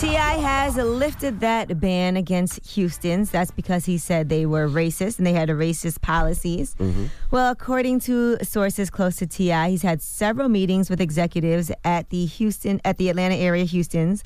T.I. 0.00 0.34
has 0.34 0.76
lifted 0.76 1.40
that 1.40 1.80
ban 1.80 2.16
against 2.16 2.66
Houston's. 2.70 3.30
That's 3.30 3.50
because 3.50 3.84
he 3.84 3.98
said 3.98 4.28
they 4.28 4.46
were 4.46 4.68
racist 4.68 5.18
and 5.18 5.26
they 5.26 5.32
had 5.32 5.48
racist 5.48 6.00
policies. 6.00 6.74
Mm-hmm. 6.78 7.06
Well, 7.30 7.50
according 7.50 8.00
to 8.00 8.36
sources 8.44 8.90
close 8.90 9.16
to 9.16 9.26
T.I., 9.26 9.70
he's 9.70 9.82
had 9.82 10.02
several 10.02 10.48
meetings 10.48 10.90
with 10.90 11.00
executives 11.00 11.70
at 11.84 12.10
the 12.10 12.26
Houston, 12.26 12.80
at 12.84 12.98
the 12.98 13.08
Atlanta 13.08 13.36
area 13.36 13.64
Houston's, 13.64 14.22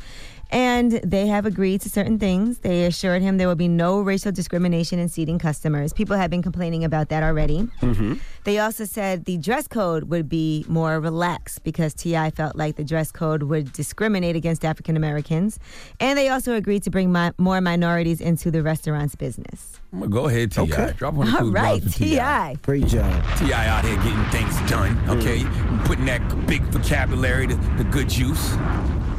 and 0.53 0.93
they 1.03 1.27
have 1.27 1.47
agreed 1.47 1.81
to 1.81 1.89
certain 1.89 2.19
things. 2.19 2.59
They 2.59 2.85
assured 2.85 3.23
him 3.23 3.39
there 3.39 3.49
will 3.49 3.55
be 3.55 3.69
no 3.69 4.03
racial 4.03 4.31
discrimination 4.31 4.99
in 4.99 5.09
seating 5.09 5.39
customers. 5.39 5.95
People 5.95 6.17
have 6.17 6.31
been 6.31 6.43
complaining 6.43 6.85
about 6.85 7.09
that 7.09 7.23
already. 7.23 7.63
Mm-hmm. 7.81 8.15
They 8.45 8.59
also 8.59 8.85
said 8.85 9.25
the 9.25 9.39
dress 9.39 9.67
code 9.67 10.05
would 10.05 10.29
be 10.29 10.67
more 10.69 11.01
relaxed 11.01 11.65
because 11.65 11.95
TI 11.95 12.31
felt 12.31 12.55
like 12.55 12.77
the 12.77 12.85
dress 12.85 13.11
code 13.11 13.45
would 13.45 13.73
discriminate 13.73 14.37
against 14.37 14.65
African 14.65 14.97
Americans. 14.97 15.59
And 15.99 16.19
they 16.19 16.29
also 16.29 16.55
agreed 16.55 16.83
to 16.83 16.91
bring 16.91 17.11
mi- 17.11 17.31
more 17.39 17.61
minorities 17.63 18.21
into 18.21 18.51
the 18.51 18.63
restaurant's 18.63 19.15
business. 19.15 19.81
Go 20.11 20.27
ahead, 20.27 20.53
Ti. 20.53 20.63
Okay. 20.63 20.93
Drop 20.97 21.15
on 21.17 21.27
the 21.27 21.33
All 21.33 21.39
cool 21.39 21.53
right, 21.53 21.81
drops 21.81 21.97
for 21.97 22.05
Ti. 22.05 22.17
TI. 22.17 22.59
Great 22.63 22.87
job. 22.87 23.25
T.I. 23.39 23.69
out 23.69 23.85
here 23.85 23.97
getting 23.97 24.25
things 24.27 24.71
done. 24.71 24.99
Okay, 25.09 25.41
mm. 25.41 25.85
putting 25.85 26.07
that 26.07 26.47
big 26.47 26.63
vocabulary, 26.65 27.47
to 27.47 27.55
the 27.77 27.85
good 27.85 28.09
juice. 28.09 28.57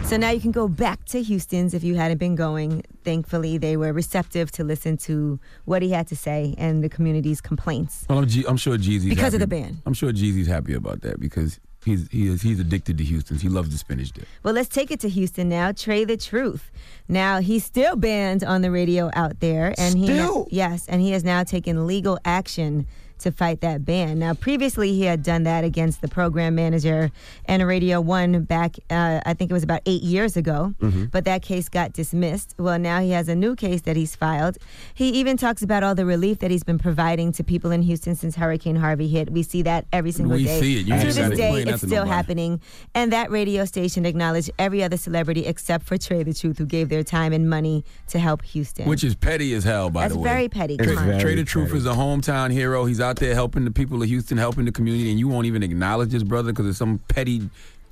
So 0.06 0.18
now 0.18 0.30
you 0.30 0.40
can 0.42 0.52
go 0.52 0.68
back 0.68 1.06
to 1.06 1.24
Houston's 1.24 1.74
if 1.74 1.84
you 1.84 1.96
hadn't 1.96 2.18
been 2.20 2.36
going. 2.36 2.84
Thankfully, 3.04 3.58
they 3.58 3.78
were 3.78 3.92
receptive 3.94 4.52
to 4.52 4.64
listen 4.64 4.96
to 4.98 5.40
what 5.66 5.82
he 5.82 5.90
had 5.90 6.08
to 6.10 6.16
say 6.16 6.54
and 6.60 6.84
the 6.84 6.90
community's 6.90 7.42
complaints. 7.42 8.06
Well, 8.08 8.20
I'm, 8.20 8.28
G- 8.28 8.46
I'm 8.48 8.58
sure 8.58 8.78
Jeezy's 8.78 9.06
Because 9.06 9.34
of 9.34 9.40
the 9.40 9.48
ban. 9.48 9.82
I'm 9.88 9.94
sure 9.96 10.12
Jeezy's 10.12 10.46
happy 10.46 10.74
about 10.76 11.02
that 11.02 11.20
because 11.20 11.60
he's 11.84 12.08
he 12.12 12.28
is 12.28 12.44
he's 12.44 12.60
addicted 12.60 12.98
to 13.00 13.04
Houston's. 13.04 13.42
He 13.42 13.50
loves 13.50 13.70
the 13.70 13.78
spinach 13.80 14.12
dip. 14.12 14.26
Well, 14.44 14.54
let's 14.54 14.70
take 14.70 14.92
it 14.92 15.00
to 15.00 15.10
Houston 15.10 15.50
now. 15.50 15.72
Trae 15.72 16.06
the 16.06 16.18
Truth. 16.18 16.70
Now 17.08 17.40
he's 17.40 17.64
still 17.66 17.96
banned 17.96 18.44
on 18.44 18.62
the 18.62 18.70
radio 18.70 19.10
out 19.16 19.40
there, 19.40 19.74
and 19.80 19.98
he 19.98 20.06
Still? 20.06 20.48
yes, 20.52 20.88
and 20.88 21.02
he 21.02 21.12
has 21.12 21.24
now 21.24 21.44
taken 21.44 21.88
legal 21.88 22.20
action 22.24 22.86
to 23.24 23.32
fight 23.32 23.62
that 23.62 23.84
ban. 23.84 24.20
Now, 24.20 24.34
previously 24.34 24.94
he 24.94 25.04
had 25.04 25.24
done 25.24 25.44
that 25.44 25.64
against 25.64 26.02
the 26.02 26.08
program 26.08 26.56
manager 26.56 27.12
and 27.46 27.66
Radio 27.66 28.00
One 28.00 28.44
back, 28.44 28.78
uh, 28.90 29.22
I 29.26 29.34
think 29.34 29.52
it 29.52 29.54
was 29.54 29.64
about 29.64 29.82
eight 29.86 30.04
years 30.04 30.38
ago, 30.38 30.74
but 31.12 31.26
that 31.26 31.42
case 31.42 31.68
got 31.70 31.94
dismissed. 31.94 32.56
Well, 32.58 32.78
now 32.80 33.00
he 33.02 33.12
has 33.12 33.28
a 33.28 33.36
new 33.36 33.56
case 33.56 33.82
that 33.82 33.96
he's 33.96 34.16
filed. 34.16 34.58
He 34.94 35.10
even 35.10 35.38
talks 35.38 35.62
about 35.62 35.84
all 35.84 35.96
the 35.96 36.06
relief 36.06 36.40
that 36.40 36.52
he's 36.52 36.64
been 36.64 36.80
providing 36.80 37.32
to 37.34 37.44
people 37.44 37.72
in 37.72 37.82
Houston 37.82 38.16
since 38.16 38.36
Hurricane 38.36 38.76
Harvey 38.76 39.08
hit. 39.08 39.32
We 39.32 39.44
see 39.44 39.62
that 39.64 39.86
every 39.92 40.12
single 40.12 40.36
We 40.38 40.46
day. 40.46 40.60
see 40.60 40.80
it. 40.80 40.86
You 40.86 40.98
to 41.00 41.06
this 41.14 41.38
day, 41.38 41.64
it's 41.64 41.78
still 41.80 41.90
nobody. 41.90 42.10
happening. 42.12 42.62
And 42.94 43.12
that 43.12 43.32
radio 43.32 43.66
station 43.66 44.06
acknowledged 44.06 44.52
every 44.60 44.84
other 44.84 44.98
celebrity 44.98 45.46
except 45.46 45.86
for 45.86 45.98
Trae 45.98 46.24
the 46.26 46.34
Truth, 46.34 46.58
who 46.58 46.66
gave 46.66 46.90
their 46.90 47.04
time 47.04 47.34
and 47.34 47.50
money 47.50 47.84
to 48.08 48.20
help 48.20 48.44
Houston. 48.44 48.86
Which 48.88 49.04
is 49.04 49.16
petty 49.16 49.54
as 49.54 49.64
hell, 49.64 49.90
by 49.90 50.02
That's 50.02 50.14
the 50.14 50.20
way. 50.20 50.24
That's 50.24 50.34
very 50.36 50.50
petty. 50.50 50.78
Trae, 50.78 50.96
Come 50.96 51.10
on. 51.10 51.20
Trae 51.20 51.36
the 51.36 51.44
Truth 51.44 51.68
petty. 51.70 51.78
is 51.80 51.86
a 51.86 51.92
hometown 51.94 52.52
hero. 52.52 52.86
He's 52.86 53.00
out 53.00 53.13
out 53.14 53.20
there 53.20 53.36
helping 53.36 53.64
the 53.64 53.70
people 53.72 54.02
of 54.02 54.10
Houston, 54.10 54.40
helping 54.40 54.66
the 54.66 54.72
community, 54.72 55.12
and 55.12 55.20
you 55.20 55.28
won't 55.28 55.46
even 55.46 55.62
acknowledge 55.62 56.10
this 56.10 56.24
brother 56.24 56.52
because 56.52 56.66
of 56.66 56.76
some 56.76 56.98
petty 57.10 57.48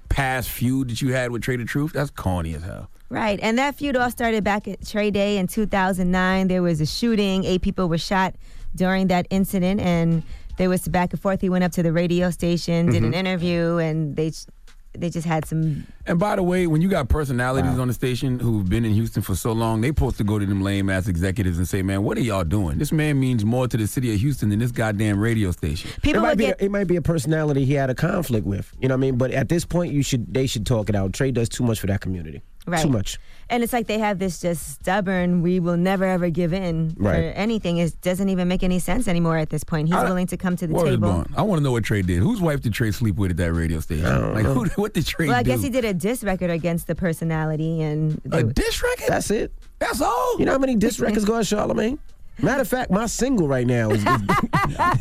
past 0.09 0.49
feud 0.49 0.89
that 0.89 0.99
you 0.99 1.13
had 1.13 1.29
with 1.29 1.43
the 1.43 1.63
Truth? 1.63 1.93
That's 1.93 2.09
corny 2.09 2.55
as 2.55 2.63
hell. 2.63 2.89
Right, 3.09 3.39
and 3.43 3.59
that 3.59 3.75
feud 3.75 3.95
all 3.95 4.09
started 4.09 4.43
back 4.43 4.67
at 4.67 4.81
Trae 4.81 5.13
Day 5.13 5.37
in 5.37 5.45
2009. 5.45 6.47
There 6.47 6.63
was 6.63 6.81
a 6.81 6.87
shooting. 6.87 7.43
Eight 7.43 7.61
people 7.61 7.87
were 7.87 7.99
shot 7.99 8.33
during 8.75 9.07
that 9.07 9.27
incident, 9.29 9.79
and 9.79 10.23
there 10.57 10.69
was 10.69 10.87
back 10.87 11.13
and 11.13 11.21
forth. 11.21 11.39
He 11.41 11.49
went 11.49 11.63
up 11.65 11.71
to 11.73 11.83
the 11.83 11.93
radio 11.93 12.31
station, 12.31 12.87
did 12.89 13.03
an 13.03 13.11
Mhm. 13.11 13.15
interview, 13.15 13.77
and 13.77 14.15
they 14.15 14.31
they 14.93 15.09
just 15.09 15.25
had 15.25 15.45
some. 15.45 15.87
And 16.05 16.19
by 16.19 16.35
the 16.35 16.43
way, 16.43 16.67
when 16.67 16.81
you 16.81 16.89
got 16.89 17.07
personalities 17.09 17.79
on 17.79 17.87
the 17.87 17.93
station 17.93 18.39
who've 18.39 18.67
been 18.67 18.83
in 18.83 18.93
Houston 18.93 19.21
for 19.21 19.35
so 19.35 19.51
long, 19.51 19.81
they 19.81 19.87
supposed 19.87 20.17
to 20.17 20.23
go 20.23 20.37
to 20.37 20.45
them 20.45 20.61
lame 20.61 20.89
ass 20.89 21.07
executives 21.07 21.57
and 21.57 21.67
say, 21.67 21.81
"Man, 21.81 22.03
what 22.03 22.17
are 22.17 22.21
y'all 22.21 22.43
doing? 22.43 22.77
This 22.77 22.91
man 22.91 23.19
means 23.19 23.45
more 23.45 23.67
to 23.67 23.77
the 23.77 23.87
city 23.87 24.13
of 24.13 24.19
Houston 24.19 24.49
than 24.49 24.59
this 24.59 24.71
goddamn 24.71 25.19
radio 25.19 25.51
station." 25.51 25.91
it 26.03 26.15
might 26.17 26.37
be 26.37 26.45
a, 26.45 26.55
it 26.59 26.71
might 26.71 26.87
be 26.87 26.97
a 26.97 27.01
personality 27.01 27.65
he 27.65 27.73
had 27.73 27.89
a 27.89 27.95
conflict 27.95 28.45
with. 28.45 28.73
You 28.79 28.89
know 28.89 28.95
what 28.95 28.99
I 28.99 29.01
mean? 29.01 29.17
But 29.17 29.31
at 29.31 29.49
this 29.49 29.65
point, 29.65 29.93
you 29.93 30.03
should 30.03 30.33
they 30.33 30.47
should 30.47 30.65
talk 30.65 30.89
it 30.89 30.95
out. 30.95 31.11
Trae 31.13 31.33
does 31.33 31.49
too 31.49 31.63
much 31.63 31.79
for 31.79 31.87
that 31.87 32.01
community. 32.01 32.41
Right. 32.67 32.83
Too 32.83 32.89
much. 32.89 33.17
And 33.49 33.63
it's 33.63 33.73
like 33.73 33.87
they 33.87 33.97
have 33.99 34.19
this 34.19 34.39
just 34.39 34.69
stubborn, 34.75 35.41
we 35.41 35.59
will 35.59 35.77
never 35.77 36.05
ever 36.05 36.29
give 36.29 36.53
in 36.53 36.91
for 36.91 37.03
Right. 37.03 37.33
anything. 37.35 37.77
It 37.79 37.99
doesn't 38.01 38.29
even 38.29 38.47
make 38.47 38.61
any 38.63 38.77
sense 38.79 39.07
anymore 39.07 39.37
at 39.37 39.49
this 39.49 39.63
point. 39.63 39.87
He's 39.87 39.97
I- 39.97 40.03
willing 40.05 40.27
to 40.27 40.37
come 40.37 40.55
to 40.57 40.67
the 40.67 40.73
Word 40.73 40.85
table. 40.85 41.09
bond. 41.09 41.29
I 41.35 41.41
want 41.41 41.59
to 41.59 41.63
know 41.63 41.71
what 41.71 41.83
Trae 41.83 42.05
did. 42.05 42.19
Whose 42.19 42.39
wife 42.39 42.61
did 42.61 42.73
Trae 42.73 42.93
sleep 42.93 43.15
with 43.15 43.31
at 43.31 43.37
that 43.37 43.51
radio 43.53 43.79
station? 43.79 44.33
Like, 44.33 44.45
who, 44.45 44.65
what 44.75 44.93
did 44.93 45.05
Trae 45.05 45.23
do? 45.23 45.27
Well, 45.29 45.37
I 45.37 45.43
do? 45.43 45.51
guess 45.51 45.61
he 45.63 45.69
did 45.69 45.85
a 45.85 45.93
diss 45.93 46.23
record 46.23 46.49
against 46.51 46.87
the 46.87 46.95
personality 46.95 47.81
and 47.81 48.21
a 48.31 48.43
diss 48.43 48.83
record. 48.83 49.07
That's 49.09 49.31
it. 49.31 49.51
That's 49.79 50.01
all. 50.01 50.35
You 50.39 50.45
know 50.45 50.51
how 50.53 50.59
many 50.59 50.75
diss 50.75 50.99
records 50.99 51.25
go 51.25 51.33
on 51.35 51.41
Charlamagne? 51.41 51.97
Matter 52.39 52.61
of 52.61 52.67
fact, 52.67 52.89
my 52.89 53.05
single 53.05 53.47
right 53.47 53.67
now 53.67 53.91
is. 53.91 54.03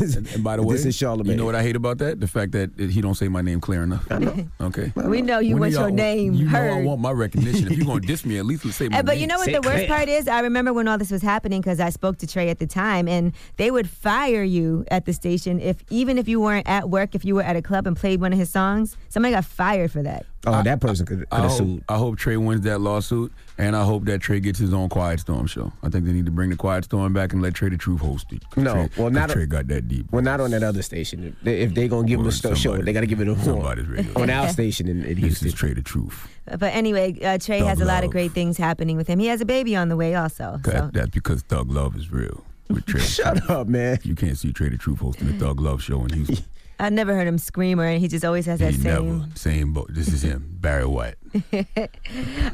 is, 0.00 0.16
and, 0.16 0.26
and 0.34 0.44
by 0.44 0.56
the 0.56 0.62
way, 0.62 0.74
this 0.74 0.84
is 0.84 0.96
Charlamagne. 0.96 1.26
you 1.28 1.36
know 1.36 1.44
what 1.46 1.54
I 1.54 1.62
hate 1.62 1.76
about 1.76 1.98
that? 1.98 2.20
The 2.20 2.26
fact 2.28 2.52
that 2.52 2.70
he 2.78 3.00
don't 3.00 3.14
say 3.14 3.28
my 3.28 3.40
name 3.40 3.60
clear 3.60 3.82
enough. 3.82 4.06
I 4.10 4.18
know. 4.18 4.46
Okay. 4.60 4.92
We 4.96 5.22
know 5.22 5.38
you 5.38 5.54
When 5.56 5.72
want 5.72 5.72
your 5.72 5.90
name 5.90 6.34
You 6.34 6.48
know 6.50 6.58
I 6.58 6.82
want 6.82 7.00
my 7.00 7.12
recognition. 7.12 7.70
If 7.70 7.78
you're 7.78 7.86
gonna 7.86 8.00
diss 8.00 8.24
me, 8.26 8.38
at 8.38 8.44
least 8.44 8.70
say 8.72 8.88
my 8.88 9.00
but 9.02 9.12
name. 9.12 9.20
you 9.22 9.26
know 9.26 9.38
what 9.38 9.46
Say 9.46 9.52
the 9.52 9.60
worst 9.62 9.76
clear. 9.86 9.88
part 9.88 10.08
is? 10.08 10.28
I 10.28 10.40
remember 10.40 10.72
when 10.72 10.86
all 10.86 10.98
this 10.98 11.10
was 11.10 11.22
happening 11.22 11.60
because 11.62 11.80
I 11.80 11.88
spoke 11.90 12.18
to 12.18 12.26
Trae 12.26 12.50
at 12.50 12.58
the 12.58 12.66
time, 12.66 13.08
and 13.08 13.32
they 13.56 13.70
would 13.70 13.88
fire 13.88 14.42
you 14.42 14.84
at 14.90 15.06
the 15.06 15.12
station 15.12 15.60
if 15.60 15.82
even 15.88 16.18
if 16.18 16.28
you 16.28 16.40
weren't 16.40 16.68
at 16.68 16.90
work, 16.90 17.14
if 17.14 17.24
you 17.24 17.34
were 17.36 17.42
at 17.42 17.56
a 17.56 17.62
club 17.62 17.86
and 17.86 17.96
played 17.96 18.20
one 18.20 18.32
of 18.32 18.38
his 18.38 18.50
songs, 18.50 18.96
somebody 19.08 19.32
got 19.34 19.44
fired 19.46 19.90
for 19.90 20.02
that. 20.02 20.26
Oh, 20.46 20.62
that 20.62 20.80
person 20.80 21.04
could 21.04 21.26
I 21.30 21.40
have 21.42 21.50
hope, 21.50 21.58
sued. 21.58 21.84
I 21.88 21.98
hope 21.98 22.16
Trae 22.18 22.42
wins 22.42 22.62
that 22.62 22.80
lawsuit, 22.80 23.30
and 23.58 23.76
I 23.76 23.84
hope 23.84 24.06
that 24.06 24.20
Trae 24.22 24.42
gets 24.42 24.58
his 24.58 24.72
own 24.72 24.88
Quiet 24.88 25.20
Storm 25.20 25.46
show. 25.46 25.70
I 25.82 25.90
think 25.90 26.06
they 26.06 26.12
need 26.12 26.24
to 26.24 26.30
bring 26.30 26.48
the 26.48 26.56
Quiet 26.56 26.84
Storm 26.84 27.12
back 27.12 27.34
and 27.34 27.42
let 27.42 27.52
Trae 27.52 27.68
the 27.70 27.76
Truth 27.76 28.00
host 28.00 28.32
it. 28.32 28.42
No, 28.56 28.72
Trae, 28.74 28.96
well, 28.96 29.08
'cause 29.08 29.12
not- 29.12 29.28
Trae 29.30 29.46
got 29.48 29.68
that 29.68 29.86
deep. 29.86 30.06
Well, 30.10 30.22
not 30.22 30.40
on 30.40 30.50
that 30.52 30.62
other 30.62 30.80
station. 30.80 31.24
If 31.38 31.44
they, 31.44 31.60
if 31.60 31.74
they 31.74 31.88
gonna 31.88 32.06
give 32.08 32.20
him 32.20 32.26
a 32.26 32.32
sto- 32.32 32.54
show, 32.54 32.76
they 32.80 32.92
got 32.94 33.00
to 33.00 33.06
give 33.06 33.20
it 33.20 33.28
a 33.28 33.38
somebody's 33.44 33.86
radio. 33.86 34.12
on 34.20 34.30
our 34.30 34.48
station 34.48 34.88
in, 34.88 35.04
in 35.04 35.18
Houston. 35.18 35.46
This 35.48 35.54
is 35.54 35.60
Trae 35.60 35.74
the 35.74 35.82
Truth. 35.82 36.26
But 36.46 36.72
anyway, 36.74 37.12
uh, 37.20 37.36
Trae 37.36 37.58
Thug 37.58 37.68
has 37.68 37.80
a 37.82 37.84
lot 37.84 38.02
of 38.04 38.10
great 38.10 38.32
things 38.32 38.56
happening 38.56 38.96
with 38.96 39.08
him. 39.08 39.18
He 39.18 39.26
has 39.26 39.42
a 39.42 39.44
baby 39.46 39.76
on 39.76 39.90
the 39.90 39.96
way, 39.96 40.14
also. 40.14 40.58
So 40.64 40.90
That's 40.92 41.10
because 41.10 41.42
Thug 41.42 41.70
Love 41.70 41.96
is 41.96 42.10
real. 42.10 42.44
With 42.68 42.86
Trae. 42.86 43.00
Shut 43.00 43.50
up, 43.50 43.66
man. 43.68 43.98
You 44.04 44.14
can't 44.14 44.38
see 44.38 44.52
Trae 44.54 44.70
the 44.70 44.78
Truth 44.78 45.00
hosting 45.00 45.26
the 45.26 45.34
Thug 45.44 45.60
Love 45.60 45.82
show 45.82 46.02
in 46.04 46.10
Houston. 46.14 46.38
I 46.80 46.88
never 46.88 47.14
heard 47.14 47.26
him 47.28 47.38
scream, 47.38 47.78
or 47.78 47.84
anything. 47.84 48.00
he 48.00 48.08
just 48.08 48.24
always 48.24 48.46
has 48.46 48.58
that 48.60 48.72
he 48.74 48.80
same. 48.80 49.18
never. 49.20 49.36
Same 49.36 49.72
boat. 49.72 49.88
This 49.92 50.08
is 50.08 50.22
him, 50.22 50.56
Barry 50.60 50.86
White. 50.86 51.16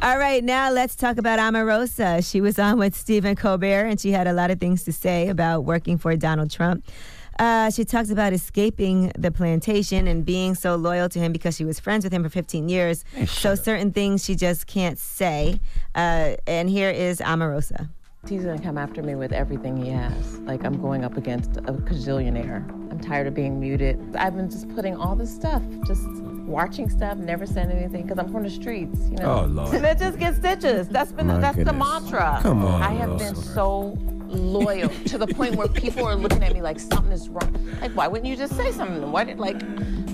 All 0.03 0.19
right, 0.19 0.43
now 0.43 0.71
let's 0.71 0.97
talk 0.97 1.17
about 1.17 1.39
Omarosa. 1.39 2.29
She 2.29 2.41
was 2.41 2.59
on 2.59 2.79
with 2.79 2.95
Stephen 2.95 3.37
Colbert, 3.37 3.87
and 3.87 4.01
she 4.01 4.11
had 4.11 4.27
a 4.27 4.33
lot 4.33 4.51
of 4.51 4.59
things 4.61 4.83
to 4.85 4.93
say 4.93 5.29
about 5.29 5.65
working 5.65 5.97
for 5.97 6.15
Donald 6.17 6.51
Trump. 6.51 6.85
Uh, 7.39 7.71
she 7.71 7.85
talks 7.85 8.11
about 8.11 8.33
escaping 8.33 9.13
the 9.19 9.31
plantation 9.31 10.07
and 10.07 10.25
being 10.25 10.55
so 10.55 10.75
loyal 10.75 11.09
to 11.09 11.19
him 11.19 11.33
because 11.33 11.55
she 11.55 11.65
was 11.65 11.79
friends 11.79 12.03
with 12.03 12.13
him 12.13 12.23
for 12.23 12.31
15 12.31 12.69
years. 12.69 13.05
so 13.27 13.55
certain 13.55 13.93
things 13.93 14.25
she 14.25 14.35
just 14.35 14.67
can't 14.67 14.99
say. 14.99 15.61
Uh, 15.95 16.35
and 16.47 16.71
here 16.71 16.91
is 16.91 17.21
Omarosa. 17.21 17.91
He's 18.29 18.45
gonna 18.45 18.61
come 18.61 18.77
after 18.77 19.03
me 19.03 19.15
with 19.15 19.33
everything 19.33 19.77
he 19.77 19.91
has. 19.91 20.39
Like 20.41 20.65
I'm 20.65 20.81
going 20.81 21.05
up 21.05 21.17
against 21.17 21.57
a 21.59 21.73
gazillionaire. 21.73 22.69
I'm 22.91 22.99
tired 23.01 23.27
of 23.27 23.35
being 23.35 23.61
muted. 23.61 24.17
I've 24.17 24.37
been 24.37 24.51
just 24.51 24.69
putting 24.75 24.97
all 24.97 25.15
this 25.15 25.33
stuff, 25.33 25.63
just 25.87 26.07
watching 26.47 26.89
stuff, 26.89 27.19
never 27.19 27.47
saying 27.47 27.71
anything 27.71 28.03
because 28.03 28.19
I'm 28.19 28.33
from 28.33 28.43
the 28.45 28.51
streets, 28.51 28.99
you 29.11 29.17
know. 29.19 29.43
Oh, 29.43 29.47
Lord. 29.47 29.75
And 29.75 29.85
that 29.85 29.99
just 29.99 30.19
gets 30.19 30.39
stitches. 30.39 30.89
That's 30.89 31.13
been 31.13 31.27
My 31.27 31.39
that's 31.39 31.59
the 31.59 31.73
mantra. 31.73 32.39
Come 32.43 32.65
on, 32.65 32.83
I 32.83 32.93
have 32.95 33.19
been 33.19 33.35
so 33.35 33.97
loyal 34.29 34.89
to 35.07 35.19
the 35.19 35.27
point 35.27 35.57
where 35.57 35.69
people 35.69 36.05
are 36.05 36.17
looking 36.17 36.43
at 36.43 36.53
me 36.53 36.63
like 36.63 36.79
something 36.81 37.13
is 37.13 37.29
wrong. 37.29 37.77
Like 37.81 37.93
why 37.93 38.07
wouldn't 38.09 38.29
you 38.29 38.37
just 38.37 38.57
say 38.57 38.73
something? 38.73 39.11
Why 39.13 39.25
did 39.25 39.39
like? 39.39 39.59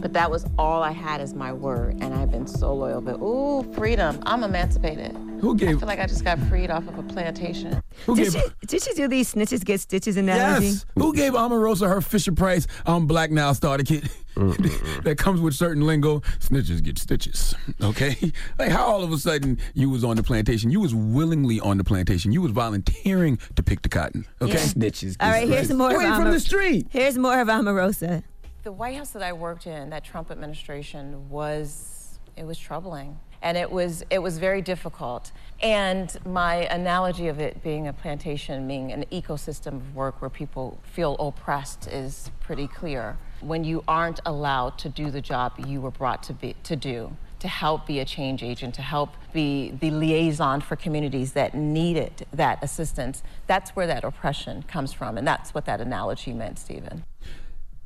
But 0.01 0.13
that 0.15 0.31
was 0.31 0.45
all 0.59 0.83
I 0.83 0.91
had 0.91 1.21
as 1.21 1.33
my 1.33 1.53
word, 1.53 1.99
and 2.01 2.13
I've 2.13 2.31
been 2.31 2.47
so 2.47 2.75
loyal. 2.75 3.01
But 3.01 3.17
ooh, 3.23 3.63
freedom! 3.75 4.21
I'm 4.27 4.43
emancipated. 4.43 5.17
Who 5.41 5.57
gave? 5.57 5.77
I 5.77 5.79
feel 5.81 5.89
like 5.89 5.99
I 5.99 6.07
just 6.07 6.25
got 6.25 6.39
freed 6.41 6.71
off 6.71 6.87
of 6.89 6.99
a 6.99 7.03
plantation. 7.03 7.83
Who 8.07 8.15
Did 8.15 8.33
gave? 8.33 8.43
she, 8.43 8.67
did 8.67 8.83
she 8.83 8.95
do 8.95 9.09
these 9.09 9.33
snitches 9.35 9.65
get 9.65 9.81
stitches 9.81 10.17
in 10.17 10.29
analogy? 10.29 10.67
Yes. 10.67 10.87
Who 10.97 11.13
gave 11.15 11.33
Omarosa 11.33 11.89
her 11.89 12.01
Fisher 12.01 12.31
Price 12.33 12.67
um, 12.87 13.07
Black 13.07 13.31
Now 13.33 13.53
starter 13.53 13.83
kit 13.85 14.05
that 15.05 15.17
comes 15.19 15.41
with 15.41 15.55
certain 15.55 15.87
lingo? 15.87 16.21
Snitches 16.41 16.83
get 16.83 16.99
stitches. 16.99 17.55
Okay? 17.81 18.17
Like 18.59 18.71
how 18.71 18.85
all 18.85 19.03
of 19.03 19.13
a 19.13 19.19
sudden 19.19 19.59
you 19.75 19.91
was 19.91 20.05
on 20.05 20.17
the 20.17 20.23
plantation. 20.23 20.71
You 20.71 20.81
was 20.81 20.95
willingly 20.95 21.61
on 21.61 21.79
the 21.79 21.85
plantation. 21.85 22.33
You 22.33 22.43
was 22.43 22.53
volunteering 22.53 23.39
to 23.57 23.63
pick 23.63 23.83
the 23.83 23.89
cotton. 23.89 24.27
Okay? 24.41 24.53
Yeah. 24.53 24.59
Snitches. 24.59 25.17
All 25.21 25.31
right, 25.31 25.49
here's 25.49 25.71
more 25.73 25.91
Away 25.91 26.05
of 26.07 26.15
from 26.17 26.23
Ama- 26.23 26.33
the 26.33 26.41
street. 26.41 26.87
Here's 26.91 27.19
more 27.19 27.41
of 27.41 27.49
Omarosa. 27.49 28.23
The 28.63 28.73
White 28.73 28.97
House 28.97 29.11
that 29.11 29.23
I 29.23 29.33
worked 29.33 29.67
in, 29.67 29.91
that 29.91 30.05
Trump 30.05 30.31
administration, 30.31 31.29
was 31.29 32.19
it 32.37 32.45
was 32.45 32.59
troubling, 32.59 33.19
and 33.43 33.57
it 33.57 33.71
was 33.71 34.05
it 34.09 34.21
was 34.21 34.39
very 34.39 34.63
difficult. 34.63 35.33
And 35.61 36.17
my 36.25 36.67
analogy 36.67 37.27
of 37.29 37.41
it 37.41 37.63
being 37.63 37.89
a 37.89 37.93
plantation, 37.93 38.69
being 38.69 38.93
an 38.93 39.05
ecosystem 39.11 39.77
of 39.77 39.95
work 39.97 40.21
where 40.23 40.31
people 40.31 40.79
feel 40.85 41.17
oppressed, 41.17 41.89
is 41.89 42.31
pretty 42.41 42.69
clear. 42.69 43.19
When 43.43 43.65
you 43.65 43.83
aren't 43.89 44.21
allowed 44.25 44.79
to 44.79 44.89
do 44.89 45.11
the 45.11 45.21
job 45.21 45.55
you 45.67 45.81
were 45.81 45.91
brought 45.91 46.23
to 46.25 46.33
be 46.33 46.55
to 46.63 46.77
do, 46.77 47.17
to 47.41 47.49
help 47.49 47.87
be 47.87 47.99
a 47.99 48.05
change 48.05 48.43
agent, 48.43 48.75
to 48.77 48.83
help 48.83 49.11
be 49.33 49.73
the 49.81 49.91
liaison 49.91 50.61
for 50.61 50.77
communities 50.77 51.33
that 51.33 51.55
needed 51.55 52.25
that 52.33 52.63
assistance, 52.63 53.23
that's 53.49 53.71
where 53.73 53.89
that 53.89 54.05
oppression 54.05 54.63
comes 54.63 54.93
from, 54.93 55.19
and 55.19 55.27
that's 55.27 55.53
what 55.53 55.65
that 55.65 55.81
analogy 55.81 56.33
meant, 56.33 56.59
Stephen. 56.59 57.05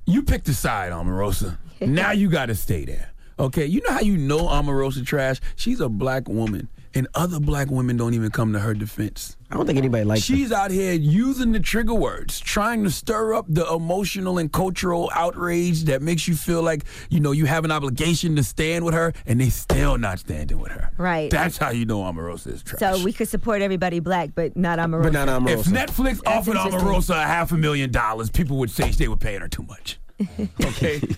You 0.04 0.22
picked 0.22 0.46
a 0.48 0.54
side, 0.54 0.92
Omarosa. 0.92 1.56
now 1.80 2.12
you 2.12 2.28
got 2.28 2.46
to 2.46 2.54
stay 2.54 2.84
there. 2.84 3.10
Okay, 3.38 3.64
you 3.64 3.80
know 3.86 3.94
how 3.94 4.00
you 4.00 4.18
know 4.18 4.46
Omarosa 4.46 5.04
trash? 5.04 5.40
She's 5.56 5.80
a 5.80 5.88
black 5.88 6.28
woman, 6.28 6.68
and 6.96 7.06
other 7.14 7.38
black 7.38 7.70
women 7.70 7.98
don't 7.98 8.14
even 8.14 8.30
come 8.30 8.54
to 8.54 8.58
her 8.58 8.72
defense. 8.72 9.36
I 9.50 9.54
don't 9.54 9.66
think 9.66 9.78
anybody 9.78 10.04
likes 10.04 10.26
her. 10.26 10.34
She's 10.34 10.50
out 10.50 10.70
here 10.70 10.94
using 10.94 11.52
the 11.52 11.60
trigger 11.60 11.92
words, 11.92 12.40
trying 12.40 12.84
to 12.84 12.90
stir 12.90 13.34
up 13.34 13.44
the 13.48 13.70
emotional 13.70 14.38
and 14.38 14.50
cultural 14.50 15.10
outrage 15.14 15.84
that 15.84 16.00
makes 16.00 16.26
you 16.26 16.34
feel 16.34 16.62
like, 16.62 16.84
you 17.10 17.20
know, 17.20 17.32
you 17.32 17.44
have 17.44 17.66
an 17.66 17.70
obligation 17.70 18.34
to 18.36 18.42
stand 18.42 18.84
with 18.84 18.94
her, 18.94 19.12
and 19.26 19.38
they 19.38 19.50
still 19.50 19.98
not 19.98 20.20
standing 20.20 20.58
with 20.58 20.72
her. 20.72 20.90
Right. 20.96 21.30
That's 21.30 21.58
how 21.58 21.70
you 21.70 21.84
know 21.84 22.00
Omarosa 22.00 22.54
is 22.54 22.62
trash. 22.62 22.80
So 22.80 23.04
we 23.04 23.12
could 23.12 23.28
support 23.28 23.60
everybody 23.60 24.00
black, 24.00 24.30
but 24.34 24.56
not 24.56 24.78
Omarosa. 24.78 25.50
If 25.50 25.66
Netflix 25.66 26.22
That's 26.22 26.26
offered 26.26 26.56
interesting. 26.56 26.80
Omarosa 26.80 27.22
a 27.22 27.26
half 27.26 27.52
a 27.52 27.58
million 27.58 27.92
dollars, 27.92 28.30
people 28.30 28.56
would 28.56 28.70
say 28.70 28.90
they 28.90 29.08
were 29.08 29.16
paying 29.16 29.42
her 29.42 29.48
too 29.48 29.64
much. 29.64 30.00
Okay. 30.64 31.00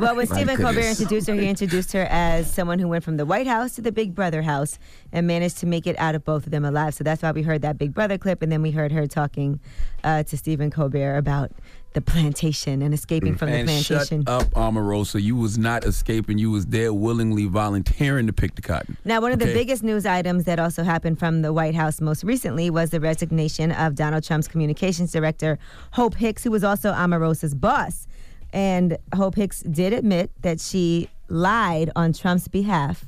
Well, 0.00 0.16
when 0.16 0.28
My 0.28 0.36
Stephen 0.36 0.56
Colbert 0.56 0.80
introduced 0.80 1.26
her, 1.28 1.34
he 1.34 1.48
introduced 1.48 1.92
her 1.92 2.06
as 2.10 2.52
someone 2.52 2.78
who 2.78 2.88
went 2.88 3.04
from 3.04 3.16
the 3.16 3.24
White 3.24 3.46
House 3.46 3.74
to 3.76 3.82
the 3.82 3.92
Big 3.92 4.14
Brother 4.14 4.42
house 4.42 4.78
and 5.12 5.26
managed 5.26 5.58
to 5.58 5.66
make 5.66 5.86
it 5.86 5.98
out 5.98 6.14
of 6.14 6.24
both 6.24 6.44
of 6.46 6.50
them 6.50 6.64
alive. 6.64 6.94
So 6.94 7.04
that's 7.04 7.22
why 7.22 7.32
we 7.32 7.42
heard 7.42 7.62
that 7.62 7.78
Big 7.78 7.94
Brother 7.94 8.18
clip, 8.18 8.42
and 8.42 8.50
then 8.50 8.62
we 8.62 8.70
heard 8.72 8.92
her 8.92 9.06
talking 9.06 9.60
uh, 10.04 10.22
to 10.24 10.36
Stephen 10.36 10.70
Colbert 10.70 11.16
about 11.16 11.52
the 11.92 12.00
plantation 12.00 12.82
and 12.82 12.94
escaping 12.94 13.34
from 13.34 13.50
the 13.50 13.64
plantation. 13.64 14.24
shut 14.24 14.28
up, 14.28 14.50
Omarosa. 14.50 15.20
You 15.20 15.36
was 15.36 15.58
not 15.58 15.84
escaping. 15.84 16.38
You 16.38 16.50
was 16.50 16.66
there 16.66 16.92
willingly 16.92 17.46
volunteering 17.46 18.26
to 18.26 18.32
pick 18.32 18.54
the 18.54 18.62
cotton. 18.62 18.96
Now, 19.04 19.20
one 19.20 19.32
of 19.32 19.38
the 19.38 19.46
biggest 19.46 19.82
news 19.82 20.06
items 20.06 20.44
that 20.44 20.58
also 20.60 20.84
happened 20.84 21.18
from 21.18 21.42
the 21.42 21.52
White 21.52 21.74
House 21.74 22.00
most 22.00 22.22
recently 22.22 22.70
was 22.70 22.90
the 22.90 23.00
resignation 23.00 23.72
of 23.72 23.96
Donald 23.96 24.22
Trump's 24.24 24.46
communications 24.46 25.10
director, 25.10 25.58
Hope 25.92 26.14
Hicks, 26.14 26.44
who 26.44 26.50
was 26.50 26.62
also 26.62 26.92
Omarosa's 26.92 27.54
boss. 27.54 28.06
And 28.52 28.98
Hope 29.14 29.36
Hicks 29.36 29.62
did 29.62 29.92
admit 29.92 30.30
that 30.42 30.60
she 30.60 31.08
lied 31.28 31.90
on 31.94 32.12
Trump's 32.12 32.48
behalf, 32.48 33.04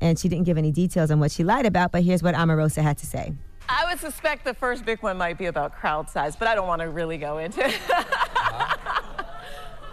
and 0.00 0.18
she 0.18 0.28
didn't 0.28 0.44
give 0.44 0.58
any 0.58 0.72
details 0.72 1.10
on 1.10 1.20
what 1.20 1.30
she 1.30 1.44
lied 1.44 1.66
about, 1.66 1.92
but 1.92 2.02
here's 2.02 2.22
what 2.22 2.34
Omarosa 2.34 2.82
had 2.82 2.98
to 2.98 3.06
say. 3.06 3.32
I 3.68 3.84
would 3.88 4.00
suspect 4.00 4.44
the 4.44 4.54
first 4.54 4.84
big 4.84 5.00
one 5.00 5.16
might 5.16 5.38
be 5.38 5.46
about 5.46 5.76
crowd 5.76 6.10
size, 6.10 6.34
but 6.34 6.48
I 6.48 6.56
don't 6.56 6.66
want 6.66 6.82
to 6.82 6.88
really 6.88 7.18
go 7.18 7.38
into 7.38 7.64
it. 7.66 7.78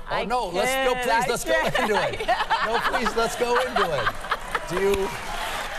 Oh 0.10 0.24
no, 0.24 0.48
let's 0.48 0.72
no 0.88 0.94
please 0.96 1.12
I 1.12 1.26
let's 1.28 1.44
go 1.44 1.66
into 1.66 1.96
it. 2.02 2.28
No, 2.66 2.80
please 2.80 3.16
let's 3.16 3.36
go 3.36 3.60
into 3.60 3.84
it. 3.94 4.08
Do 4.70 4.76
you 4.80 5.10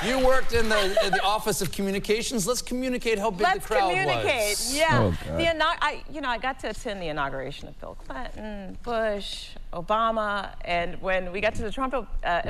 You 0.04 0.24
worked 0.24 0.52
in 0.52 0.68
the 0.68 1.04
in 1.06 1.12
the 1.12 1.22
Office 1.22 1.60
of 1.60 1.72
Communications. 1.72 2.46
Let's 2.46 2.62
communicate 2.62 3.18
how 3.18 3.30
big 3.30 3.40
Let's 3.42 3.66
the 3.66 3.74
crowd 3.74 3.88
was 3.88 3.98
communicate. 3.98 4.50
was. 4.50 4.76
Yeah. 4.76 4.86
Oh, 4.92 5.10
God. 5.26 5.38
the 5.38 5.44
inau- 5.44 5.78
I, 5.80 6.04
you 6.12 6.20
know, 6.20 6.28
I 6.28 6.38
got 6.38 6.58
to 6.60 6.70
attend 6.70 7.02
the 7.02 7.08
inauguration 7.08 7.66
of 7.68 7.80
Bill 7.80 7.96
Clinton, 8.06 8.78
Bush, 8.84 9.48
Obama, 9.72 10.50
and 10.64 11.00
when 11.02 11.32
we 11.32 11.40
got 11.40 11.54
to 11.56 11.62
the 11.62 11.72
Trump 11.72 11.94
uh, 12.24 12.42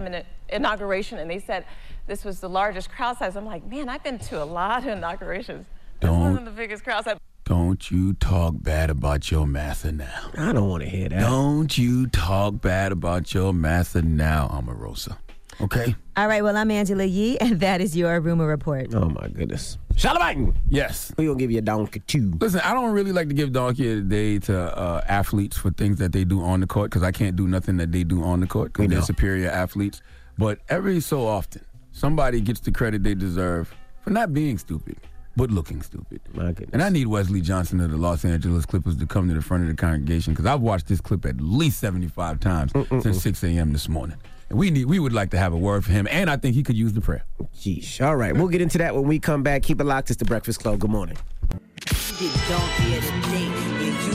inauguration, 0.51 1.19
and 1.19 1.31
they 1.31 1.39
said 1.39 1.65
this 2.07 2.25
was 2.25 2.41
the 2.41 2.49
largest 2.49 2.91
crowd 2.91 3.17
size. 3.19 3.35
I'm 3.37 3.47
like, 3.47 3.65
man, 3.67 3.89
I've 3.89 4.03
been 4.03 4.19
to 4.19 4.43
a 4.43 4.45
lot 4.45 4.83
of 4.83 4.89
inaugurations. 4.89 5.67
Don't- 6.01 6.21
wasn't 6.21 6.45
the 6.45 6.51
biggest 6.51 6.85
crowd 6.85 7.05
size. 7.05 7.17
Don't 7.45 7.91
you 7.91 8.13
talk 8.13 8.57
bad 8.59 8.91
about 8.91 9.31
your 9.31 9.47
master 9.47 9.91
now. 9.91 10.31
I 10.37 10.53
don't 10.53 10.69
want 10.69 10.83
to 10.83 10.89
hear 10.89 11.09
that. 11.09 11.21
Don't 11.21 11.79
you 11.79 12.07
talk 12.09 12.61
bad 12.61 12.93
about 12.93 13.33
your 13.33 13.55
master 13.55 14.03
now, 14.03 14.49
Omarosa. 14.49 15.17
Okay? 15.61 15.95
All 16.17 16.29
right, 16.29 16.43
well, 16.43 16.57
I'm 16.57 16.71
Angela 16.71 17.05
Yee, 17.05 17.39
and 17.39 17.61
that 17.61 17.81
is 17.81 17.97
your 17.97 18.21
rumor 18.21 18.47
report. 18.47 18.95
Oh, 18.95 19.09
my 19.09 19.29
goodness. 19.29 19.79
Charlamagne. 19.95 20.55
Yes. 20.69 21.13
we 21.17 21.25
going 21.27 21.39
to 21.39 21.43
give 21.43 21.51
you 21.51 21.59
a 21.59 21.63
donkey, 21.63 22.01
too. 22.01 22.33
Listen, 22.41 22.61
I 22.61 22.73
don't 22.73 22.93
really 22.93 23.13
like 23.13 23.29
to 23.29 23.35
give 23.35 23.53
donkey 23.53 23.91
of 23.93 23.97
the 23.99 24.03
day 24.05 24.39
to 24.47 24.57
uh, 24.79 25.05
athletes 25.09 25.57
for 25.57 25.71
things 25.71 25.99
that 25.99 26.13
they 26.13 26.25
do 26.25 26.43
on 26.43 26.61
the 26.61 26.67
court 26.67 26.91
because 26.91 27.03
I 27.03 27.11
can't 27.11 27.35
do 27.35 27.49
nothing 27.49 27.77
that 27.79 27.91
they 27.91 28.05
do 28.05 28.23
on 28.23 28.41
the 28.41 28.47
court 28.47 28.73
because 28.73 28.89
they're 28.89 29.03
superior 29.03 29.51
athletes. 29.51 30.01
But 30.37 30.61
every 30.69 31.01
so 31.01 31.27
often, 31.27 31.65
somebody 31.91 32.41
gets 32.41 32.61
the 32.61 32.71
credit 32.71 33.03
they 33.03 33.17
deserve 33.17 33.75
for 34.03 34.11
not 34.11 34.33
being 34.33 34.57
stupid, 34.59 34.97
but 35.37 35.51
looking 35.51 35.83
stupid. 35.83 36.21
My 36.33 36.53
goodness. 36.53 36.71
And 36.73 36.83
I 36.83 36.91
need 36.91 37.09
Wesley 37.09 37.41
Johnson 37.41 37.81
of 37.81 37.91
the 37.91 37.97
Los 37.97 38.25
Angeles 38.25 38.65
Clippers 38.65 38.97
to 38.99 39.07
come 39.07 39.27
to 39.29 39.35
the 39.35 39.43
front 39.43 39.65
of 39.65 39.69
the 39.69 39.75
congregation 39.75 40.33
because 40.33 40.47
I've 40.47 40.61
watched 40.61 40.87
this 40.87 41.01
clip 41.01 41.27
at 41.27 41.41
least 41.41 41.81
75 41.81 42.39
times 42.39 42.71
since 43.03 43.21
6 43.21 43.43
a.m. 43.43 43.73
this 43.73 43.89
morning. 43.89 44.17
And 44.51 44.59
we 44.59 44.71
need, 44.71 44.87
we 44.87 44.99
would 44.99 45.13
like 45.13 45.31
to 45.31 45.39
have 45.39 45.53
a 45.53 45.57
word 45.59 45.85
for 45.85 45.93
him, 45.93 46.09
and 46.11 46.31
I 46.31 46.37
think 46.37 46.55
he 46.55 46.63
could 46.63 46.77
use 46.77 46.93
the 46.95 47.01
prayer. 47.01 47.25
Jeez. 47.55 48.05
All 48.05 48.17
right, 48.17 48.35
we'll 48.35 48.49
get 48.49 48.61
into 48.61 48.79
that 48.79 48.95
when 48.95 49.05
we 49.05 49.19
come 49.19 49.43
back. 49.43 49.63
Keep 49.63 49.81
it 49.81 49.85
locked. 49.85 50.11
It's 50.11 50.19
the 50.19 50.25
Breakfast 50.25 50.61
Club. 50.61 50.79
Good 50.79 50.91
morning. 50.91 51.17
You 51.51 52.29
get 52.29 52.49
donkey 52.49 52.97
of 52.97 53.05
the 53.05 53.11
day, 53.29 53.47
yeah, 53.47 54.07
you 54.07 54.13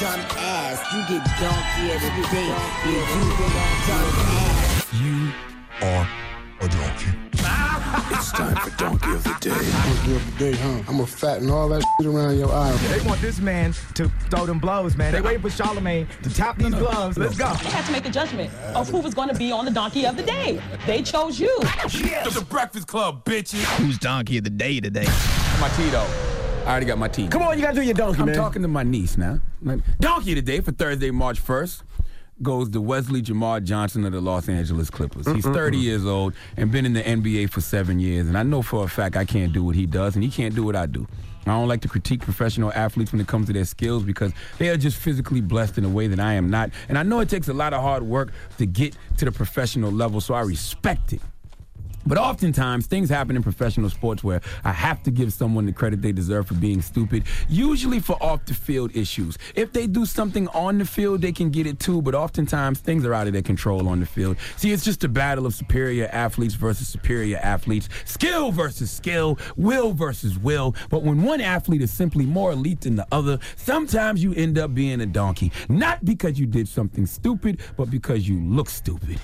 dumb 0.00 0.20
ass. 0.36 0.78
You 0.92 1.00
get 1.08 1.24
donkey 1.40 1.86
of 1.94 2.00
the 2.02 2.08
day, 2.30 2.48
yeah, 2.48 3.04
you 3.18 3.26
dumb 3.86 4.12
ass. 4.20 4.92
You 5.00 5.32
are 5.86 6.27
a 6.60 6.68
donkey. 6.68 7.06
it's 8.10 8.32
time 8.32 8.56
for 8.56 8.76
Donkey 8.76 9.12
of 9.12 9.22
the 9.22 9.36
Day. 9.40 9.50
Donkey 9.50 10.16
of 10.16 10.38
the 10.38 10.38
day, 10.38 10.52
huh? 10.56 10.68
I'm 10.88 10.96
gonna 10.96 11.06
fatten 11.06 11.50
all 11.50 11.68
that 11.68 11.84
shit 11.96 12.06
around 12.06 12.36
your 12.36 12.52
eye. 12.52 12.72
They 12.88 13.06
want 13.06 13.20
this 13.20 13.38
man 13.38 13.74
to 13.94 14.08
throw 14.30 14.46
them 14.46 14.58
blows, 14.58 14.96
man. 14.96 15.12
They 15.12 15.20
waiting 15.20 15.42
for 15.42 15.48
Charlamagne 15.48 16.08
to 16.22 16.34
tap 16.34 16.58
these 16.58 16.74
gloves. 16.74 17.16
Let's 17.16 17.38
go. 17.38 17.52
They 17.54 17.70
had 17.70 17.86
to 17.86 17.92
make 17.92 18.06
a 18.06 18.10
judgment 18.10 18.52
of 18.74 18.88
who 18.88 18.98
was 18.98 19.14
going 19.14 19.28
to 19.28 19.34
be 19.34 19.52
on 19.52 19.64
the 19.64 19.70
donkey 19.70 20.04
of 20.06 20.16
the 20.16 20.22
day. 20.24 20.60
They 20.86 21.02
chose 21.02 21.38
you. 21.38 21.56
The 21.58 22.46
Breakfast 22.48 22.88
Club, 22.88 23.24
bitches. 23.24 23.62
Who's 23.78 23.98
donkey 23.98 24.38
of 24.38 24.44
the 24.44 24.50
day 24.50 24.80
today? 24.80 25.06
My 25.60 25.68
tea, 25.76 25.88
though. 25.90 26.06
I 26.64 26.72
already 26.72 26.86
got 26.86 26.98
my 26.98 27.08
tea. 27.08 27.28
Come 27.28 27.42
on, 27.42 27.56
you 27.56 27.64
got 27.64 27.74
to 27.74 27.80
do 27.80 27.86
your 27.86 27.94
donkey, 27.94 28.20
I'm 28.20 28.26
man. 28.26 28.34
talking 28.34 28.62
to 28.62 28.68
my 28.68 28.82
niece 28.82 29.16
now. 29.16 29.40
My 29.62 29.78
donkey 30.00 30.34
today 30.34 30.60
for 30.60 30.72
Thursday, 30.72 31.10
March 31.10 31.42
1st 31.42 31.82
goes 32.42 32.68
to 32.70 32.80
Wesley 32.80 33.22
Jamar 33.22 33.62
Johnson 33.62 34.04
of 34.04 34.12
the 34.12 34.20
Los 34.20 34.48
Angeles 34.48 34.90
Clippers. 34.90 35.26
Mm, 35.26 35.34
He's 35.36 35.44
mm, 35.44 35.54
30 35.54 35.78
mm. 35.78 35.82
years 35.82 36.06
old 36.06 36.34
and 36.56 36.70
been 36.70 36.86
in 36.86 36.92
the 36.92 37.02
NBA 37.02 37.50
for 37.50 37.60
seven 37.60 37.98
years. 37.98 38.28
And 38.28 38.38
I 38.38 38.42
know 38.42 38.62
for 38.62 38.84
a 38.84 38.88
fact 38.88 39.16
I 39.16 39.24
can't 39.24 39.52
do 39.52 39.64
what 39.64 39.74
he 39.74 39.86
does, 39.86 40.14
and 40.14 40.24
he 40.24 40.30
can't 40.30 40.54
do 40.54 40.62
what 40.62 40.76
I 40.76 40.86
do. 40.86 41.06
I 41.46 41.52
don't 41.52 41.68
like 41.68 41.80
to 41.82 41.88
critique 41.88 42.20
professional 42.20 42.72
athletes 42.74 43.12
when 43.12 43.20
it 43.20 43.26
comes 43.26 43.46
to 43.46 43.52
their 43.52 43.64
skills 43.64 44.02
because 44.02 44.32
they 44.58 44.68
are 44.68 44.76
just 44.76 44.98
physically 44.98 45.40
blessed 45.40 45.78
in 45.78 45.84
a 45.84 45.88
way 45.88 46.06
that 46.06 46.20
I 46.20 46.34
am 46.34 46.50
not. 46.50 46.70
And 46.88 46.98
I 46.98 47.02
know 47.02 47.20
it 47.20 47.30
takes 47.30 47.48
a 47.48 47.54
lot 47.54 47.72
of 47.72 47.80
hard 47.80 48.02
work 48.02 48.32
to 48.58 48.66
get 48.66 48.96
to 49.16 49.24
the 49.24 49.32
professional 49.32 49.90
level, 49.90 50.20
so 50.20 50.34
I 50.34 50.42
respect 50.42 51.14
it. 51.14 51.22
But 52.06 52.18
oftentimes, 52.18 52.86
things 52.86 53.10
happen 53.10 53.36
in 53.36 53.42
professional 53.42 53.90
sports 53.90 54.24
where 54.24 54.40
I 54.64 54.72
have 54.72 55.02
to 55.02 55.10
give 55.10 55.32
someone 55.32 55.66
the 55.66 55.72
credit 55.72 56.00
they 56.02 56.12
deserve 56.12 56.48
for 56.48 56.54
being 56.54 56.80
stupid, 56.80 57.24
usually 57.48 58.00
for 58.00 58.16
off 58.22 58.44
the 58.46 58.54
field 58.54 58.96
issues. 58.96 59.36
If 59.54 59.72
they 59.72 59.86
do 59.86 60.06
something 60.06 60.48
on 60.48 60.78
the 60.78 60.84
field, 60.84 61.20
they 61.20 61.32
can 61.32 61.50
get 61.50 61.66
it 61.66 61.78
too, 61.78 62.00
but 62.00 62.14
oftentimes 62.14 62.80
things 62.80 63.04
are 63.04 63.12
out 63.12 63.26
of 63.26 63.32
their 63.32 63.42
control 63.42 63.88
on 63.88 64.00
the 64.00 64.06
field. 64.06 64.36
See, 64.56 64.72
it's 64.72 64.84
just 64.84 65.04
a 65.04 65.08
battle 65.08 65.44
of 65.46 65.54
superior 65.54 66.08
athletes 66.12 66.54
versus 66.54 66.88
superior 66.88 67.38
athletes, 67.42 67.88
skill 68.04 68.52
versus 68.52 68.90
skill, 68.90 69.38
will 69.56 69.92
versus 69.92 70.38
will. 70.38 70.74
But 70.88 71.02
when 71.02 71.22
one 71.22 71.40
athlete 71.40 71.82
is 71.82 71.90
simply 71.90 72.24
more 72.24 72.52
elite 72.52 72.82
than 72.82 72.96
the 72.96 73.06
other, 73.12 73.38
sometimes 73.56 74.22
you 74.22 74.32
end 74.34 74.58
up 74.58 74.74
being 74.74 75.00
a 75.00 75.06
donkey. 75.06 75.52
Not 75.68 76.04
because 76.04 76.38
you 76.38 76.46
did 76.46 76.68
something 76.68 77.06
stupid, 77.06 77.60
but 77.76 77.90
because 77.90 78.28
you 78.28 78.40
look 78.40 78.70
stupid. 78.70 79.20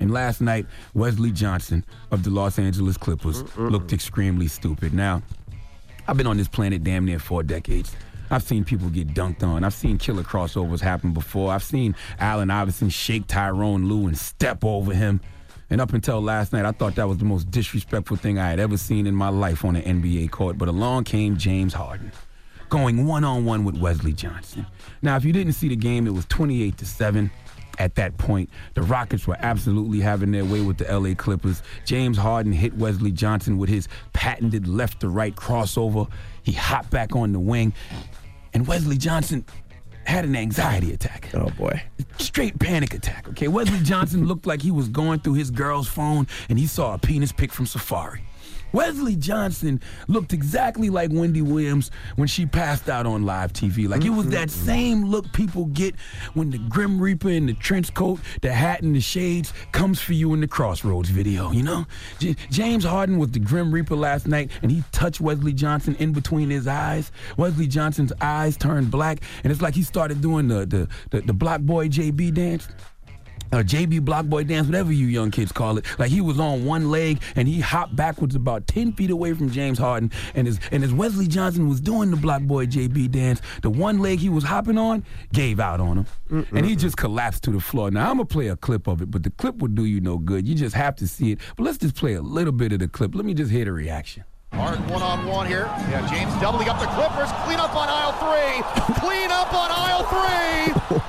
And 0.00 0.12
last 0.12 0.40
night, 0.40 0.66
Wesley 0.94 1.32
Johnson 1.32 1.84
of 2.10 2.22
the 2.22 2.30
Los 2.30 2.58
Angeles 2.58 2.96
Clippers 2.96 3.44
looked 3.56 3.92
extremely 3.92 4.48
stupid. 4.48 4.94
Now, 4.94 5.22
I've 6.06 6.16
been 6.16 6.26
on 6.26 6.36
this 6.36 6.48
planet 6.48 6.84
damn 6.84 7.04
near 7.04 7.18
four 7.18 7.42
decades. 7.42 7.94
I've 8.30 8.42
seen 8.42 8.64
people 8.64 8.88
get 8.90 9.14
dunked 9.14 9.42
on. 9.42 9.64
I've 9.64 9.74
seen 9.74 9.98
killer 9.98 10.22
crossovers 10.22 10.80
happen 10.80 11.12
before. 11.12 11.52
I've 11.52 11.62
seen 11.62 11.94
Allen 12.18 12.50
Iverson 12.50 12.90
shake 12.90 13.26
Tyronn 13.26 13.88
Lue 13.88 14.06
and 14.06 14.16
step 14.16 14.64
over 14.64 14.92
him. 14.92 15.20
And 15.70 15.80
up 15.80 15.92
until 15.92 16.22
last 16.22 16.52
night, 16.52 16.64
I 16.64 16.72
thought 16.72 16.94
that 16.94 17.08
was 17.08 17.18
the 17.18 17.24
most 17.24 17.50
disrespectful 17.50 18.16
thing 18.16 18.38
I 18.38 18.48
had 18.48 18.60
ever 18.60 18.76
seen 18.76 19.06
in 19.06 19.14
my 19.14 19.28
life 19.28 19.64
on 19.64 19.76
an 19.76 20.02
NBA 20.02 20.30
court. 20.30 20.56
But 20.56 20.68
along 20.68 21.04
came 21.04 21.36
James 21.36 21.74
Harden, 21.74 22.10
going 22.70 23.06
one 23.06 23.24
on 23.24 23.44
one 23.44 23.64
with 23.64 23.76
Wesley 23.76 24.12
Johnson. 24.12 24.66
Now, 25.02 25.16
if 25.16 25.24
you 25.24 25.32
didn't 25.32 25.52
see 25.52 25.68
the 25.68 25.76
game, 25.76 26.06
it 26.06 26.14
was 26.14 26.24
28 26.26 26.76
to 26.78 26.86
7 26.86 27.30
at 27.78 27.94
that 27.96 28.16
point. 28.18 28.50
The 28.74 28.82
Rockets 28.82 29.26
were 29.26 29.36
absolutely 29.38 30.00
having 30.00 30.32
their 30.32 30.44
way 30.44 30.60
with 30.60 30.78
the 30.78 30.98
LA 30.98 31.14
Clippers. 31.14 31.62
James 31.84 32.18
Harden 32.18 32.52
hit 32.52 32.74
Wesley 32.74 33.12
Johnson 33.12 33.58
with 33.58 33.68
his 33.68 33.88
patented 34.12 34.66
left 34.66 35.00
to 35.00 35.08
right 35.08 35.34
crossover. 35.34 36.10
He 36.42 36.52
hopped 36.52 36.90
back 36.90 37.14
on 37.14 37.32
the 37.32 37.40
wing, 37.40 37.72
and 38.52 38.66
Wesley 38.66 38.96
Johnson 38.96 39.44
had 40.08 40.24
an 40.24 40.34
anxiety 40.34 40.92
attack. 40.92 41.28
Oh, 41.34 41.50
boy. 41.50 41.82
Straight 42.18 42.58
panic 42.58 42.94
attack, 42.94 43.28
okay? 43.28 43.46
Wesley 43.46 43.80
Johnson 43.80 44.24
looked 44.28 44.46
like 44.46 44.62
he 44.62 44.70
was 44.70 44.88
going 44.88 45.20
through 45.20 45.34
his 45.34 45.50
girl's 45.50 45.86
phone 45.86 46.26
and 46.48 46.58
he 46.58 46.66
saw 46.66 46.94
a 46.94 46.98
penis 46.98 47.30
pic 47.30 47.52
from 47.52 47.66
Safaree. 47.66 48.20
Wesley 48.72 49.16
Johnson 49.16 49.80
looked 50.06 50.32
exactly 50.32 50.90
like 50.90 51.10
Wendy 51.12 51.42
Williams 51.42 51.90
when 52.16 52.28
she 52.28 52.46
passed 52.46 52.88
out 52.88 53.06
on 53.06 53.24
live 53.24 53.52
TV. 53.52 53.88
Like 53.88 54.04
it 54.04 54.10
was 54.10 54.28
that 54.28 54.48
mm-hmm. 54.48 54.66
same 54.66 55.04
look 55.06 55.32
people 55.32 55.66
get 55.66 55.94
when 56.34 56.50
the 56.50 56.58
Grim 56.58 57.00
Reaper 57.00 57.30
in 57.30 57.46
the 57.46 57.54
trench 57.54 57.94
coat, 57.94 58.20
the 58.42 58.52
hat, 58.52 58.82
and 58.82 58.94
the 58.94 59.00
shades 59.00 59.52
comes 59.72 60.00
for 60.00 60.12
you 60.12 60.34
in 60.34 60.40
the 60.40 60.48
Crossroads 60.48 61.08
video, 61.08 61.50
you 61.52 61.62
know? 61.62 61.86
J- 62.18 62.36
James 62.50 62.84
Harden 62.84 63.18
was 63.18 63.30
the 63.30 63.38
Grim 63.38 63.72
Reaper 63.72 63.96
last 63.96 64.26
night 64.26 64.50
and 64.62 64.70
he 64.70 64.84
touched 64.92 65.20
Wesley 65.20 65.52
Johnson 65.52 65.96
in 65.98 66.12
between 66.12 66.50
his 66.50 66.66
eyes. 66.66 67.12
Wesley 67.36 67.66
Johnson's 67.66 68.12
eyes 68.20 68.56
turned 68.56 68.90
black 68.90 69.20
and 69.44 69.52
it's 69.52 69.62
like 69.62 69.74
he 69.74 69.82
started 69.82 70.20
doing 70.20 70.48
the, 70.48 70.66
the, 70.66 70.88
the, 71.10 71.20
the 71.22 71.34
BlocBoy 71.34 71.90
JB 71.90 72.34
dance 72.34 72.68
Uh, 73.52 73.58
or 73.58 73.62
JB 73.62 74.00
BlocBoy 74.00 74.46
dance, 74.46 74.66
whatever 74.66 74.92
you 74.92 75.06
young 75.06 75.30
kids 75.30 75.52
call 75.52 75.78
it. 75.78 75.84
Like 75.98 76.10
he 76.10 76.20
was 76.20 76.38
on 76.38 76.64
one 76.64 76.90
leg 76.90 77.20
and 77.36 77.48
he 77.48 77.60
hopped 77.60 77.96
backwards 77.96 78.34
about 78.34 78.66
10 78.66 78.92
feet 78.92 79.10
away 79.10 79.34
from 79.34 79.50
James 79.50 79.78
Harden. 79.78 80.10
And 80.34 80.46
as, 80.46 80.60
and 80.70 80.84
as 80.84 80.92
Wesley 80.92 81.26
Johnson 81.26 81.68
was 81.68 81.80
doing 81.80 82.10
the 82.10 82.16
BlocBoy 82.16 82.70
JB 82.70 83.10
dance, 83.10 83.40
the 83.62 83.70
one 83.70 83.98
leg 83.98 84.18
he 84.18 84.28
was 84.28 84.44
hopping 84.44 84.78
on 84.78 85.04
gave 85.32 85.60
out 85.60 85.80
on 85.80 86.04
him. 86.30 86.46
And 86.52 86.66
he 86.66 86.76
just 86.76 86.96
collapsed 86.96 87.44
to 87.44 87.50
the 87.50 87.60
floor. 87.60 87.90
Now, 87.90 88.10
I'm 88.10 88.16
going 88.16 88.28
to 88.28 88.32
play 88.32 88.48
a 88.48 88.56
clip 88.56 88.86
of 88.86 89.02
it, 89.02 89.10
but 89.10 89.22
the 89.22 89.30
clip 89.30 89.58
will 89.58 89.68
do 89.68 89.84
you 89.84 90.00
no 90.00 90.18
good. 90.18 90.46
You 90.46 90.54
just 90.54 90.74
have 90.74 90.96
to 90.96 91.08
see 91.08 91.32
it. 91.32 91.40
But 91.56 91.64
let's 91.64 91.78
just 91.78 91.96
play 91.96 92.14
a 92.14 92.22
little 92.22 92.52
bit 92.52 92.72
of 92.72 92.80
the 92.80 92.88
clip. 92.88 93.14
Let 93.14 93.24
me 93.24 93.34
just 93.34 93.50
hear 93.50 93.64
the 93.64 93.72
reaction. 93.72 94.24
Hard 94.52 94.78
one-on-one 94.90 95.46
here. 95.46 95.66
Yeah, 95.90 96.06
James 96.08 96.32
doubling 96.40 96.68
up 96.68 96.80
the 96.80 96.86
Clippers. 96.86 97.30
Clean 97.44 97.60
up 97.60 97.74
on 97.76 97.88
aisle 97.88 98.12
three. 98.16 98.94
Clean 99.00 99.30
up 99.30 99.52
on 99.52 99.70
aisle 99.70 100.04
three. 100.04 101.07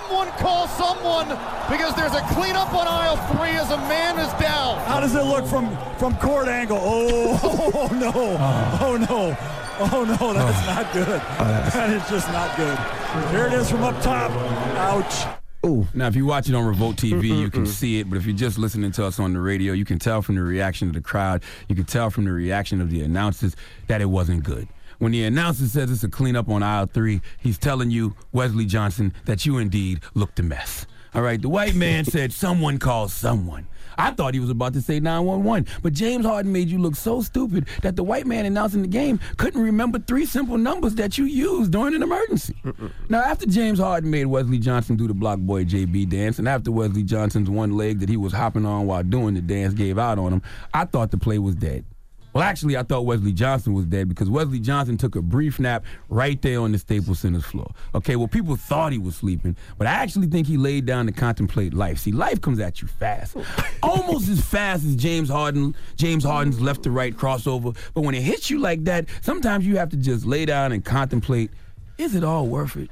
Someone 0.00 0.28
call 0.38 0.66
someone 0.66 1.28
because 1.68 1.94
there's 1.94 2.14
a 2.14 2.22
cleanup 2.32 2.72
on 2.72 2.88
aisle 2.88 3.16
three 3.34 3.50
as 3.50 3.70
a 3.70 3.76
man 3.76 4.18
is 4.18 4.32
down. 4.40 4.78
How 4.86 4.98
does 4.98 5.14
it 5.14 5.24
look 5.24 5.46
from 5.46 5.76
from 5.98 6.16
court 6.16 6.48
angle? 6.48 6.78
Oh, 6.80 7.38
oh 7.74 7.94
no! 7.94 8.12
Oh. 8.14 8.78
oh 8.80 8.96
no! 8.96 9.36
Oh 9.78 10.04
no! 10.04 10.32
That's 10.32 10.58
oh. 10.58 10.74
not 10.74 10.92
good. 10.94 11.22
Oh, 11.38 11.70
that 11.74 11.90
is 11.90 12.08
just 12.08 12.28
not 12.28 12.56
good. 12.56 12.78
Here 13.30 13.46
it 13.46 13.52
is 13.52 13.70
from 13.70 13.82
up 13.82 14.02
top. 14.02 14.30
Ouch. 14.78 15.36
Ooh. 15.66 15.86
Now, 15.92 16.06
if 16.06 16.16
you 16.16 16.24
watch 16.24 16.48
it 16.48 16.54
on 16.54 16.64
Revolt 16.64 16.96
TV, 16.96 17.38
you 17.38 17.50
can 17.50 17.66
see 17.66 18.00
it. 18.00 18.08
But 18.08 18.16
if 18.16 18.24
you're 18.24 18.34
just 18.34 18.56
listening 18.56 18.92
to 18.92 19.04
us 19.04 19.20
on 19.20 19.34
the 19.34 19.40
radio, 19.40 19.74
you 19.74 19.84
can 19.84 19.98
tell 19.98 20.22
from 20.22 20.36
the 20.36 20.42
reaction 20.42 20.88
of 20.88 20.94
the 20.94 21.02
crowd, 21.02 21.42
you 21.68 21.76
can 21.76 21.84
tell 21.84 22.08
from 22.08 22.24
the 22.24 22.32
reaction 22.32 22.80
of 22.80 22.90
the 22.90 23.02
announcers 23.02 23.54
that 23.86 24.00
it 24.00 24.06
wasn't 24.06 24.44
good. 24.44 24.66
When 25.00 25.12
the 25.12 25.24
announcer 25.24 25.64
says 25.64 25.90
it's 25.90 26.04
a 26.04 26.10
cleanup 26.10 26.50
on 26.50 26.62
aisle 26.62 26.84
three, 26.84 27.22
he's 27.38 27.56
telling 27.56 27.90
you, 27.90 28.14
Wesley 28.32 28.66
Johnson, 28.66 29.14
that 29.24 29.46
you 29.46 29.56
indeed 29.56 30.00
looked 30.12 30.38
a 30.38 30.42
mess. 30.42 30.86
All 31.14 31.22
right, 31.22 31.40
the 31.40 31.48
white 31.48 31.74
man 31.74 32.04
said 32.16 32.34
someone 32.34 32.76
called 32.78 33.10
someone. 33.10 33.66
I 33.96 34.10
thought 34.10 34.34
he 34.34 34.40
was 34.40 34.50
about 34.50 34.74
to 34.74 34.82
say 34.82 35.00
911, 35.00 35.66
but 35.82 35.94
James 35.94 36.26
Harden 36.26 36.52
made 36.52 36.68
you 36.68 36.78
look 36.78 36.96
so 36.96 37.22
stupid 37.22 37.66
that 37.80 37.96
the 37.96 38.04
white 38.04 38.26
man 38.26 38.44
announcing 38.44 38.82
the 38.82 38.88
game 38.88 39.18
couldn't 39.38 39.62
remember 39.62 39.98
three 39.98 40.26
simple 40.26 40.58
numbers 40.58 40.94
that 40.96 41.16
you 41.16 41.24
used 41.24 41.72
during 41.72 41.94
an 41.94 42.02
emergency. 42.02 42.54
Now, 43.08 43.22
after 43.22 43.46
James 43.46 43.78
Harden 43.78 44.10
made 44.10 44.26
Wesley 44.26 44.58
Johnson 44.58 44.96
do 44.96 45.08
the 45.08 45.14
BlocBoy 45.14 45.66
JB 45.66 46.10
dance, 46.10 46.38
and 46.38 46.46
after 46.46 46.70
Wesley 46.70 47.04
Johnson's 47.04 47.48
one 47.48 47.74
leg 47.74 48.00
that 48.00 48.10
he 48.10 48.18
was 48.18 48.34
hopping 48.34 48.66
on 48.66 48.86
while 48.86 49.02
doing 49.02 49.32
the 49.32 49.40
dance 49.40 49.72
gave 49.72 49.98
out 49.98 50.18
on 50.18 50.34
him, 50.34 50.42
I 50.74 50.84
thought 50.84 51.10
the 51.10 51.18
play 51.18 51.38
was 51.38 51.54
dead. 51.54 51.86
Well, 52.32 52.44
actually, 52.44 52.76
I 52.76 52.84
thought 52.84 53.06
Wesley 53.06 53.32
Johnson 53.32 53.72
was 53.72 53.86
dead 53.86 54.08
because 54.08 54.30
Wesley 54.30 54.60
Johnson 54.60 54.96
took 54.96 55.16
a 55.16 55.22
brief 55.22 55.58
nap 55.58 55.84
right 56.08 56.40
there 56.40 56.60
on 56.60 56.70
the 56.72 56.78
Staples 56.78 57.20
Center's 57.20 57.44
floor. 57.44 57.72
Okay, 57.94 58.14
well, 58.14 58.28
people 58.28 58.54
thought 58.54 58.92
he 58.92 58.98
was 58.98 59.16
sleeping, 59.16 59.56
but 59.78 59.86
I 59.86 59.92
actually 59.92 60.28
think 60.28 60.46
he 60.46 60.56
laid 60.56 60.86
down 60.86 61.06
to 61.06 61.12
contemplate 61.12 61.74
life. 61.74 61.98
See, 61.98 62.12
life 62.12 62.40
comes 62.40 62.60
at 62.60 62.80
you 62.80 62.88
fast, 62.88 63.36
almost 63.82 64.28
as 64.28 64.44
fast 64.44 64.84
as 64.84 64.94
James 64.94 65.28
Harden, 65.28 65.74
James 65.96 66.22
Harden's 66.22 66.60
left 66.60 66.84
to 66.84 66.90
right 66.90 67.16
crossover. 67.16 67.76
But 67.94 68.02
when 68.02 68.14
it 68.14 68.22
hits 68.22 68.48
you 68.48 68.60
like 68.60 68.84
that, 68.84 69.06
sometimes 69.22 69.66
you 69.66 69.76
have 69.78 69.88
to 69.90 69.96
just 69.96 70.24
lay 70.24 70.44
down 70.44 70.70
and 70.70 70.84
contemplate: 70.84 71.50
Is 71.98 72.14
it 72.14 72.22
all 72.22 72.46
worth 72.46 72.76
it? 72.76 72.90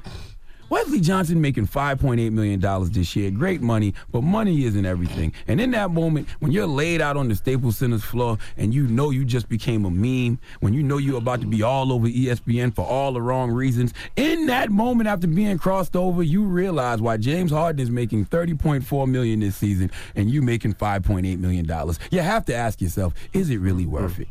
Wesley 0.71 1.01
Johnson 1.01 1.41
making 1.41 1.67
$5.8 1.67 2.31
million 2.33 2.61
this 2.93 3.17
year. 3.17 3.31
Great 3.31 3.63
money, 3.63 3.95
but 4.13 4.23
money 4.23 4.65
isn't 4.65 4.85
everything. 4.85 5.33
And 5.47 5.61
in 5.61 5.71
that 5.71 5.91
moment, 5.91 6.29
when 6.41 6.53
you're 6.53 6.67
laid 6.67 7.01
out 7.01 7.17
on 7.17 7.29
the 7.29 7.35
Staples 7.35 7.79
Center's 7.79 8.05
floor 8.05 8.39
and 8.57 8.75
you 8.75 8.87
know 8.87 9.11
you 9.11 9.25
just 9.25 9.49
became 9.49 9.85
a 9.87 9.91
meme, 9.91 10.39
when 10.61 10.75
you 10.75 10.83
know 10.83 10.99
you're 10.99 11.19
about 11.19 11.41
to 11.41 11.47
be 11.47 11.63
all 11.63 11.93
over 11.93 12.07
ESPN 12.07 12.75
for 12.75 12.85
all 12.85 13.13
the 13.13 13.23
wrong 13.23 13.51
reasons, 13.51 13.95
in 14.17 14.47
that 14.47 14.71
moment 14.71 15.09
after 15.09 15.27
being 15.27 15.59
crossed 15.59 15.97
over, 15.97 16.23
you 16.23 16.45
realize 16.45 17.01
why 17.01 17.17
James 17.17 17.51
Harden 17.51 17.81
is 17.81 17.91
making 17.91 18.27
30.4 18.27 19.09
million 19.09 19.41
this 19.41 19.57
season 19.57 19.91
and 20.15 20.31
you 20.31 20.43
making 20.43 20.75
$5.8 20.75 21.39
million. 21.39 21.67
You 22.11 22.21
have 22.21 22.45
to 22.47 22.55
ask 22.55 22.81
yourself, 22.81 23.15
is 23.33 23.49
it 23.49 23.59
really 23.59 23.87
worth 23.87 24.17
mm. 24.17 24.23
it? 24.23 24.29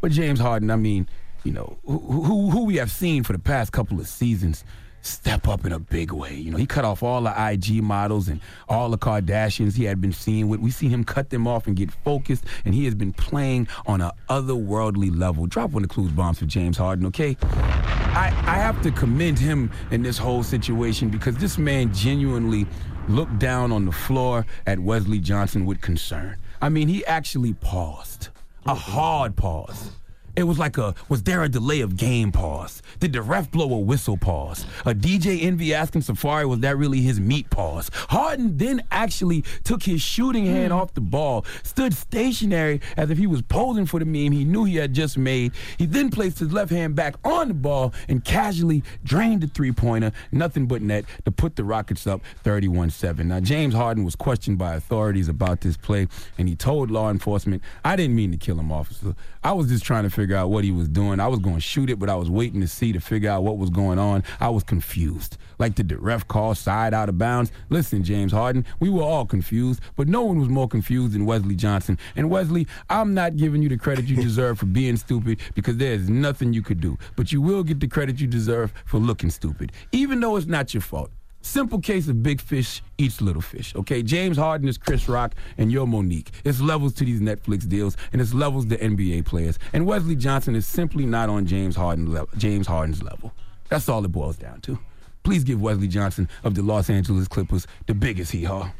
But 0.00 0.12
James 0.12 0.38
Harden, 0.38 0.70
I 0.70 0.76
mean, 0.76 1.08
you 1.44 1.52
know, 1.52 1.78
who, 1.84 1.98
who, 1.98 2.50
who 2.50 2.64
we 2.64 2.76
have 2.76 2.90
seen 2.90 3.24
for 3.24 3.32
the 3.32 3.38
past 3.38 3.72
couple 3.72 3.98
of 3.98 4.06
seasons 4.06 4.64
step 5.02 5.48
up 5.48 5.64
in 5.64 5.72
a 5.72 5.78
big 5.78 6.12
way. 6.12 6.34
You 6.34 6.50
know, 6.50 6.56
he 6.56 6.66
cut 6.66 6.84
off 6.84 7.02
all 7.02 7.22
the 7.22 7.34
IG 7.50 7.82
models 7.82 8.28
and 8.28 8.40
all 8.68 8.90
the 8.90 8.98
Kardashians 8.98 9.76
he 9.76 9.84
had 9.84 10.00
been 10.00 10.12
seeing 10.12 10.48
with. 10.48 10.60
We 10.60 10.70
see 10.70 10.88
him 10.88 11.04
cut 11.04 11.30
them 11.30 11.46
off 11.46 11.66
and 11.66 11.76
get 11.76 11.90
focused, 11.90 12.44
and 12.64 12.74
he 12.74 12.84
has 12.84 12.94
been 12.94 13.12
playing 13.12 13.68
on 13.86 14.00
a 14.00 14.12
otherworldly 14.28 15.16
level. 15.16 15.46
Drop 15.46 15.70
one 15.70 15.82
of 15.82 15.88
the 15.88 15.94
clues 15.94 16.12
bombs 16.12 16.38
for 16.38 16.46
James 16.46 16.76
Harden, 16.76 17.06
okay? 17.06 17.36
I, 17.42 18.26
I 18.46 18.56
have 18.56 18.82
to 18.82 18.90
commend 18.90 19.38
him 19.38 19.70
in 19.90 20.02
this 20.02 20.18
whole 20.18 20.42
situation 20.42 21.08
because 21.08 21.36
this 21.36 21.58
man 21.58 21.92
genuinely 21.94 22.66
looked 23.08 23.38
down 23.38 23.72
on 23.72 23.86
the 23.86 23.92
floor 23.92 24.46
at 24.66 24.78
Wesley 24.78 25.18
Johnson 25.18 25.64
with 25.64 25.80
concern. 25.80 26.36
I 26.60 26.68
mean, 26.68 26.88
he 26.88 27.04
actually 27.06 27.54
paused, 27.54 28.28
a 28.66 28.74
hard 28.74 29.36
pause. 29.36 29.92
It 30.40 30.44
was 30.44 30.58
like 30.58 30.78
a, 30.78 30.94
was 31.10 31.24
there 31.24 31.42
a 31.42 31.50
delay 31.50 31.82
of 31.82 31.98
game 31.98 32.32
pause? 32.32 32.80
Did 32.98 33.12
the 33.12 33.20
ref 33.20 33.50
blow 33.50 33.74
a 33.74 33.78
whistle 33.78 34.16
pause? 34.16 34.64
A 34.86 34.94
DJ 34.94 35.42
Envy 35.42 35.74
asking 35.74 36.00
Safaree, 36.00 36.48
was 36.48 36.60
that 36.60 36.78
really 36.78 37.02
his 37.02 37.20
meat 37.20 37.50
pause? 37.50 37.90
Harden 37.92 38.56
then 38.56 38.82
actually 38.90 39.44
took 39.64 39.82
his 39.82 40.00
shooting 40.00 40.46
hmm. 40.46 40.52
hand 40.52 40.72
off 40.72 40.94
the 40.94 41.02
ball, 41.02 41.44
stood 41.62 41.92
stationary 41.92 42.80
as 42.96 43.10
if 43.10 43.18
he 43.18 43.26
was 43.26 43.42
posing 43.42 43.84
for 43.84 43.98
the 43.98 44.06
meme 44.06 44.32
he 44.32 44.46
knew 44.46 44.64
he 44.64 44.76
had 44.76 44.94
just 44.94 45.18
made. 45.18 45.52
He 45.76 45.84
then 45.84 46.10
placed 46.10 46.38
his 46.38 46.54
left 46.54 46.70
hand 46.70 46.94
back 46.94 47.16
on 47.22 47.48
the 47.48 47.54
ball 47.54 47.92
and 48.08 48.24
casually 48.24 48.82
drained 49.04 49.42
the 49.42 49.46
three 49.46 49.72
pointer, 49.72 50.10
nothing 50.32 50.66
but 50.66 50.80
net, 50.80 51.04
to 51.26 51.30
put 51.30 51.56
the 51.56 51.64
Rockets 51.64 52.06
up 52.06 52.22
31 52.44 52.88
7. 52.88 53.28
Now, 53.28 53.40
James 53.40 53.74
Harden 53.74 54.04
was 54.04 54.16
questioned 54.16 54.56
by 54.56 54.74
authorities 54.74 55.28
about 55.28 55.60
this 55.60 55.76
play, 55.76 56.08
and 56.38 56.48
he 56.48 56.56
told 56.56 56.90
law 56.90 57.10
enforcement, 57.10 57.62
I 57.84 57.94
didn't 57.94 58.16
mean 58.16 58.32
to 58.32 58.38
kill 58.38 58.58
him, 58.58 58.72
officer. 58.72 59.14
I 59.44 59.52
was 59.52 59.68
just 59.68 59.84
trying 59.84 60.04
to 60.04 60.10
figure 60.10 60.29
out 60.36 60.50
what 60.50 60.64
he 60.64 60.72
was 60.72 60.88
doing. 60.88 61.20
I 61.20 61.28
was 61.28 61.40
going 61.40 61.56
to 61.56 61.60
shoot 61.60 61.90
it, 61.90 61.98
but 61.98 62.08
I 62.08 62.14
was 62.14 62.30
waiting 62.30 62.60
to 62.60 62.68
see 62.68 62.92
to 62.92 63.00
figure 63.00 63.30
out 63.30 63.42
what 63.42 63.58
was 63.58 63.70
going 63.70 63.98
on. 63.98 64.24
I 64.40 64.48
was 64.48 64.62
confused. 64.62 65.36
Like, 65.58 65.74
did 65.74 65.88
the 65.88 65.98
ref 65.98 66.26
call 66.26 66.54
side 66.54 66.94
out 66.94 67.08
of 67.08 67.18
bounds? 67.18 67.52
Listen, 67.68 68.02
James 68.02 68.32
Harden, 68.32 68.64
we 68.80 68.88
were 68.88 69.02
all 69.02 69.26
confused, 69.26 69.80
but 69.96 70.08
no 70.08 70.22
one 70.22 70.38
was 70.38 70.48
more 70.48 70.68
confused 70.68 71.12
than 71.12 71.26
Wesley 71.26 71.54
Johnson. 71.54 71.98
And 72.16 72.30
Wesley, 72.30 72.66
I'm 72.88 73.14
not 73.14 73.36
giving 73.36 73.62
you 73.62 73.68
the 73.68 73.76
credit 73.76 74.06
you 74.06 74.16
deserve 74.16 74.58
for 74.58 74.66
being 74.66 74.96
stupid 74.96 75.40
because 75.54 75.76
there's 75.76 76.08
nothing 76.08 76.52
you 76.52 76.62
could 76.62 76.80
do. 76.80 76.98
But 77.16 77.32
you 77.32 77.40
will 77.40 77.62
get 77.62 77.80
the 77.80 77.88
credit 77.88 78.20
you 78.20 78.26
deserve 78.26 78.72
for 78.86 78.98
looking 78.98 79.30
stupid, 79.30 79.72
even 79.92 80.20
though 80.20 80.36
it's 80.36 80.46
not 80.46 80.72
your 80.74 80.80
fault. 80.80 81.10
Simple 81.42 81.80
case 81.80 82.06
of 82.08 82.22
big 82.22 82.40
fish 82.40 82.82
eats 82.98 83.20
little 83.22 83.40
fish. 83.40 83.74
Okay, 83.74 84.02
James 84.02 84.36
Harden 84.36 84.68
is 84.68 84.76
Chris 84.76 85.08
Rock, 85.08 85.34
and 85.56 85.72
you're 85.72 85.86
Monique. 85.86 86.30
It's 86.44 86.60
levels 86.60 86.92
to 86.94 87.04
these 87.04 87.20
Netflix 87.20 87.66
deals, 87.66 87.96
and 88.12 88.20
it's 88.20 88.34
levels 88.34 88.66
to 88.66 88.76
NBA 88.76 89.24
players. 89.24 89.58
And 89.72 89.86
Wesley 89.86 90.16
Johnson 90.16 90.54
is 90.54 90.66
simply 90.66 91.06
not 91.06 91.30
on 91.30 91.46
James 91.46 91.76
Harden 91.76 92.12
level, 92.12 92.28
James 92.36 92.66
Harden's 92.66 93.02
level. 93.02 93.32
That's 93.68 93.88
all 93.88 94.04
it 94.04 94.12
boils 94.12 94.36
down 94.36 94.60
to. 94.62 94.78
Please 95.22 95.42
give 95.44 95.60
Wesley 95.60 95.88
Johnson 95.88 96.28
of 96.44 96.54
the 96.54 96.62
Los 96.62 96.90
Angeles 96.90 97.26
Clippers 97.26 97.66
the 97.86 97.94
biggest 97.94 98.32
hee 98.32 98.44
haw. 98.44 98.70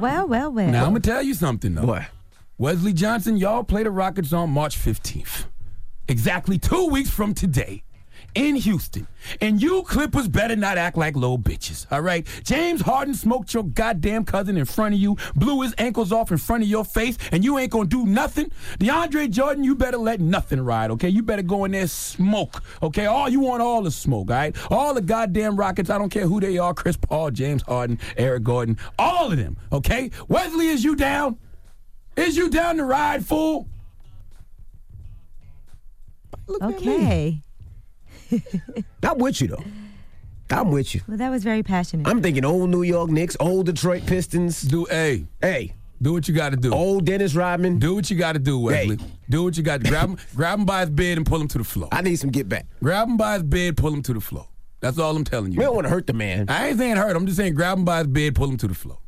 Well, 0.00 0.26
well, 0.28 0.52
well. 0.52 0.70
Now 0.70 0.84
I'm 0.84 0.90
gonna 0.90 1.00
tell 1.00 1.22
you 1.22 1.34
something 1.34 1.74
though. 1.74 1.86
What? 1.86 2.02
Wesley 2.58 2.92
Johnson, 2.92 3.36
y'all 3.38 3.64
play 3.64 3.82
the 3.84 3.90
Rockets 3.90 4.32
on 4.34 4.50
March 4.50 4.78
15th, 4.78 5.46
exactly 6.08 6.58
two 6.58 6.86
weeks 6.88 7.08
from 7.08 7.32
today. 7.32 7.82
In 8.34 8.56
Houston. 8.56 9.06
And 9.40 9.60
you 9.60 9.82
Clippers 9.82 10.28
better 10.28 10.56
not 10.56 10.78
act 10.78 10.96
like 10.96 11.14
little 11.14 11.38
bitches, 11.38 11.86
all 11.90 12.00
right? 12.00 12.26
James 12.44 12.80
Harden 12.80 13.14
smoked 13.14 13.52
your 13.52 13.64
goddamn 13.64 14.24
cousin 14.24 14.56
in 14.56 14.64
front 14.64 14.94
of 14.94 15.00
you, 15.00 15.16
blew 15.34 15.62
his 15.62 15.74
ankles 15.78 16.12
off 16.12 16.30
in 16.30 16.38
front 16.38 16.62
of 16.62 16.68
your 16.68 16.84
face, 16.84 17.18
and 17.32 17.44
you 17.44 17.58
ain't 17.58 17.70
gonna 17.70 17.88
do 17.88 18.06
nothing. 18.06 18.50
DeAndre 18.78 19.30
Jordan, 19.30 19.64
you 19.64 19.74
better 19.74 19.98
let 19.98 20.20
nothing 20.20 20.60
ride, 20.60 20.90
okay? 20.92 21.08
You 21.08 21.22
better 21.22 21.42
go 21.42 21.64
in 21.64 21.72
there 21.72 21.86
smoke, 21.86 22.62
okay? 22.82 23.06
All 23.06 23.28
you 23.28 23.40
want 23.40 23.62
all 23.62 23.82
the 23.82 23.90
smoke, 23.90 24.30
all 24.30 24.36
right? 24.36 24.56
All 24.70 24.94
the 24.94 25.02
goddamn 25.02 25.56
Rockets, 25.56 25.90
I 25.90 25.98
don't 25.98 26.10
care 26.10 26.26
who 26.26 26.40
they 26.40 26.58
are, 26.58 26.72
Chris 26.72 26.96
Paul, 26.96 27.30
James 27.30 27.62
Harden, 27.62 27.98
Eric 28.16 28.44
Gordon, 28.44 28.78
all 28.98 29.30
of 29.30 29.38
them, 29.38 29.56
okay? 29.72 30.10
Wesley, 30.28 30.68
is 30.68 30.84
you 30.84 30.96
down? 30.96 31.38
Is 32.16 32.36
you 32.36 32.48
down 32.48 32.76
to 32.76 32.84
ride, 32.84 33.24
fool? 33.24 33.68
Okay. 36.60 37.42
I'm 39.02 39.18
with 39.18 39.40
you 39.40 39.48
though. 39.48 39.64
I'm 40.50 40.70
with 40.72 40.94
you. 40.94 41.00
Well, 41.06 41.16
that 41.16 41.30
was 41.30 41.44
very 41.44 41.62
passionate. 41.62 42.08
I'm 42.08 42.20
thinking 42.22 42.44
old 42.44 42.70
New 42.70 42.82
York 42.82 43.10
Knicks, 43.10 43.36
old 43.38 43.66
Detroit 43.66 44.04
Pistons. 44.06 44.62
Do 44.62 44.86
a 44.90 45.24
hey. 45.40 45.74
Do 46.02 46.14
what 46.14 46.26
you 46.26 46.34
got 46.34 46.50
to 46.50 46.56
do. 46.56 46.72
Old 46.72 47.04
Dennis 47.04 47.34
Rodman. 47.34 47.78
Do 47.78 47.94
what 47.94 48.10
you 48.10 48.16
got 48.16 48.32
to 48.32 48.38
do, 48.38 48.58
Wesley. 48.58 48.98
Do 49.28 49.42
what 49.44 49.58
you 49.58 49.62
got. 49.62 49.84
to 49.84 49.90
Grab 49.90 50.08
him, 50.08 50.18
grab 50.34 50.58
him 50.58 50.64
by 50.64 50.80
his 50.80 50.88
bed 50.90 51.18
and 51.18 51.26
pull 51.26 51.38
him 51.38 51.48
to 51.48 51.58
the 51.58 51.64
floor. 51.64 51.90
I 51.92 52.00
need 52.00 52.16
some 52.16 52.30
get 52.30 52.48
back. 52.48 52.66
Grab 52.82 53.06
him 53.06 53.18
by 53.18 53.34
his 53.34 53.42
bed, 53.42 53.76
pull 53.76 53.92
him 53.92 54.02
to 54.04 54.14
the 54.14 54.20
floor. 54.20 54.48
That's 54.80 54.98
all 54.98 55.14
I'm 55.14 55.24
telling 55.24 55.52
you. 55.52 55.58
We 55.58 55.64
don't 55.64 55.74
want 55.74 55.86
to 55.86 55.90
hurt 55.90 56.06
the 56.06 56.14
man. 56.14 56.46
I 56.48 56.68
ain't 56.68 56.78
saying 56.78 56.96
hurt. 56.96 57.14
I'm 57.14 57.26
just 57.26 57.36
saying 57.36 57.54
grab 57.54 57.76
him 57.76 57.84
by 57.84 57.98
his 57.98 58.06
bed, 58.06 58.34
pull 58.34 58.48
him 58.48 58.56
to 58.56 58.68
the 58.68 58.74
floor. 58.74 58.98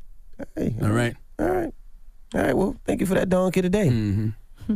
Hey, 0.54 0.74
All 0.82 0.90
right. 0.90 1.16
All 1.38 1.48
right. 1.48 1.72
All 2.34 2.42
right. 2.42 2.56
Well, 2.56 2.76
thank 2.84 3.00
you 3.00 3.06
for 3.06 3.14
that 3.14 3.30
donkey 3.30 3.62
today. 3.62 3.88
Mm-hmm. 3.88 4.28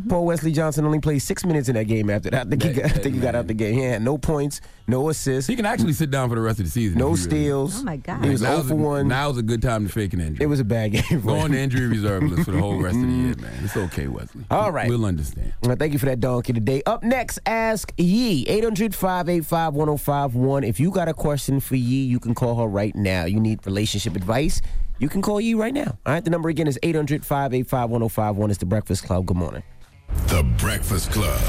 Paul 0.09 0.27
Wesley 0.27 0.53
Johnson 0.53 0.85
only 0.85 1.01
played 1.01 1.21
six 1.21 1.45
minutes 1.45 1.69
in 1.69 1.75
that 1.75 1.85
game 1.85 2.11
after 2.11 2.31
that. 2.31 2.47
I 2.47 2.51
think, 2.51 2.63
he, 2.63 2.73
got, 2.73 2.85
I 2.85 2.89
think 2.89 3.15
he 3.15 3.21
got 3.21 3.35
out 3.35 3.47
the 3.47 3.55
game. 3.55 3.75
He 3.75 3.81
had 3.81 4.03
no 4.03 4.19
points, 4.19 4.61
no 4.89 5.09
assists. 5.09 5.49
He 5.49 5.57
can 5.57 5.67
actually 5.67 5.93
sit 5.93 6.11
down 6.11 6.29
for 6.29 6.35
the 6.35 6.41
rest 6.41 6.59
of 6.61 6.65
the 6.67 6.71
season. 6.71 6.99
No 6.99 7.13
if 7.13 7.19
really- 7.19 7.31
steals. 7.31 7.81
Oh, 7.81 7.85
my 7.85 7.97
God. 7.97 8.25
He 8.25 8.31
was 8.31 8.43
Now's 8.43 8.67
0 8.67 8.69
for 8.79 8.83
a- 8.83 8.87
1. 9.03 9.09
Now's 9.09 9.39
a 9.39 9.43
good 9.43 9.61
time 9.63 9.87
to 9.87 9.93
fake 9.93 10.13
an 10.15 10.21
injury. 10.21 10.45
It 10.45 10.47
was 10.47 10.61
a 10.61 10.65
bad 10.65 10.93
game. 10.93 11.03
for 11.03 11.17
Go 11.19 11.35
him. 11.37 11.43
on 11.45 11.51
the 11.53 11.59
injury 11.59 11.87
reserve 11.87 12.23
list 12.25 12.45
for 12.45 12.53
the 12.53 12.61
whole 12.61 12.79
rest 12.81 12.97
of 12.97 13.03
the 13.03 13.09
year, 13.09 13.35
mm-hmm. 13.35 13.43
man. 13.43 13.65
It's 13.65 13.77
okay, 13.77 14.07
Wesley. 14.09 14.45
All 14.51 14.71
right. 14.71 14.89
We'll 14.89 15.05
understand. 15.05 15.53
Well, 15.63 15.77
thank 15.77 15.93
you 15.93 15.99
for 15.99 16.07
that 16.07 16.21
donkey 16.21 16.53
today. 16.53 16.83
Up 16.87 17.03
next, 17.03 17.39
Ask 17.47 17.93
Yee. 17.97 18.45
800 18.49 18.95
585 18.95 19.75
1051. 19.75 20.65
If 20.65 20.79
you 20.81 20.91
got 20.91 21.09
a 21.09 21.15
question 21.15 21.61
for 21.61 21.77
Yee, 21.77 22.05
you 22.05 22.21
can 22.21 22.35
call 22.35 22.55
her 22.57 22.67
right 22.67 22.95
now. 22.95 23.25
You 23.25 23.41
need 23.41 23.65
relationship 23.67 24.15
advice, 24.17 24.61
you 24.99 25.09
can 25.09 25.21
call 25.21 25.41
Yee 25.41 25.55
right 25.55 25.75
now. 25.75 25.99
All 26.07 26.13
right, 26.15 26.25
the 26.25 26.31
number 26.31 26.49
again 26.49 26.67
is 26.67 26.79
800 26.83 27.25
585 27.25 27.91
1051. 27.91 28.51
It's 28.51 28.59
the 28.59 28.67
Breakfast 28.67 29.05
Club. 29.05 29.27
Good 29.27 29.37
morning. 29.37 29.63
The 30.29 30.43
Breakfast 30.59 31.11
Club. 31.11 31.41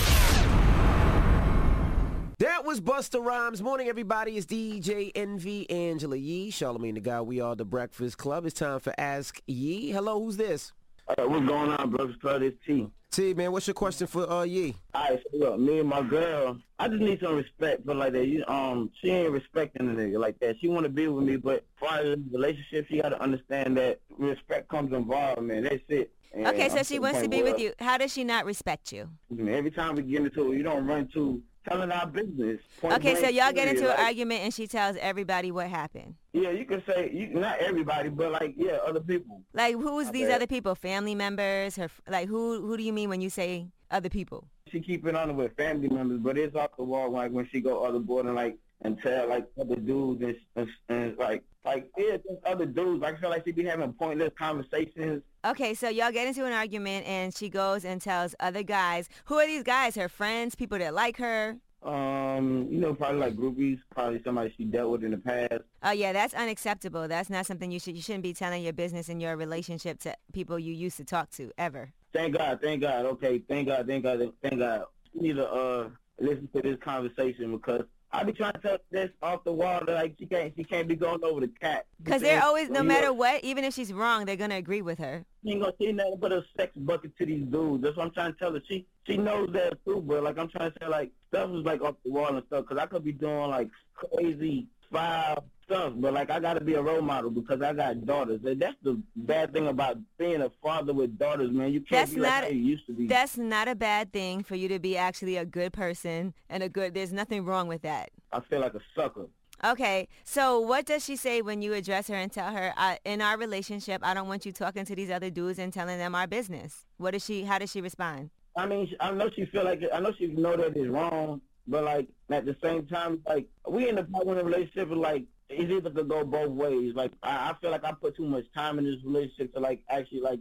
That 2.40 2.66
was 2.66 2.80
Busta 2.80 3.20
Rhymes. 3.24 3.64
Morning, 3.64 3.88
everybody. 3.88 4.38
It's 4.38 4.46
DJ 4.46 5.12
Envy, 5.16 5.68
Angela 5.72 6.16
Yee, 6.16 6.52
Charlamagne 6.52 6.94
the 6.94 7.00
Guy. 7.00 7.20
We 7.20 7.42
are 7.42 7.56
the 7.56 7.66
Breakfast 7.66 8.20
Club. 8.20 8.46
It's 8.46 8.60
time 8.60 8.80
for 8.80 8.94
Ask 8.96 9.42
Yee. 9.48 9.90
Hello, 9.90 10.24
who's 10.24 10.38
this? 10.38 10.72
Uh, 11.08 11.16
what's 11.26 11.48
going 11.48 11.72
on, 11.72 11.90
Breakfast 11.90 12.22
Club? 12.22 12.44
It's 12.44 12.56
T. 12.64 12.92
T, 13.10 13.34
man, 13.34 13.52
what's 13.52 13.66
your 13.66 13.74
question 13.74 14.06
for 14.06 14.30
uh, 14.30 14.44
Yee? 14.44 14.76
All 14.94 15.10
right, 15.10 15.20
so 15.32 15.38
look, 15.40 15.60
me 15.60 15.80
and 15.80 15.90
my 15.90 16.04
girl, 16.04 16.60
I 16.78 16.88
just 16.88 17.02
need 17.02 17.20
some 17.22 17.38
respect 17.38 17.84
for 17.88 17.96
like 17.96 18.14
that. 18.14 18.28
You, 18.28 18.46
um, 18.48 18.92
she 19.02 19.10
ain't 19.10 19.32
respecting 19.32 19.88
the 19.88 20.00
nigga 20.00 20.20
like 20.20 20.38
that. 20.42 20.58
She 20.62 20.68
want 20.68 20.84
to 20.84 20.90
be 20.90 21.08
with 21.08 21.24
me, 21.26 21.38
but 21.38 21.56
as 21.56 21.90
far 21.90 21.98
as 22.02 22.06
the 22.06 22.24
relationship, 22.32 22.86
she 22.88 23.02
got 23.02 23.10
to 23.10 23.20
understand 23.20 23.78
that 23.78 24.00
respect 24.20 24.70
comes 24.70 24.94
involved, 24.94 25.42
man. 25.42 25.64
That's 25.64 25.82
it. 25.88 26.12
And 26.34 26.46
Okay, 26.46 26.70
so 26.70 26.78
I'm 26.78 26.84
she 26.84 27.00
wants 27.00 27.20
to 27.22 27.30
be 27.30 27.42
with 27.42 27.54
where, 27.54 27.62
you. 27.62 27.74
How 27.80 27.98
does 27.98 28.14
she 28.14 28.24
not 28.24 28.46
respect 28.46 28.92
you? 28.92 29.10
Every 29.32 29.72
time 29.72 29.96
we 29.96 30.04
get 30.04 30.22
into 30.22 30.52
it, 30.52 30.58
you 30.58 30.62
don't 30.62 30.86
run 30.86 31.08
to 31.16 31.42
telling 31.68 31.92
our 31.92 32.08
business. 32.08 32.60
Okay, 32.84 33.16
so 33.16 33.28
y'all 33.28 33.52
get 33.52 33.68
into 33.68 33.90
an 33.92 34.00
argument 34.00 34.42
and 34.42 34.54
she 34.54 34.68
tells 34.68 34.96
everybody 34.98 35.52
what 35.52 35.68
happened. 35.68 36.16
Yeah, 36.34 36.52
you 36.52 36.66
can 36.66 36.84
say 36.86 37.10
you, 37.12 37.28
not 37.40 37.60
everybody, 37.60 38.10
but 38.10 38.32
like 38.32 38.56
yeah, 38.58 38.78
other 38.86 39.00
people. 39.00 39.42
Like 39.54 39.76
who's 39.76 40.08
My 40.08 40.12
these 40.12 40.30
other 40.30 40.48
people? 40.48 40.76
Family 40.76 41.16
members? 41.16 41.76
Her 41.76 41.90
like 42.08 42.28
who 42.28 42.62
who 42.62 42.78
do 42.78 42.84
you 42.84 42.94
mean 42.94 43.10
when 43.10 43.22
you 43.22 43.30
say 43.30 43.68
other 43.92 44.10
people? 44.10 44.48
She 44.72 44.82
keep 44.82 45.06
it 45.08 45.16
on 45.16 45.36
with 45.36 45.56
family 45.56 45.90
members, 45.90 46.20
but 46.20 46.38
it's 46.38 46.56
off 46.56 46.72
the 46.78 46.84
wall 46.84 47.12
like 47.12 47.32
when 47.32 47.48
she 47.52 47.62
go 47.62 47.84
other 47.84 48.00
board 48.00 48.26
and 48.26 48.36
like 48.36 48.58
and 48.82 49.02
tell 49.02 49.28
like 49.28 49.48
other 49.60 49.76
dudes 49.76 50.22
and, 50.22 50.36
and, 50.56 50.70
and 50.90 51.18
like 51.18 51.44
like 51.66 51.90
yeah, 51.98 52.18
just 52.18 52.44
other 52.46 52.66
dudes. 52.66 53.02
Like 53.02 53.18
I 53.18 53.20
feel 53.20 53.30
like 53.30 53.46
she 53.46 53.52
be 53.52 53.66
having 53.66 53.94
pointless 53.94 54.32
conversations. 54.38 55.24
Okay, 55.48 55.76
so 55.76 55.88
y'all 55.88 56.12
get 56.12 56.28
into 56.28 56.44
an 56.44 56.52
argument 56.52 57.08
and 57.08 57.34
she 57.34 57.48
goes 57.48 57.86
and 57.86 58.02
tells 58.02 58.36
other 58.42 58.64
guys. 58.64 59.08
Who 59.26 59.36
are 59.36 59.48
these 59.48 59.64
guys? 59.64 59.96
Her 59.96 60.10
friends, 60.10 60.56
people 60.56 60.78
that 60.78 60.94
like 60.94 61.16
her. 61.18 61.56
Um, 61.84 62.68
you 62.70 62.80
know, 62.80 62.94
probably 62.94 63.22
like 63.22 63.36
groupies, 63.38 63.80
probably 63.96 64.22
somebody 64.26 64.54
she 64.58 64.66
dealt 64.66 64.92
with 64.92 65.06
in 65.06 65.12
the 65.12 65.18
past. 65.18 65.62
Oh 65.84 65.92
yeah, 65.92 66.12
that's 66.12 66.34
unacceptable. 66.34 67.08
That's 67.08 67.30
not 67.30 67.46
something 67.46 67.72
you 67.72 67.80
should 67.80 67.96
you 67.96 68.02
shouldn't 68.02 68.24
be 68.24 68.34
telling 68.34 68.62
your 68.62 68.74
business 68.74 69.08
and 69.08 69.22
your 69.22 69.38
relationship 69.38 70.00
to 70.02 70.18
people 70.34 70.60
you 70.60 70.74
used 70.74 70.98
to 70.98 71.06
talk 71.06 71.30
to 71.32 71.50
ever. 71.58 71.94
Thank 72.12 72.38
God, 72.38 72.60
thank 72.62 72.82
God. 72.82 73.06
Okay, 73.06 73.42
thank 73.48 73.70
God, 73.70 73.88
thank 73.88 74.04
God, 74.04 74.30
thank 74.42 74.60
God. 74.60 74.84
You 75.14 75.22
need 75.22 75.36
to 75.38 75.50
uh 75.50 75.90
listen 76.20 76.50
to 76.56 76.62
this 76.62 76.78
conversation 76.82 77.52
because 77.54 77.84
I 78.12 78.24
be 78.24 78.32
trying 78.32 78.54
to 78.54 78.60
tell 78.60 78.78
this 78.90 79.10
off 79.22 79.44
the 79.44 79.52
wall 79.52 79.82
that 79.86 79.94
like 79.94 80.16
she 80.18 80.26
can't 80.26 80.54
she 80.56 80.64
can't 80.64 80.88
be 80.88 80.96
going 80.96 81.24
over 81.24 81.42
the 81.42 81.50
cat. 81.50 81.86
Because 82.02 82.22
they're 82.22 82.42
always, 82.42 82.70
no 82.70 82.82
matter 82.82 83.12
what, 83.12 83.44
even 83.44 83.64
if 83.66 83.74
she's 83.74 83.92
wrong, 83.92 84.26
they're 84.26 84.38
gonna 84.38 84.56
agree 84.56 84.82
with 84.82 84.98
her. 85.00 85.26
She 85.44 85.52
ain't 85.52 85.62
gonna 85.62 85.74
see 85.80 85.92
nothing 85.92 86.18
but 86.20 86.32
a 86.32 86.46
sex 86.56 86.72
bucket 86.78 87.18
to 87.18 87.26
these 87.26 87.46
dudes. 87.46 87.84
That's 87.84 87.98
what 87.98 88.06
I'm 88.06 88.14
trying 88.14 88.34
to 88.34 88.40
tell 88.40 88.54
her. 88.54 88.62
She 88.68 88.86
she 89.06 89.18
knows 89.18 89.50
that 89.52 89.84
too, 89.86 90.02
but 90.08 90.24
like 90.24 90.38
I'm 90.38 90.48
trying 90.48 90.72
to 90.72 90.78
say 90.80 90.88
like 90.88 91.12
stuff 91.30 91.50
is 91.52 91.66
like 91.66 91.82
off 91.82 91.96
the 92.06 92.12
wall 92.12 92.36
and 92.36 92.46
stuff 92.48 92.64
because 92.64 92.78
I 92.78 92.86
could 92.86 93.04
be 93.04 93.12
doing 93.12 93.50
like 93.50 93.70
crazy 93.94 94.68
foul 94.92 95.44
stuff, 95.68 95.94
but 95.98 96.14
like 96.14 96.30
I 96.32 96.40
gotta 96.40 96.62
be 96.62 96.74
a 96.76 96.82
role 96.82 97.02
model 97.02 97.30
because 97.30 97.62
I 97.62 97.74
got 97.74 98.06
daughters. 98.06 98.40
And 98.46 98.60
that's 98.62 98.76
the 98.84 99.02
bad 99.16 99.54
thing 99.54 99.68
about 99.68 99.98
being 100.18 100.42
a 100.42 100.50
father 100.64 100.94
with 100.94 101.18
daughters, 101.18 101.52
man. 101.52 101.72
You 101.74 101.82
can't 101.82 101.90
That's 102.08 102.14
be 102.14 102.22
like 102.22 102.32
not 102.32 102.44
how 102.46 102.50
you 102.50 102.60
used 102.62 102.86
to 102.88 102.94
be. 102.94 103.08
that's 103.08 103.38
not 103.38 103.68
a 103.68 103.76
bad 103.76 104.12
thing 104.14 104.44
for 104.44 104.56
you 104.56 104.68
to 104.70 104.80
be 104.80 104.98
actually 104.98 105.38
a 105.38 105.46
good 105.46 105.74
person 105.74 106.34
and 106.50 106.64
a 106.64 106.70
good. 106.70 106.94
There's 106.94 107.14
nothing 107.14 107.46
wrong 107.46 107.68
with 107.68 107.82
that. 107.84 108.10
I 108.32 108.40
feel 108.42 108.62
like 108.62 108.74
a 108.74 108.82
sucker. 108.96 109.28
Okay, 109.64 110.08
so 110.24 110.60
what 110.60 110.86
does 110.86 111.04
she 111.04 111.16
say 111.16 111.42
when 111.42 111.64
you 111.64 111.74
address 111.74 112.08
her 112.10 112.16
and 112.16 112.32
tell 112.32 112.52
her, 112.52 112.74
uh, 112.78 112.96
in 113.06 113.22
our 113.24 113.38
relationship, 113.40 114.02
I 114.04 114.14
don't 114.14 114.28
want 114.28 114.46
you 114.46 114.52
talking 114.52 114.86
to 114.86 114.96
these 114.96 115.10
other 115.10 115.32
dudes 115.32 115.58
and 115.58 115.74
telling 115.74 115.98
them 115.98 116.14
our 116.14 116.28
business? 116.28 116.86
What 116.98 117.12
does 117.12 117.26
she? 117.26 117.44
How 117.44 117.58
does 117.58 117.72
she 117.72 117.82
respond? 117.82 118.30
I 118.56 118.68
mean, 118.68 118.88
I 119.00 119.12
know 119.12 119.30
she 119.36 119.46
feel 119.46 119.64
like 119.66 119.82
I 119.92 120.00
know 120.00 120.14
she 120.18 120.28
know 120.28 120.56
that 120.56 120.76
it's 120.78 120.88
wrong, 120.88 121.42
but 121.68 121.84
like 121.84 122.08
at 122.30 122.46
the 122.46 122.56
same 122.64 122.86
time, 122.86 123.20
like 123.28 123.48
we 123.68 123.90
in 123.90 123.96
the 123.96 124.04
part 124.04 124.28
in 124.28 124.38
a 124.38 124.44
relationship, 124.44 124.90
like 124.92 125.26
it's 125.50 125.72
either 125.72 125.90
could 125.90 126.10
go 126.10 126.24
both 126.24 126.50
ways. 126.50 126.94
Like 126.96 127.12
I, 127.24 127.50
I 127.50 127.54
feel 127.62 127.72
like 127.72 127.84
I 127.84 127.92
put 127.92 128.16
too 128.16 128.26
much 128.26 128.46
time 128.54 128.80
in 128.80 128.86
this 128.86 129.04
relationship 129.04 129.54
to 129.54 129.60
like 129.60 129.82
actually 129.90 130.22
like 130.22 130.40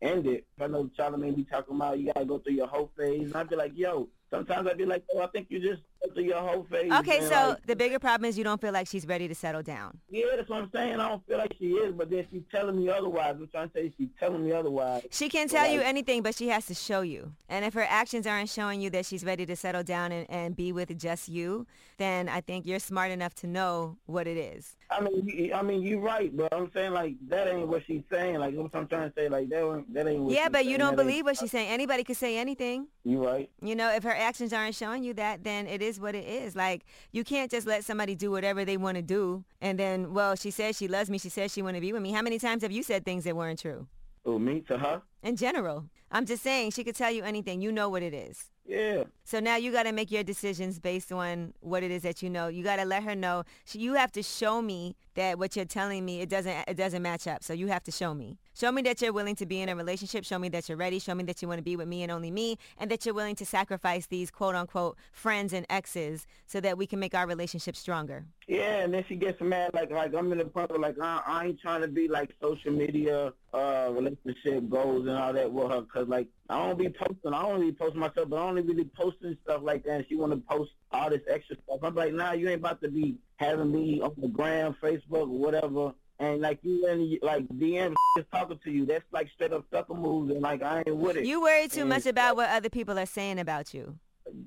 end 0.00 0.26
it. 0.26 0.46
I 0.60 0.66
know 0.66 0.90
Charlamagne 0.98 1.36
be 1.36 1.44
talking 1.44 1.76
about 1.76 1.98
you 1.98 2.12
gotta 2.12 2.26
go 2.26 2.38
through 2.38 2.54
your 2.54 2.66
whole 2.66 2.90
phase, 2.96 3.22
and 3.22 3.36
I'd 3.36 3.48
be 3.48 3.56
like, 3.56 3.72
yo, 3.74 4.08
sometimes 4.32 4.66
I'd 4.66 4.78
be 4.78 4.86
like, 4.86 5.04
oh, 5.14 5.20
I 5.20 5.26
think 5.28 5.46
you 5.50 5.60
just 5.60 5.82
through 6.14 6.24
your 6.24 6.40
whole 6.40 6.66
phase. 6.70 6.90
Okay, 6.92 7.20
so 7.20 7.50
like, 7.50 7.66
the 7.66 7.76
bigger 7.76 7.98
problem 7.98 8.28
is 8.28 8.36
you 8.36 8.44
don't 8.44 8.60
feel 8.60 8.72
like 8.72 8.86
she's 8.86 9.06
ready 9.06 9.28
to 9.28 9.34
settle 9.34 9.62
down. 9.62 9.98
yeah, 10.10 10.24
that's 10.36 10.48
what 10.48 10.62
I'm 10.62 10.70
saying. 10.72 11.00
I 11.00 11.08
don't 11.08 11.24
feel 11.26 11.38
like 11.38 11.54
she 11.58 11.66
is, 11.66 11.94
but 11.94 12.10
then 12.10 12.26
she's 12.30 12.42
telling 12.50 12.76
me 12.76 12.88
otherwise. 12.90 13.36
I'm 13.38 13.48
trying 13.48 13.68
to 13.68 13.74
say 13.74 13.92
she's 13.96 14.08
telling 14.18 14.44
me 14.44 14.52
otherwise. 14.52 15.06
She 15.10 15.28
can 15.28 15.48
tell 15.48 15.70
you 15.70 15.80
anything, 15.80 16.22
but 16.22 16.34
she 16.34 16.48
has 16.48 16.66
to 16.66 16.74
show 16.74 17.02
you. 17.02 17.32
And 17.48 17.64
if 17.64 17.74
her 17.74 17.86
actions 17.88 18.26
aren't 18.26 18.48
showing 18.48 18.80
you 18.80 18.90
that 18.90 19.06
she's 19.06 19.24
ready 19.24 19.46
to 19.46 19.56
settle 19.56 19.82
down 19.82 20.12
and, 20.12 20.28
and 20.30 20.56
be 20.56 20.72
with 20.72 20.96
just 20.98 21.28
you, 21.28 21.66
then 21.98 22.28
I 22.28 22.40
think 22.40 22.66
you're 22.66 22.78
smart 22.78 23.10
enough 23.10 23.34
to 23.36 23.46
know 23.46 23.96
what 24.06 24.26
it 24.26 24.36
is. 24.36 24.76
I 24.90 25.00
mean, 25.00 25.26
you, 25.26 25.54
I 25.54 25.62
mean, 25.62 25.82
you're 25.82 26.00
right, 26.00 26.36
but 26.36 26.52
I'm 26.52 26.70
saying 26.74 26.92
like 26.92 27.14
that 27.28 27.48
ain't 27.48 27.68
what 27.68 27.82
she's 27.86 28.02
saying. 28.10 28.38
Like 28.38 28.54
what 28.54 28.74
I'm 28.74 28.86
trying 28.86 29.08
to 29.10 29.14
say, 29.16 29.28
like 29.28 29.48
that, 29.48 29.84
that 29.90 30.06
ain't. 30.06 30.20
What 30.20 30.34
yeah, 30.34 30.48
but 30.48 30.66
you 30.66 30.76
don't 30.76 30.96
believe 30.96 31.24
what 31.24 31.38
she's 31.38 31.50
saying. 31.50 31.68
Anybody 31.68 32.04
could 32.04 32.16
say 32.16 32.36
anything. 32.36 32.88
You 33.04 33.24
right. 33.24 33.50
You 33.62 33.74
know, 33.74 33.90
if 33.92 34.02
her 34.02 34.14
actions 34.22 34.52
aren't 34.52 34.74
showing 34.74 35.04
you 35.04 35.12
that, 35.14 35.44
then 35.44 35.66
it 35.66 35.82
is 35.82 36.00
what 36.00 36.14
it 36.14 36.26
is. 36.26 36.56
Like, 36.56 36.84
you 37.10 37.24
can't 37.24 37.50
just 37.50 37.66
let 37.66 37.84
somebody 37.84 38.14
do 38.14 38.30
whatever 38.30 38.64
they 38.64 38.76
want 38.76 38.96
to 38.96 39.02
do. 39.02 39.44
And 39.60 39.78
then, 39.78 40.14
well, 40.14 40.34
she 40.34 40.50
says 40.50 40.76
she 40.76 40.88
loves 40.88 41.10
me. 41.10 41.18
She 41.18 41.28
says 41.28 41.52
she 41.52 41.62
want 41.62 41.76
to 41.76 41.80
be 41.80 41.92
with 41.92 42.02
me. 42.02 42.12
How 42.12 42.22
many 42.22 42.38
times 42.38 42.62
have 42.62 42.72
you 42.72 42.82
said 42.82 43.04
things 43.04 43.24
that 43.24 43.36
weren't 43.36 43.60
true? 43.60 43.86
Oh, 44.24 44.38
me 44.38 44.60
to 44.62 44.78
her? 44.78 45.02
In 45.22 45.36
general. 45.36 45.90
I'm 46.10 46.26
just 46.26 46.42
saying, 46.42 46.70
she 46.70 46.84
could 46.84 46.96
tell 46.96 47.10
you 47.10 47.22
anything. 47.22 47.60
You 47.60 47.72
know 47.72 47.88
what 47.88 48.02
it 48.02 48.14
is. 48.14 48.50
Yeah. 48.64 49.04
So 49.24 49.40
now 49.40 49.56
you 49.56 49.72
got 49.72 49.84
to 49.84 49.92
make 49.92 50.10
your 50.10 50.22
decisions 50.22 50.78
based 50.78 51.10
on 51.10 51.52
what 51.60 51.82
it 51.82 51.90
is 51.90 52.02
that 52.02 52.22
you 52.22 52.30
know. 52.30 52.46
You 52.48 52.62
got 52.62 52.76
to 52.76 52.84
let 52.84 53.02
her 53.02 53.14
know. 53.14 53.44
You 53.72 53.94
have 53.94 54.12
to 54.12 54.22
show 54.22 54.62
me 54.62 54.94
that 55.14 55.38
what 55.38 55.56
you're 55.56 55.64
telling 55.64 56.04
me 56.04 56.20
it 56.20 56.28
doesn't 56.28 56.54
it 56.68 56.76
doesn't 56.76 57.02
match 57.02 57.26
up. 57.26 57.42
So 57.42 57.52
you 57.52 57.66
have 57.68 57.82
to 57.84 57.90
show 57.90 58.14
me. 58.14 58.38
Show 58.54 58.70
me 58.70 58.82
that 58.82 59.00
you're 59.00 59.14
willing 59.14 59.34
to 59.36 59.46
be 59.46 59.62
in 59.62 59.70
a 59.70 59.76
relationship. 59.76 60.24
Show 60.24 60.38
me 60.38 60.50
that 60.50 60.68
you're 60.68 60.76
ready. 60.76 60.98
Show 60.98 61.14
me 61.14 61.24
that 61.24 61.40
you 61.40 61.48
want 61.48 61.58
to 61.58 61.62
be 61.62 61.74
with 61.74 61.88
me 61.88 62.02
and 62.02 62.12
only 62.12 62.30
me, 62.30 62.58
and 62.78 62.90
that 62.90 63.06
you're 63.06 63.14
willing 63.14 63.34
to 63.36 63.46
sacrifice 63.46 64.06
these 64.06 64.30
quote 64.30 64.54
unquote 64.54 64.98
friends 65.10 65.54
and 65.54 65.64
exes 65.70 66.26
so 66.46 66.60
that 66.60 66.76
we 66.76 66.86
can 66.86 67.00
make 67.00 67.14
our 67.14 67.26
relationship 67.26 67.76
stronger. 67.76 68.26
Yeah, 68.46 68.80
and 68.80 68.92
then 68.92 69.04
she 69.08 69.16
gets 69.16 69.40
mad 69.40 69.70
like 69.72 69.90
like 69.90 70.14
I'm 70.14 70.30
in 70.32 70.38
the 70.38 70.44
point 70.44 70.70
where 70.70 70.78
like 70.78 70.96
I, 71.00 71.22
I 71.26 71.46
ain't 71.46 71.60
trying 71.60 71.80
to 71.80 71.88
be 71.88 72.08
like 72.08 72.30
social 72.42 72.72
media 72.72 73.32
uh 73.54 73.88
relationship 73.90 74.68
goals 74.68 75.06
and 75.06 75.16
all 75.16 75.32
that 75.32 75.50
with 75.50 75.70
her 75.70 75.80
because 75.82 76.08
like 76.08 76.28
I 76.50 76.66
don't 76.66 76.78
be 76.78 76.90
posting 76.90 77.32
I 77.32 77.42
don't 77.42 77.60
really 77.60 77.72
post 77.72 77.96
myself 77.96 78.28
but 78.28 78.36
I 78.36 78.42
only 78.42 78.62
really 78.62 78.84
posting 78.84 79.36
stuff 79.44 79.62
like 79.62 79.84
that 79.84 79.92
and 79.92 80.04
she 80.08 80.16
want 80.16 80.32
to 80.32 80.38
post 80.38 80.72
all 80.90 81.08
this 81.08 81.22
extra 81.28 81.56
stuff. 81.64 81.80
I'm 81.82 81.94
like 81.94 82.12
nah 82.12 82.32
you 82.32 82.48
ain't 82.48 82.60
about 82.60 82.82
to 82.82 82.90
be 82.90 83.16
having 83.36 83.72
me 83.72 84.00
on 84.02 84.12
the 84.18 84.28
gram, 84.28 84.76
Facebook, 84.82 85.28
whatever. 85.28 85.92
And 86.22 86.40
like 86.40 86.60
you 86.62 86.86
and 86.86 87.18
like 87.20 87.48
DM 87.48 87.94
is 88.16 88.24
talking 88.32 88.60
to 88.62 88.70
you, 88.70 88.86
that's 88.86 89.02
like 89.10 89.28
straight 89.34 89.52
up 89.52 89.64
sucker 89.72 89.92
moves, 89.92 90.30
and 90.30 90.40
like 90.40 90.62
I 90.62 90.84
ain't 90.86 90.96
with 90.96 91.16
it. 91.16 91.26
You 91.26 91.42
worry 91.42 91.66
too 91.66 91.80
And 91.80 91.88
much 91.88 92.06
about 92.06 92.36
what 92.36 92.48
other 92.48 92.70
people 92.70 92.96
are 92.96 93.06
saying 93.06 93.40
about 93.40 93.74
you. 93.74 93.98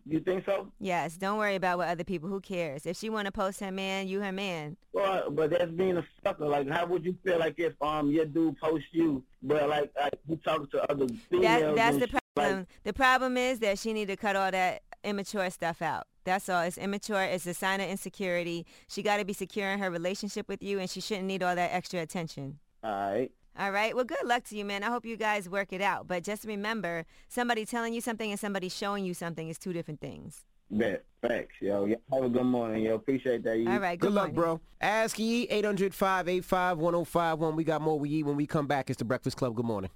You 0.05 0.21
think 0.21 0.45
so? 0.45 0.71
Yes, 0.80 1.17
don't 1.17 1.38
worry 1.38 1.55
about 1.55 1.80
what 1.80 1.89
other 1.89 2.05
people. 2.05 2.30
Who 2.30 2.39
cares? 2.39 2.86
If 2.86 2.95
she 2.95 3.09
want 3.09 3.26
to 3.26 3.32
post 3.34 3.59
her 3.59 3.73
man, 3.73 4.07
you 4.07 4.21
her 4.21 4.32
man. 4.32 4.78
Well, 4.93 5.30
but 5.30 5.49
that's 5.49 5.69
being 5.69 5.97
a 5.97 6.05
sucker. 6.23 6.47
Like, 6.47 6.69
how 6.69 6.86
would 6.86 7.03
you 7.03 7.13
feel 7.26 7.39
like 7.39 7.55
if 7.57 7.73
um 7.82 8.09
your 8.09 8.26
dude 8.26 8.57
posts 8.57 8.88
you, 8.93 9.21
but 9.43 9.67
like, 9.67 9.91
like 9.99 10.17
you 10.30 10.38
talking 10.45 10.67
to 10.67 10.89
other 10.89 11.07
females? 11.30 11.61
That, 11.61 11.76
that's 11.76 11.97
the 11.97 12.07
problem. 12.07 12.59
Like, 12.59 12.67
the 12.86 12.93
problem 12.93 13.36
is 13.36 13.59
that 13.59 13.80
she 13.80 13.91
need 13.91 14.07
to 14.07 14.15
cut 14.15 14.38
all 14.38 14.49
that 14.49 14.82
immature 15.03 15.49
stuff 15.49 15.82
out. 15.82 16.07
That's 16.26 16.49
all. 16.49 16.61
It's 16.63 16.78
immature. 16.78 17.23
It's 17.23 17.45
a 17.45 17.53
sign 17.53 17.80
of 17.80 17.89
insecurity. 17.89 18.65
She 18.88 19.01
got 19.01 19.17
to 19.17 19.26
be 19.26 19.34
secure 19.34 19.71
in 19.71 19.80
her 19.80 19.89
relationship 19.89 20.49
with 20.49 20.61
you, 20.61 20.80
and 20.80 20.89
she 20.89 20.99
shouldn't 20.99 21.28
need 21.28 21.41
all 21.43 21.55
that 21.55 21.71
extra 21.71 22.01
attention. 22.01 22.59
all 22.84 22.91
right. 22.91 23.32
All 23.57 23.71
right. 23.71 23.95
Well, 23.95 24.03
good 24.03 24.26
luck 24.26 24.43
to 24.45 24.57
you, 24.57 24.65
man. 24.65 24.84
I 24.84 24.88
hope 24.88 25.05
you 25.05 25.15
guys 25.15 25.47
work 25.47 25.71
it 25.71 25.82
out. 25.82 26.07
But 26.09 26.23
just 26.26 26.43
remember, 26.43 27.05
somebody 27.30 27.65
telling 27.65 27.93
you 27.93 28.01
something 28.01 28.30
and 28.30 28.38
somebody 28.38 28.67
showing 28.67 29.05
you 29.05 29.13
something 29.13 29.47
is 29.47 29.57
two 29.57 29.71
different 29.71 30.01
things. 30.01 30.43
Bet. 30.70 31.03
Facts, 31.28 31.55
yo. 31.59 31.86
Y'all 31.86 31.97
Have 32.13 32.24
a 32.24 32.30
good 32.30 32.43
morning, 32.43 32.84
yo. 32.84 32.93
Appreciate 32.95 33.43
that. 33.45 33.57
You. 33.57 33.68
All 33.68 33.80
right. 33.80 33.97
Good, 33.97 34.09
Good, 34.09 34.13
luck, 34.13 34.32
bro. 34.34 34.61
Ask 34.80 35.18
Yee 35.18 35.47
800-585-1051. 35.47 37.55
We 37.55 37.63
got 37.63 37.82
more 37.82 37.99
with 37.99 38.11
Yee 38.11 38.22
when 38.22 38.36
we 38.36 38.45
come 38.45 38.68
back. 38.68 38.91
It's 38.91 38.99
the 38.99 39.05
Breakfast 39.05 39.36
Club. 39.38 39.55
Good 39.55 39.66
morning. 39.66 39.89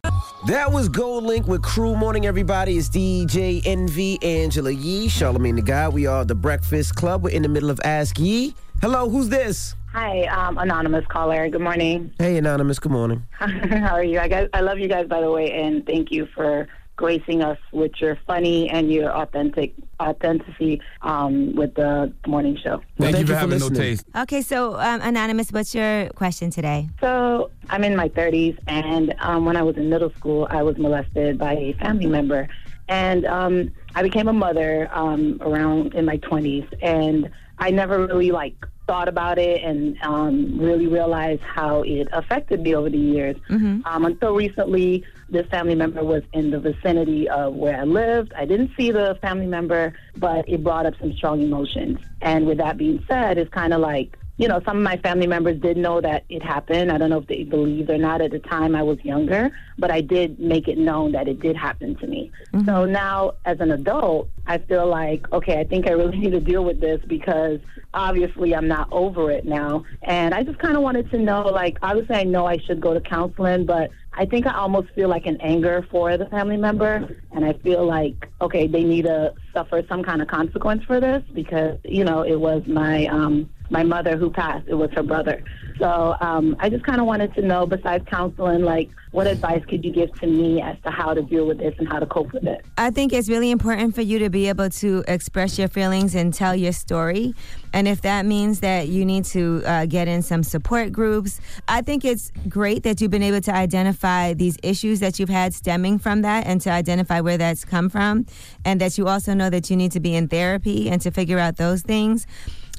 That 0.48 0.72
was 0.72 0.90
GoldLink 0.90 1.48
with 1.48 1.62
Crew 1.62 1.96
Morning, 1.96 2.26
everybody. 2.26 2.78
It's 2.78 2.90
DJ 2.90 3.62
Envy, 3.66 4.18
Angela 4.24 4.72
Yee, 4.72 5.08
Charlamagne 5.08 5.58
the 5.58 5.62
Guy. 5.62 5.88
We 5.88 6.08
are 6.08 6.26
the 6.26 6.34
Breakfast 6.36 6.96
Club. 6.96 7.24
We're 7.24 7.30
in 7.30 7.44
the 7.44 7.50
middle 7.50 7.70
of 7.70 7.80
Ask 7.84 8.18
Yee. 8.18 8.56
Hello, 8.82 9.08
who's 9.10 9.30
this? 9.30 9.76
Hi, 9.92 10.24
um, 10.28 10.58
anonymous 10.58 11.06
caller. 11.10 11.48
Good 11.50 11.62
morning. 11.62 12.12
Hey, 12.18 12.38
Anonymous. 12.38 12.80
Good 12.80 12.92
morning. 12.92 13.24
How 13.32 13.96
are 13.96 14.04
you? 14.04 14.20
I 14.20 14.28
guys, 14.28 14.48
I 14.54 14.62
love 14.62 14.80
you 14.80 14.88
guys, 14.88 15.08
by 15.08 15.22
the 15.22 15.32
way, 15.32 15.52
and 15.52 15.86
thank 15.86 16.12
you 16.12 16.28
for 16.34 16.68
gracing 17.00 17.42
us 17.42 17.58
with 17.72 17.94
your 18.02 18.20
funny 18.28 18.70
and 18.70 18.92
your 18.92 19.10
authentic 19.10 19.74
authenticity 20.02 20.82
um, 21.02 21.56
with 21.56 21.74
the 21.76 22.12
morning 22.28 22.58
show. 22.62 22.82
Thank, 22.98 23.18
you 23.20 23.26
for 23.26 23.36
having 23.36 23.58
no 23.58 23.68
listening. 23.68 23.82
taste. 23.82 24.06
Okay. 24.18 24.42
So, 24.42 24.76
um, 24.78 25.00
Anonymous, 25.02 25.50
what's 25.50 25.74
your 25.74 26.10
question 26.10 26.52
today? 26.52 26.90
So 27.00 27.52
I'm 27.70 27.86
in 27.86 27.96
my 27.96 28.10
30s, 28.10 28.58
and 28.68 29.16
um, 29.20 29.46
when 29.46 29.56
I 29.56 29.64
was 29.64 29.78
in 29.78 29.90
middle 29.90 30.12
school, 30.12 30.46
I 30.50 30.62
was 30.62 30.78
molested 30.78 31.38
by 31.38 31.54
a 31.54 31.74
family 31.80 32.08
member, 32.08 32.50
and 32.90 33.26
um, 33.26 33.72
I 33.96 34.04
became 34.04 34.28
a 34.28 34.34
mother 34.34 34.90
um, 34.92 35.38
around 35.40 35.96
in 35.96 36.04
my 36.04 36.18
20s, 36.18 36.68
and 36.82 37.30
I 37.60 37.72
never 37.72 38.06
really 38.06 38.32
like 38.32 38.56
thought 38.88 39.08
about 39.08 39.38
it 39.38 39.64
and 39.64 39.96
um, 40.02 40.58
really 40.60 40.88
realized 40.88 41.44
how 41.44 41.84
it 41.84 42.08
affected 42.12 42.62
me 42.62 42.74
over 42.76 42.90
the 42.90 42.98
years. 42.98 43.36
Mm-hmm. 43.50 43.82
Um, 43.86 44.06
until 44.06 44.34
recently, 44.34 45.04
this 45.30 45.46
family 45.48 45.76
member 45.76 46.04
was 46.04 46.24
in 46.34 46.50
the 46.50 46.60
vicinity 46.60 47.30
of 47.30 47.54
where 47.54 47.80
I 47.80 47.84
lived. 47.84 48.34
I 48.34 48.46
didn't 48.46 48.72
see 48.76 48.92
the 48.92 49.18
family 49.22 49.46
member, 49.46 49.94
but 50.18 50.50
it 50.50 50.64
brought 50.64 50.88
up 50.88 50.96
some 51.00 51.14
strong 51.14 51.42
emotions. 51.42 52.00
And 52.22 52.48
with 52.48 52.58
that 52.58 52.78
being 52.78 53.04
said, 53.08 53.38
it's 53.38 53.54
kind 53.54 53.74
of 53.74 53.82
like 53.82 54.18
you 54.40 54.48
know, 54.48 54.62
some 54.64 54.78
of 54.78 54.84
my 54.84 54.96
family 54.96 55.28
members 55.28 55.60
did 55.60 55.76
know 55.76 56.00
that 56.00 56.24
it 56.30 56.42
happened. 56.42 56.94
I 56.94 56.98
don't 56.98 57.10
know 57.10 57.18
if 57.18 57.28
they 57.28 57.44
believed 57.44 57.90
or 57.90 57.98
not 57.98 58.22
at 58.22 58.32
the 58.32 58.40
time. 58.40 58.74
I 58.74 58.82
was 58.82 58.98
younger, 59.04 59.52
but 59.78 59.92
I 59.92 60.00
did 60.00 60.40
make 60.40 60.70
it 60.70 60.78
known 60.78 61.12
that 61.12 61.28
it 61.28 61.42
did 61.42 61.58
happen 61.58 61.96
to 61.98 62.08
me. 62.08 62.32
So 62.66 62.86
now, 62.86 63.34
as 63.44 63.60
an 63.60 63.72
adult, 63.72 64.30
I 64.48 64.58
feel 64.60 64.88
like, 64.88 65.30
okay, 65.34 65.60
I 65.60 65.66
think 65.66 65.88
I 65.88 65.92
really 65.92 66.18
need 66.18 66.32
to 66.32 66.40
deal 66.40 66.64
with 66.64 66.80
this 66.80 67.02
because 67.06 67.60
obviously 67.94 68.56
I'm 68.56 68.70
not 68.70 68.88
over 68.94 69.30
it 69.30 69.44
now. 69.44 69.84
And 70.04 70.34
I 70.34 70.44
just 70.44 70.60
kind 70.60 70.78
of 70.78 70.84
wanted 70.84 71.12
to 71.12 71.18
know, 71.18 71.42
like, 71.42 71.78
obviously 71.82 72.16
I 72.16 72.24
know 72.24 72.46
I 72.46 72.60
should 72.60 72.80
go 72.80 72.94
to 72.94 73.02
counseling, 73.02 73.66
but 73.66 73.92
I 74.14 74.26
think 74.26 74.48
I 74.48 74.54
almost 74.54 74.88
feel 74.96 75.10
like 75.10 75.26
an 75.26 75.36
anger 75.42 75.86
for 75.92 76.16
the 76.16 76.28
family 76.28 76.58
member. 76.58 77.14
And 77.34 77.44
I 77.44 77.54
feel 77.54 77.86
like, 77.86 78.30
okay, 78.40 78.68
they 78.68 78.86
need 78.86 79.04
to 79.04 79.34
suffer 79.54 79.84
some 79.90 80.02
kind 80.02 80.22
of 80.22 80.30
consequence 80.30 80.86
for 80.86 81.02
this 81.02 81.24
because, 81.34 81.78
you 81.84 82.06
know, 82.06 82.22
it 82.22 82.40
was 82.40 82.66
my, 82.68 83.06
um, 83.08 83.50
my 83.70 83.84
mother 83.84 84.18
who 84.18 84.30
passed. 84.30 84.68
It 84.68 84.76
was 84.76 84.90
her 84.92 85.04
brother. 85.04 85.44
So 85.80 86.16
um, 86.20 86.58
I 86.60 86.70
just 86.70 86.84
kind 86.84 87.00
of 87.00 87.08
wanted 87.08 87.34
to 87.36 87.42
know, 87.42 87.66
besides 87.66 88.04
counseling, 88.10 88.64
like, 88.64 88.90
what 89.12 89.28
advice 89.28 89.64
could 89.66 89.84
you 89.84 89.92
give 89.92 90.14
to 90.20 90.28
me 90.28 90.62
as 90.62 90.76
to 90.84 90.92
how 90.92 91.14
to 91.14 91.22
deal 91.22 91.48
with 91.48 91.58
this 91.58 91.74
and 91.80 91.88
how 91.88 92.00
to 92.00 92.06
cope 92.06 92.32
with 92.34 92.44
it? 92.44 92.64
I 92.78 92.92
think 92.92 93.14
it's 93.14 93.30
really 93.30 93.50
important 93.50 93.96
for 93.96 94.02
you 94.02 94.20
to 94.20 94.30
be 94.30 94.50
able 94.50 94.70
to 94.70 95.04
express 95.08 95.58
your 95.58 95.68
feelings 95.68 96.16
and 96.16 96.34
tell 96.34 96.56
your 96.56 96.74
story. 96.74 97.34
And 97.74 97.88
if 97.88 98.02
that 98.02 98.26
means 98.26 98.60
that 98.60 98.90
you 98.90 99.06
need 99.06 99.26
to 99.26 99.64
uh, 99.66 99.86
get 99.86 100.08
in 100.08 100.22
some 100.22 100.44
support 100.44 100.92
groups, 100.92 101.40
I 101.68 101.82
think 101.82 102.04
it's 102.04 102.32
great 102.50 102.84
that 102.84 103.00
you've 103.00 103.12
been 103.12 103.24
able 103.24 103.42
to 103.42 103.56
identify 103.56 104.34
these 104.34 104.58
issues 104.62 105.00
that 105.00 105.18
you've 105.18 105.30
had 105.30 105.54
stemming 105.54 106.00
from 106.00 106.22
that 106.24 106.46
and 106.46 106.60
to 106.62 106.70
identify 106.70 107.22
where 107.22 107.38
that's 107.38 107.64
come 107.64 107.90
from. 107.90 108.26
And 108.66 108.82
that 108.82 108.98
you 108.98 109.08
also 109.08 109.34
know 109.34 109.50
that 109.50 109.70
you 109.70 109.78
need 109.78 109.94
to 109.94 110.00
be 110.00 110.14
in 110.14 110.28
therapy 110.28 110.90
and 110.90 111.02
to 111.02 111.10
figure 111.10 111.40
out 111.40 111.56
those 111.58 111.82
things. 111.82 112.28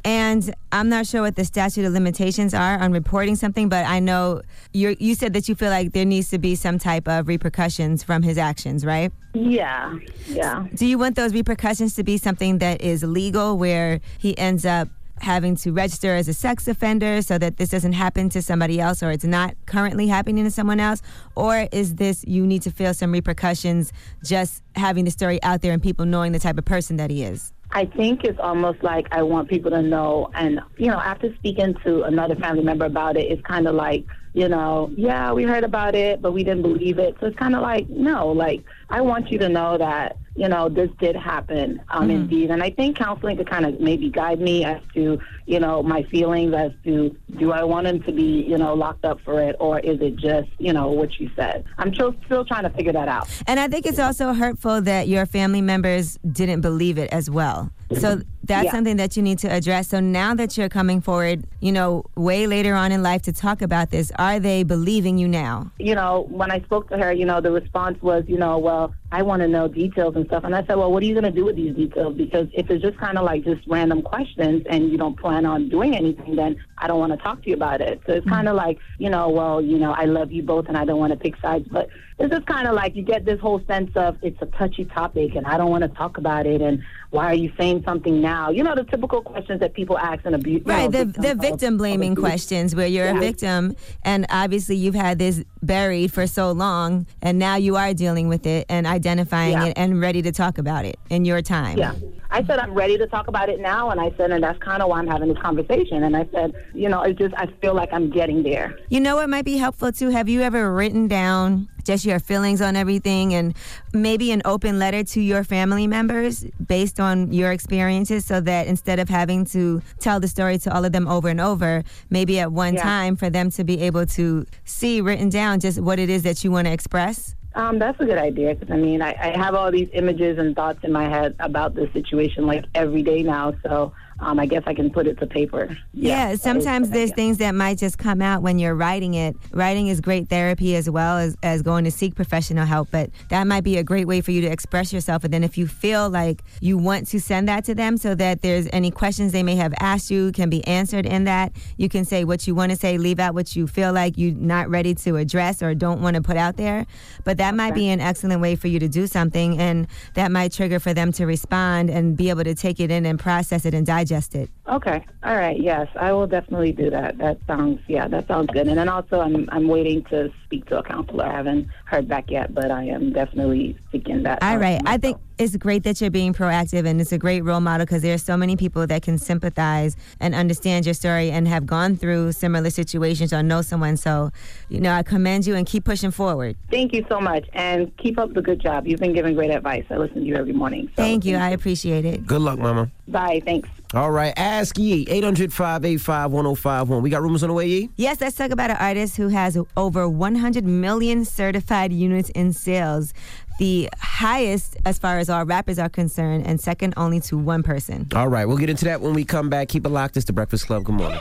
And 0.05 0.55
I'm 0.72 0.89
not 0.89 1.06
sure 1.06 1.22
what 1.22 1.36
the 1.36 1.44
statute 1.44 1.85
of 1.85 1.93
limitations 1.93 2.55
are 2.55 2.78
on 2.78 2.93
reporting 2.93 3.36
something, 3.36 3.68
but 3.68 3.86
I 3.86 4.01
know 4.01 4.43
you 4.72 4.97
you 4.98 5.14
said 5.14 5.32
that 5.35 5.48
you 5.48 5.55
feel 5.55 5.70
like 5.70 5.93
there 5.93 6.05
needs 6.05 6.31
to 6.31 6.39
be 6.39 6.55
some 6.55 6.78
type 6.78 7.06
of 7.09 7.28
repercussions 7.28 8.02
from 8.02 8.22
his 8.22 8.39
actions, 8.39 8.85
right? 8.85 9.12
Yeah, 9.35 9.98
yeah. 10.27 10.66
Do 10.74 10.86
you 10.86 10.98
want 10.98 11.16
those 11.16 11.35
repercussions 11.35 11.94
to 11.97 12.05
be 12.05 12.16
something 12.16 12.59
that 12.59 12.81
is 12.81 13.02
legal, 13.02 13.59
where 13.59 14.01
he 14.18 14.36
ends 14.39 14.64
up 14.64 14.89
having 15.20 15.55
to 15.55 15.72
register 15.72 16.14
as 16.14 16.28
a 16.28 16.32
sex 16.35 16.66
offender 16.66 17.22
so 17.22 17.39
that 17.39 17.59
this 17.59 17.68
doesn't 17.68 17.93
happen 17.93 18.28
to 18.31 18.40
somebody 18.43 18.81
else 18.81 19.02
or 19.02 19.10
it's 19.10 19.24
not 19.24 19.55
currently 19.66 20.06
happening 20.06 20.44
to 20.44 20.51
someone 20.51 20.81
else? 20.81 21.02
Or 21.36 21.68
is 21.72 21.97
this 21.97 22.24
you 22.27 22.47
need 22.47 22.62
to 22.62 22.70
feel 22.70 22.94
some 22.94 23.12
repercussions 23.12 23.93
just 24.24 24.62
having 24.77 25.05
the 25.05 25.10
story 25.10 25.43
out 25.43 25.60
there 25.60 25.72
and 25.72 25.82
people 25.82 26.06
knowing 26.06 26.32
the 26.32 26.39
type 26.39 26.59
of 26.59 26.64
person 26.64 26.97
that 26.97 27.10
he 27.10 27.22
is? 27.22 27.52
I 27.72 27.84
think 27.86 28.24
it's 28.24 28.38
almost 28.40 28.82
like 28.82 29.06
I 29.12 29.22
want 29.22 29.48
people 29.48 29.70
to 29.70 29.82
know. 29.82 30.30
And, 30.34 30.60
you 30.76 30.88
know, 30.88 30.98
after 30.98 31.34
speaking 31.36 31.74
to 31.84 32.02
another 32.02 32.34
family 32.36 32.64
member 32.64 32.84
about 32.84 33.16
it, 33.16 33.30
it's 33.30 33.42
kind 33.42 33.68
of 33.68 33.74
like, 33.74 34.06
you 34.32 34.48
know, 34.48 34.92
yeah, 34.97 35.32
we 35.32 35.44
heard 35.44 35.64
about 35.64 35.94
it, 35.94 36.20
but 36.22 36.32
we 36.32 36.44
didn't 36.44 36.62
believe 36.62 36.98
it. 36.98 37.16
So 37.20 37.26
it's 37.26 37.38
kind 37.38 37.55
of 37.55 37.62
like, 37.62 37.88
no, 37.88 38.28
like, 38.28 38.64
I 38.88 39.01
want 39.01 39.30
you 39.30 39.38
to 39.38 39.48
know 39.48 39.78
that, 39.78 40.18
you 40.36 40.48
know, 40.48 40.69
this 40.69 40.89
did 41.01 41.16
happen, 41.16 41.81
um, 41.90 42.02
Mm-hmm. 42.02 42.11
indeed. 42.11 42.51
And 42.51 42.62
I 42.62 42.70
think 42.70 42.97
counseling 42.97 43.36
could 43.36 43.51
kind 43.51 43.66
of 43.66 43.81
maybe 43.81 44.11
guide 44.11 44.40
me 44.40 44.65
as 44.65 44.81
to, 44.94 45.19
you 45.47 45.59
know, 45.61 45.82
my 45.82 46.02
feelings 46.05 46.55
as 46.55 46.70
to 46.85 47.15
do 47.39 47.52
I 47.52 47.65
want 47.65 47.86
him 47.89 48.02
to 48.05 48.12
be, 48.12 48.44
you 48.48 48.57
know, 48.57 48.74
locked 48.74 49.05
up 49.05 49.20
for 49.24 49.43
it 49.43 49.57
or 49.59 49.81
is 49.81 50.01
it 50.01 50.16
just, 50.16 50.48
you 50.59 50.73
know, 50.73 50.89
what 50.90 51.19
you 51.19 51.31
said? 51.36 51.65
I'm 51.78 51.93
still, 51.94 52.15
still 52.27 52.44
trying 52.44 52.62
to 52.62 52.70
figure 52.70 52.93
that 52.93 53.09
out. 53.09 53.28
And 53.47 53.59
I 53.59 53.69
think 53.69 53.86
it's 53.86 53.98
also 53.98 54.32
hurtful 54.32 54.81
that 54.82 55.09
your 55.09 55.27
family 55.27 55.61
members 55.61 56.16
didn't 56.31 56.61
believe 56.61 56.97
it 56.97 57.12
as 57.12 57.28
well. 57.28 57.70
So 57.93 58.20
that's 58.44 58.66
Yeah. 58.66 58.70
something 58.70 58.97
that 58.98 59.16
you 59.16 59.23
need 59.23 59.40
to 59.40 59.48
address. 59.52 59.89
So 59.89 59.98
now 59.98 60.32
that 60.36 60.57
you're 60.57 60.69
coming 60.69 61.01
forward, 61.01 61.44
you 61.61 61.73
know, 61.73 62.05
way 62.16 62.47
later 62.47 62.74
on 62.74 62.93
in 62.93 63.02
life 63.02 63.23
to 63.23 63.32
talk 63.32 63.62
about 63.62 63.90
this, 63.90 64.12
are 64.16 64.39
they 64.39 64.62
believing 64.62 65.19
you 65.19 65.27
now? 65.27 65.73
you 65.78 65.94
know, 65.94 66.27
when 66.31 66.51
I 66.52 66.61
spoke 66.61 66.89
to 66.90 66.98
her, 66.98 67.11
you 67.12 67.24
know, 67.24 67.40
the 67.40 67.51
response 67.51 68.01
was, 68.01 68.23
you 68.28 68.36
know, 68.39 68.59
well, 68.59 68.94
I 69.12 69.23
want 69.23 69.43
to 69.43 69.49
know 69.49 69.66
details 69.66 70.15
and 70.15 70.24
stuff. 70.27 70.45
And 70.45 70.55
I 70.55 70.65
said, 70.66 70.77
well, 70.77 70.93
what 70.93 71.03
are 71.03 71.07
you 71.07 71.15
going 71.15 71.24
to 71.24 71.32
do 71.32 71.45
with 71.45 71.57
these 71.57 71.74
details? 71.74 72.16
Because 72.16 72.47
if 72.53 72.70
it's 72.70 72.82
just 72.82 72.97
kind 72.99 73.19
of 73.19 73.24
like 73.24 73.45
just 73.45 73.66
random 73.66 74.03
questions 74.03 74.62
and 74.70 74.91
you 74.91 74.99
don't 74.99 75.19
plan 75.19 75.45
on 75.45 75.69
doing 75.69 75.97
anything, 75.97 76.37
then 76.37 76.57
I 76.78 76.87
don't 76.87 77.01
want 77.01 77.12
to 77.12 77.19
talk 77.19 77.43
to 77.43 77.49
you 77.49 77.57
about 77.57 77.81
it. 77.81 78.01
So 78.07 78.12
it's 78.12 78.27
mm. 78.27 78.31
kind 78.31 78.49
of 78.49 78.55
like, 78.55 78.78
you 78.99 79.11
know, 79.11 79.28
well, 79.28 79.61
you 79.61 79.78
know, 79.78 79.93
I 79.93 80.05
love 80.05 80.31
you 80.31 80.45
both 80.45 80.69
and 80.69 80.77
I 80.77 80.85
don't 80.85 81.01
want 81.01 81.12
to 81.12 81.19
pick 81.19 81.37
sides. 81.41 81.66
But 81.69 81.89
it's 82.20 82.32
just 82.32 82.47
kind 82.47 82.68
of 82.68 82.74
like 82.74 82.94
you 82.94 83.02
get 83.02 83.24
this 83.24 83.40
whole 83.40 83.62
sense 83.66 83.90
of 83.97 84.16
it's 84.22 84.40
a 84.42 84.47
touchy 84.47 84.84
topic 84.84 85.34
and 85.34 85.47
I 85.47 85.56
don't 85.56 85.70
want 85.70 85.82
to 85.82 85.88
talk 85.88 86.18
about 86.18 86.44
it. 86.47 86.60
And 86.60 86.82
why 87.10 87.24
are 87.26 87.34
you 87.34 87.51
saying 87.59 87.82
something 87.84 88.20
now? 88.20 88.51
You 88.51 88.62
know, 88.62 88.74
the 88.74 88.84
typical 88.84 89.22
questions 89.22 89.60
that 89.60 89.72
people 89.72 89.98
ask 89.98 90.24
in 90.26 90.34
abuse. 90.34 90.62
Right, 90.66 90.92
the, 90.92 91.06
the 91.06 91.34
victim 91.34 91.78
blaming 91.78 92.14
questions 92.14 92.74
where 92.76 92.86
you're 92.86 93.06
Yeah. 93.06 93.16
a 93.16 93.20
victim 93.20 93.74
and 94.05 94.26
obviously 94.28 94.76
you've 94.76 94.94
had 94.94 95.18
this 95.18 95.42
buried 95.62 96.12
for 96.12 96.26
so 96.26 96.52
long 96.52 97.06
and 97.22 97.38
now 97.38 97.56
you 97.56 97.76
are 97.76 97.94
dealing 97.94 98.28
with 98.28 98.47
it 98.47 98.66
and 98.68 98.86
identifying 98.86 99.52
Yeah. 99.52 99.66
it 99.66 99.72
and 99.76 100.01
ready 100.01 100.20
to 100.22 100.30
talk 100.30 100.59
about 100.59 100.84
it 100.84 100.98
in 101.09 101.24
your 101.24 101.40
time. 101.40 101.78
Yeah. 101.78 101.94
I 102.32 102.44
said 102.44 102.60
I'm 102.60 102.74
ready 102.74 102.97
to 102.97 103.09
talk 103.09 103.26
about 103.26 103.48
it 103.48 103.59
now, 103.59 103.90
and 103.90 104.01
I 104.01 104.12
said, 104.16 104.30
and 104.30 104.44
that's 104.44 104.59
kind 104.60 104.80
of 104.82 104.88
why 104.88 105.01
I'm 105.01 105.09
having 105.09 105.26
this 105.30 105.38
conversation. 105.42 106.05
And 106.05 106.16
I 106.16 106.28
said, 106.32 106.55
you 106.74 106.88
know, 106.88 107.02
it's 107.02 107.18
just 107.18 107.34
I 107.36 107.47
feel 107.60 107.74
like 107.74 107.88
I'm 107.92 108.09
getting 108.09 108.44
there. 108.44 108.78
You 108.88 109.01
know 109.01 109.16
what 109.16 109.28
might 109.28 109.44
be 109.44 109.56
helpful 109.56 109.90
too? 109.90 110.10
Have 110.10 110.28
you 110.28 110.40
ever 110.42 110.72
written 110.72 111.09
down 111.09 111.68
just 111.90 112.04
your 112.04 112.20
feelings 112.20 112.62
on 112.62 112.76
everything 112.76 113.34
and 113.34 113.52
maybe 113.92 114.30
an 114.30 114.40
open 114.44 114.78
letter 114.78 115.02
to 115.02 115.20
your 115.20 115.42
family 115.42 115.88
members 115.88 116.44
based 116.64 117.00
on 117.00 117.32
your 117.32 117.50
experiences 117.50 118.24
so 118.24 118.40
that 118.40 118.68
instead 118.68 119.00
of 119.00 119.08
having 119.08 119.44
to 119.44 119.82
tell 119.98 120.20
the 120.20 120.28
story 120.28 120.56
to 120.56 120.72
all 120.72 120.84
of 120.84 120.92
them 120.92 121.08
over 121.08 121.28
and 121.28 121.40
over, 121.40 121.82
maybe 122.08 122.38
at 122.38 122.52
one 122.52 122.74
Yeah. 122.74 122.82
time 122.84 123.16
for 123.16 123.28
them 123.28 123.50
to 123.50 123.64
be 123.64 123.80
able 123.82 124.06
to 124.06 124.46
see 124.64 125.00
written 125.00 125.30
down 125.30 125.58
just 125.58 125.80
what 125.80 125.98
it 125.98 126.08
is 126.08 126.22
that 126.22 126.44
you 126.44 126.52
want 126.52 126.68
to 126.68 126.72
express? 126.72 127.34
Um, 127.56 127.80
that's 127.80 127.98
a 128.00 128.04
good 128.04 128.18
idea 128.18 128.54
because 128.54 128.72
I 128.72 128.76
mean 128.76 129.02
I, 129.02 129.10
I 129.20 129.36
have 129.36 129.56
all 129.56 129.72
these 129.72 129.88
images 129.92 130.38
and 130.38 130.54
thoughts 130.54 130.78
in 130.84 130.92
my 130.92 131.08
head 131.08 131.34
about 131.40 131.74
this 131.74 131.92
situation 131.92 132.46
like 132.46 132.64
every 132.76 133.02
day 133.02 133.24
now. 133.24 133.54
So 133.64 133.92
um, 134.20 134.38
I 134.38 134.47
guess 134.47 134.62
I 134.66 134.74
can 134.74 134.90
put 134.90 135.06
it 135.06 135.18
to 135.18 135.26
paper. 135.26 135.76
Yeah, 135.92 136.34
sometimes 136.34 136.90
there's 136.90 137.12
things 137.12 137.38
that 137.38 137.55
might 137.55 137.78
just 137.78 137.98
come 137.98 138.20
out 138.20 138.42
when 138.42 138.59
you're 138.59 138.74
writing 138.74 139.14
it. 139.14 139.34
Writing 139.52 139.88
is 139.88 140.01
great 140.01 140.28
therapy 140.28 140.76
as 140.76 140.90
well 140.90 141.16
as, 141.16 141.36
as 141.42 141.62
going 141.62 141.84
to 141.84 141.90
seek 141.90 142.14
professional 142.14 142.66
help, 142.66 142.88
but 142.90 143.10
that 143.30 143.47
might 143.47 143.64
be 143.64 143.78
a 143.78 143.82
great 143.82 144.06
way 144.06 144.20
for 144.20 144.30
you 144.30 144.42
to 144.42 144.47
express 144.47 144.92
yourself. 144.92 145.24
And 145.24 145.32
then 145.32 145.42
if 145.42 145.56
you 145.56 145.66
feel 145.66 146.10
like 146.10 146.42
you 146.60 146.76
want 146.76 147.06
to 147.09 147.20
send 147.20 147.48
that 147.48 147.64
to 147.64 147.74
them 147.74 147.97
so 147.97 148.14
that 148.14 148.42
there's 148.42 148.68
any 148.72 148.90
questions 148.90 149.32
they 149.32 149.42
may 149.42 149.56
have 149.56 149.72
asked 149.80 150.10
you 150.10 150.32
can 150.32 150.51
be 150.51 150.66
answered 150.66 151.06
in 151.06 151.24
that, 151.24 151.52
you 151.78 151.88
can 151.88 152.05
say 152.05 152.24
what 152.24 152.47
you 152.47 152.55
want 152.55 152.70
to 152.72 152.76
say, 152.76 152.98
leave 152.98 153.18
out 153.18 153.34
what 153.34 153.56
you 153.56 153.66
feel 153.66 153.92
like 153.92 154.18
you're 154.18 154.34
not 154.34 154.68
ready 154.68 154.94
to 154.94 155.16
address 155.16 155.62
or 155.62 155.74
don't 155.74 156.02
want 156.02 156.16
to 156.16 156.22
put 156.22 156.36
out 156.36 156.56
there. 156.56 156.86
But 157.24 157.38
that 157.38 157.55
might 157.55 157.74
be 157.74 157.88
an 157.88 158.01
excellent 158.01 158.42
way 158.42 158.55
for 158.55 158.68
you 158.68 158.78
to 158.80 158.88
do 158.88 159.06
something, 159.06 159.59
and 159.59 159.86
that 160.14 160.30
might 160.30 160.52
trigger 160.52 160.78
for 160.78 160.92
them 160.92 161.12
to 161.12 161.26
respond 161.26 161.88
and 161.88 162.16
be 162.16 162.28
able 162.28 162.44
to 162.44 162.55
take 162.55 162.80
it 162.80 162.90
in 162.90 163.06
and 163.06 163.18
process 163.18 163.64
it 163.64 163.72
and 163.72 163.86
digest 163.86 164.10
it. 164.11 164.51
Okay. 164.69 165.05
All 165.23 165.37
right. 165.37 165.61
Yes, 165.61 165.89
I 165.97 166.12
will 166.12 166.27
definitely 166.27 166.73
do 166.73 166.91
that. 166.91 167.19
That 167.19 167.39
sounds 167.47 167.81
yeah, 167.89 168.09
that 168.09 168.27
sounds 168.28 168.49
good. 168.53 168.66
And 168.69 168.77
then 168.77 168.89
also 168.89 169.20
I'm 169.20 169.49
I'm 169.51 169.69
waiting 169.69 170.05
to 170.05 170.31
speak 170.45 170.66
to 170.66 170.78
a 170.78 170.82
counselor. 170.82 171.24
I 171.24 171.32
haven't 171.32 171.69
heard 171.85 172.09
back 172.09 172.31
yet, 172.31 172.55
but 172.55 172.70
I 172.70 172.85
am 172.85 173.12
definitely 173.12 173.78
seeking 173.93 174.23
that. 174.24 174.43
All 174.43 174.62
out. 174.62 174.82
I 174.87 174.99
think 174.99 175.19
it's 175.39 175.57
great 175.57 175.85
that 175.85 176.01
you're 176.01 176.11
being 176.11 176.35
proactive 176.35 176.87
and 176.87 177.01
it's 177.01 177.12
a 177.12 177.19
great 177.19 177.43
role 177.43 177.61
model 177.61 177.87
because 177.87 178.03
there 178.03 178.15
are 178.15 178.19
so 178.19 178.37
many 178.37 178.57
people 178.57 178.87
that 178.87 179.03
can 179.03 179.16
sympathize 179.16 179.97
and 180.20 180.35
understand 180.35 180.85
your 180.87 180.95
story 180.95 181.31
and 181.31 181.49
have 181.49 181.66
gone 181.66 181.97
through 181.97 182.32
similar 182.32 182.70
situations 182.70 183.32
or 183.32 183.43
know 183.43 183.62
someone. 183.62 183.97
So, 183.97 184.31
you 184.69 184.81
know, 184.81 184.93
I 184.93 185.03
commend 185.03 185.47
you 185.47 185.55
and 185.55 185.66
keep 185.66 185.85
pushing 185.85 186.11
forward. 186.11 186.57
Thank 186.70 186.93
you 186.93 187.07
so 187.09 187.20
much, 187.20 187.49
and 187.55 187.97
keep 187.97 188.19
up 188.19 188.35
the 188.35 188.43
good 188.43 188.61
job. 188.61 188.87
You've 188.87 189.01
been 189.01 189.15
giving 189.15 189.35
great 189.35 189.51
advice. 189.51 189.85
I 189.91 189.97
listen 189.97 190.20
to 190.20 190.27
you 190.27 190.37
every 190.37 190.53
morning. 190.53 190.89
So 190.97 191.03
Thank 191.03 191.24
you. 191.24 191.37
I 191.37 191.51
appreciate 191.51 192.05
it. 192.05 192.27
Good 192.27 192.41
luck, 192.41 192.59
Mama. 192.59 192.91
Bye. 193.09 193.43
Thanks. 193.45 193.69
All 193.92 194.12
right, 194.12 194.32
ask 194.36 194.78
Yee, 194.78 195.04
800 195.08 195.52
585 195.52 196.30
1051. 196.30 197.02
We 197.02 197.10
got 197.10 197.22
rumors 197.22 197.42
on 197.42 197.48
the 197.48 197.54
way, 197.54 197.66
Yee? 197.66 197.90
Yes, 197.96 198.20
let's 198.20 198.36
talk 198.36 198.52
about 198.52 198.70
an 198.70 198.76
artist 198.76 199.16
who 199.16 199.26
has 199.28 199.58
over 199.76 200.08
100 200.08 200.64
million 200.64 201.24
certified 201.24 201.92
units 201.92 202.30
in 202.30 202.52
sales, 202.52 203.12
the 203.58 203.88
highest 203.98 204.76
as 204.86 204.96
far 204.96 205.18
as 205.18 205.28
all 205.28 205.44
rappers 205.44 205.80
are 205.80 205.88
concerned, 205.88 206.46
and 206.46 206.60
second 206.60 206.94
only 206.96 207.18
to 207.22 207.36
one 207.36 207.64
person. 207.64 208.06
All 208.14 208.28
right, 208.28 208.44
we'll 208.44 208.58
get 208.58 208.70
into 208.70 208.84
that 208.84 209.00
when 209.00 209.12
we 209.12 209.24
come 209.24 209.50
back. 209.50 209.68
Keep 209.68 209.86
it 209.86 209.90
locked. 209.90 210.16
It's 210.16 210.26
the 210.26 210.32
Breakfast 210.32 210.68
Club. 210.68 210.84
Good 210.84 210.94
morning. 210.94 211.18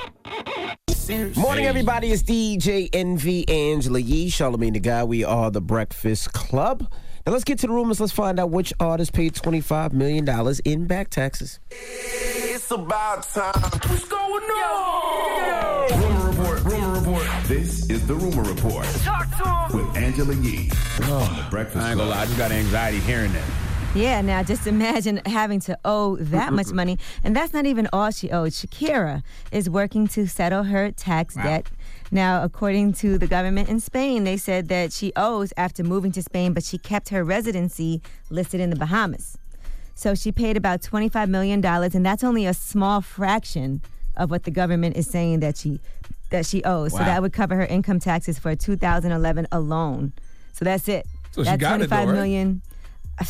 Morning, 1.35 1.65
everybody. 1.65 2.11
It's 2.11 2.21
DJ 2.21 2.87
Envy 2.93 3.49
Angela 3.49 3.97
Yee, 3.97 4.29
Charlamagne 4.29 4.73
the 4.73 4.79
Guy. 4.79 5.03
We 5.03 5.23
are 5.23 5.49
the 5.49 5.59
Breakfast 5.61 6.33
Club. 6.33 6.87
Now 7.25 7.33
let's 7.33 7.43
get 7.43 7.59
to 7.59 7.67
the 7.67 7.73
rumors. 7.73 7.99
Let's 7.99 8.11
find 8.13 8.39
out 8.39 8.49
which 8.49 8.73
artist 8.79 9.13
paid 9.13 9.33
$25 9.33 9.93
million 9.93 10.27
in 10.65 10.87
back 10.87 11.09
taxes. 11.09 11.59
It's 11.71 12.71
about 12.71 13.23
time. 13.23 13.53
What's 13.61 14.07
going 14.07 14.43
on? 14.43 15.99
Rumor 15.99 16.29
report. 16.29 16.63
Rumor 16.63 16.99
report. 16.99 17.27
This 17.45 17.89
is 17.89 18.05
the 18.07 18.13
rumor 18.15 18.43
report 18.43 18.85
Talk 19.03 19.27
to 19.37 19.77
him. 19.77 19.87
with 19.87 19.97
Angela 19.97 20.33
Yee 20.35 20.69
on 21.03 21.35
the 21.35 21.45
Breakfast 21.49 21.77
I 21.77 21.89
ain't 21.91 21.97
gonna 21.99 22.09
lie, 22.11 22.21
I 22.21 22.25
just 22.25 22.37
got 22.37 22.51
anxiety 22.51 22.99
hearing 22.99 23.31
that. 23.33 23.43
Yeah, 23.95 24.21
now 24.21 24.43
just 24.43 24.67
imagine 24.67 25.19
having 25.25 25.59
to 25.61 25.75
owe 25.83 26.15
that 26.17 26.53
much 26.53 26.67
money. 26.73 26.99
And 27.23 27.35
that's 27.35 27.53
not 27.53 27.65
even 27.65 27.89
all 27.91 28.11
she 28.11 28.29
owed. 28.29 28.51
Shakira 28.51 29.23
is 29.51 29.67
working 29.67 30.07
to 30.09 30.27
settle 30.27 30.61
her 30.63 30.91
tax 30.91 31.33
debt. 31.33 31.67
Now, 32.11 32.43
according 32.43 32.93
to 32.93 33.17
the 33.17 33.27
government 33.27 33.69
in 33.69 33.79
Spain, 33.79 34.23
they 34.23 34.37
said 34.37 34.67
that 34.69 34.91
she 34.91 35.13
owes 35.15 35.53
after 35.57 35.83
moving 35.83 36.11
to 36.13 36.23
Spain, 36.23 36.53
but 36.53 36.63
she 36.63 36.77
kept 36.77 37.09
her 37.09 37.23
residency 37.23 38.01
listed 38.29 38.59
in 38.59 38.71
the 38.71 38.75
Bahamas. 38.75 39.37
So 39.93 40.15
she 40.15 40.31
paid 40.31 40.57
about 40.57 40.81
$25 40.81 41.29
million, 41.29 41.63
and 41.63 42.05
that's 42.05 42.23
only 42.23 42.45
a 42.45 42.53
small 42.53 43.01
fraction 43.01 43.81
of 44.15 44.31
what 44.31 44.43
the 44.43 44.51
government 44.51 44.97
is 44.97 45.07
saying 45.09 45.41
that 45.41 45.57
she 45.57 45.79
that 46.29 46.45
she 46.45 46.63
owes. 46.63 46.91
So 46.91 46.99
that 46.99 47.21
would 47.21 47.33
cover 47.33 47.55
her 47.55 47.65
income 47.65 47.99
taxes 47.99 48.37
for 48.37 48.55
2011 48.55 49.47
alone. 49.51 50.13
So 50.53 50.63
that's 50.63 50.87
it. 50.87 51.07
So 51.31 51.41
she 51.41 51.49
that's 51.49 51.59
got 51.59 51.81
it 51.81 51.89
though, 51.89 51.95
right? 51.95 52.07
million. 52.07 52.61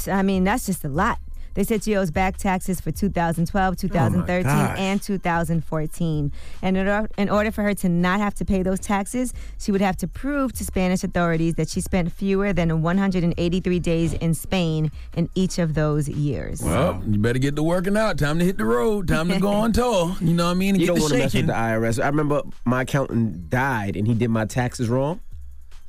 I 0.07 0.21
mean, 0.21 0.43
that's 0.43 0.65
just 0.65 0.83
a 0.83 0.89
lot. 0.89 1.19
They 1.59 1.65
said 1.65 1.83
she 1.83 1.97
owes 1.97 2.09
back 2.09 2.37
taxes 2.37 2.79
for 2.79 2.89
2012, 2.89 3.75
2013, 3.75 4.43
gosh. 4.43 4.79
and 4.79 5.01
2014. 5.01 6.31
And 6.61 6.77
in 6.77 6.87
order, 6.87 7.09
in 7.17 7.29
order 7.29 7.51
for 7.51 7.63
her 7.63 7.73
to 7.73 7.89
not 7.89 8.21
have 8.21 8.33
to 8.35 8.45
pay 8.45 8.63
those 8.63 8.79
taxes, 8.79 9.33
she 9.59 9.73
would 9.73 9.81
have 9.81 9.97
to 9.97 10.07
prove 10.07 10.53
to 10.53 10.63
Spanish 10.63 11.03
authorities 11.03 11.55
that 11.55 11.67
she 11.67 11.81
spent 11.81 12.13
fewer 12.13 12.53
than 12.53 12.81
183 12.81 13.79
days 13.79 14.13
in 14.13 14.33
Spain 14.35 14.89
in 15.17 15.27
each 15.35 15.59
of 15.59 15.73
those 15.73 16.07
years. 16.07 16.61
Well, 16.61 17.03
you 17.05 17.19
better 17.19 17.39
get 17.39 17.57
to 17.57 17.63
working 17.63 17.97
out. 17.97 18.17
Time 18.17 18.39
to 18.39 18.45
hit 18.45 18.57
the 18.57 18.63
road. 18.63 19.09
Time 19.09 19.27
to 19.27 19.37
go 19.37 19.49
on 19.49 19.73
tour. 19.73 20.15
You 20.21 20.35
know 20.35 20.45
what 20.45 20.51
I 20.51 20.53
mean? 20.53 20.75
And 20.75 20.81
You 20.81 20.87
get 20.87 20.93
don't 20.93 21.01
want 21.01 21.11
to 21.11 21.19
mess 21.19 21.33
with 21.33 21.47
the 21.47 21.51
IRS. 21.51 22.01
I 22.01 22.07
remember 22.07 22.41
my 22.63 22.83
accountant 22.83 23.49
died 23.49 23.97
and 23.97 24.07
he 24.07 24.13
did 24.13 24.29
my 24.29 24.45
taxes 24.45 24.87
wrong. 24.87 25.19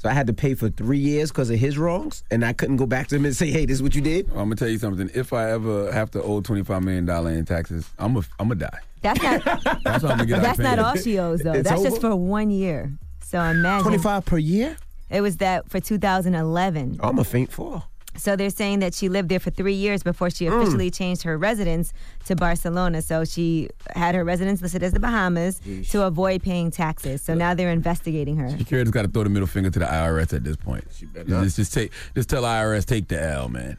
So 0.00 0.08
I 0.08 0.14
had 0.14 0.26
to 0.28 0.32
pay 0.32 0.54
for 0.54 0.70
three 0.70 0.98
years 0.98 1.30
because 1.30 1.50
of 1.50 1.58
his 1.58 1.76
wrongs, 1.76 2.24
and 2.30 2.42
I 2.42 2.54
couldn't 2.54 2.78
go 2.78 2.86
back 2.86 3.08
to 3.08 3.16
him 3.16 3.26
and 3.26 3.36
say, 3.36 3.50
"Hey, 3.50 3.66
this 3.66 3.74
is 3.74 3.82
what 3.82 3.94
you 3.94 4.00
did." 4.00 4.28
I'm 4.30 4.36
gonna 4.36 4.56
tell 4.56 4.68
you 4.68 4.78
something. 4.78 5.10
If 5.12 5.34
I 5.34 5.50
ever 5.50 5.92
have 5.92 6.10
to 6.12 6.22
owe 6.22 6.40
twenty 6.40 6.64
five 6.64 6.82
million 6.82 7.04
dollar 7.04 7.32
in 7.32 7.44
taxes, 7.44 7.86
I'm 7.98 8.16
a 8.16 8.20
I'm 8.38 8.48
gonna 8.48 8.54
die. 8.54 8.78
That's 9.02 9.22
not. 9.22 9.44
That's 9.84 10.02
how 10.02 10.08
I'm 10.08 10.16
gonna 10.16 10.26
get 10.26 10.40
that's 10.42 10.58
not 10.58 10.78
all 10.78 10.96
she 10.96 11.18
owes, 11.18 11.40
though. 11.40 11.52
It's 11.52 11.68
that's 11.68 11.82
just 11.82 12.00
for 12.00 12.16
one 12.16 12.50
year. 12.50 12.90
So 13.22 13.42
imagine 13.42 13.82
25 13.84 14.24
per 14.24 14.38
year? 14.38 14.76
It 15.10 15.20
was 15.20 15.36
that 15.38 15.68
for 15.68 15.80
2011. 15.80 17.00
I'm 17.02 17.18
a 17.18 17.24
faint 17.24 17.52
fall. 17.52 17.84
So 18.20 18.36
they're 18.36 18.50
saying 18.50 18.80
that 18.80 18.94
she 18.94 19.08
lived 19.08 19.28
there 19.28 19.40
for 19.40 19.50
three 19.50 19.72
years 19.74 20.02
before 20.02 20.30
she 20.30 20.44
Mm. 20.46 20.60
officially 20.60 20.90
changed 20.90 21.22
her 21.22 21.38
residence 21.38 21.92
to 22.26 22.36
Barcelona. 22.36 23.00
So 23.02 23.24
she 23.24 23.68
had 23.96 24.14
her 24.14 24.24
residence 24.24 24.60
listed 24.62 24.82
as 24.82 24.92
the 24.92 25.00
Bahamas 25.00 25.60
to 25.90 26.02
avoid 26.06 26.42
paying 26.42 26.70
taxes. 26.70 27.22
So 27.22 27.34
now 27.34 27.54
they're 27.54 27.70
investigating 27.70 28.36
her. 28.36 28.48
Shakira 28.48 28.82
just 28.82 28.92
got 28.92 29.02
to 29.02 29.08
throw 29.08 29.24
the 29.24 29.30
middle 29.30 29.46
finger 29.48 29.70
to 29.70 29.78
the 29.78 29.86
IRS 29.86 30.32
at 30.34 30.44
this 30.44 30.56
point. 30.56 30.84
Just, 31.26 31.56
just 31.56 31.72
take, 31.72 31.92
just 32.14 32.28
tell 32.28 32.42
IRS 32.44 32.84
take 32.84 33.08
the 33.08 33.20
L, 33.22 33.48
man. 33.48 33.76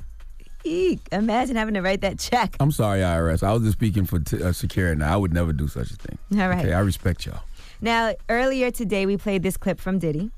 Eek, 0.64 1.00
imagine 1.12 1.56
having 1.56 1.74
to 1.74 1.82
write 1.82 2.02
that 2.02 2.20
check. 2.20 2.56
I'm 2.60 2.72
sorry, 2.72 3.00
IRS. 3.02 3.42
I 3.42 3.52
was 3.54 3.64
just 3.64 3.74
speaking 3.74 4.06
for 4.06 4.20
t- 4.20 4.38
uh, 4.44 4.50
Shakira. 4.52 4.96
Now 4.98 5.14
I 5.14 5.18
would 5.18 5.34
never 5.34 5.54
do 5.54 5.68
such 5.68 5.90
a 5.92 5.96
thing. 5.96 6.18
All 6.40 6.50
right. 6.50 6.60
Okay, 6.66 6.74
I 6.74 6.80
respect 6.82 7.26
y'all. 7.26 7.42
Now, 7.82 8.14
earlier 8.30 8.70
today, 8.70 9.08
we 9.08 9.18
played 9.18 9.42
this 9.42 9.58
clip 9.58 9.80
from 9.80 9.98
Diddy. 9.98 10.30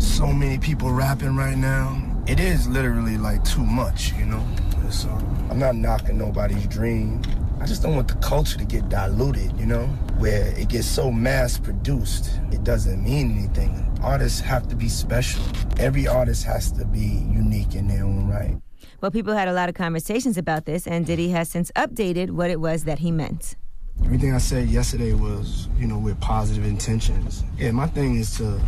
So 0.00 0.26
many 0.32 0.58
people 0.58 0.90
rapping 0.90 1.36
right 1.36 1.56
now. 1.56 2.00
It 2.26 2.40
is 2.40 2.66
literally 2.66 3.18
like 3.18 3.44
too 3.44 3.62
much, 3.62 4.14
you 4.14 4.24
know? 4.24 4.38
Um, 5.08 5.48
I'm 5.50 5.58
not 5.58 5.76
knocking 5.76 6.16
nobody's 6.16 6.66
dream. 6.66 7.20
I 7.60 7.66
just 7.66 7.82
don't 7.82 7.94
want 7.94 8.08
the 8.08 8.14
culture 8.14 8.56
to 8.56 8.64
get 8.64 8.88
diluted, 8.88 9.52
you 9.60 9.66
know? 9.66 9.86
Where 10.16 10.58
it 10.58 10.70
gets 10.70 10.86
so 10.86 11.10
mass 11.10 11.58
produced, 11.58 12.40
it 12.50 12.64
doesn't 12.64 13.04
mean 13.04 13.30
anything. 13.36 13.98
Artists 14.02 14.40
have 14.40 14.68
to 14.68 14.74
be 14.74 14.88
special. 14.88 15.42
Every 15.78 16.08
artist 16.08 16.44
has 16.44 16.72
to 16.72 16.86
be 16.86 17.22
unique 17.30 17.74
in 17.74 17.86
their 17.86 18.04
own 18.04 18.26
right. 18.26 18.56
Well, 19.02 19.10
people 19.10 19.34
had 19.34 19.48
a 19.48 19.52
lot 19.52 19.68
of 19.68 19.74
conversations 19.74 20.38
about 20.38 20.64
this, 20.64 20.86
and 20.86 21.04
Diddy 21.04 21.28
has 21.28 21.50
since 21.50 21.70
updated 21.72 22.30
what 22.30 22.48
it 22.48 22.58
was 22.58 22.84
that 22.84 23.00
he 23.00 23.10
meant. 23.10 23.54
Everything 24.02 24.32
I 24.34 24.38
said 24.38 24.68
yesterday 24.68 25.12
was, 25.12 25.68
you 25.78 25.86
know, 25.86 25.98
with 25.98 26.18
positive 26.20 26.64
intentions. 26.64 27.44
Yeah, 27.58 27.72
my 27.72 27.86
thing 27.86 28.16
is 28.16 28.36
to 28.38 28.58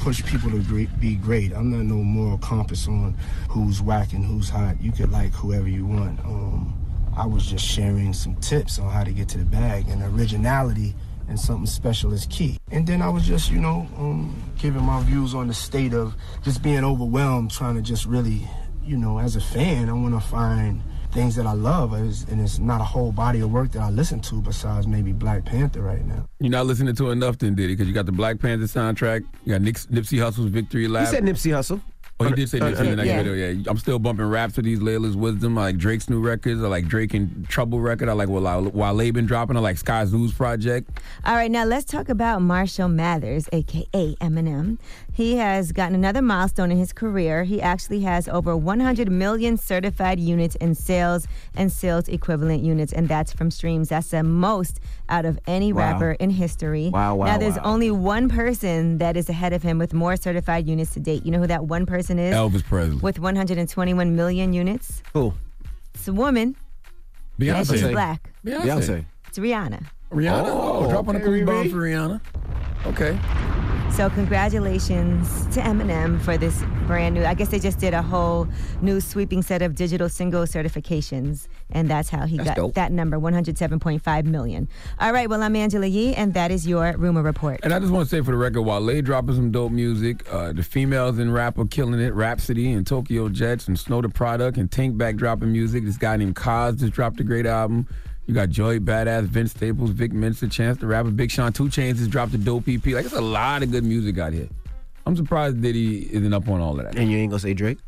push 0.00 0.24
people 0.24 0.50
to 0.50 0.62
gre- 0.62 0.92
be 1.00 1.16
great. 1.16 1.52
I'm 1.52 1.70
not 1.70 1.84
no 1.84 1.96
moral 1.96 2.38
compass 2.38 2.86
on 2.88 3.16
who's 3.48 3.80
whack 3.80 4.12
and 4.12 4.24
who's 4.24 4.48
hot. 4.48 4.80
You 4.80 4.92
could 4.92 5.10
like 5.10 5.32
whoever 5.32 5.68
you 5.68 5.86
want. 5.86 6.20
Um, 6.20 6.80
I 7.16 7.26
was 7.26 7.46
just 7.46 7.64
sharing 7.64 8.12
some 8.12 8.36
tips 8.36 8.78
on 8.78 8.90
how 8.90 9.04
to 9.04 9.12
get 9.12 9.28
to 9.30 9.38
the 9.38 9.44
bag, 9.44 9.88
and 9.88 10.02
originality 10.02 10.94
and 11.28 11.38
something 11.38 11.66
special 11.66 12.12
is 12.12 12.26
key. 12.26 12.58
And 12.70 12.86
then 12.86 13.00
I 13.00 13.08
was 13.08 13.24
just, 13.26 13.50
you 13.50 13.60
know, 13.60 13.88
um, 13.96 14.34
giving 14.58 14.82
my 14.82 15.02
views 15.02 15.34
on 15.34 15.48
the 15.48 15.54
state 15.54 15.94
of 15.94 16.14
just 16.42 16.62
being 16.62 16.84
overwhelmed, 16.84 17.50
trying 17.50 17.76
to 17.76 17.82
just 17.82 18.04
really, 18.04 18.46
you 18.84 18.96
know, 18.96 19.18
as 19.18 19.36
a 19.36 19.40
fan, 19.40 19.88
I 19.88 19.92
want 19.92 20.14
to 20.14 20.20
find 20.20 20.82
things 21.14 21.36
that 21.36 21.46
I 21.46 21.52
love, 21.54 21.94
It's- 21.94 22.26
and 22.30 22.40
it's 22.40 22.58
not 22.58 22.80
a 22.80 22.84
whole 22.84 23.12
body 23.12 23.40
of 23.40 23.50
work 23.52 23.70
that 23.72 23.80
I 23.82 23.90
listen 23.90 24.20
to 24.20 24.42
besides 24.42 24.86
maybe 24.86 25.12
Black 25.12 25.44
Panther 25.44 25.80
right 25.80 26.04
now. 26.04 26.26
You're 26.40 26.50
not 26.50 26.66
listening 26.66 26.94
to 26.96 27.10
enough, 27.12 27.38
then, 27.38 27.54
Diddy, 27.54 27.74
because 27.74 27.86
you 27.88 27.94
got 27.94 28.06
the 28.06 28.12
Black 28.12 28.38
Panther 28.40 28.66
soundtrack. 28.66 29.22
You 29.44 29.52
got 29.54 29.62
Nix, 29.62 29.86
Nipsey 29.86 30.18
Hussle's 30.20 30.48
Victory 30.50 30.88
Lap. 30.88 31.06
You 31.06 31.14
said 31.14 31.24
Nipsey 31.24 31.52
Hussle. 31.52 31.80
Oh, 32.20 32.28
you 32.28 32.36
did 32.36 32.48
say 32.48 32.60
Uh, 32.60 32.66
Nipsey 32.70 32.78
in 32.80 32.90
the 32.90 32.96
next 32.96 33.08
yeah. 33.08 33.22
video. 33.24 33.32
Yeah, 33.52 33.62
I'm 33.66 33.76
still 33.76 33.98
bumping 33.98 34.26
raps 34.26 34.54
with 34.54 34.64
these 34.64 34.80
Laila's 34.80 35.16
Wisdom. 35.16 35.58
I 35.58 35.62
like 35.62 35.78
Drake's 35.78 36.08
new 36.08 36.20
records. 36.20 36.62
I 36.62 36.68
like 36.68 36.86
Drake 36.86 37.12
and 37.12 37.44
Trouble 37.48 37.80
record. 37.80 38.08
I 38.08 38.12
like 38.12 38.28
Wale, 38.28 38.70
Wale 38.70 39.10
been 39.12 39.26
dropping. 39.26 39.56
I 39.56 39.60
like 39.60 39.76
Skyzoo's 39.82 40.32
project. 40.32 40.88
All 41.24 41.34
right, 41.34 41.50
now 41.50 41.64
let's 41.64 41.84
talk 41.84 42.08
about 42.08 42.40
Marshall 42.40 42.86
Mathers, 42.86 43.48
aka 43.52 44.14
Eminem. 44.20 44.78
He 45.14 45.36
has 45.36 45.70
gotten 45.70 45.94
another 45.94 46.20
milestone 46.20 46.72
in 46.72 46.76
his 46.78 46.92
career. 46.92 47.44
He 47.44 47.62
actually 47.62 48.00
has 48.00 48.26
over 48.28 48.56
100 48.56 49.10
million 49.12 49.56
certified 49.56 50.18
units 50.18 50.56
in 50.56 50.74
sales 50.74 51.28
and 51.56 51.70
sales 51.70 52.08
equivalent 52.08 52.64
units, 52.64 52.92
and 52.92 53.08
that's 53.08 53.32
from 53.32 53.52
streams. 53.52 53.90
That's 53.90 54.08
the 54.10 54.24
most 54.24 54.80
out 55.08 55.24
of 55.24 55.38
any 55.46 55.72
Wow. 55.72 55.92
rapper 55.92 56.10
in 56.12 56.30
history. 56.30 56.90
Wow, 56.92 57.14
wow, 57.14 57.26
Now 57.26 57.38
there's 57.38 57.54
wow. 57.54 57.62
only 57.64 57.92
one 57.92 58.28
person 58.28 58.98
that 58.98 59.16
is 59.16 59.28
ahead 59.28 59.52
of 59.52 59.62
him 59.62 59.78
with 59.78 59.94
more 59.94 60.16
certified 60.16 60.66
units 60.66 60.92
to 60.94 61.00
date. 61.00 61.24
You 61.24 61.30
know 61.30 61.38
who 61.38 61.46
that 61.46 61.64
one 61.66 61.86
person 61.86 62.18
is? 62.18 62.34
Elvis 62.34 62.64
Presley. 62.64 62.96
With 62.96 63.20
121 63.20 64.16
million 64.16 64.52
units. 64.52 65.00
Who? 65.12 65.32
It's 65.94 66.08
a 66.08 66.12
woman. 66.12 66.56
Beyonce. 67.40 67.56
And 67.58 67.68
she's 67.68 67.82
black. 67.82 68.30
Beyonce. 68.44 68.62
Beyonce. 68.62 69.04
It's 69.28 69.38
Rihanna. 69.38 69.84
Oh. 70.10 70.16
Rihanna. 70.16 70.44
Oh, 70.46 70.84
Oh, 70.86 70.90
drop 70.90 71.08
on 71.08 71.14
a 71.16 71.18
okay, 71.18 71.26
cool 71.26 71.46
bomb 71.46 71.70
for 71.70 71.76
Rihanna. 71.76 72.20
Okay. 72.86 73.18
So 73.92 74.10
congratulations 74.10 75.46
to 75.54 75.60
Eminem 75.60 76.20
for 76.20 76.36
this 76.36 76.64
brand 76.88 77.14
new. 77.14 77.24
I 77.24 77.34
guess 77.34 77.48
they 77.48 77.60
just 77.60 77.78
did 77.78 77.94
a 77.94 78.02
whole 78.02 78.48
new 78.82 79.00
sweeping 79.00 79.40
set 79.40 79.62
of 79.62 79.76
digital 79.76 80.08
single 80.08 80.42
certifications, 80.46 81.46
and 81.70 81.88
that's 81.88 82.08
how 82.08 82.26
he 82.26 82.38
That's 82.38 82.48
got 82.50 82.56
dope. 82.56 82.74
that 82.74 82.90
number, 82.90 83.18
107.5 83.20 84.24
million. 84.24 84.68
All 84.98 85.12
right, 85.12 85.30
well 85.30 85.44
I'm 85.44 85.54
Angela 85.54 85.86
Yee, 85.86 86.12
and 86.16 86.34
that 86.34 86.50
is 86.50 86.66
your 86.66 86.96
rumor 86.98 87.22
report. 87.22 87.60
And 87.62 87.72
I 87.72 87.78
just 87.78 87.92
want 87.92 88.08
to 88.08 88.16
say 88.16 88.20
for 88.20 88.32
the 88.32 88.36
record, 88.36 88.62
Wale 88.62 89.00
dropping 89.00 89.36
some 89.36 89.52
dope 89.52 89.70
music. 89.70 90.24
Uh, 90.32 90.52
the 90.52 90.64
females 90.64 91.20
in 91.20 91.30
rap 91.30 91.56
are 91.56 91.64
killing 91.66 92.00
it. 92.00 92.12
Rapsody 92.14 92.72
and 92.72 92.84
Tokyo 92.84 93.28
Jetz 93.28 93.68
and 93.68 93.78
Snow 93.78 94.02
the 94.02 94.08
Product 94.08 94.58
and 94.58 94.70
Tank 94.72 94.98
back 94.98 95.14
dropping 95.14 95.52
music. 95.52 95.84
This 95.84 95.96
guy 95.98 96.16
named 96.16 96.34
Kaz 96.34 96.80
just 96.80 96.94
dropped 96.94 97.20
a 97.20 97.24
great 97.24 97.46
album. 97.46 97.86
You 98.26 98.34
got 98.34 98.48
Joey 98.48 98.80
Badass, 98.80 99.24
Vince 99.24 99.50
Staples, 99.50 99.90
Vic 99.90 100.12
Mensa, 100.12 100.48
Chance 100.48 100.78
the 100.78 100.86
Rapper, 100.86 101.10
Big 101.10 101.30
Sean, 101.30 101.52
2 101.52 101.64
Chainz 101.64 101.96
just 101.96 102.10
dropped 102.10 102.32
a 102.32 102.38
dope 102.38 102.68
EP. 102.68 102.84
Like 102.86 103.04
it's 103.04 103.14
a 103.14 103.20
lot 103.20 103.62
of 103.62 103.70
good 103.70 103.84
music 103.84 104.18
out 104.18 104.32
here. 104.32 104.48
I'm 105.06 105.14
surprised 105.16 105.60
Diddy 105.60 106.12
isn't 106.14 106.32
up 106.32 106.48
on 106.48 106.60
all 106.60 106.78
of 106.78 106.86
that. 106.86 106.96
And 106.96 107.10
you 107.10 107.18
ain't 107.18 107.30
gonna 107.30 107.40
say 107.40 107.52
Drake? 107.52 107.78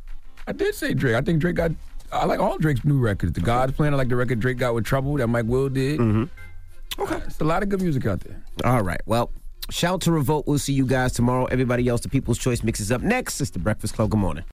I 0.46 0.52
did 0.52 0.74
say 0.74 0.92
Drake. 0.92 1.14
I 1.14 1.22
think 1.22 1.40
Drake 1.40 1.56
got. 1.56 1.70
I 2.12 2.26
like 2.26 2.38
all 2.38 2.58
Drake's 2.58 2.84
new 2.84 2.98
records. 2.98 3.32
The 3.32 3.40
God's 3.40 3.72
Plan. 3.72 3.94
I 3.94 3.96
like 3.96 4.08
the 4.08 4.16
record 4.16 4.38
Drake 4.38 4.58
got 4.58 4.74
with 4.74 4.84
Trouble 4.84 5.16
that 5.16 5.26
Mike 5.26 5.46
Will 5.46 5.68
did. 5.68 5.98
Mm-hmm. 5.98 7.02
Okay, 7.02 7.16
it's 7.26 7.40
a 7.40 7.44
lot 7.44 7.62
of 7.62 7.68
good 7.68 7.80
music 7.80 8.06
out 8.06 8.20
there. 8.20 8.40
All 8.64 8.82
right. 8.82 9.00
Well, 9.06 9.30
shout 9.70 10.02
to 10.02 10.12
Revolt. 10.12 10.46
We'll 10.46 10.58
see 10.58 10.72
you 10.72 10.86
guys 10.86 11.12
tomorrow. 11.12 11.46
Everybody 11.46 11.88
else, 11.88 12.02
the 12.02 12.08
People's 12.08 12.38
Choice 12.38 12.62
mixes 12.62 12.92
up 12.92 13.02
next. 13.02 13.40
It's 13.40 13.50
the 13.50 13.58
Breakfast 13.58 13.94
Club. 13.94 14.10
Good 14.10 14.20
morning. 14.20 14.44